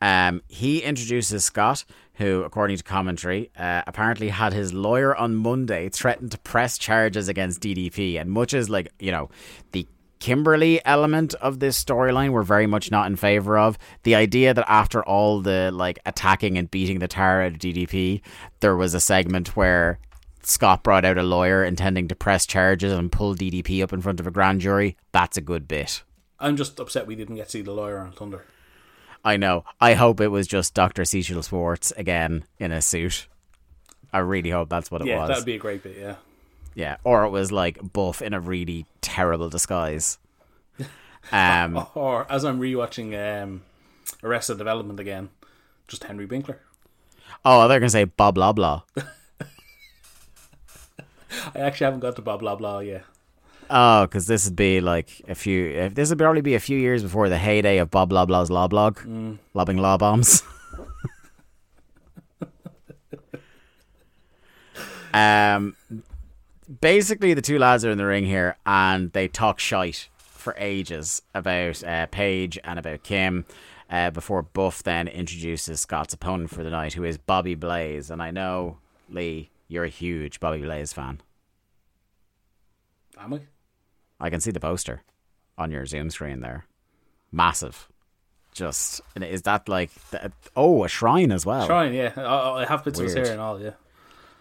Um, 0.00 0.42
he 0.48 0.80
introduces 0.80 1.44
Scott, 1.44 1.84
who, 2.14 2.42
according 2.42 2.76
to 2.76 2.82
commentary, 2.82 3.50
uh, 3.56 3.82
apparently 3.86 4.28
had 4.28 4.52
his 4.52 4.72
lawyer 4.72 5.14
on 5.14 5.34
Monday 5.34 5.88
threaten 5.88 6.28
to 6.28 6.38
press 6.38 6.78
charges 6.78 7.28
against 7.28 7.60
DDP. 7.60 8.20
And 8.20 8.30
much 8.30 8.54
as, 8.54 8.70
like, 8.70 8.92
you 8.98 9.10
know, 9.10 9.30
the 9.72 9.86
Kimberly 10.20 10.80
element 10.86 11.34
of 11.34 11.58
this 11.58 11.82
storyline 11.82 12.30
we're 12.30 12.42
very 12.42 12.66
much 12.66 12.90
not 12.90 13.06
in 13.06 13.16
favor 13.16 13.58
of. 13.58 13.76
The 14.04 14.14
idea 14.14 14.54
that 14.54 14.64
after 14.68 15.04
all 15.04 15.40
the, 15.40 15.70
like, 15.72 15.98
attacking 16.06 16.56
and 16.56 16.70
beating 16.70 17.00
the 17.00 17.08
tar 17.08 17.42
out 17.42 17.52
of 17.52 17.58
DDP, 17.58 18.22
there 18.60 18.76
was 18.76 18.94
a 18.94 19.00
segment 19.00 19.56
where 19.56 19.98
Scott 20.42 20.82
brought 20.82 21.04
out 21.04 21.18
a 21.18 21.22
lawyer 21.22 21.64
intending 21.64 22.08
to 22.08 22.14
press 22.14 22.46
charges 22.46 22.92
and 22.92 23.10
pull 23.10 23.34
DDP 23.34 23.82
up 23.82 23.92
in 23.92 24.00
front 24.00 24.20
of 24.20 24.26
a 24.26 24.30
grand 24.30 24.60
jury. 24.60 24.96
That's 25.12 25.36
a 25.36 25.42
good 25.42 25.66
bit. 25.66 26.02
I'm 26.38 26.56
just 26.56 26.78
upset 26.78 27.06
we 27.06 27.16
didn't 27.16 27.36
get 27.36 27.46
to 27.46 27.50
see 27.50 27.62
the 27.62 27.72
lawyer 27.72 27.98
on 27.98 28.12
Thunder. 28.12 28.44
I 29.24 29.36
know. 29.36 29.64
I 29.80 29.94
hope 29.94 30.20
it 30.20 30.28
was 30.28 30.46
just 30.46 30.74
Dr. 30.74 31.04
Cecil 31.04 31.42
Schwartz 31.42 31.92
again 31.92 32.44
in 32.58 32.72
a 32.72 32.82
suit. 32.82 33.26
I 34.12 34.18
really 34.18 34.50
hope 34.50 34.68
that's 34.68 34.90
what 34.90 35.00
it 35.00 35.06
yeah, 35.06 35.18
was. 35.20 35.28
that 35.28 35.36
would 35.38 35.46
be 35.46 35.54
a 35.54 35.58
great 35.58 35.82
bit. 35.82 35.96
Yeah. 35.98 36.16
Yeah, 36.74 36.96
or 37.04 37.24
it 37.24 37.30
was 37.30 37.50
like 37.52 37.78
Buff 37.92 38.20
in 38.20 38.34
a 38.34 38.40
really 38.40 38.86
terrible 39.00 39.48
disguise. 39.48 40.18
Um, 41.32 41.86
Or 41.94 42.30
as 42.30 42.44
I'm 42.44 42.60
rewatching 42.60 43.14
um, 43.42 43.62
Arrested 44.22 44.58
Development 44.58 45.00
again, 45.00 45.30
just 45.88 46.04
Henry 46.04 46.26
Winkler. 46.26 46.60
oh, 47.46 47.66
they're 47.66 47.80
gonna 47.80 47.88
say 47.88 48.04
blah 48.04 48.30
blah 48.30 48.52
blah. 48.58 48.82
I 51.54 51.60
actually 51.60 51.86
haven't 51.86 52.00
got 52.00 52.16
to 52.16 52.22
blah 52.22 52.36
blah 52.36 52.56
blah 52.56 52.80
yet. 52.80 53.04
Oh, 53.70 54.02
because 54.06 54.26
this 54.26 54.44
would 54.46 54.56
be 54.56 54.80
like 54.80 55.22
a 55.28 55.34
few. 55.34 55.70
If 55.70 55.94
this 55.94 56.10
would 56.10 56.18
probably 56.18 56.42
be 56.42 56.54
a 56.54 56.60
few 56.60 56.78
years 56.78 57.02
before 57.02 57.28
the 57.28 57.38
heyday 57.38 57.78
of 57.78 57.90
Bob 57.90 58.10
Loblaw's 58.10 58.50
law 58.50 58.68
blog, 58.68 58.98
lobbing 59.54 59.78
law 59.78 59.96
bombs. 59.96 60.42
um, 65.14 65.76
basically, 66.80 67.34
the 67.34 67.42
two 67.42 67.58
lads 67.58 67.84
are 67.84 67.90
in 67.90 67.98
the 67.98 68.06
ring 68.06 68.24
here, 68.26 68.56
and 68.66 69.12
they 69.12 69.28
talk 69.28 69.58
shite 69.58 70.08
for 70.16 70.54
ages 70.58 71.22
about 71.34 71.82
uh, 71.84 72.06
Page 72.06 72.58
and 72.64 72.78
about 72.78 73.02
Kim. 73.02 73.46
Uh, 73.90 74.10
before 74.10 74.42
Buff 74.42 74.82
then 74.82 75.08
introduces 75.08 75.80
Scott's 75.80 76.14
opponent 76.14 76.50
for 76.50 76.64
the 76.64 76.70
night, 76.70 76.94
who 76.94 77.04
is 77.04 77.18
Bobby 77.18 77.54
Blaze, 77.54 78.10
and 78.10 78.22
I 78.22 78.30
know 78.30 78.78
Lee, 79.08 79.50
you're 79.68 79.84
a 79.84 79.88
huge 79.88 80.40
Bobby 80.40 80.62
Blaze 80.62 80.92
fan. 80.92 81.20
Am 83.18 83.34
I? 83.34 83.40
I 84.24 84.30
can 84.30 84.40
see 84.40 84.50
the 84.50 84.58
poster 84.60 85.02
on 85.58 85.70
your 85.70 85.84
Zoom 85.84 86.08
screen 86.08 86.40
there. 86.40 86.64
Massive. 87.30 87.88
Just 88.54 89.02
is 89.20 89.42
that 89.42 89.68
like 89.68 89.92
the, 90.10 90.32
oh 90.56 90.84
a 90.84 90.88
shrine 90.88 91.30
as 91.30 91.44
well? 91.44 91.66
Trying, 91.66 91.92
yeah. 91.92 92.12
I, 92.16 92.62
I 92.62 92.64
have 92.64 92.84
bits 92.84 92.98
of 92.98 93.12
hair 93.12 93.32
and 93.32 93.40
all, 93.40 93.60
yeah. 93.60 93.72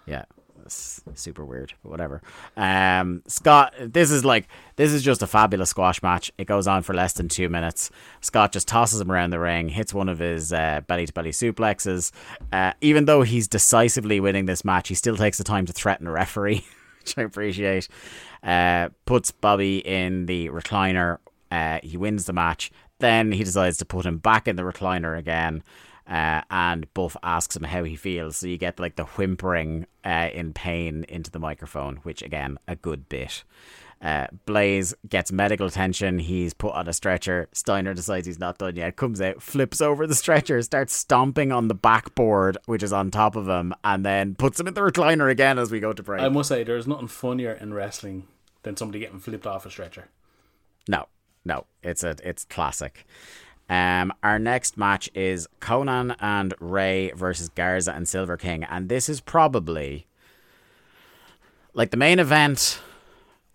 Yeah, 0.05 0.23
super 0.69 1.43
weird, 1.43 1.73
but 1.83 1.89
whatever. 1.89 2.21
Um, 2.55 3.23
Scott, 3.27 3.73
this 3.77 4.09
is 4.09 4.23
like 4.23 4.47
this 4.77 4.93
is 4.93 5.03
just 5.03 5.21
a 5.21 5.27
fabulous 5.27 5.71
squash 5.71 6.01
match. 6.01 6.31
It 6.37 6.45
goes 6.45 6.65
on 6.65 6.81
for 6.83 6.93
less 6.93 7.11
than 7.11 7.27
two 7.27 7.49
minutes. 7.49 7.91
Scott 8.21 8.53
just 8.53 8.69
tosses 8.69 9.01
him 9.01 9.11
around 9.11 9.31
the 9.31 9.39
ring, 9.39 9.67
hits 9.67 9.93
one 9.93 10.07
of 10.07 10.19
his 10.19 10.53
uh, 10.53 10.79
belly 10.87 11.07
to 11.07 11.13
belly 11.13 11.31
suplexes. 11.31 12.13
Uh, 12.53 12.71
even 12.79 13.03
though 13.03 13.23
he's 13.23 13.49
decisively 13.49 14.21
winning 14.21 14.45
this 14.45 14.63
match, 14.63 14.87
he 14.87 14.95
still 14.95 15.17
takes 15.17 15.37
the 15.37 15.43
time 15.43 15.65
to 15.65 15.73
threaten 15.73 16.07
a 16.07 16.11
referee, 16.11 16.63
which 17.01 17.17
I 17.17 17.23
appreciate. 17.23 17.89
Uh, 18.43 18.89
puts 19.05 19.31
Bobby 19.31 19.77
in 19.77 20.25
the 20.25 20.49
recliner. 20.49 21.19
Uh, 21.49 21.79
he 21.83 21.97
wins 21.97 22.25
the 22.25 22.33
match. 22.33 22.71
Then 22.99 23.31
he 23.31 23.43
decides 23.43 23.77
to 23.77 23.85
put 23.85 24.05
him 24.05 24.17
back 24.17 24.47
in 24.47 24.55
the 24.55 24.63
recliner 24.63 25.17
again. 25.17 25.63
Uh, 26.07 26.41
and 26.51 26.93
Buff 26.93 27.15
asks 27.23 27.55
him 27.55 27.63
how 27.63 27.83
he 27.83 27.95
feels. 27.95 28.37
So 28.37 28.47
you 28.47 28.57
get 28.57 28.79
like 28.79 28.97
the 28.97 29.05
whimpering 29.05 29.87
uh, 30.03 30.29
in 30.33 30.53
pain 30.53 31.05
into 31.07 31.31
the 31.31 31.39
microphone, 31.39 31.97
which 31.97 32.21
again, 32.21 32.59
a 32.67 32.75
good 32.75 33.07
bit. 33.07 33.43
Uh, 34.01 34.27
Blaze 34.45 34.93
gets 35.07 35.31
medical 35.31 35.67
attention. 35.67 36.19
He's 36.19 36.53
put 36.53 36.73
on 36.73 36.89
a 36.89 36.93
stretcher. 36.93 37.47
Steiner 37.53 37.93
decides 37.93 38.27
he's 38.27 38.39
not 38.39 38.57
done 38.57 38.75
yet. 38.75 38.97
Comes 38.97 39.21
out, 39.21 39.41
flips 39.41 39.79
over 39.79 40.05
the 40.05 40.13
stretcher, 40.15 40.61
starts 40.61 40.93
stomping 40.93 41.53
on 41.53 41.69
the 41.69 41.73
backboard, 41.73 42.57
which 42.65 42.83
is 42.83 42.91
on 42.91 43.11
top 43.11 43.37
of 43.37 43.47
him, 43.47 43.73
and 43.85 44.05
then 44.05 44.35
puts 44.35 44.59
him 44.59 44.67
in 44.67 44.73
the 44.73 44.81
recliner 44.81 45.31
again 45.31 45.57
as 45.57 45.71
we 45.71 45.79
go 45.79 45.93
to 45.93 46.03
break. 46.03 46.21
I 46.21 46.27
must 46.27 46.49
say, 46.49 46.65
there's 46.65 46.85
nothing 46.85 47.07
funnier 47.07 47.53
in 47.53 47.73
wrestling 47.73 48.27
than 48.63 48.75
somebody 48.75 48.99
getting 48.99 49.19
flipped 49.19 49.47
off 49.47 49.65
a 49.65 49.71
stretcher. 49.71 50.09
No, 50.87 51.07
no, 51.45 51.65
it's 51.81 52.03
a 52.03 52.15
it's 52.23 52.45
classic. 52.45 53.05
Um, 53.69 54.11
our 54.21 54.39
next 54.39 54.77
match 54.77 55.09
is 55.15 55.47
Konnan 55.61 56.15
and 56.19 56.53
Rey 56.59 57.11
versus 57.15 57.49
Garza 57.49 57.93
and 57.93 58.07
Silver 58.07 58.35
King, 58.37 58.63
and 58.63 58.89
this 58.89 59.07
is 59.07 59.21
probably 59.21 60.07
like 61.73 61.91
the 61.91 61.97
main 61.97 62.19
event. 62.19 62.81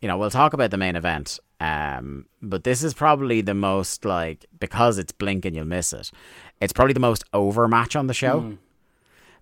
You 0.00 0.08
know, 0.08 0.16
we'll 0.16 0.30
talk 0.30 0.52
about 0.52 0.70
the 0.70 0.76
main 0.76 0.96
event. 0.96 1.40
Um, 1.60 2.26
but 2.40 2.62
this 2.62 2.84
is 2.84 2.94
probably 2.94 3.40
the 3.40 3.54
most 3.54 4.04
like 4.04 4.46
because 4.60 4.96
it's 4.96 5.10
blink 5.10 5.44
and 5.44 5.56
you'll 5.56 5.64
miss 5.64 5.92
it. 5.92 6.10
It's 6.60 6.72
probably 6.72 6.92
the 6.94 7.00
most 7.00 7.24
over 7.32 7.66
match 7.66 7.96
on 7.96 8.06
the 8.06 8.14
show 8.14 8.56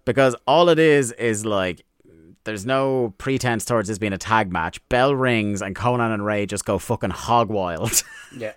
because 0.07 0.35
all 0.47 0.71
it 0.71 0.79
is 0.79 1.13
is 1.13 1.45
like 1.45 1.85
there's 2.47 2.65
no 2.65 3.13
pretense 3.19 3.67
towards 3.67 3.89
this 3.89 3.99
being 3.99 4.15
a 4.15 4.19
tag 4.19 4.51
match. 4.51 4.81
Bell 4.89 5.15
rings 5.15 5.61
and 5.61 5.77
Konnan 5.77 6.15
and 6.15 6.25
Rey 6.25 6.47
just 6.47 6.65
go 6.65 6.79
fucking 6.79 7.11
hog 7.11 7.51
wild. 7.51 8.03
Yeah. 8.37 8.53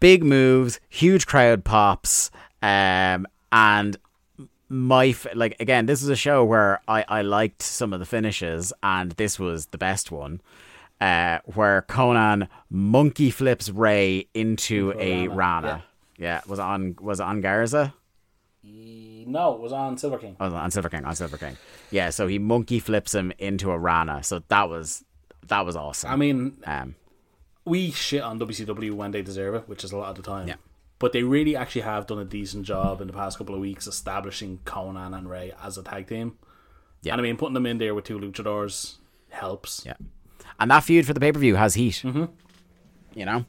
Big 0.00 0.24
moves, 0.24 0.80
huge 0.88 1.26
crowd 1.26 1.64
pops, 1.64 2.30
um, 2.62 3.26
and 3.52 3.96
my 4.68 5.08
f- 5.08 5.26
like 5.34 5.54
again, 5.60 5.86
this 5.86 6.02
is 6.02 6.08
a 6.08 6.16
show 6.16 6.42
where 6.44 6.80
I 6.88 7.04
I 7.06 7.22
liked 7.22 7.62
some 7.62 7.92
of 7.92 8.00
the 8.00 8.06
finishes, 8.06 8.72
and 8.82 9.12
this 9.12 9.38
was 9.38 9.66
the 9.66 9.78
best 9.78 10.10
one. 10.10 10.40
Uh, 11.00 11.38
where 11.54 11.82
Konnan 11.88 12.48
monkey 12.70 13.30
flips 13.30 13.68
Rey 13.68 14.26
into 14.34 14.90
Into 14.90 15.00
a 15.02 15.28
Rana. 15.28 15.34
Rana, 15.36 15.84
Yeah. 16.16 16.40
was 16.48 16.58
it 16.58 16.62
on 16.62 16.96
was 17.00 17.20
it 17.20 17.24
on 17.24 17.40
Garza? 17.40 17.94
No, 19.26 19.54
it 19.54 19.60
was 19.60 19.72
on 19.72 19.98
Silver 19.98 20.18
King. 20.18 20.36
Oh, 20.40 20.54
on 20.54 20.70
Silver 20.70 20.88
King, 20.88 21.04
on 21.04 21.14
Silver 21.14 21.36
King. 21.36 21.56
Yeah, 21.90 22.10
so 22.10 22.26
he 22.26 22.38
monkey 22.38 22.78
flips 22.78 23.14
him 23.14 23.32
into 23.38 23.70
a 23.70 23.78
Rana. 23.78 24.22
So 24.22 24.42
that 24.48 24.68
was 24.68 25.04
that 25.48 25.66
was 25.66 25.76
awesome. 25.76 26.10
I 26.10 26.16
mean, 26.16 26.58
um, 26.64 26.94
we 27.64 27.90
shit 27.90 28.22
on 28.22 28.38
WCW 28.38 28.92
when 28.92 29.10
they 29.10 29.22
deserve 29.22 29.54
it, 29.54 29.68
which 29.68 29.84
is 29.84 29.92
a 29.92 29.96
lot 29.96 30.10
of 30.10 30.16
the 30.16 30.22
time. 30.22 30.48
Yeah. 30.48 30.56
But 30.98 31.12
they 31.12 31.22
really 31.22 31.56
actually 31.56 31.82
have 31.82 32.06
done 32.06 32.18
a 32.18 32.24
decent 32.24 32.64
job 32.64 33.00
in 33.00 33.08
the 33.08 33.12
past 33.12 33.36
couple 33.36 33.54
of 33.54 33.60
weeks 33.60 33.86
establishing 33.86 34.60
Konnan 34.64 35.16
and 35.16 35.28
Rey 35.28 35.52
as 35.62 35.76
a 35.76 35.82
tag 35.82 36.08
team. 36.08 36.38
Yeah. 37.02 37.12
And 37.12 37.20
I 37.20 37.22
mean, 37.22 37.36
putting 37.36 37.54
them 37.54 37.66
in 37.66 37.78
there 37.78 37.94
with 37.94 38.04
two 38.04 38.18
luchadors 38.18 38.98
helps. 39.30 39.84
Yeah. 39.84 39.94
And 40.60 40.70
that 40.70 40.84
feud 40.84 41.06
for 41.06 41.12
the 41.12 41.20
pay 41.20 41.32
per 41.32 41.40
view 41.40 41.56
has 41.56 41.74
heat. 41.74 42.02
Mm-hmm. 42.04 42.24
You 43.14 43.26
know? 43.26 43.44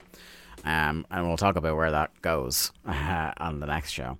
Um, 0.66 1.06
and 1.12 1.28
we'll 1.28 1.38
talk 1.38 1.56
about 1.56 1.76
where 1.76 1.91
that 1.91 2.22
goes 2.22 2.72
uh, 2.88 3.32
on 3.38 3.60
the 3.60 3.68
next 3.68 3.91
show. 3.91 4.18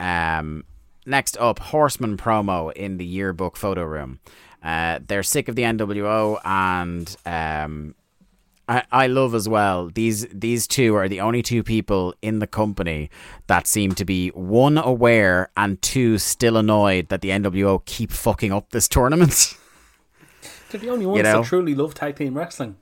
Um, 0.00 0.64
next 1.06 1.36
up, 1.36 1.60
Horseman 1.60 2.16
promo 2.16 2.72
in 2.72 2.96
the 2.96 3.04
yearbook 3.04 3.56
photo 3.56 3.84
room. 3.84 4.18
Uh, 4.62 4.98
they're 5.06 5.22
sick 5.22 5.48
of 5.48 5.56
the 5.56 5.62
NWO, 5.62 6.40
and 6.44 7.16
um, 7.24 7.94
I, 8.68 8.84
I 8.92 9.06
love 9.06 9.34
as 9.34 9.48
well. 9.48 9.90
These 9.92 10.26
these 10.32 10.66
two 10.66 10.94
are 10.94 11.08
the 11.08 11.20
only 11.20 11.42
two 11.42 11.62
people 11.62 12.14
in 12.22 12.38
the 12.38 12.46
company 12.46 13.10
that 13.46 13.66
seem 13.66 13.94
to 13.96 14.04
be 14.04 14.28
one 14.28 14.78
aware 14.78 15.50
and 15.56 15.80
two 15.82 16.18
still 16.18 16.56
annoyed 16.56 17.08
that 17.08 17.20
the 17.20 17.30
NWO 17.30 17.84
keep 17.84 18.10
fucking 18.10 18.52
up 18.52 18.70
this 18.70 18.86
tournament. 18.86 19.56
They're 20.70 20.80
the 20.80 20.90
only 20.90 21.06
ones 21.06 21.22
know? 21.22 21.40
that 21.40 21.46
truly 21.46 21.74
love 21.74 21.94
tag 21.94 22.16
team 22.16 22.36
wrestling. 22.36 22.76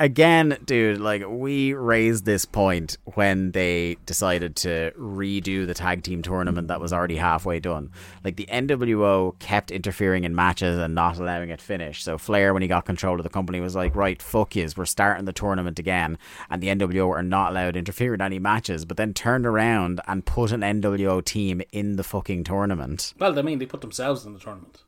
Again, 0.00 0.58
dude, 0.64 1.00
like 1.00 1.24
we 1.26 1.74
raised 1.74 2.24
this 2.24 2.44
point 2.44 2.96
when 3.14 3.50
they 3.50 3.96
decided 4.06 4.54
to 4.56 4.92
redo 4.96 5.66
the 5.66 5.74
tag 5.74 6.04
team 6.04 6.22
tournament 6.22 6.68
that 6.68 6.80
was 6.80 6.92
already 6.92 7.16
halfway 7.16 7.58
done. 7.58 7.90
Like 8.22 8.36
the 8.36 8.46
NWO 8.46 9.36
kept 9.40 9.72
interfering 9.72 10.22
in 10.22 10.36
matches 10.36 10.78
and 10.78 10.94
not 10.94 11.18
allowing 11.18 11.50
it 11.50 11.60
finish. 11.60 12.04
So 12.04 12.16
Flair, 12.16 12.52
when 12.52 12.62
he 12.62 12.68
got 12.68 12.84
control 12.84 13.16
of 13.16 13.24
the 13.24 13.28
company, 13.28 13.60
was 13.60 13.74
like, 13.74 13.96
"Right, 13.96 14.22
fuck 14.22 14.54
yous, 14.54 14.76
we're 14.76 14.84
starting 14.84 15.24
the 15.24 15.32
tournament 15.32 15.80
again." 15.80 16.16
And 16.48 16.62
the 16.62 16.68
NWO 16.68 17.10
are 17.10 17.22
not 17.24 17.50
allowed 17.50 17.72
to 17.72 17.80
interfere 17.80 18.14
in 18.14 18.20
any 18.20 18.38
matches. 18.38 18.84
But 18.84 18.98
then 18.98 19.12
turned 19.14 19.46
around 19.46 20.00
and 20.06 20.24
put 20.24 20.52
an 20.52 20.62
NWO 20.62 21.24
team 21.24 21.60
in 21.72 21.96
the 21.96 22.04
fucking 22.04 22.44
tournament. 22.44 23.14
Well, 23.18 23.36
I 23.36 23.42
mean, 23.42 23.58
they 23.58 23.66
put 23.66 23.80
themselves 23.80 24.24
in 24.24 24.32
the 24.32 24.38
tournament. 24.38 24.84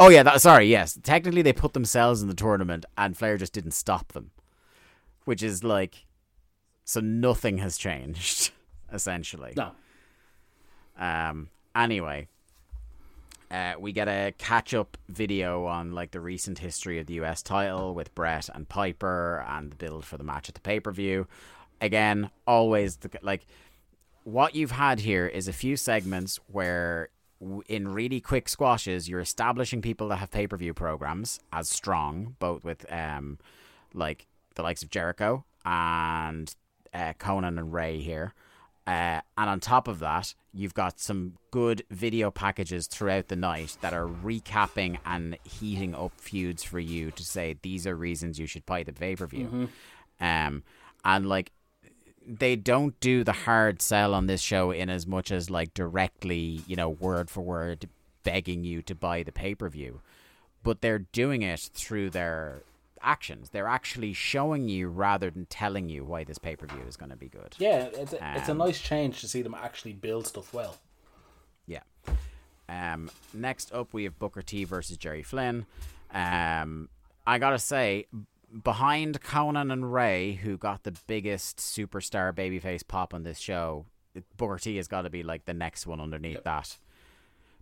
Oh 0.00 0.10
yeah, 0.10 0.22
that, 0.22 0.40
sorry, 0.40 0.66
yes. 0.68 0.96
Technically, 1.02 1.42
they 1.42 1.52
put 1.52 1.72
themselves 1.72 2.22
in 2.22 2.28
the 2.28 2.34
tournament, 2.34 2.86
and 2.96 3.16
Flair 3.16 3.36
just 3.36 3.52
didn't 3.52 3.72
stop 3.72 4.12
them, 4.12 4.30
which 5.24 5.42
is 5.42 5.64
like, 5.64 6.06
so 6.84 7.00
nothing 7.00 7.58
has 7.58 7.76
changed, 7.76 8.52
essentially. 8.92 9.54
No. 9.56 9.72
Um. 10.96 11.48
Anyway, 11.74 12.28
uh, 13.50 13.74
we 13.78 13.92
get 13.92 14.08
a 14.08 14.32
catch-up 14.38 14.96
video 15.08 15.64
on 15.66 15.92
like 15.92 16.12
the 16.12 16.20
recent 16.20 16.60
history 16.60 17.00
of 17.00 17.06
the 17.06 17.14
U.S. 17.14 17.42
title 17.42 17.92
with 17.92 18.14
Bret 18.14 18.48
and 18.54 18.68
Piper, 18.68 19.44
and 19.48 19.72
the 19.72 19.76
build 19.76 20.04
for 20.04 20.16
the 20.16 20.24
match 20.24 20.48
at 20.48 20.54
the 20.54 20.60
pay-per-view. 20.60 21.26
Again, 21.80 22.30
always 22.46 22.96
the 22.96 23.10
like. 23.20 23.46
What 24.22 24.54
you've 24.54 24.72
had 24.72 25.00
here 25.00 25.26
is 25.26 25.48
a 25.48 25.54
few 25.54 25.76
segments 25.76 26.38
where 26.48 27.08
in 27.66 27.88
really 27.88 28.20
quick 28.20 28.48
squashes, 28.48 29.08
you're 29.08 29.20
establishing 29.20 29.82
people 29.82 30.08
that 30.08 30.16
have 30.16 30.30
pay 30.30 30.46
per 30.46 30.56
view 30.56 30.74
programs 30.74 31.40
as 31.52 31.68
strong, 31.68 32.36
both 32.38 32.64
with 32.64 32.90
um, 32.92 33.38
like 33.94 34.26
the 34.54 34.62
likes 34.62 34.82
of 34.82 34.90
Jericho 34.90 35.44
and 35.64 36.54
uh, 36.92 37.12
Konnan 37.18 37.58
and 37.58 37.72
Rey 37.72 37.98
here. 38.00 38.34
Uh, 38.86 39.20
and 39.36 39.50
on 39.50 39.60
top 39.60 39.86
of 39.86 39.98
that, 39.98 40.34
you've 40.54 40.72
got 40.72 40.98
some 40.98 41.34
good 41.50 41.82
video 41.90 42.30
packages 42.30 42.86
throughout 42.86 43.28
the 43.28 43.36
night 43.36 43.76
that 43.82 43.92
are 43.92 44.06
recapping 44.06 44.96
and 45.04 45.36
heating 45.44 45.94
up 45.94 46.12
feuds 46.16 46.64
for 46.64 46.80
you 46.80 47.10
to 47.10 47.22
say 47.22 47.56
these 47.60 47.86
are 47.86 47.94
reasons 47.94 48.38
you 48.38 48.46
should 48.46 48.64
buy 48.64 48.82
the 48.82 48.92
pay 48.92 49.14
per 49.14 49.26
view. 49.26 49.68
Um, 50.20 50.62
and 51.04 51.28
like 51.28 51.52
they 52.28 52.56
don't 52.56 52.98
do 53.00 53.24
the 53.24 53.32
hard 53.32 53.80
sell 53.80 54.14
on 54.14 54.26
this 54.26 54.42
show 54.42 54.70
in 54.70 54.90
as 54.90 55.06
much 55.06 55.32
as 55.32 55.48
like 55.48 55.72
directly, 55.72 56.60
you 56.66 56.76
know, 56.76 56.90
word 56.90 57.30
for 57.30 57.40
word 57.40 57.88
begging 58.22 58.64
you 58.64 58.82
to 58.82 58.94
buy 58.94 59.22
the 59.22 59.32
pay 59.32 59.54
per 59.54 59.68
view. 59.68 60.00
But 60.62 60.82
they're 60.82 60.98
doing 60.98 61.42
it 61.42 61.70
through 61.72 62.10
their 62.10 62.62
actions. 63.00 63.50
They're 63.50 63.68
actually 63.68 64.12
showing 64.12 64.68
you 64.68 64.88
rather 64.88 65.30
than 65.30 65.46
telling 65.46 65.88
you 65.88 66.04
why 66.04 66.24
this 66.24 66.38
pay 66.38 66.56
per 66.56 66.66
view 66.66 66.82
is 66.86 66.96
going 66.96 67.10
to 67.10 67.16
be 67.16 67.28
good. 67.28 67.54
Yeah, 67.58 67.84
it's 67.94 68.12
a, 68.12 68.36
it's 68.36 68.48
a 68.48 68.52
Um, 68.52 68.58
nice 68.58 68.80
change 68.80 69.20
to 69.20 69.28
see 69.28 69.40
them 69.40 69.54
actually 69.54 69.94
build 69.94 70.26
stuff 70.26 70.52
well. 70.52 70.76
Yeah. 71.66 71.82
Um, 72.68 73.10
next 73.32 73.72
up, 73.72 73.94
we 73.94 74.04
have 74.04 74.18
Booker 74.18 74.42
T 74.42 74.64
versus 74.64 74.98
Jerry 74.98 75.22
Flynn. 75.22 75.64
Um, 76.12 76.90
I 77.26 77.38
gotta 77.38 77.58
say, 77.58 78.06
behind 78.62 79.20
Konnan 79.20 79.72
and 79.72 79.92
Rey, 79.92 80.34
who 80.34 80.56
got 80.56 80.82
the 80.82 80.94
biggest 81.06 81.58
superstar 81.58 82.32
babyface 82.32 82.86
pop 82.86 83.14
on 83.14 83.22
this 83.22 83.38
show, 83.38 83.86
Booker 84.36 84.58
T 84.58 84.76
has 84.76 84.88
got 84.88 85.02
to 85.02 85.10
be 85.10 85.22
like 85.22 85.44
the 85.44 85.54
next 85.54 85.86
one 85.86 86.00
underneath 86.00 86.42
that. 86.44 86.78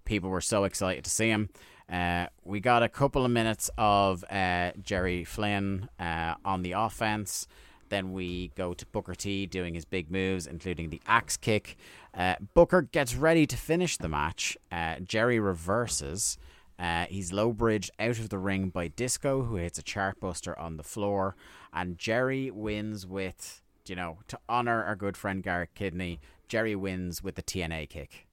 People 0.05 0.31
were 0.31 0.41
so 0.41 0.65
excited 0.65 1.05
to 1.05 1.11
see 1.11 1.29
him. 1.29 1.49
Uh, 1.91 2.27
we 2.45 2.61
got 2.61 2.83
a 2.83 2.89
couple 2.89 3.25
of 3.25 3.31
minutes 3.31 3.71
of 3.77 4.25
uh, 4.31 4.73
Jerry 4.81 5.25
Flynn 5.25 5.89
uh, 5.99 6.35
on 6.45 6.63
the 6.63 6.73
offense. 6.73 7.47
Then 7.89 8.13
we 8.13 8.49
go 8.57 8.75
to 8.75 8.87
Booker 8.87 9.15
T 9.15 9.47
doing 9.47 9.75
his 9.75 9.85
big 9.85 10.11
moves, 10.11 10.47
including 10.47 10.91
the 10.91 11.01
axe 11.07 11.37
kick. 11.37 11.77
Uh, 12.15 12.35
Booker 12.55 12.83
gets 12.83 13.15
ready 13.15 13.47
to 13.47 13.57
finish 13.57 13.97
the 13.97 14.09
match. 14.09 14.57
Uh, 14.73 14.97
Jerry 15.01 15.39
reverses. 15.39 16.39
Uh, 16.79 17.07
he's 17.09 17.33
low 17.33 17.53
bridged 17.53 17.91
out 17.99 18.19
of 18.19 18.29
the 18.29 18.39
ring 18.39 18.69
by 18.69 18.89
Disco, 18.89 19.43
who 19.45 19.57
hits 19.57 19.79
a 19.79 19.83
chartbuster 19.83 20.59
on 20.61 20.77
the 20.77 20.83
floor. 20.83 21.35
And 21.73 21.97
Jerry 21.99 22.51
wins 22.51 23.07
with, 23.07 23.63
you 23.87 23.97
know, 23.97 24.19
to 24.29 24.39
honor 24.49 24.85
our 24.85 24.97
good 24.97 25.17
friend 25.17 25.43
Garrett 25.43 25.75
Kidney, 25.75 26.21
Jerry 26.49 26.77
wins 26.77 27.23
with 27.23 27.35
the 27.37 27.43
TNA 27.43 27.89
kick. 27.89 28.27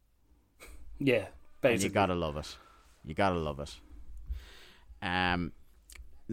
Yeah, 1.00 1.18
And 1.18 1.28
basically. 1.62 1.88
you 1.88 1.94
gotta 1.94 2.16
love 2.16 2.38
it. 2.38 2.58
You 3.06 3.14
gotta 3.14 3.40
love 3.40 3.60
it. 3.60 3.76
Um, 5.02 5.52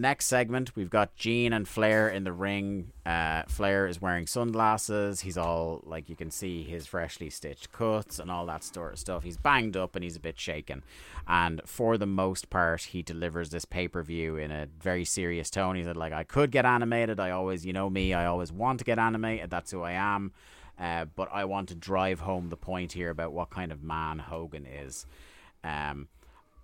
next 0.01 0.27
segment, 0.27 0.75
we've 0.75 0.91
got 0.91 1.15
Gene 1.15 1.53
and 1.53 1.69
Flair 1.69 2.09
in 2.09 2.25
the 2.25 2.33
ring. 2.33 2.93
Uh, 3.07 3.43
Flair 3.47 3.87
is 3.87 4.01
wearing 4.01 4.27
sunglasses. 4.27 5.21
He's 5.21 5.39
all 5.39 5.83
like 5.85 6.09
you 6.09 6.17
can 6.17 6.31
see 6.31 6.65
his 6.65 6.87
freshly 6.87 7.31
stitched 7.31 7.71
cuts 7.73 8.19
and 8.19 8.31
all 8.31 8.47
that 8.47 8.65
sort 8.65 8.95
of 8.95 8.99
stuff. 8.99 9.23
He's 9.23 9.37
banged 9.37 9.77
up 9.77 9.95
and 9.95 10.03
he's 10.03 10.17
a 10.17 10.21
bit 10.21 10.39
shaken. 10.41 10.83
And 11.29 11.61
for 11.67 11.99
the 11.99 12.07
most 12.07 12.51
part, 12.51 12.83
he 12.83 13.03
delivers 13.03 13.51
this 13.51 13.65
pay 13.65 13.87
per 13.87 14.03
view 14.03 14.37
in 14.37 14.51
a 14.51 14.69
very 14.81 15.05
serious 15.05 15.51
tone. 15.51 15.77
He 15.77 15.85
said, 15.85 15.97
like, 15.97 16.13
I 16.13 16.25
could 16.25 16.51
get 16.51 16.65
animated. 16.65 17.21
I 17.21 17.31
always, 17.31 17.65
you 17.65 17.73
know 17.73 17.91
me, 17.91 18.15
I 18.15 18.27
always 18.27 18.51
want 18.51 18.79
to 18.81 18.85
get 18.85 18.99
animated. 18.99 19.51
That's 19.51 19.71
who 19.71 19.83
I 19.83 19.93
am. 19.93 20.33
Uh, 20.79 21.05
but 21.05 21.29
I 21.31 21.45
want 21.45 21.69
to 21.69 21.75
drive 21.75 22.21
home 22.21 22.49
the 22.49 22.57
point 22.57 22.93
here 22.93 23.11
about 23.11 23.33
what 23.33 23.51
kind 23.51 23.71
of 23.71 23.83
man 23.83 24.19
Hogan 24.19 24.67
is. 24.67 25.05
Um, 25.63 26.09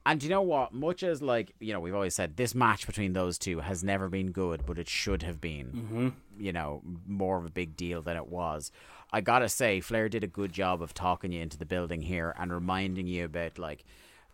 and 0.07 0.23
you 0.23 0.31
know 0.31 0.41
what? 0.41 0.73
Much 0.73 1.03
as 1.03 1.21
like 1.21 1.53
you 1.59 1.73
know, 1.73 1.81
we've 1.81 1.95
always 1.95 2.15
said 2.15 2.37
this 2.37 2.55
match 2.55 2.87
between 2.87 3.13
those 3.13 3.39
two 3.39 3.59
has 3.59 3.83
never 3.83 4.09
been 4.09 4.31
good, 4.31 4.65
but 4.65 4.79
it 4.79 4.89
should 4.89 5.25
have 5.25 5.41
been. 5.41 5.67
Mm-hmm. 5.67 6.09
You 6.39 6.53
know, 6.53 6.81
more 7.07 7.39
of 7.39 7.45
a 7.45 7.51
big 7.51 7.77
deal 7.77 8.03
than 8.03 8.17
it 8.17 8.29
was. 8.29 8.71
I 9.13 9.21
gotta 9.21 9.49
say, 9.49 9.81
Flair 9.81 10.09
did 10.09 10.23
a 10.23 10.29
good 10.29 10.53
job 10.53 10.81
of 10.81 10.95
talking 10.95 11.33
you 11.33 11.43
into 11.43 11.59
the 11.59 11.67
building 11.67 12.03
here 12.03 12.35
and 12.39 12.53
reminding 12.53 13.09
you 13.09 13.25
about 13.25 13.59
like 13.59 13.85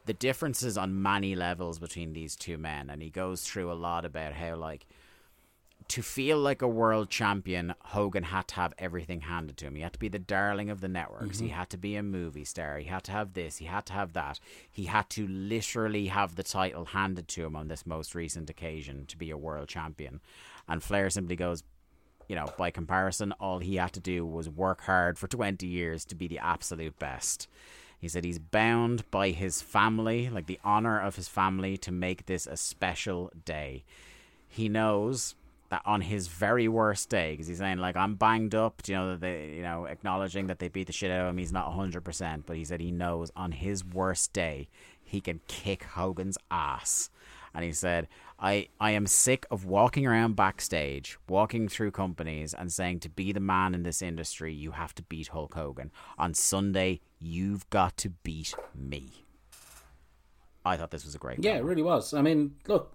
the 0.04 0.12
differences 0.12 0.76
on 0.76 1.00
many 1.00 1.34
levels 1.34 1.78
between 1.78 2.12
these 2.12 2.36
two 2.36 2.58
men, 2.58 2.90
and 2.90 3.00
he 3.00 3.08
goes 3.08 3.42
through 3.42 3.72
a 3.72 3.74
lot 3.74 4.04
about 4.04 4.34
how 4.34 4.56
like 4.56 4.86
to 5.88 6.02
feel 6.02 6.38
like 6.38 6.62
a 6.62 6.68
world 6.68 7.10
champion, 7.10 7.74
Hogan 7.80 8.24
had 8.24 8.48
to 8.48 8.54
have 8.56 8.74
everything 8.78 9.22
handed 9.22 9.56
to 9.58 9.66
him. 9.66 9.74
He 9.74 9.82
had 9.82 9.92
to 9.92 9.98
be 9.98 10.08
the 10.08 10.18
darling 10.18 10.70
of 10.70 10.80
the 10.80 10.88
networks. 10.88 11.38
He 11.38 11.46
mm-hmm. 11.46 11.56
had 11.56 11.70
to 11.70 11.76
be 11.76 11.96
a 11.96 12.02
movie 12.02 12.44
star. 12.44 12.78
He 12.78 12.86
had 12.86 13.04
to 13.04 13.12
have 13.12 13.34
this. 13.34 13.58
He 13.58 13.66
had 13.66 13.86
to 13.86 13.92
have 13.92 14.12
that. 14.12 14.40
He 14.70 14.84
had 14.84 15.08
to 15.10 15.26
literally 15.26 16.06
have 16.06 16.36
the 16.36 16.42
title 16.42 16.86
handed 16.86 17.28
to 17.28 17.44
him 17.44 17.56
on 17.56 17.68
this 17.68 17.86
most 17.86 18.14
recent 18.14 18.50
occasion 18.50 19.06
to 19.06 19.16
be 19.16 19.30
a 19.30 19.36
world 19.36 19.68
champion. 19.68 20.20
And 20.68 20.82
Flair 20.82 21.10
simply 21.10 21.36
goes, 21.36 21.62
you 22.28 22.36
know, 22.36 22.46
by 22.56 22.70
comparison, 22.70 23.32
all 23.32 23.58
he 23.58 23.76
had 23.76 23.92
to 23.92 24.00
do 24.00 24.24
was 24.24 24.48
work 24.48 24.82
hard 24.82 25.18
for 25.18 25.26
20 25.26 25.66
years 25.66 26.04
to 26.06 26.14
be 26.14 26.28
the 26.28 26.38
absolute 26.38 26.98
best. 26.98 27.48
He 27.98 28.08
said 28.08 28.24
he's 28.24 28.38
bound 28.38 29.08
by 29.10 29.30
his 29.30 29.62
family, 29.62 30.28
like 30.28 30.46
the 30.46 30.58
honor 30.64 31.00
of 31.00 31.16
his 31.16 31.28
family, 31.28 31.76
to 31.78 31.92
make 31.92 32.26
this 32.26 32.46
a 32.46 32.56
special 32.56 33.30
day. 33.44 33.84
He 34.48 34.68
knows 34.68 35.34
that 35.72 35.82
on 35.86 36.02
his 36.02 36.28
very 36.28 36.68
worst 36.68 37.08
day, 37.08 37.32
because 37.32 37.46
he's 37.46 37.58
saying 37.58 37.78
like 37.78 37.96
I'm 37.96 38.14
banged 38.14 38.54
up, 38.54 38.82
you 38.86 38.94
know, 38.94 39.12
that 39.12 39.20
they, 39.22 39.54
you 39.56 39.62
know, 39.62 39.86
acknowledging 39.86 40.48
that 40.48 40.58
they 40.58 40.68
beat 40.68 40.86
the 40.86 40.92
shit 40.92 41.10
out 41.10 41.22
of 41.22 41.30
him. 41.30 41.38
He's 41.38 41.50
not 41.50 41.66
100, 41.68 42.04
percent 42.04 42.44
but 42.44 42.56
he 42.56 42.64
said 42.64 42.80
he 42.80 42.92
knows 42.92 43.32
on 43.34 43.52
his 43.52 43.82
worst 43.82 44.34
day 44.34 44.68
he 45.02 45.22
can 45.22 45.40
kick 45.48 45.84
Hogan's 45.84 46.36
ass. 46.50 47.08
And 47.54 47.64
he 47.64 47.72
said, 47.72 48.08
I, 48.38 48.68
I 48.80 48.90
am 48.90 49.06
sick 49.06 49.46
of 49.50 49.64
walking 49.64 50.06
around 50.06 50.36
backstage, 50.36 51.16
walking 51.26 51.68
through 51.68 51.92
companies, 51.92 52.54
and 52.54 52.70
saying 52.70 53.00
to 53.00 53.08
be 53.08 53.32
the 53.32 53.40
man 53.40 53.74
in 53.74 53.82
this 53.82 54.02
industry, 54.02 54.52
you 54.54 54.72
have 54.72 54.94
to 54.96 55.02
beat 55.02 55.28
Hulk 55.28 55.54
Hogan. 55.54 55.90
On 56.18 56.34
Sunday, 56.34 57.00
you've 57.18 57.68
got 57.70 57.96
to 57.98 58.10
beat 58.10 58.54
me. 58.74 59.10
I 60.64 60.76
thought 60.76 60.90
this 60.90 61.04
was 61.04 61.14
a 61.14 61.18
great 61.18 61.42
Yeah, 61.42 61.56
it 61.56 61.64
really 61.64 61.82
was. 61.82 62.14
I 62.14 62.22
mean, 62.22 62.56
look, 62.66 62.94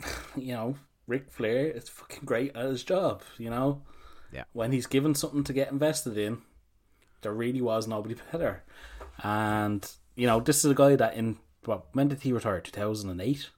you 0.36 0.52
know, 0.52 0.76
Ric 1.06 1.30
Flair 1.30 1.66
is 1.66 1.88
fucking 1.88 2.24
great 2.24 2.56
at 2.56 2.66
his 2.66 2.82
job, 2.82 3.22
you 3.38 3.50
know? 3.50 3.82
Yeah. 4.32 4.44
When 4.52 4.72
he's 4.72 4.86
given 4.86 5.14
something 5.14 5.44
to 5.44 5.52
get 5.52 5.70
invested 5.70 6.16
in, 6.16 6.38
there 7.22 7.32
really 7.32 7.60
was 7.60 7.86
nobody 7.86 8.16
better. 8.32 8.64
And, 9.22 9.88
you 10.16 10.26
know, 10.26 10.40
this 10.40 10.64
is 10.64 10.70
a 10.70 10.74
guy 10.74 10.96
that 10.96 11.14
in, 11.14 11.36
what, 11.64 11.86
when 11.92 12.08
did 12.08 12.22
he 12.22 12.32
retire? 12.32 12.60
2008? 12.60 13.50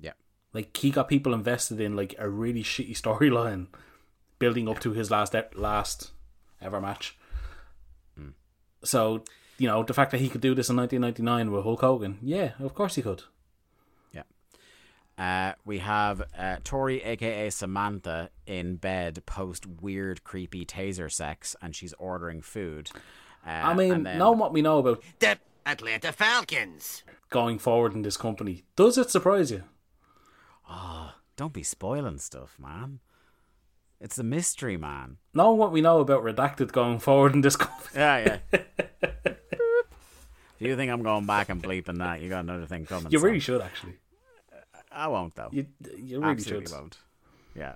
Yeah. 0.00 0.12
Like, 0.52 0.76
he 0.76 0.90
got 0.90 1.08
people 1.08 1.34
invested 1.34 1.80
in, 1.80 1.96
like, 1.96 2.14
a 2.18 2.28
really 2.28 2.62
shitty 2.62 2.96
storyline 3.00 3.66
building 4.38 4.68
up 4.68 4.78
to 4.80 4.92
his 4.92 5.10
last, 5.10 5.34
last 5.54 6.12
ever 6.60 6.80
match. 6.80 7.16
Hmm. 8.16 8.30
So, 8.84 9.24
you 9.58 9.66
know, 9.66 9.82
the 9.82 9.94
fact 9.94 10.12
that 10.12 10.20
he 10.20 10.28
could 10.28 10.40
do 10.40 10.54
this 10.54 10.70
in 10.70 10.76
1999 10.76 11.52
with 11.52 11.64
Hulk 11.64 11.80
Hogan, 11.80 12.18
yeah, 12.22 12.52
of 12.60 12.74
course 12.74 12.94
he 12.94 13.02
could. 13.02 13.24
Yeah. 15.18 15.48
Uh, 15.50 15.54
we 15.64 15.78
have 15.78 16.22
uh, 16.38 16.56
Torrie, 16.64 17.04
aka 17.04 17.50
Samantha, 17.50 18.30
in 18.46 18.76
bed 18.76 19.22
post 19.26 19.66
weird, 19.66 20.22
creepy 20.24 20.64
taser 20.64 21.10
sex, 21.10 21.56
and 21.60 21.74
she's 21.74 21.92
ordering 21.94 22.40
food. 22.40 22.90
Uh, 23.46 23.50
I 23.50 23.74
mean, 23.74 23.92
and 23.92 24.06
then- 24.06 24.18
knowing 24.18 24.38
what 24.38 24.52
we 24.52 24.62
know 24.62 24.78
about 24.78 25.02
The 25.18 25.38
Atlanta 25.66 26.12
Falcons. 26.12 27.02
going 27.30 27.58
forward 27.58 27.94
in 27.94 28.02
this 28.02 28.16
company, 28.16 28.64
does 28.76 28.96
it 28.98 29.10
surprise 29.10 29.50
you? 29.50 29.64
don't 31.36 31.52
be 31.52 31.62
spoiling 31.62 32.18
stuff, 32.18 32.56
man. 32.58 32.98
It's 34.00 34.18
a 34.18 34.24
mystery, 34.24 34.76
man. 34.76 35.18
Knowing 35.34 35.56
what 35.58 35.70
we 35.72 35.80
know 35.80 36.00
about 36.00 36.22
Redacted 36.24 36.72
going 36.72 36.98
forward 36.98 37.32
in 37.34 37.40
this 37.42 37.56
company, 37.56 37.90
Yeah, 37.94 38.38
yeah. 38.52 38.60
If 40.60 40.66
you 40.66 40.74
think 40.74 40.90
I'm 40.90 41.04
going 41.04 41.24
back 41.26 41.48
and 41.50 41.62
bleeping 41.62 41.98
that, 41.98 42.20
you 42.20 42.28
got 42.28 42.40
another 42.40 42.66
thing 42.66 42.84
coming. 42.86 43.12
you 43.12 43.18
son. 43.20 43.26
really 43.26 43.38
should 43.38 43.60
actually. 43.60 43.94
I 44.98 45.06
won't 45.06 45.34
though. 45.34 45.48
You, 45.52 45.66
you 45.96 46.18
really 46.20 46.32
Absolutely 46.32 46.66
should. 46.66 46.74
won't. 46.74 46.98
Yeah. 47.54 47.74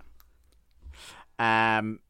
Um. 1.39 2.01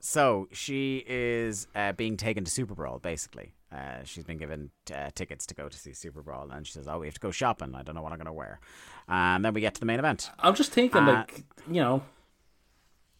So 0.00 0.48
she 0.52 1.04
is 1.06 1.66
uh, 1.74 1.92
being 1.92 2.16
taken 2.16 2.44
to 2.44 2.50
Super 2.50 2.74
Brawl. 2.74 2.98
Basically, 2.98 3.54
uh, 3.72 4.04
she's 4.04 4.24
been 4.24 4.38
given 4.38 4.70
uh, 4.94 5.10
tickets 5.14 5.46
to 5.46 5.54
go 5.54 5.68
to 5.68 5.76
see 5.76 5.92
Super 5.92 6.22
Brawl, 6.22 6.50
and 6.50 6.66
she 6.66 6.72
says, 6.72 6.86
"Oh, 6.88 6.98
we 7.00 7.06
have 7.06 7.14
to 7.14 7.20
go 7.20 7.30
shopping. 7.30 7.74
I 7.74 7.82
don't 7.82 7.94
know 7.94 8.02
what 8.02 8.12
I'm 8.12 8.18
going 8.18 8.26
to 8.26 8.32
wear." 8.32 8.60
And 9.08 9.44
then 9.44 9.52
we 9.52 9.60
get 9.60 9.74
to 9.74 9.80
the 9.80 9.86
main 9.86 9.98
event. 9.98 10.30
I'm 10.38 10.54
just 10.54 10.72
thinking, 10.72 11.02
Uh, 11.02 11.12
like, 11.12 11.44
you 11.68 11.80
know, 11.80 12.02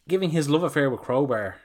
giving 0.08 0.30
his 0.30 0.48
love 0.48 0.62
affair 0.62 0.88
with 0.88 1.00
Crowbar. 1.00 1.56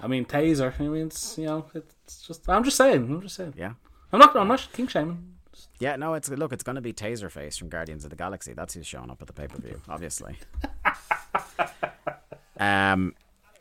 I 0.00 0.06
mean, 0.06 0.24
Taser. 0.24 0.78
I 0.78 0.82
mean, 0.84 1.06
it's 1.06 1.38
you 1.38 1.46
know, 1.46 1.66
it's 1.74 2.26
just. 2.26 2.48
I'm 2.48 2.64
just 2.64 2.76
saying. 2.76 3.02
I'm 3.10 3.22
just 3.22 3.34
saying. 3.36 3.54
Yeah. 3.56 3.72
I'm 4.12 4.18
not. 4.18 4.36
I'm 4.36 4.48
not 4.48 4.68
king 4.72 4.86
shaming. 4.88 5.34
Yeah, 5.78 5.96
no, 5.96 6.14
it's 6.14 6.28
look, 6.28 6.52
it's 6.52 6.62
going 6.62 6.76
to 6.76 6.82
be 6.82 6.92
Taserface 6.92 7.58
from 7.58 7.68
Guardians 7.68 8.04
of 8.04 8.10
the 8.10 8.16
Galaxy. 8.16 8.52
That's 8.52 8.74
who's 8.74 8.86
showing 8.86 9.10
up 9.10 9.20
at 9.20 9.26
the 9.26 9.32
pay 9.32 9.46
per 9.46 9.58
view, 9.58 9.80
obviously. 9.88 10.36
um. 12.58 13.14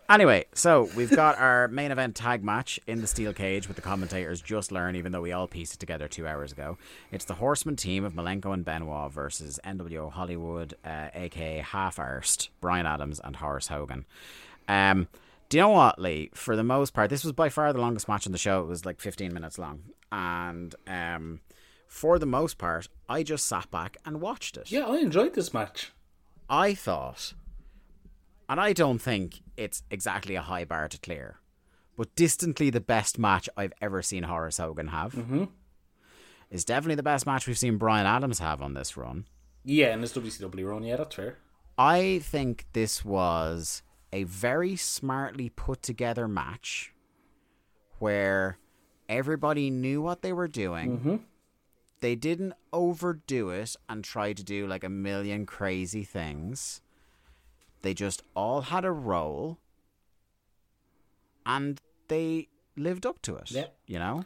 Anyway, 0.10 0.46
so 0.54 0.90
we've 0.96 1.12
got 1.12 1.38
our 1.38 1.68
main 1.68 1.92
event 1.92 2.16
tag 2.16 2.42
match 2.42 2.80
in 2.88 3.02
the 3.02 3.08
steel 3.08 3.34
cage 3.34 3.68
with 3.68 3.76
the 3.76 3.82
commentators 3.82 4.42
just 4.42 4.72
learn, 4.72 4.96
even 4.96 5.12
though 5.12 5.20
we 5.20 5.34
all 5.34 5.48
pieced 5.48 5.74
it 5.74 5.82
together 5.82 6.08
two 6.08 6.26
hours 6.26 6.54
ago. 6.54 6.78
It's 7.12 7.26
the 7.26 7.34
Horseman 7.34 7.76
team 7.76 8.06
of 8.06 8.14
Malenko 8.14 8.54
and 8.54 8.64
Benoit 8.64 9.12
versus 9.12 9.60
NWO 9.66 10.10
Hollywood, 10.10 10.76
uh, 10.86 11.10
aka 11.14 11.58
Half 11.60 11.98
Arsed, 11.98 12.48
Brian 12.62 12.86
Adams 12.86 13.20
and 13.22 13.36
Horace 13.36 13.68
Hogan. 13.68 14.06
Um, 14.70 15.10
do 15.50 15.58
you 15.58 15.64
know 15.64 15.70
what, 15.70 16.00
Lee? 16.00 16.30
For 16.34 16.56
the 16.56 16.64
most 16.64 16.94
part, 16.94 17.10
this 17.10 17.26
was 17.26 17.34
by 17.34 17.50
far 17.50 17.72
the 17.74 17.82
longest 17.82 18.08
match 18.08 18.26
on 18.26 18.32
the 18.32 18.38
show. 18.38 18.62
It 18.62 18.68
was 18.68 18.86
like 18.86 19.02
15 19.02 19.34
minutes 19.34 19.58
long. 19.58 19.82
And 20.12 20.74
um, 20.88 21.40
for 21.88 22.20
the 22.20 22.26
most 22.26 22.58
part, 22.58 22.88
I 23.10 23.24
just 23.24 23.46
sat 23.46 23.72
back 23.72 23.98
and 24.06 24.22
watched 24.22 24.58
it. 24.58 24.72
Yeah, 24.72 24.86
I 24.86 24.98
enjoyed 24.98 25.34
this 25.34 25.54
match. 25.54 25.92
I 26.50 26.74
thought, 26.74 27.34
and 28.48 28.60
I 28.60 28.74
don't 28.74 29.00
think 29.00 29.42
it's 29.56 29.84
exactly 29.90 30.36
a 30.36 30.42
high 30.42 30.66
bar 30.66 30.88
to 30.88 30.98
clear, 30.98 31.40
but 31.98 32.16
distantly 32.16 32.70
the 32.70 32.80
best 32.82 33.18
match 33.18 33.50
I've 33.58 33.74
ever 33.82 34.02
seen 34.02 34.24
Horace 34.24 34.58
Hogan 34.58 34.88
have. 34.90 35.14
Mm-hmm. 35.14 35.46
Is 36.50 36.64
definitely 36.64 36.96
the 36.96 37.04
best 37.04 37.26
match 37.26 37.46
we've 37.46 37.58
seen 37.58 37.78
Brian 37.78 38.06
Adams 38.06 38.40
have 38.40 38.62
on 38.62 38.74
this 38.74 38.96
run. 38.96 39.26
Yeah, 39.66 39.94
in 39.94 40.00
this 40.00 40.14
WCW 40.14 40.70
run, 40.70 40.84
yeah, 40.84 40.96
that's 40.96 41.16
fair. 41.16 41.38
I 41.78 42.20
think 42.24 42.66
this 42.72 43.04
was 43.04 43.84
a 44.14 44.24
very 44.24 44.78
smartly 44.78 45.50
put 45.50 45.82
together 45.82 46.28
match 46.28 46.94
where 48.00 48.58
everybody 49.10 49.70
knew 49.70 50.02
what 50.02 50.22
they 50.22 50.32
were 50.32 50.48
doing. 50.48 51.26
They 52.00 52.16
didn't 52.16 52.54
overdo 52.72 53.50
it 53.50 53.76
and 53.90 54.04
try 54.04 54.34
to 54.34 54.44
do 54.44 54.68
like 54.68 54.84
a 54.84 54.90
million 54.90 55.46
crazy 55.46 56.04
things. 56.04 56.82
They 57.82 57.94
just 57.94 58.22
all 58.36 58.62
had 58.62 58.86
a 58.86 58.92
role 58.92 59.58
and 61.46 61.82
they 62.08 62.50
lived 62.76 63.06
up 63.06 63.22
to 63.24 63.36
it. 63.38 63.52
You 63.88 64.00
know? 64.00 64.24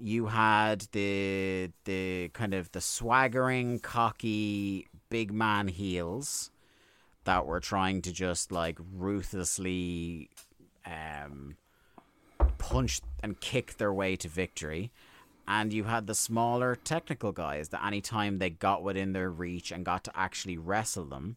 you 0.00 0.26
had 0.26 0.86
the 0.92 1.70
the 1.84 2.28
kind 2.28 2.54
of 2.54 2.70
the 2.72 2.80
swaggering, 2.80 3.80
cocky 3.80 4.88
big 5.08 5.32
man 5.32 5.68
heels 5.68 6.50
that 7.24 7.46
were 7.46 7.60
trying 7.60 8.02
to 8.02 8.12
just 8.12 8.52
like 8.52 8.78
ruthlessly 8.94 10.30
um, 10.86 11.56
punch 12.58 13.00
and 13.22 13.40
kick 13.40 13.76
their 13.78 13.92
way 13.92 14.16
to 14.16 14.28
victory. 14.28 14.92
And 15.46 15.72
you 15.72 15.84
had 15.84 16.06
the 16.06 16.14
smaller 16.14 16.74
technical 16.74 17.32
guys 17.32 17.68
that 17.68 17.84
anytime 17.84 18.38
they 18.38 18.50
got 18.50 18.82
within 18.82 19.12
their 19.12 19.30
reach 19.30 19.70
and 19.70 19.84
got 19.84 20.04
to 20.04 20.12
actually 20.14 20.56
wrestle 20.56 21.04
them, 21.04 21.36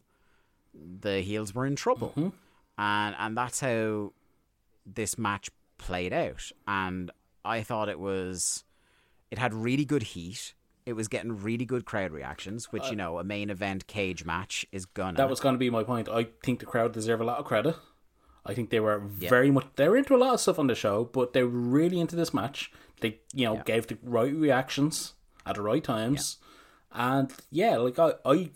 the 0.74 1.20
heels 1.20 1.54
were 1.54 1.66
in 1.66 1.76
trouble. 1.76 2.10
Mm-hmm. 2.10 2.28
And 2.78 3.16
and 3.18 3.36
that's 3.36 3.60
how 3.60 4.12
this 4.86 5.18
match 5.18 5.50
played 5.76 6.12
out. 6.12 6.50
And 6.66 7.10
I 7.44 7.62
thought 7.62 7.88
it 7.88 7.98
was 7.98 8.64
it 9.30 9.38
had 9.38 9.52
really 9.54 9.84
good 9.84 10.02
heat. 10.02 10.54
It 10.86 10.94
was 10.94 11.08
getting 11.08 11.36
really 11.36 11.66
good 11.66 11.84
crowd 11.84 12.12
reactions, 12.12 12.72
which 12.72 12.84
uh, 12.84 12.90
you 12.90 12.96
know 12.96 13.18
a 13.18 13.24
main 13.24 13.50
event 13.50 13.86
cage 13.86 14.24
match 14.24 14.64
is 14.72 14.86
gonna. 14.86 15.18
That 15.18 15.28
was 15.28 15.40
going 15.40 15.54
to 15.54 15.58
be 15.58 15.70
my 15.70 15.82
point. 15.82 16.08
I 16.08 16.28
think 16.42 16.60
the 16.60 16.66
crowd 16.66 16.92
deserve 16.92 17.20
a 17.20 17.24
lot 17.24 17.38
of 17.38 17.44
credit. 17.44 17.76
I 18.46 18.54
think 18.54 18.70
they 18.70 18.80
were 18.80 18.98
very 18.98 19.50
much 19.50 19.66
they 19.76 19.88
were 19.88 19.96
into 19.96 20.14
a 20.14 20.16
lot 20.16 20.34
of 20.34 20.40
stuff 20.40 20.58
on 20.58 20.66
the 20.68 20.74
show, 20.74 21.04
but 21.04 21.34
they 21.34 21.42
were 21.42 21.50
really 21.50 22.00
into 22.00 22.16
this 22.16 22.32
match. 22.32 22.72
They 23.00 23.20
you 23.32 23.46
know 23.46 23.62
gave 23.64 23.86
the 23.86 23.98
right 24.02 24.34
reactions 24.34 25.14
at 25.46 25.56
the 25.56 25.62
right 25.62 25.82
times, 25.82 26.38
and 26.92 27.32
yeah, 27.50 27.76
like 27.76 27.98
I 27.98 28.14
I 28.24 28.50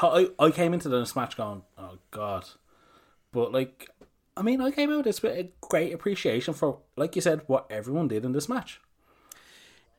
I, 0.00 0.28
I 0.38 0.50
came 0.50 0.74
into 0.74 0.88
this 0.88 1.14
match 1.14 1.36
going, 1.36 1.62
oh 1.78 1.98
god, 2.10 2.46
but 3.32 3.52
like 3.52 3.90
I 4.36 4.42
mean 4.42 4.60
I 4.60 4.70
came 4.70 4.90
out 4.90 5.04
with 5.04 5.24
a 5.24 5.50
great 5.60 5.92
appreciation 5.92 6.54
for 6.54 6.78
like 6.96 7.14
you 7.14 7.22
said 7.22 7.42
what 7.46 7.66
everyone 7.70 8.08
did 8.08 8.24
in 8.24 8.32
this 8.32 8.48
match. 8.48 8.80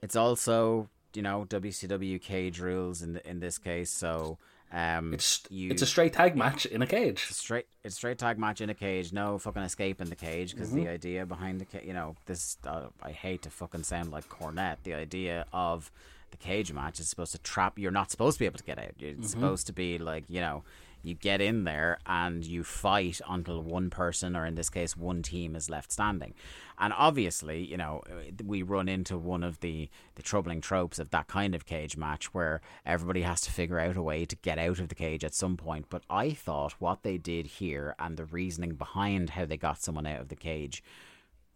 It's 0.01 0.15
also 0.15 0.89
you 1.13 1.21
know 1.21 1.45
WCW 1.49 2.21
cage 2.21 2.59
rules 2.59 3.01
in 3.01 3.13
the, 3.13 3.29
in 3.29 3.39
this 3.39 3.57
case, 3.57 3.91
so 3.91 4.37
um, 4.73 5.13
It's 5.13 5.43
you 5.49 5.69
it's 5.71 5.81
a 5.81 5.85
straight 5.85 6.13
tag 6.13 6.35
match 6.35 6.65
in 6.65 6.81
a 6.81 6.87
cage. 6.87 7.25
straight 7.27 7.67
it's 7.83 7.93
a 7.95 7.97
straight 7.97 8.17
tag 8.17 8.37
match 8.39 8.59
in 8.59 8.69
a 8.69 8.73
cage 8.73 9.13
no 9.13 9.37
fucking 9.37 9.61
escape 9.61 10.01
in 10.01 10.09
the 10.09 10.15
cage 10.15 10.53
because 10.53 10.69
Mm-hmm. 10.69 10.83
the 10.85 10.89
idea 10.89 11.25
behind 11.25 11.61
the 11.61 11.65
ca- 11.65 11.85
you 11.85 11.93
know 11.93 12.15
this 12.25 12.57
uh, 12.65 12.87
i 13.03 13.11
hate 13.11 13.41
to 13.43 13.49
fucking 13.49 13.83
sound 13.83 14.11
like 14.11 14.27
Cornette 14.29 14.77
the 14.83 14.93
idea 14.95 15.45
of 15.53 15.91
the 16.31 16.37
cage 16.37 16.73
match 16.73 16.99
is 16.99 17.07
supposed 17.07 17.31
to 17.33 17.37
trap 17.39 17.77
you're 17.77 17.91
not 17.91 18.09
supposed 18.09 18.37
to 18.37 18.39
be 18.39 18.45
able 18.47 18.57
to 18.57 18.63
get 18.63 18.79
out 18.79 18.85
it's 18.99 19.03
Mm-hmm. 19.03 19.23
supposed 19.27 19.67
to 19.67 19.73
be 19.73 19.97
like 19.99 20.23
you 20.27 20.41
know 20.41 20.63
you 21.03 21.13
get 21.13 21.41
in 21.41 21.65
there 21.65 21.99
and 22.05 22.45
you 22.45 22.63
fight 22.63 23.19
until 23.27 23.61
one 23.61 23.89
person 23.89 24.35
or 24.35 24.45
in 24.45 24.55
this 24.55 24.69
case 24.69 24.95
one 24.95 25.21
team 25.21 25.55
is 25.55 25.69
left 25.69 25.91
standing. 25.91 26.33
And 26.79 26.93
obviously 26.93 27.63
you 27.63 27.77
know 27.77 28.01
we 28.43 28.63
run 28.63 28.87
into 28.87 29.17
one 29.17 29.43
of 29.43 29.59
the 29.59 29.89
the 30.15 30.23
troubling 30.23 30.61
tropes 30.61 30.99
of 30.99 31.11
that 31.11 31.27
kind 31.27 31.53
of 31.53 31.65
cage 31.65 31.97
match 31.97 32.33
where 32.33 32.61
everybody 32.85 33.21
has 33.21 33.41
to 33.41 33.51
figure 33.51 33.79
out 33.79 33.97
a 33.97 34.01
way 34.01 34.25
to 34.25 34.35
get 34.37 34.57
out 34.57 34.79
of 34.79 34.87
the 34.87 34.95
cage 34.95 35.23
at 35.23 35.35
some 35.35 35.57
point. 35.57 35.87
But 35.89 36.03
i 36.09 36.31
thought 36.31 36.75
what 36.79 37.03
they 37.03 37.17
did 37.17 37.45
here 37.45 37.95
and 37.99 38.17
the 38.17 38.25
reasoning 38.25 38.75
behind 38.75 39.31
how 39.31 39.45
they 39.45 39.57
got 39.57 39.81
someone 39.81 40.07
out 40.07 40.21
of 40.21 40.29
the 40.29 40.35
cage 40.35 40.83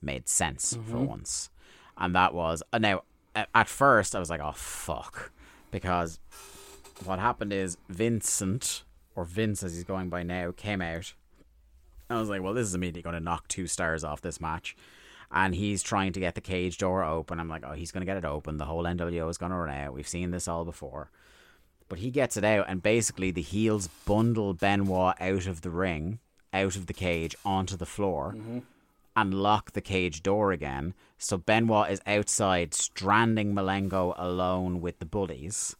made 0.02 0.28
sense 0.28 0.78
for 0.88 0.98
once. 0.98 1.49
And 1.98 2.14
that 2.15 2.34
was 2.34 2.61
uh, 2.74 2.78
now 2.78 3.03
at 3.53 3.69
first 3.69 4.15
i 4.15 4.19
was 4.19 4.30
like 4.30 4.41
oh 4.41 4.52
fuck. 4.52 5.32
Because 5.72 6.19
what 7.03 7.19
happened 7.19 7.53
is 7.53 7.78
Vincent 7.90 8.84
or 9.18 9.26
Vince 9.26 9.64
as 9.64 9.73
he's 9.73 9.84
going 9.84 10.10
by 10.10 10.22
now 10.22 10.53
came 10.56 10.80
out. 10.80 11.14
I 12.10 12.19
was 12.19 12.30
like, 12.30 12.41
well, 12.41 12.53
this 12.53 12.68
is 12.68 12.76
immediately 12.76 13.02
going 13.02 13.15
to 13.15 13.19
knock 13.19 13.48
two 13.48 13.65
stars 13.65 14.03
off 14.03 14.22
this 14.22 14.39
match. 14.39 14.77
And 15.31 15.56
he's 15.56 15.84
trying 15.84 16.14
to 16.14 16.19
get 16.22 16.35
the 16.35 16.41
cage 16.41 16.77
door 16.77 17.03
open. 17.03 17.39
I'm 17.39 17.49
like, 17.49 17.64
oh, 17.65 17.73
he's 17.73 17.91
going 17.91 18.02
to 18.02 18.06
get 18.06 18.15
it 18.15 18.23
open. 18.23 18.57
The 18.57 18.65
whole 18.65 18.84
NWO 18.84 19.30
is 19.30 19.39
going 19.39 19.52
to 19.52 19.57
run 19.57 19.76
out. 19.76 19.94
We've 19.94 20.07
seen 20.07 20.30
this 20.30 20.48
all 20.48 20.64
before. 20.64 21.10
But 21.89 21.99
he 21.99 22.11
gets 22.11 22.38
it 22.38 22.44
out, 22.44 22.65
and 22.69 22.84
basically 22.84 23.31
the 23.31 23.41
heels 23.41 23.89
bundle 24.06 24.53
Benoit 24.53 25.15
out 25.19 25.48
of 25.48 25.61
the 25.61 25.72
ring, 25.72 26.19
out 26.53 26.76
of 26.76 26.85
the 26.85 26.94
cage, 26.94 27.35
onto 27.44 27.76
the 27.76 27.85
floor, 27.85 28.35
mm-hmm. 28.38 28.60
and 29.15 29.34
lock 29.34 29.72
the 29.72 29.81
cage 29.81 30.22
door 30.22 30.52
again. 30.52 30.94
So 31.18 31.38
Benoit 31.38 31.89
is 31.89 32.02
outside, 32.06 32.73
stranding 32.73 33.53
Malenko 33.56 34.14
alone 34.15 34.80
with 34.80 34.99
the 34.99 35.06
bullies 35.06 35.76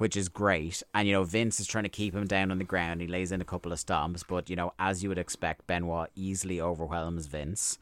which 0.00 0.16
is 0.16 0.30
great. 0.30 0.82
And 0.94 1.06
you 1.06 1.12
know, 1.12 1.24
Vince 1.24 1.60
is 1.60 1.66
trying 1.66 1.84
to 1.84 1.90
keep 1.90 2.14
him 2.14 2.26
down 2.26 2.50
on 2.50 2.56
the 2.56 2.64
ground. 2.64 3.02
He 3.02 3.06
lays 3.06 3.32
in 3.32 3.42
a 3.42 3.44
couple 3.44 3.70
of 3.70 3.78
stomps, 3.78 4.24
but 4.26 4.48
you 4.48 4.56
know, 4.56 4.72
as 4.78 5.02
you 5.02 5.10
would 5.10 5.18
expect, 5.18 5.66
Benoit 5.66 6.08
easily 6.16 6.58
overwhelms 6.58 7.26
Vince, 7.26 7.78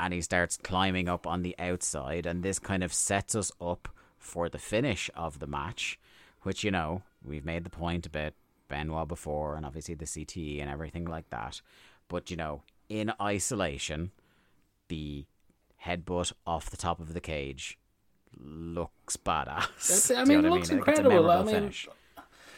and 0.00 0.12
he 0.12 0.20
starts 0.20 0.58
climbing 0.60 1.08
up 1.08 1.24
on 1.24 1.42
the 1.42 1.54
outside. 1.60 2.26
And 2.26 2.42
this 2.42 2.58
kind 2.58 2.82
of 2.82 2.92
sets 2.92 3.36
us 3.36 3.52
up 3.60 3.88
for 4.18 4.48
the 4.48 4.58
finish 4.58 5.08
of 5.14 5.38
the 5.38 5.46
match, 5.46 6.00
which 6.42 6.64
you 6.64 6.72
know 6.72 7.02
we've 7.24 7.44
made 7.44 7.62
the 7.62 7.70
point 7.70 8.06
about 8.06 8.32
Benoit 8.66 9.06
before, 9.06 9.54
and 9.54 9.64
obviously 9.64 9.94
the 9.94 10.04
CTE 10.04 10.60
and 10.60 10.68
everything 10.68 11.04
like 11.04 11.30
that. 11.30 11.60
But 12.08 12.28
you 12.28 12.36
know, 12.36 12.62
in 12.88 13.12
isolation, 13.22 14.10
the 14.88 15.26
headbutt 15.86 16.32
off 16.44 16.70
the 16.70 16.76
top 16.76 16.98
of 16.98 17.14
the 17.14 17.20
cage 17.20 17.78
looks 18.38 19.16
badass. 19.16 20.16
I 20.16 20.24
mean, 20.24 20.44
it 20.44 20.50
looks 20.50 20.68
it's 20.68 20.70
a 20.70 20.76
incredible. 20.76 21.30
I 21.30 21.42
mean, 21.42 21.54
finish. 21.54 21.88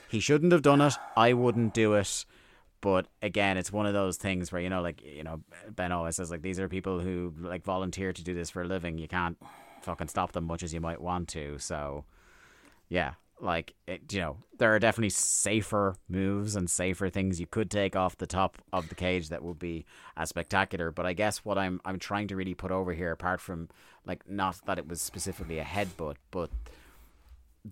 He 0.08 0.20
shouldn't 0.20 0.52
have 0.52 0.62
done 0.62 0.80
it. 0.80 0.94
I 1.16 1.32
wouldn't 1.32 1.74
do 1.74 1.94
it. 1.94 2.24
But 2.80 3.06
again, 3.22 3.56
it's 3.56 3.72
one 3.72 3.86
of 3.86 3.94
those 3.94 4.18
things 4.18 4.52
where 4.52 4.60
you 4.60 4.68
know, 4.68 4.82
like 4.82 5.02
you 5.02 5.24
know, 5.24 5.40
Ben 5.70 5.90
always 5.90 6.16
says 6.16 6.30
like 6.30 6.42
these 6.42 6.60
are 6.60 6.68
people 6.68 7.00
who 7.00 7.32
like 7.38 7.64
volunteer 7.64 8.12
to 8.12 8.22
do 8.22 8.34
this 8.34 8.50
for 8.50 8.62
a 8.62 8.66
living. 8.66 8.98
You 8.98 9.08
can't 9.08 9.38
fucking 9.82 10.08
stop 10.08 10.32
them 10.32 10.44
much 10.44 10.62
as 10.62 10.74
you 10.74 10.80
might 10.80 11.00
want 11.00 11.28
to. 11.28 11.58
So, 11.58 12.04
yeah, 12.88 13.14
like 13.44 13.74
it, 13.86 14.12
you 14.12 14.20
know, 14.20 14.36
there 14.58 14.74
are 14.74 14.78
definitely 14.78 15.10
safer 15.10 15.96
moves 16.08 16.56
and 16.56 16.68
safer 16.68 17.08
things 17.08 17.40
you 17.40 17.46
could 17.46 17.70
take 17.70 17.94
off 17.94 18.16
the 18.16 18.26
top 18.26 18.58
of 18.72 18.88
the 18.88 18.94
cage 18.94 19.28
that 19.28 19.42
would 19.42 19.58
be 19.58 19.84
as 20.16 20.30
spectacular. 20.30 20.90
But 20.90 21.06
I 21.06 21.12
guess 21.12 21.44
what 21.44 21.58
I'm 21.58 21.80
I'm 21.84 21.98
trying 21.98 22.28
to 22.28 22.36
really 22.36 22.54
put 22.54 22.70
over 22.70 22.92
here, 22.92 23.12
apart 23.12 23.40
from 23.40 23.68
like 24.06 24.28
not 24.28 24.60
that 24.66 24.78
it 24.78 24.88
was 24.88 25.00
specifically 25.00 25.58
a 25.58 25.64
headbutt, 25.64 26.16
but 26.30 26.50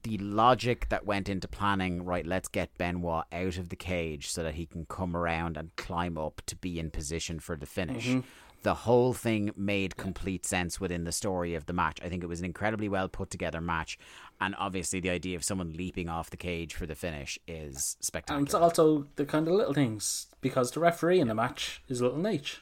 the 0.05 0.19
logic 0.19 0.89
that 0.89 1.05
went 1.05 1.29
into 1.29 1.47
planning, 1.47 2.05
right, 2.05 2.27
let's 2.27 2.49
get 2.49 2.77
Benoit 2.79 3.25
out 3.31 3.59
of 3.59 3.69
the 3.69 3.77
cage 3.77 4.31
so 4.31 4.43
that 4.43 4.55
he 4.55 4.65
can 4.65 4.87
come 4.87 5.15
around 5.15 5.57
and 5.57 5.75
climb 5.77 6.17
up 6.17 6.41
to 6.47 6.57
be 6.57 6.79
in 6.79 6.91
position 6.91 7.39
for 7.39 7.57
the 7.57 7.67
finish. 7.67 8.09
Mm-hmm. 8.09 8.21
The 8.63 8.75
whole 8.75 9.13
thing 9.13 9.51
made 9.57 9.97
complete 9.97 10.47
sense 10.47 10.81
within 10.81 11.05
the 11.05 11.13
story 11.13 11.55
of 11.55 11.67
the 11.67 11.73
match. 11.73 11.99
I 12.03 12.09
think 12.09 12.23
it 12.23 12.29
was 12.29 12.39
an 12.39 12.45
incredibly 12.47 12.89
well 12.89 13.09
put 13.09 13.29
together 13.31 13.61
match. 13.61 13.99
And 14.41 14.55
obviously, 14.59 15.01
the 15.01 15.11
idea 15.11 15.37
of 15.37 15.45
someone 15.45 15.73
leaping 15.73 16.09
off 16.09 16.31
the 16.31 16.37
cage 16.37 16.75
for 16.75 16.87
the 16.87 16.95
finish 16.95 17.39
is 17.49 17.97
spectacular. 18.01 18.39
and 18.39 18.47
it's 18.47 18.55
also 18.55 19.07
the 19.17 19.25
kind 19.25 19.49
of 19.49 19.55
little 19.55 19.75
things 19.75 20.27
because 20.41 20.71
the 20.71 20.81
referee 20.81 21.21
in 21.21 21.29
the 21.29 21.35
match 21.35 21.83
is 21.89 22.01
Little 22.01 22.19
Naitch. 22.19 22.59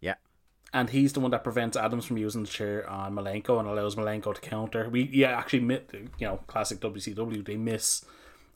yeah. 0.00 0.14
and 0.72 0.90
he's 0.90 1.12
the 1.12 1.20
one 1.20 1.30
that 1.32 1.44
prevents 1.44 1.76
Adams 1.76 2.04
from 2.04 2.16
using 2.18 2.42
the 2.44 2.48
chair 2.48 2.88
on 2.88 3.14
Malenko 3.14 3.58
and 3.58 3.68
allows 3.68 3.94
Malenko 3.96 4.34
to 4.34 4.40
counter. 4.40 4.88
We 4.88 5.02
yeah 5.12 5.36
actually 5.38 5.62
you 6.18 6.26
know 6.26 6.38
classic 6.46 6.80
WCW 6.80 7.44
they 7.44 7.56
miss 7.56 8.04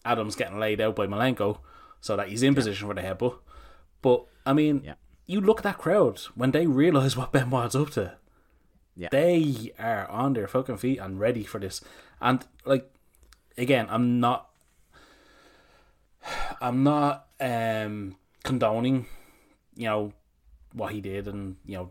Adams 0.04 0.36
getting 0.36 0.58
laid 0.58 0.80
out 0.80 0.96
by 0.96 1.06
Malenko 1.06 1.58
so 2.00 2.16
that 2.16 2.28
he's 2.28 2.42
in 2.42 2.54
position 2.54 2.86
for 2.88 2.94
the 2.94 3.02
headbutt. 3.02 3.36
But 4.02 4.26
I 4.44 4.52
mean, 4.52 4.82
Yeah. 4.84 4.94
You 5.26 5.40
look 5.40 5.58
at 5.60 5.64
that 5.64 5.78
crowd 5.78 6.20
when 6.34 6.52
they 6.52 6.66
realize 6.66 7.16
what 7.16 7.32
Benoit's 7.32 7.74
up 7.74 7.90
to. 7.90 8.16
Yeah. 8.96 9.08
They 9.10 9.72
are 9.78 10.08
on 10.08 10.32
their 10.32 10.48
fucking 10.48 10.78
feet 10.78 10.98
and 10.98 11.20
ready 11.20 11.44
for 11.44 11.58
this. 11.58 11.82
And 12.20 12.44
like 12.64 12.90
again, 13.58 13.86
I'm 13.90 14.20
not 14.20 14.50
I'm 16.60 16.82
not 16.82 17.26
um 17.40 18.16
condoning, 18.42 19.06
you 19.76 19.86
know, 19.86 20.12
what 20.72 20.92
he 20.92 21.00
did 21.00 21.28
and, 21.28 21.56
you 21.66 21.76
know, 21.76 21.90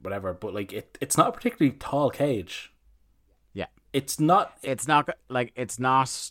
whatever, 0.00 0.32
but 0.32 0.54
like 0.54 0.72
it 0.72 0.96
it's 1.00 1.16
not 1.16 1.28
a 1.28 1.32
particularly 1.32 1.76
tall 1.76 2.10
cage. 2.10 2.72
Yeah. 3.52 3.66
It's 3.92 4.20
not 4.20 4.56
It's 4.62 4.86
not 4.86 5.08
like, 5.28 5.52
it's 5.56 5.78
not 5.78 6.30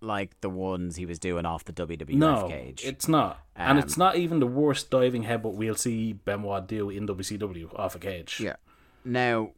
like 0.00 0.38
the 0.40 0.50
ones 0.50 0.96
he 0.96 1.06
was 1.06 1.18
doing 1.18 1.46
off 1.46 1.64
the 1.64 1.72
WWF 1.72 2.14
no, 2.14 2.48
cage. 2.48 2.82
it's 2.84 3.08
not. 3.08 3.40
and 3.56 3.78
Um, 3.78 3.84
it's 3.84 3.96
not 3.96 4.16
even 4.16 4.38
the 4.40 4.46
worst 4.46 4.90
diving 4.90 5.24
headbutt 5.24 5.54
we'll 5.54 5.74
see 5.76 6.12
Benoit 6.12 6.66
do 6.66 6.90
in 6.90 7.06
WCW 7.06 7.78
off 7.78 7.94
a 7.94 7.98
cage. 7.98 8.40
Yeah. 8.40 8.56
Now, 9.04 9.50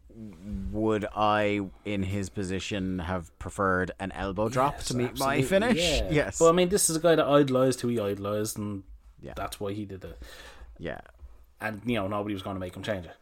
would 0.72 1.06
I, 1.14 1.60
in 1.84 2.02
his 2.04 2.28
position, 2.30 3.00
have 3.00 3.36
preferred 3.38 3.90
an 4.00 4.12
elbow 4.12 4.48
drop 4.48 4.74
Yes, 4.76 4.88
to 4.88 4.96
meet 4.96 5.18
my 5.18 5.42
finish? 5.42 5.78
yeah. 5.78 6.08
Yes. 6.10 6.38
But 6.38 6.48
I 6.48 6.52
mean, 6.52 6.68
this 6.68 6.88
is 6.90 6.96
a 6.96 7.00
guy 7.00 7.14
that 7.16 7.26
idolized 7.26 7.80
who 7.80 7.88
he 7.88 8.00
idolized, 8.00 8.58
and 8.58 8.82
Yeah. 9.20 9.34
that's 9.36 9.60
why 9.60 9.72
he 9.72 9.84
did 9.84 10.04
it. 10.04 10.18
yeah. 10.78 11.00
And 11.60 11.80
you 11.86 11.94
know, 11.96 12.06
nobody 12.06 12.34
was 12.34 12.42
going 12.42 12.56
to 12.56 12.60
make 12.60 12.76
him 12.76 12.82
change 12.82 13.06
it. 13.06 13.16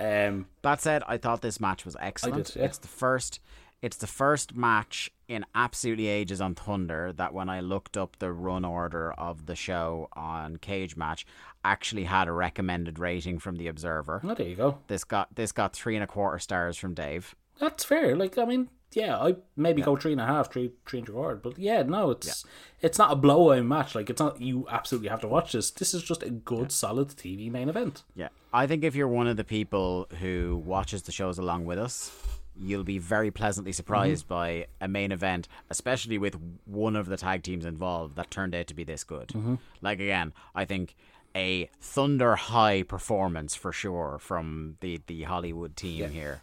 Um, 0.00 0.46
That 0.62 0.80
said, 0.80 1.02
I 1.06 1.16
thought 1.18 1.42
this 1.42 1.60
match 1.60 1.84
was 1.84 1.96
excellent. 2.00 2.46
did, 2.46 2.56
yeah. 2.56 2.64
It's 2.66 2.78
the 2.78 2.88
first. 2.88 3.40
It's 3.82 3.96
the 3.96 4.06
first 4.06 4.54
match 4.54 5.10
in 5.26 5.44
absolutely 5.56 6.06
ages 6.06 6.40
on 6.40 6.54
Thunder 6.54 7.12
that 7.14 7.34
when 7.34 7.48
I 7.48 7.58
looked 7.58 7.96
up 7.96 8.16
the 8.20 8.32
run 8.32 8.64
order 8.64 9.12
of 9.14 9.46
the 9.46 9.56
show 9.56 10.08
on 10.12 10.58
Cage 10.58 10.96
Match, 10.96 11.26
actually 11.64 12.04
had 12.04 12.28
a 12.28 12.32
recommended 12.32 13.00
rating 13.00 13.40
from 13.40 13.56
the 13.56 13.66
Observer. 13.66 14.20
oh, 14.22 14.34
there 14.34 14.46
you 14.46 14.54
go. 14.54 14.78
This 14.86 15.02
got 15.02 15.34
this 15.34 15.50
got 15.50 15.72
three 15.74 15.96
and 15.96 16.04
a 16.04 16.06
quarter 16.06 16.38
stars 16.38 16.76
from 16.76 16.94
Dave. 16.94 17.34
That's 17.58 17.84
fair. 17.84 18.14
Like, 18.16 18.38
I 18.38 18.44
mean, 18.44 18.68
yeah, 18.92 19.18
I 19.18 19.36
maybe 19.56 19.82
go 19.82 19.96
three 19.96 20.12
and 20.12 20.20
a 20.20 20.26
half, 20.26 20.52
three, 20.52 20.72
three 20.86 21.00
and 21.00 21.08
a 21.08 21.12
quarter, 21.12 21.36
but 21.36 21.58
yeah, 21.58 21.82
no, 21.82 22.10
it's 22.10 22.44
it's 22.80 22.98
not 22.98 23.12
a 23.12 23.16
blowout 23.16 23.64
match. 23.64 23.96
Like, 23.96 24.10
it's 24.10 24.20
not 24.20 24.40
you 24.40 24.66
absolutely 24.70 25.08
have 25.08 25.20
to 25.22 25.28
watch 25.28 25.52
this. 25.52 25.72
This 25.72 25.92
is 25.92 26.02
just 26.04 26.22
a 26.22 26.30
good, 26.30 26.70
solid 26.70 27.08
TV 27.08 27.50
main 27.50 27.68
event. 27.68 28.04
Yeah. 28.14 28.28
I 28.52 28.66
think 28.66 28.84
if 28.84 28.94
you're 28.94 29.08
one 29.08 29.26
of 29.26 29.36
the 29.36 29.44
people 29.44 30.08
who 30.20 30.62
watches 30.64 31.02
the 31.02 31.12
shows 31.12 31.38
along 31.38 31.64
with 31.64 31.78
us, 31.78 32.12
you'll 32.56 32.84
be 32.84 32.98
very 32.98 33.30
pleasantly 33.30 33.72
surprised 33.72 34.28
by 34.28 34.66
a 34.80 34.88
main 34.88 35.12
event, 35.12 35.48
especially 35.70 36.18
with 36.18 36.36
one 36.66 36.96
of 36.96 37.06
the 37.06 37.16
tag 37.16 37.42
teams 37.42 37.64
involved 37.64 38.16
that 38.16 38.30
turned 38.30 38.54
out 38.54 38.66
to 38.68 38.74
be 38.74 38.84
this 38.84 39.04
good. 39.04 39.30
Like 39.80 40.00
again, 40.00 40.32
I 40.54 40.64
think 40.64 40.94
a 41.34 41.70
thunder 41.80 42.36
high 42.36 42.82
performance 42.82 43.54
for 43.54 43.72
sure 43.72 44.18
from 44.20 44.76
the 44.80 45.00
the 45.06 45.22
Hollywood 45.22 45.76
team 45.76 46.10
here. 46.10 46.42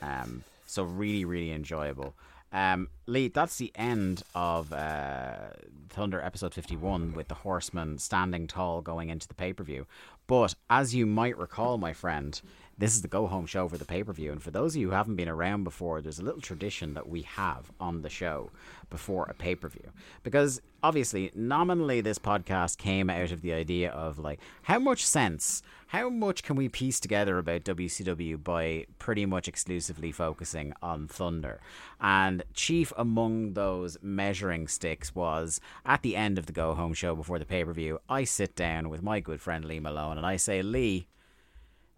Um 0.00 0.44
so 0.66 0.84
really 0.84 1.24
really 1.24 1.50
enjoyable. 1.52 2.14
Um, 2.52 2.88
Lee, 3.06 3.28
that's 3.28 3.58
the 3.58 3.70
end 3.76 4.24
of 4.34 4.72
uh, 4.72 5.50
Thunder 5.88 6.20
episode 6.20 6.52
51 6.52 7.14
with 7.14 7.28
the 7.28 7.34
Horseman 7.36 7.98
standing 7.98 8.48
tall 8.48 8.80
going 8.80 9.08
into 9.08 9.28
the 9.28 9.34
pay 9.34 9.52
per 9.52 9.62
view. 9.62 9.86
But 10.26 10.54
as 10.68 10.92
you 10.94 11.06
might 11.06 11.38
recall, 11.38 11.78
my 11.78 11.92
friend, 11.92 12.40
this 12.80 12.94
is 12.94 13.02
the 13.02 13.08
go 13.08 13.26
home 13.26 13.44
show 13.44 13.68
for 13.68 13.76
the 13.76 13.84
pay 13.84 14.02
per 14.02 14.12
view. 14.12 14.32
And 14.32 14.42
for 14.42 14.50
those 14.50 14.74
of 14.74 14.80
you 14.80 14.88
who 14.88 14.94
haven't 14.94 15.16
been 15.16 15.28
around 15.28 15.64
before, 15.64 16.00
there's 16.00 16.18
a 16.18 16.24
little 16.24 16.40
tradition 16.40 16.94
that 16.94 17.08
we 17.08 17.22
have 17.22 17.70
on 17.78 18.00
the 18.00 18.08
show 18.08 18.50
before 18.88 19.26
a 19.28 19.34
pay 19.34 19.54
per 19.54 19.68
view. 19.68 19.90
Because 20.22 20.62
obviously, 20.82 21.30
nominally, 21.34 22.00
this 22.00 22.18
podcast 22.18 22.78
came 22.78 23.10
out 23.10 23.32
of 23.32 23.42
the 23.42 23.52
idea 23.52 23.90
of 23.90 24.18
like, 24.18 24.40
how 24.62 24.78
much 24.78 25.04
sense, 25.04 25.62
how 25.88 26.08
much 26.08 26.42
can 26.42 26.56
we 26.56 26.70
piece 26.70 26.98
together 26.98 27.36
about 27.36 27.64
WCW 27.64 28.42
by 28.42 28.86
pretty 28.98 29.26
much 29.26 29.46
exclusively 29.46 30.10
focusing 30.10 30.72
on 30.82 31.06
Thunder? 31.06 31.60
And 32.00 32.44
chief 32.54 32.94
among 32.96 33.52
those 33.52 33.98
measuring 34.00 34.68
sticks 34.68 35.14
was 35.14 35.60
at 35.84 36.00
the 36.00 36.16
end 36.16 36.38
of 36.38 36.46
the 36.46 36.52
go 36.52 36.72
home 36.72 36.94
show 36.94 37.14
before 37.14 37.38
the 37.38 37.44
pay 37.44 37.62
per 37.62 37.74
view, 37.74 37.98
I 38.08 38.24
sit 38.24 38.56
down 38.56 38.88
with 38.88 39.02
my 39.02 39.20
good 39.20 39.42
friend 39.42 39.66
Lee 39.66 39.80
Malone 39.80 40.16
and 40.16 40.26
I 40.26 40.36
say, 40.36 40.62
Lee, 40.62 41.06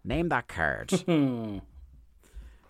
name 0.03 0.29
that 0.29 0.47
card. 0.47 0.91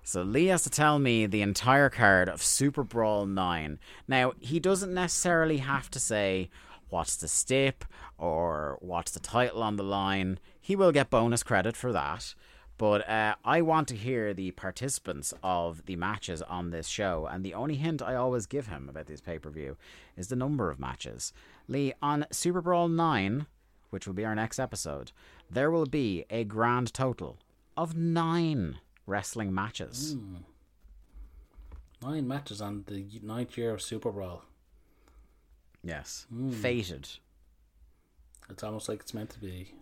So 0.05 0.21
Lee 0.21 0.47
has 0.47 0.63
to 0.63 0.69
tell 0.69 0.99
me 0.99 1.25
the 1.25 1.41
entire 1.41 1.89
card 1.89 2.27
of 2.27 2.43
Super 2.43 2.83
Brawl 2.83 3.25
9. 3.25 3.79
Now, 4.05 4.33
he 4.37 4.59
doesn't 4.59 4.93
necessarily 4.93 5.59
have 5.59 5.89
to 5.91 5.99
say 5.99 6.49
what's 6.89 7.15
the 7.15 7.29
stip 7.29 7.85
or 8.17 8.77
what's 8.81 9.13
the 9.13 9.21
title 9.21 9.63
on 9.63 9.77
the 9.77 9.83
line. 9.83 10.39
He 10.59 10.75
will 10.75 10.91
get 10.91 11.09
bonus 11.09 11.41
credit 11.41 11.77
for 11.77 11.93
that. 11.93 12.35
But 12.77 13.07
uh, 13.07 13.35
I 13.45 13.61
want 13.61 13.87
to 13.89 13.95
hear 13.95 14.33
the 14.33 14.51
participants 14.51 15.33
of 15.41 15.85
the 15.85 15.95
matches 15.95 16.41
on 16.41 16.71
this 16.71 16.87
show, 16.87 17.27
and 17.31 17.45
the 17.45 17.53
only 17.53 17.75
hint 17.75 18.01
I 18.01 18.15
always 18.15 18.45
give 18.45 18.67
him 18.67 18.89
about 18.89 19.05
this 19.05 19.21
pay 19.21 19.39
per 19.39 19.49
view 19.51 19.77
is 20.17 20.27
the 20.27 20.35
number 20.35 20.69
of 20.69 20.79
matches. 20.79 21.31
Lee, 21.69 21.93
on 22.01 22.25
Super 22.29 22.61
Brawl 22.61 22.89
9, 22.89 23.45
which 23.91 24.05
will 24.05 24.15
be 24.15 24.25
our 24.25 24.35
next 24.35 24.59
episode, 24.59 25.11
there 25.53 25.71
will 25.71 25.85
be 25.85 26.25
a 26.29 26.43
grand 26.43 26.93
total 26.93 27.37
of 27.77 27.95
nine 27.95 28.79
wrestling 29.05 29.53
matches. 29.53 30.13
Hmm. 30.13 30.35
Nine 32.01 32.27
matches 32.27 32.61
on 32.61 32.83
the 32.87 33.05
ninth 33.21 33.57
year 33.57 33.71
of 33.73 33.81
Super 33.81 34.11
Brawl. 34.11 34.43
Yes. 35.83 36.25
Hmm. 36.29 36.51
Fated. 36.51 37.07
It's 38.49 38.63
almost 38.63 38.89
like 38.89 38.99
it's 39.01 39.13
meant 39.13 39.29
to 39.31 39.39
be. 39.39 39.73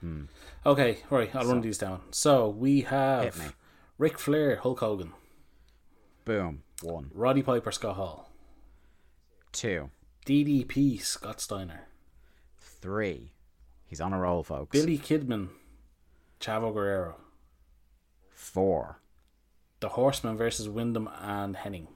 Hmm. 0.00 0.24
Okay, 0.66 0.98
all 1.10 1.18
right, 1.18 1.34
I'll 1.34 1.46
run 1.46 1.62
these 1.62 1.78
down. 1.78 2.02
So 2.10 2.48
we 2.48 2.82
have 2.82 3.38
me. 3.38 3.46
Ric 3.96 4.18
Flair, 4.18 4.56
Hulk 4.56 4.80
Hogan, 4.80 5.12
Boom. 6.24 6.62
One. 6.82 7.10
Roddy 7.14 7.42
Piper, 7.42 7.70
Scott 7.70 7.96
Hall, 7.96 8.30
Two. 9.52 9.90
DDP, 10.26 11.00
Scott 11.00 11.40
Steiner, 11.40 11.82
Three. 12.58 13.33
He's 13.94 14.00
on 14.00 14.12
a 14.12 14.18
roll, 14.18 14.42
folks. 14.42 14.72
Billy 14.72 14.98
Kidman, 14.98 15.50
Chavo 16.40 16.74
Guerrero, 16.74 17.14
Four. 18.32 18.98
The 19.78 19.90
Horseman 19.90 20.36
versus 20.36 20.68
Windham 20.68 21.08
and 21.22 21.54
Hennig. 21.54 21.86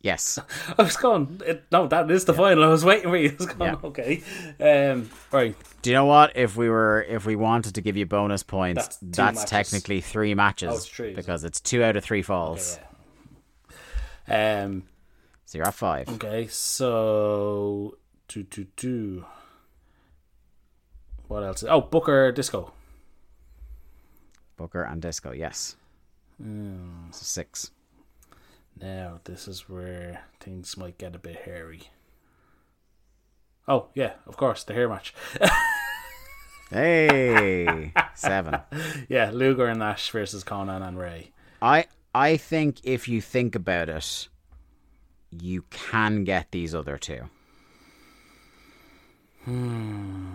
Yes. 0.00 0.38
I 0.78 0.82
was 0.82 0.96
going. 0.96 1.42
It, 1.44 1.64
no, 1.70 1.86
that 1.88 2.10
is 2.10 2.24
the 2.24 2.32
final. 2.32 2.64
I 2.64 2.68
was 2.68 2.82
waiting 2.82 3.10
for 3.10 3.16
you. 3.18 3.28
I 3.32 3.34
was 3.36 3.46
going. 3.46 3.70
Yeah. 3.70 3.88
Okay. 3.88 4.22
Um. 4.58 5.10
Right. 5.30 5.54
Do 5.82 5.90
you 5.90 5.94
know 5.94 6.06
what? 6.06 6.34
If 6.34 6.56
we 6.56 6.70
were, 6.70 7.04
if 7.06 7.26
we 7.26 7.36
wanted 7.36 7.74
to 7.74 7.82
give 7.82 7.98
you 7.98 8.06
bonus 8.06 8.42
points, 8.42 8.96
That's 9.02 9.38
that's, 9.38 9.44
technically 9.44 10.00
three 10.00 10.34
matches 10.34 10.70
Oh, 10.72 10.76
it's 10.76 10.86
three, 10.86 11.08
is 11.08 11.12
it? 11.12 11.16
because 11.16 11.44
it's 11.44 11.60
two 11.60 11.82
out 11.82 11.96
of 11.96 12.04
three 12.04 12.22
falls. 12.22 12.78
Yeah. 12.80 12.87
Um. 14.30 14.84
So 15.46 15.58
you're 15.58 15.66
at 15.66 15.74
five. 15.74 16.08
Okay. 16.10 16.46
So 16.48 17.96
Do, 18.28 18.42
do, 18.42 18.66
do. 18.76 19.24
What 21.28 21.42
else? 21.42 21.64
Oh, 21.68 21.80
Booker 21.80 22.32
Disco. 22.32 22.72
Booker 24.56 24.82
and 24.82 25.00
Disco, 25.00 25.32
yes. 25.32 25.76
So 26.40 26.44
six. 27.12 27.70
Now, 28.80 29.20
this 29.24 29.48
is 29.48 29.68
where 29.68 30.22
things 30.40 30.76
might 30.76 30.98
get 30.98 31.14
a 31.14 31.18
bit 31.18 31.36
hairy. 31.44 31.82
Oh, 33.66 33.88
yeah, 33.94 34.12
of 34.26 34.36
course, 34.36 34.64
the 34.64 34.74
hair 34.74 34.88
match. 34.88 35.14
Hey, 36.70 37.92
seven. 38.14 38.58
yeah, 39.08 39.30
Luger 39.32 39.66
and 39.68 39.78
Nash 39.78 40.10
versus 40.10 40.44
Konnan 40.44 40.86
and 40.86 40.98
Rey. 40.98 41.30
I 41.62 41.86
I 42.14 42.36
think 42.36 42.80
if 42.84 43.08
you 43.08 43.20
think 43.20 43.54
about 43.54 43.88
it, 43.88 44.28
you 45.30 45.62
can 45.70 46.24
get 46.24 46.50
these 46.50 46.74
other 46.74 46.96
two. 46.96 47.28
Hmm. 49.44 50.26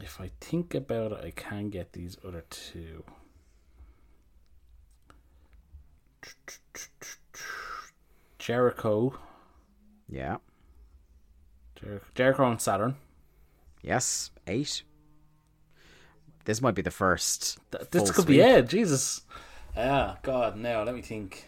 If 0.00 0.20
I 0.20 0.30
think 0.40 0.74
about 0.74 1.12
it, 1.12 1.24
I 1.24 1.30
can 1.30 1.70
get 1.70 1.92
these 1.92 2.16
other 2.24 2.44
two. 2.50 3.04
Jericho. 8.38 9.18
Yeah. 10.08 10.36
Jer- 11.76 12.02
Jericho 12.14 12.50
and 12.50 12.60
Saturn. 12.60 12.96
Yes. 13.82 14.30
Eight. 14.46 14.82
This 16.44 16.60
might 16.60 16.74
be 16.74 16.82
the 16.82 16.90
first. 16.90 17.58
Th- 17.70 17.88
This 17.90 18.10
could 18.10 18.26
be 18.26 18.40
it. 18.40 18.68
Jesus. 18.68 19.22
Ah, 19.76 20.18
God, 20.22 20.56
now 20.56 20.82
let 20.82 20.94
me 20.94 21.02
think. 21.02 21.46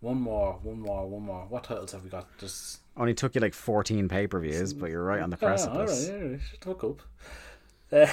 One 0.00 0.20
more, 0.20 0.58
one 0.62 0.80
more, 0.80 1.06
one 1.08 1.22
more. 1.22 1.46
What 1.48 1.64
titles 1.64 1.92
have 1.92 2.02
we 2.02 2.10
got? 2.10 2.26
Just 2.38 2.80
Only 2.96 3.14
took 3.14 3.34
you 3.36 3.40
like 3.40 3.54
fourteen 3.54 4.08
pay 4.08 4.26
per 4.26 4.40
views, 4.40 4.72
but 4.74 4.90
you're 4.90 5.04
right 5.04 5.20
on 5.20 5.30
the 5.30 5.38
Oh, 5.40 5.46
all 5.46 5.50
right, 5.50 5.58
precipice. 5.58 6.08
all 6.10 6.16
right, 6.18 6.40
shut 6.40 6.60
the 6.60 6.66
fuck 6.66 6.84
up. 6.84 8.12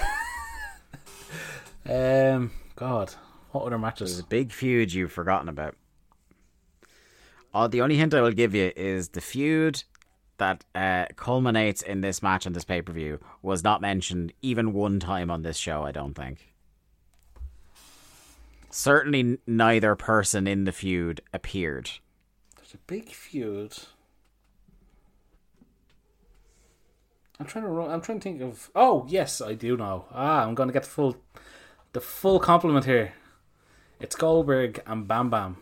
Uh, 1.87 1.91
um, 2.35 2.51
God, 2.75 3.13
what 3.51 3.61
other 3.61 3.71
There's 3.71 3.81
matches? 3.81 4.19
a 4.19 4.23
big 4.23 4.51
feud 4.51 4.93
you've 4.93 5.11
forgotten 5.11 5.49
about. 5.49 5.75
Uh, 7.53 7.67
the 7.67 7.81
only 7.81 7.95
hint 7.97 8.13
I 8.13 8.21
will 8.21 8.31
give 8.31 8.53
you 8.53 8.71
is 8.75 9.09
the 9.09 9.21
feud 9.21 9.83
that 10.37 10.63
uh, 10.75 11.05
culminates 11.15 11.81
in 11.81 12.01
this 12.01 12.21
match 12.21 12.45
on 12.45 12.53
this 12.53 12.63
pay 12.65 12.81
per 12.83 12.93
view 12.93 13.19
was 13.41 13.63
not 13.63 13.81
mentioned 13.81 14.31
even 14.43 14.73
one 14.73 14.99
time 14.99 15.31
on 15.31 15.41
this 15.41 15.57
show. 15.57 15.83
I 15.83 15.91
don't 15.91 16.13
think. 16.13 16.48
Certainly, 18.71 19.39
neither 19.47 19.95
person 19.95 20.47
in 20.47 20.63
the 20.65 20.71
feud 20.71 21.21
appeared. 21.33 21.91
There's 22.57 22.73
a 22.73 22.77
big 22.87 23.09
feud. 23.09 23.73
I'm 27.39 27.45
trying 27.45 27.65
to. 27.65 27.81
I'm 27.81 28.01
trying 28.01 28.19
to 28.19 28.23
think 28.23 28.41
of. 28.41 28.69
Oh 28.75 29.05
yes, 29.09 29.41
I 29.41 29.53
do 29.53 29.77
know. 29.77 30.05
Ah, 30.11 30.43
I'm 30.45 30.55
going 30.55 30.67
to 30.67 30.73
get 30.73 30.83
the 30.83 30.89
full, 30.89 31.17
the 31.93 32.01
full 32.01 32.39
compliment 32.39 32.85
here. 32.85 33.13
It's 33.99 34.15
Goldberg 34.15 34.81
and 34.85 35.07
Bam 35.07 35.29
Bam. 35.29 35.57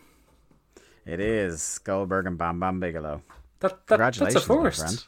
It 1.05 1.19
is 1.19 1.79
Goldberg 1.79 2.25
and 2.27 2.37
Bam 2.37 2.59
Bam 2.59 2.79
Bigelow. 2.79 3.21
That, 3.59 3.69
that 3.87 3.97
that's 3.97 4.17
Congratulations, 4.17 4.45
a 4.49 4.55
my 4.55 4.63
first. 4.63 4.79
friend. 4.79 5.03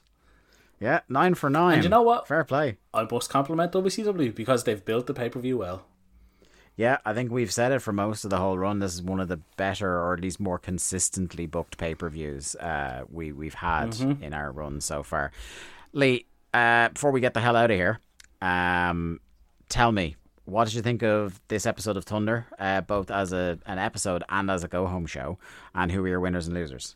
Yeah, 0.80 1.00
nine 1.10 1.36
for 1.36 1.50
nine. 1.50 1.76
And 1.76 1.84
you 1.84 1.90
know 1.90 2.04
what? 2.04 2.28
Fair 2.28 2.44
play. 2.44 2.78
I 2.94 3.06
must 3.12 3.30
compliment 3.30 3.72
WCW 3.74 4.34
because 4.34 4.64
they've 4.64 4.84
built 4.84 5.08
the 5.08 5.14
pay 5.14 5.30
per 5.30 5.40
view 5.40 5.58
well. 5.58 5.86
Yeah, 6.80 7.00
I 7.04 7.14
think 7.14 7.30
we've 7.30 7.52
said 7.52 7.74
it 7.74 7.80
for 7.80 7.92
most 7.92 8.24
of 8.24 8.30
the 8.30 8.38
whole 8.38 8.58
run. 8.58 8.80
This 8.80 8.94
is 8.94 9.02
one 9.02 9.20
of 9.20 9.28
the 9.28 9.42
better, 9.58 10.00
or 10.00 10.14
at 10.14 10.22
least 10.22 10.40
more 10.40 10.58
consistently 10.58 11.46
booked 11.46 11.78
pay 11.78 11.94
per 11.94 12.08
views 12.08 12.56
uh, 12.56 13.04
we 13.12 13.34
we've 13.34 13.56
had 13.56 13.90
Mm-hmm. 13.90 14.24
in 14.24 14.34
our 14.34 14.50
run 14.50 14.80
so 14.80 15.04
far. 15.04 15.34
Lee, 15.92 16.26
uh, 16.54 16.88
before 16.88 17.12
we 17.12 17.20
get 17.20 17.34
the 17.34 17.42
hell 17.42 17.58
out 17.58 17.70
of 17.70 17.76
here, 17.76 18.00
um, 18.42 19.20
tell 19.68 19.92
me 19.92 20.16
what 20.46 20.66
did 20.66 20.74
you 20.74 20.82
think 20.82 21.04
of 21.04 21.42
this 21.50 21.66
episode 21.66 21.98
of 21.98 22.06
Thunder, 22.06 22.48
uh, 22.58 22.80
both 22.80 23.12
as 23.12 23.34
a 23.34 23.60
an 23.66 23.78
episode 23.78 24.24
and 24.30 24.50
as 24.50 24.64
a 24.64 24.70
go 24.70 24.88
home 24.88 25.06
show, 25.06 25.38
and 25.76 25.92
who 25.92 26.02
were 26.02 26.08
your 26.08 26.22
winners 26.22 26.48
and 26.48 26.56
losers? 26.56 26.96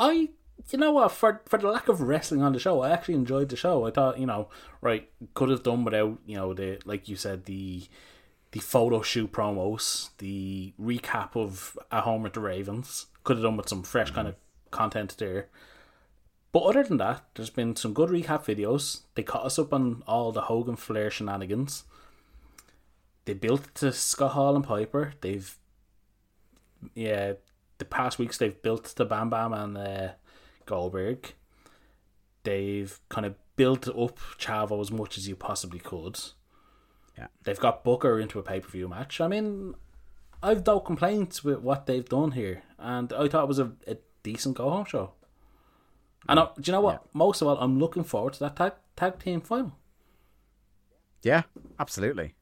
I, 0.00 0.30
you 0.70 0.78
know 0.80 0.90
what, 0.90 1.12
for 1.12 1.42
for 1.46 1.58
the 1.60 1.68
lack 1.68 1.86
of 1.86 2.00
wrestling 2.00 2.42
on 2.42 2.52
the 2.54 2.58
show, 2.58 2.80
I 2.80 2.90
actually 2.90 3.14
enjoyed 3.14 3.50
the 3.50 3.56
show. 3.56 3.86
I 3.86 3.92
thought, 3.92 4.18
you 4.18 4.26
know, 4.26 4.48
right, 4.80 5.08
could 5.34 5.50
have 5.50 5.62
done 5.62 5.84
without, 5.84 6.18
you 6.26 6.34
know, 6.34 6.54
the 6.54 6.80
like 6.84 7.08
you 7.08 7.14
said, 7.14 7.44
the 7.44 7.84
the 8.52 8.60
photo 8.60 9.02
shoot 9.02 9.32
promos, 9.32 10.10
the 10.18 10.72
recap 10.80 11.36
of 11.36 11.78
a 11.90 12.00
home 12.00 12.22
with 12.22 12.32
the 12.32 12.40
Ravens. 12.40 13.06
Could 13.22 13.36
have 13.36 13.44
done 13.44 13.56
with 13.56 13.68
some 13.68 13.82
fresh 13.82 14.10
kind 14.10 14.28
of 14.28 14.34
content 14.70 15.16
there. 15.18 15.48
But 16.52 16.60
other 16.60 16.82
than 16.82 16.96
that, 16.96 17.24
there's 17.34 17.50
been 17.50 17.76
some 17.76 17.92
good 17.92 18.08
recap 18.08 18.44
videos. 18.44 19.02
They 19.14 19.22
caught 19.22 19.46
us 19.46 19.58
up 19.58 19.72
on 19.72 20.02
all 20.06 20.32
the 20.32 20.42
Hogan 20.42 20.76
Flair 20.76 21.10
shenanigans. 21.10 21.84
They 23.24 23.34
built 23.34 23.72
to 23.76 23.92
Scott 23.92 24.32
Hall 24.32 24.56
and 24.56 24.64
Piper. 24.64 25.12
They've 25.20 25.56
yeah, 26.94 27.34
the 27.78 27.84
past 27.84 28.18
weeks 28.18 28.38
they've 28.38 28.60
built 28.62 28.84
to 28.86 29.04
Bam 29.04 29.30
Bam 29.30 29.52
and 29.52 29.78
uh, 29.78 30.08
Goldberg. 30.66 31.34
They've 32.42 32.98
kind 33.08 33.26
of 33.26 33.34
built 33.56 33.86
up 33.88 34.18
Chavo 34.38 34.80
as 34.80 34.90
much 34.90 35.18
as 35.18 35.28
you 35.28 35.36
possibly 35.36 35.78
could. 35.78 36.18
Yeah. 37.20 37.26
They've 37.44 37.60
got 37.60 37.84
Booker 37.84 38.18
into 38.18 38.38
a 38.38 38.42
pay 38.42 38.60
per 38.60 38.68
view 38.68 38.88
match. 38.88 39.20
I 39.20 39.28
mean, 39.28 39.74
I've 40.42 40.66
no 40.66 40.80
complaints 40.80 41.44
with 41.44 41.58
what 41.60 41.84
they've 41.84 42.08
done 42.08 42.32
here, 42.32 42.62
and 42.78 43.12
I 43.12 43.28
thought 43.28 43.44
it 43.44 43.48
was 43.48 43.58
a, 43.58 43.72
a 43.86 43.98
decent 44.22 44.56
go 44.56 44.70
home 44.70 44.86
show. 44.86 45.12
And 46.26 46.40
I, 46.40 46.48
do 46.56 46.62
you 46.64 46.72
know 46.72 46.80
what? 46.80 47.14
Most 47.14 47.42
of 47.42 47.48
all, 47.48 47.58
I'm 47.58 47.78
looking 47.78 48.04
forward 48.04 48.32
to 48.34 48.40
that 48.40 48.56
tag 48.56 48.72
tag 48.96 49.18
team 49.18 49.42
final. 49.42 49.76
Yeah, 51.22 51.42
absolutely. 51.78 52.34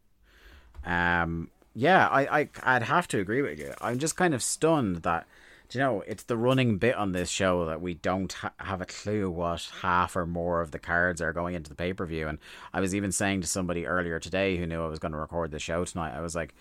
Um, 0.84 1.50
yeah, 1.74 2.06
I, 2.06 2.40
I, 2.40 2.48
I'd 2.62 2.84
have 2.84 3.08
to 3.08 3.18
agree 3.18 3.42
with 3.42 3.58
you. 3.58 3.74
I'm 3.80 3.98
just 3.98 4.16
kind 4.16 4.32
of 4.32 4.42
stunned 4.44 4.98
that, 5.02 5.26
do 5.68 5.78
you 5.78 5.84
know, 5.84 6.02
it's 6.06 6.24
the 6.24 6.36
running 6.36 6.78
bit 6.78 6.96
on 6.96 7.12
this 7.12 7.28
show 7.28 7.66
that 7.66 7.82
we 7.82 7.94
don't 7.94 8.32
ha- 8.32 8.52
have 8.58 8.80
a 8.80 8.86
clue 8.86 9.30
what 9.30 9.70
half 9.82 10.16
or 10.16 10.24
more 10.24 10.62
of 10.62 10.70
the 10.70 10.78
cards 10.78 11.20
are 11.20 11.32
going 11.32 11.54
into 11.54 11.68
the 11.68 11.76
pay 11.76 11.92
per 11.92 12.06
view. 12.06 12.26
And 12.26 12.38
I 12.72 12.80
was 12.80 12.94
even 12.94 13.12
saying 13.12 13.42
to 13.42 13.46
somebody 13.46 13.86
earlier 13.86 14.18
today 14.18 14.56
who 14.56 14.66
knew 14.66 14.82
I 14.82 14.88
was 14.88 14.98
going 14.98 15.12
to 15.12 15.18
record 15.18 15.50
the 15.50 15.58
show 15.58 15.84
tonight, 15.84 16.16
I 16.16 16.22
was 16.22 16.34
like, 16.34 16.54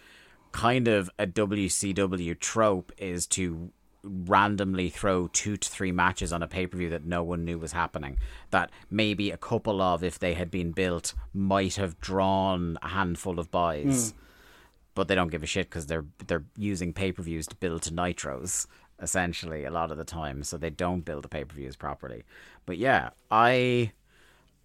kind 0.51 0.89
of 0.89 1.09
a 1.17 1.25
WCW 1.25 2.37
trope 2.39 2.91
is 2.97 3.27
to 3.27 3.71
randomly 4.03 4.89
throw 4.89 5.27
two 5.27 5.55
to 5.55 5.69
three 5.69 5.91
matches 5.93 6.33
on 6.33 6.43
a 6.43 6.47
pay 6.47 6.67
per 6.67 6.77
view 6.77 6.89
that 6.89 7.05
no 7.05 7.23
one 7.23 7.45
knew 7.45 7.57
was 7.57 7.71
happening. 7.71 8.17
That 8.51 8.71
maybe 8.89 9.31
a 9.31 9.37
couple 9.37 9.81
of, 9.81 10.03
if 10.03 10.19
they 10.19 10.33
had 10.33 10.51
been 10.51 10.73
built, 10.73 11.13
might 11.33 11.75
have 11.75 12.01
drawn 12.01 12.77
a 12.81 12.89
handful 12.89 13.39
of 13.39 13.51
buys, 13.51 14.11
hmm. 14.11 14.17
but 14.95 15.07
they 15.07 15.15
don't 15.15 15.31
give 15.31 15.43
a 15.43 15.47
shit 15.47 15.69
because 15.69 15.87
they're 15.87 16.05
they're 16.27 16.45
using 16.57 16.91
pay 16.91 17.13
per 17.13 17.23
views 17.23 17.47
to 17.47 17.55
build 17.55 17.83
to 17.83 17.91
nitros 17.91 18.67
essentially 19.01 19.65
a 19.65 19.71
lot 19.71 19.91
of 19.91 19.97
the 19.97 20.03
time, 20.03 20.43
so 20.43 20.57
they 20.57 20.69
don't 20.69 21.05
build 21.05 21.23
the 21.23 21.29
pay 21.29 21.43
per 21.43 21.55
views 21.55 21.75
properly. 21.75 22.23
But 22.65 22.77
yeah, 22.77 23.09
I 23.31 23.91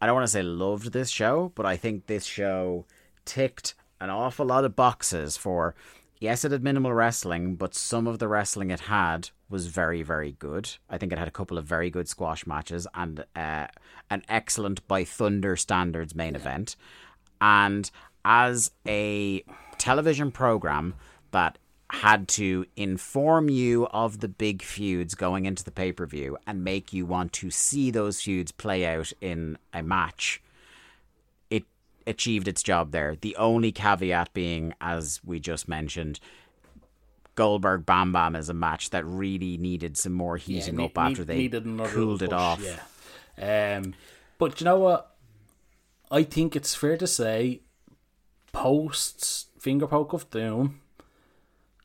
I 0.00 0.06
don't 0.06 0.14
want 0.14 0.26
to 0.26 0.32
say 0.32 0.42
loved 0.42 0.92
this 0.92 1.10
show, 1.10 1.52
but 1.54 1.66
I 1.66 1.76
think 1.76 2.06
this 2.06 2.24
show 2.24 2.86
ticked 3.24 3.74
an 4.00 4.10
awful 4.10 4.46
lot 4.46 4.64
of 4.64 4.74
boxes 4.74 5.36
for 5.36 5.74
yes, 6.22 6.44
it 6.44 6.52
had 6.52 6.62
minimal 6.62 6.92
wrestling, 6.92 7.56
but 7.56 7.74
some 7.74 8.06
of 8.06 8.20
the 8.20 8.28
wrestling 8.28 8.70
it 8.70 8.80
had 8.80 9.30
was 9.50 9.66
very, 9.66 10.02
very 10.02 10.32
good. 10.38 10.70
I 10.88 10.96
think 10.96 11.12
it 11.12 11.18
had 11.18 11.28
a 11.28 11.32
couple 11.32 11.58
of 11.58 11.64
very 11.64 11.90
good 11.90 12.08
squash 12.08 12.46
matches 12.46 12.86
and 12.94 13.24
uh, 13.34 13.66
an 14.08 14.22
excellent 14.28 14.86
by 14.86 15.04
Thunder 15.04 15.56
standards 15.56 16.14
main 16.14 16.36
event. 16.36 16.76
And 17.40 17.90
as 18.24 18.70
a 18.86 19.44
television 19.78 20.30
program 20.30 20.94
that 21.32 21.58
had 21.92 22.26
to 22.26 22.64
inform 22.74 23.50
you 23.50 23.86
of 23.88 24.20
the 24.20 24.28
big 24.28 24.62
feuds 24.62 25.14
going 25.14 25.44
into 25.44 25.62
the 25.62 25.70
pay 25.70 25.92
per 25.92 26.06
view 26.06 26.38
and 26.46 26.64
make 26.64 26.92
you 26.92 27.04
want 27.04 27.32
to 27.34 27.50
see 27.50 27.90
those 27.90 28.22
feuds 28.22 28.50
play 28.50 28.86
out 28.86 29.12
in 29.20 29.58
a 29.74 29.82
match, 29.82 30.42
it 31.50 31.64
achieved 32.06 32.48
its 32.48 32.62
job 32.62 32.92
there. 32.92 33.16
The 33.20 33.36
only 33.36 33.72
caveat 33.72 34.32
being, 34.32 34.72
as 34.80 35.20
we 35.22 35.38
just 35.38 35.68
mentioned, 35.68 36.18
Goldberg 37.34 37.84
Bam 37.84 38.10
Bam 38.10 38.36
is 38.36 38.48
a 38.48 38.54
match 38.54 38.88
that 38.90 39.04
really 39.04 39.58
needed 39.58 39.98
some 39.98 40.12
more 40.14 40.38
heating 40.38 40.76
ne- 40.76 40.86
up 40.86 40.96
after 40.96 41.26
need- 41.26 41.52
they 41.52 41.60
cooled 41.88 42.22
it 42.22 42.32
off. 42.32 42.62
Yeah. 43.38 43.76
Um, 43.78 43.92
but 44.38 44.60
you 44.60 44.64
know 44.64 44.78
what? 44.78 45.14
I 46.10 46.22
think 46.22 46.56
it's 46.56 46.74
fair 46.74 46.96
to 46.96 47.06
say, 47.06 47.60
post 48.52 49.48
finger 49.58 49.86
poke 49.86 50.12
of 50.14 50.28
doom, 50.30 50.80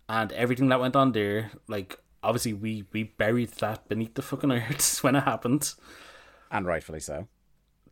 and 0.10 0.32
everything 0.32 0.70
that 0.70 0.80
went 0.80 0.96
on 0.96 1.12
there, 1.12 1.52
like 1.68 2.00
obviously 2.24 2.54
we 2.54 2.86
we 2.92 3.04
buried 3.04 3.52
that 3.60 3.88
beneath 3.88 4.16
the 4.16 4.22
fucking 4.22 4.52
earth 4.52 5.00
when 5.04 5.16
it 5.16 5.24
happened. 5.24 5.74
And 6.52 6.66
rightfully 6.66 7.00
so. 7.00 7.28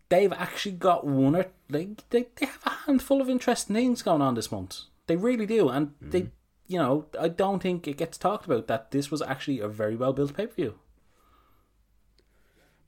They've 0.10 0.34
actually 0.34 0.74
got 0.74 1.06
one 1.06 1.36
or 1.36 1.48
like 1.70 2.08
they, 2.10 2.28
they 2.36 2.46
have 2.46 2.62
a 2.66 2.70
handful 2.86 3.22
of 3.22 3.30
interesting 3.30 3.76
things 3.76 4.02
going 4.02 4.22
on 4.22 4.36
this 4.36 4.52
month. 4.52 4.82
They 5.08 5.16
really 5.16 5.46
do, 5.46 5.70
and 5.70 5.94
they. 6.02 6.22
Mm-hmm. 6.22 6.30
You 6.68 6.80
know, 6.80 7.06
I 7.20 7.28
don't 7.28 7.62
think 7.62 7.88
it 7.88 7.96
gets 7.96 8.18
talked 8.18 8.48
about 8.48 8.66
that 8.66 8.90
this 8.90 9.12
was 9.12 9.22
actually 9.22 9.60
a 9.60 9.68
very 9.68 9.96
well 9.96 10.14
built 10.14 10.36
pay 10.36 10.48
per 10.48 10.56
view. 10.56 10.80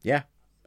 Yeah. 0.02 0.24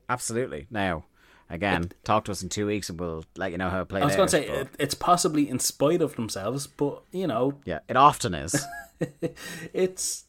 absolutely. 0.08 0.68
Now, 0.70 1.06
again, 1.50 1.90
talk 2.04 2.24
to 2.24 2.30
us 2.30 2.42
in 2.42 2.48
two 2.48 2.66
weeks 2.66 2.88
and 2.88 2.98
we'll 2.98 3.24
let 3.36 3.52
you 3.52 3.58
know 3.58 3.68
how 3.68 3.82
it 3.82 3.88
played 3.88 4.02
I 4.02 4.06
was 4.06 4.16
going 4.16 4.28
to 4.28 4.30
say 4.30 4.46
it, 4.46 4.68
it's 4.78 4.94
possibly 4.94 5.48
in 5.48 5.58
spite 5.58 6.00
of 6.00 6.16
themselves, 6.16 6.66
but 6.66 7.02
you 7.12 7.26
know, 7.26 7.58
yeah, 7.64 7.80
it 7.88 7.96
often 7.96 8.34
is. 8.34 8.64
it's. 9.74 10.24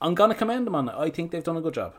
I'm 0.00 0.14
going 0.14 0.28
to 0.28 0.36
commend 0.36 0.66
them 0.66 0.74
on 0.74 0.88
it. 0.90 0.94
I 0.94 1.08
think 1.08 1.30
they've 1.30 1.42
done 1.42 1.56
a 1.56 1.62
good 1.62 1.72
job. 1.72 1.94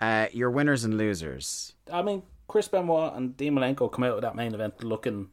uh, 0.00 0.26
your 0.32 0.50
winners 0.50 0.84
and 0.84 0.96
losers. 0.96 1.74
I 1.92 2.02
mean, 2.02 2.22
Chris 2.48 2.68
Benoit 2.68 3.14
and 3.14 3.36
Dean 3.36 3.54
Malenko 3.54 3.92
come 3.92 4.04
out 4.04 4.14
of 4.14 4.22
that 4.22 4.34
main 4.34 4.54
event 4.54 4.82
looking 4.82 5.28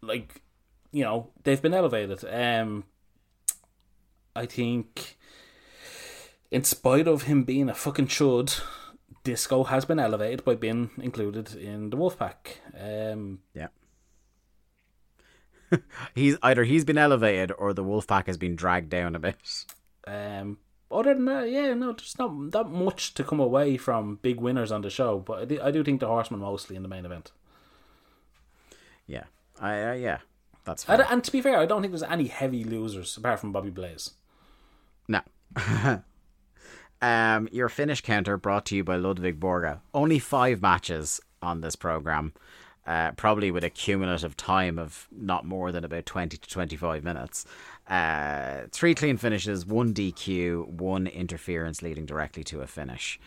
like, 0.00 0.42
you 0.90 1.04
know, 1.04 1.30
they've 1.42 1.60
been 1.60 1.74
elevated. 1.74 2.24
Um, 2.24 2.84
I 4.34 4.46
think, 4.46 5.18
in 6.50 6.64
spite 6.64 7.06
of 7.06 7.22
him 7.24 7.44
being 7.44 7.68
a 7.68 7.74
fucking 7.74 8.08
chud, 8.08 8.60
Disco 9.24 9.64
has 9.64 9.84
been 9.84 9.98
elevated 9.98 10.44
by 10.44 10.54
being 10.54 10.90
included 10.98 11.54
in 11.54 11.90
the 11.90 11.96
Wolfpack. 11.96 12.58
Um, 12.78 13.40
Yeah. 13.54 13.68
he's 16.14 16.36
either 16.42 16.64
he's 16.64 16.84
been 16.84 16.98
elevated 16.98 17.50
or 17.58 17.72
the 17.72 17.82
Wolfpack 17.82 18.26
has 18.26 18.36
been 18.36 18.54
dragged 18.54 18.90
down 18.90 19.16
a 19.16 19.18
bit. 19.18 19.36
Um, 20.06 20.58
other 20.90 21.14
than 21.14 21.24
that, 21.24 21.50
yeah, 21.50 21.72
no, 21.74 21.92
there's 21.92 22.18
not 22.18 22.50
that 22.52 22.68
much 22.68 23.14
to 23.14 23.24
come 23.24 23.40
away 23.40 23.76
from 23.78 24.16
big 24.22 24.40
winners 24.40 24.70
on 24.70 24.82
the 24.82 24.90
show, 24.90 25.18
but 25.18 25.38
I 25.40 25.44
do, 25.46 25.60
I 25.62 25.70
do 25.70 25.82
think 25.82 26.00
the 26.00 26.06
Horsemen 26.06 26.40
mostly 26.40 26.76
in 26.76 26.82
the 26.82 26.88
main 26.88 27.06
event. 27.06 27.32
Yeah, 29.06 29.24
I 29.60 29.82
uh, 29.82 29.92
yeah, 29.94 30.18
that's 30.64 30.84
And, 30.88 31.00
fair. 31.02 31.10
and 31.10 31.24
to 31.24 31.32
be 31.32 31.40
fair, 31.40 31.58
I 31.58 31.66
don't 31.66 31.80
think 31.80 31.92
there's 31.92 32.02
any 32.02 32.28
heavy 32.28 32.62
losers 32.62 33.16
apart 33.16 33.40
from 33.40 33.52
Bobby 33.52 33.70
Blaze. 33.70 34.10
No. 35.08 35.20
um, 37.04 37.48
your 37.52 37.68
finish 37.68 38.00
counter 38.00 38.38
brought 38.38 38.64
to 38.66 38.76
you 38.76 38.82
by 38.82 38.96
Ludwig 38.96 39.38
Borga. 39.38 39.80
Only 39.92 40.18
five 40.18 40.62
matches 40.62 41.20
on 41.42 41.60
this 41.60 41.76
program, 41.76 42.32
uh, 42.86 43.12
probably 43.12 43.50
with 43.50 43.62
a 43.62 43.68
cumulative 43.68 44.38
time 44.38 44.78
of 44.78 45.06
not 45.12 45.44
more 45.44 45.70
than 45.70 45.84
about 45.84 46.06
twenty 46.06 46.38
to 46.38 46.48
twenty-five 46.48 47.04
minutes. 47.04 47.44
Uh, 47.88 48.62
three 48.72 48.94
clean 48.94 49.18
finishes, 49.18 49.66
one 49.66 49.92
DQ, 49.92 50.66
one 50.66 51.06
interference 51.06 51.82
leading 51.82 52.06
directly 52.06 52.42
to 52.44 52.62
a 52.62 52.66
finish. 52.66 53.20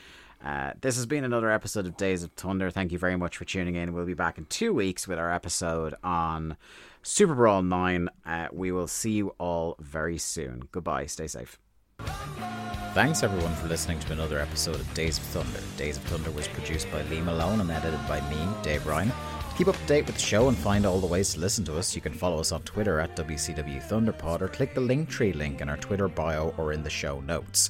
Uh, 0.44 0.72
this 0.82 0.96
has 0.96 1.06
been 1.06 1.24
another 1.24 1.52
episode 1.52 1.86
of 1.86 1.98
Days 1.98 2.24
of 2.24 2.32
Thunder. 2.32 2.72
Thank 2.72 2.92
you 2.92 2.98
very 2.98 3.16
much 3.16 3.38
for 3.38 3.46
tuning 3.46 3.76
in. 3.76 3.94
We'll 3.94 4.06
be 4.06 4.16
back 4.16 4.40
in 4.40 4.46
two 4.46 4.74
weeks 4.74 5.08
with 5.08 5.20
our 5.20 5.32
episode 5.32 5.94
on 6.04 6.58
Super 7.04 7.36
Brawl 7.36 7.62
9. 7.64 8.10
Uh, 8.26 8.48
we 8.52 8.72
will 8.72 8.88
see 8.88 9.12
you 9.12 9.36
all 9.40 9.76
very 9.80 10.18
soon. 10.18 10.68
Goodbye. 10.72 11.08
Stay 11.08 11.28
safe. 11.28 11.60
Thanks 12.98 13.22
everyone 13.22 13.54
for 13.54 13.68
listening 13.68 14.00
to 14.00 14.14
another 14.14 14.40
episode 14.40 14.74
of 14.74 14.94
Days 14.96 15.20
of 15.20 15.24
Thunder. 15.26 15.60
Days 15.78 15.98
of 15.98 16.04
Thunder 16.06 16.32
was 16.32 16.48
produced 16.48 16.90
by 16.92 17.04
Lee 17.04 17.22
Malone 17.22 17.62
and 17.62 17.70
edited 17.70 18.00
by 18.08 18.28
me, 18.28 18.40
Dave 18.64 18.88
Ryan. 18.88 19.10
To 19.10 19.56
keep 19.56 19.68
up 19.68 19.76
to 19.76 19.86
date 19.86 20.08
with 20.08 20.16
the 20.16 20.22
show 20.22 20.48
and 20.48 20.58
find 20.58 20.84
all 20.84 21.00
the 21.00 21.06
ways 21.06 21.36
to 21.36 21.40
listen 21.40 21.64
to 21.66 21.78
us, 21.78 21.94
you 21.94 22.02
can 22.02 22.14
follow 22.14 22.40
us 22.40 22.52
on 22.52 22.64
Twitter 22.64 23.00
at 23.00 23.16
WCW 23.16 23.88
Thunderpod 23.88 24.42
or 24.42 24.48
click 24.48 24.74
the 24.74 24.82
Linktree 24.82 25.36
link 25.36 25.62
in 25.62 25.70
our 25.70 25.78
Twitter 25.78 26.08
bio 26.08 26.56
or 26.58 26.74
in 26.74 26.82
the 26.82 26.90
show 26.90 27.20
notes. 27.20 27.70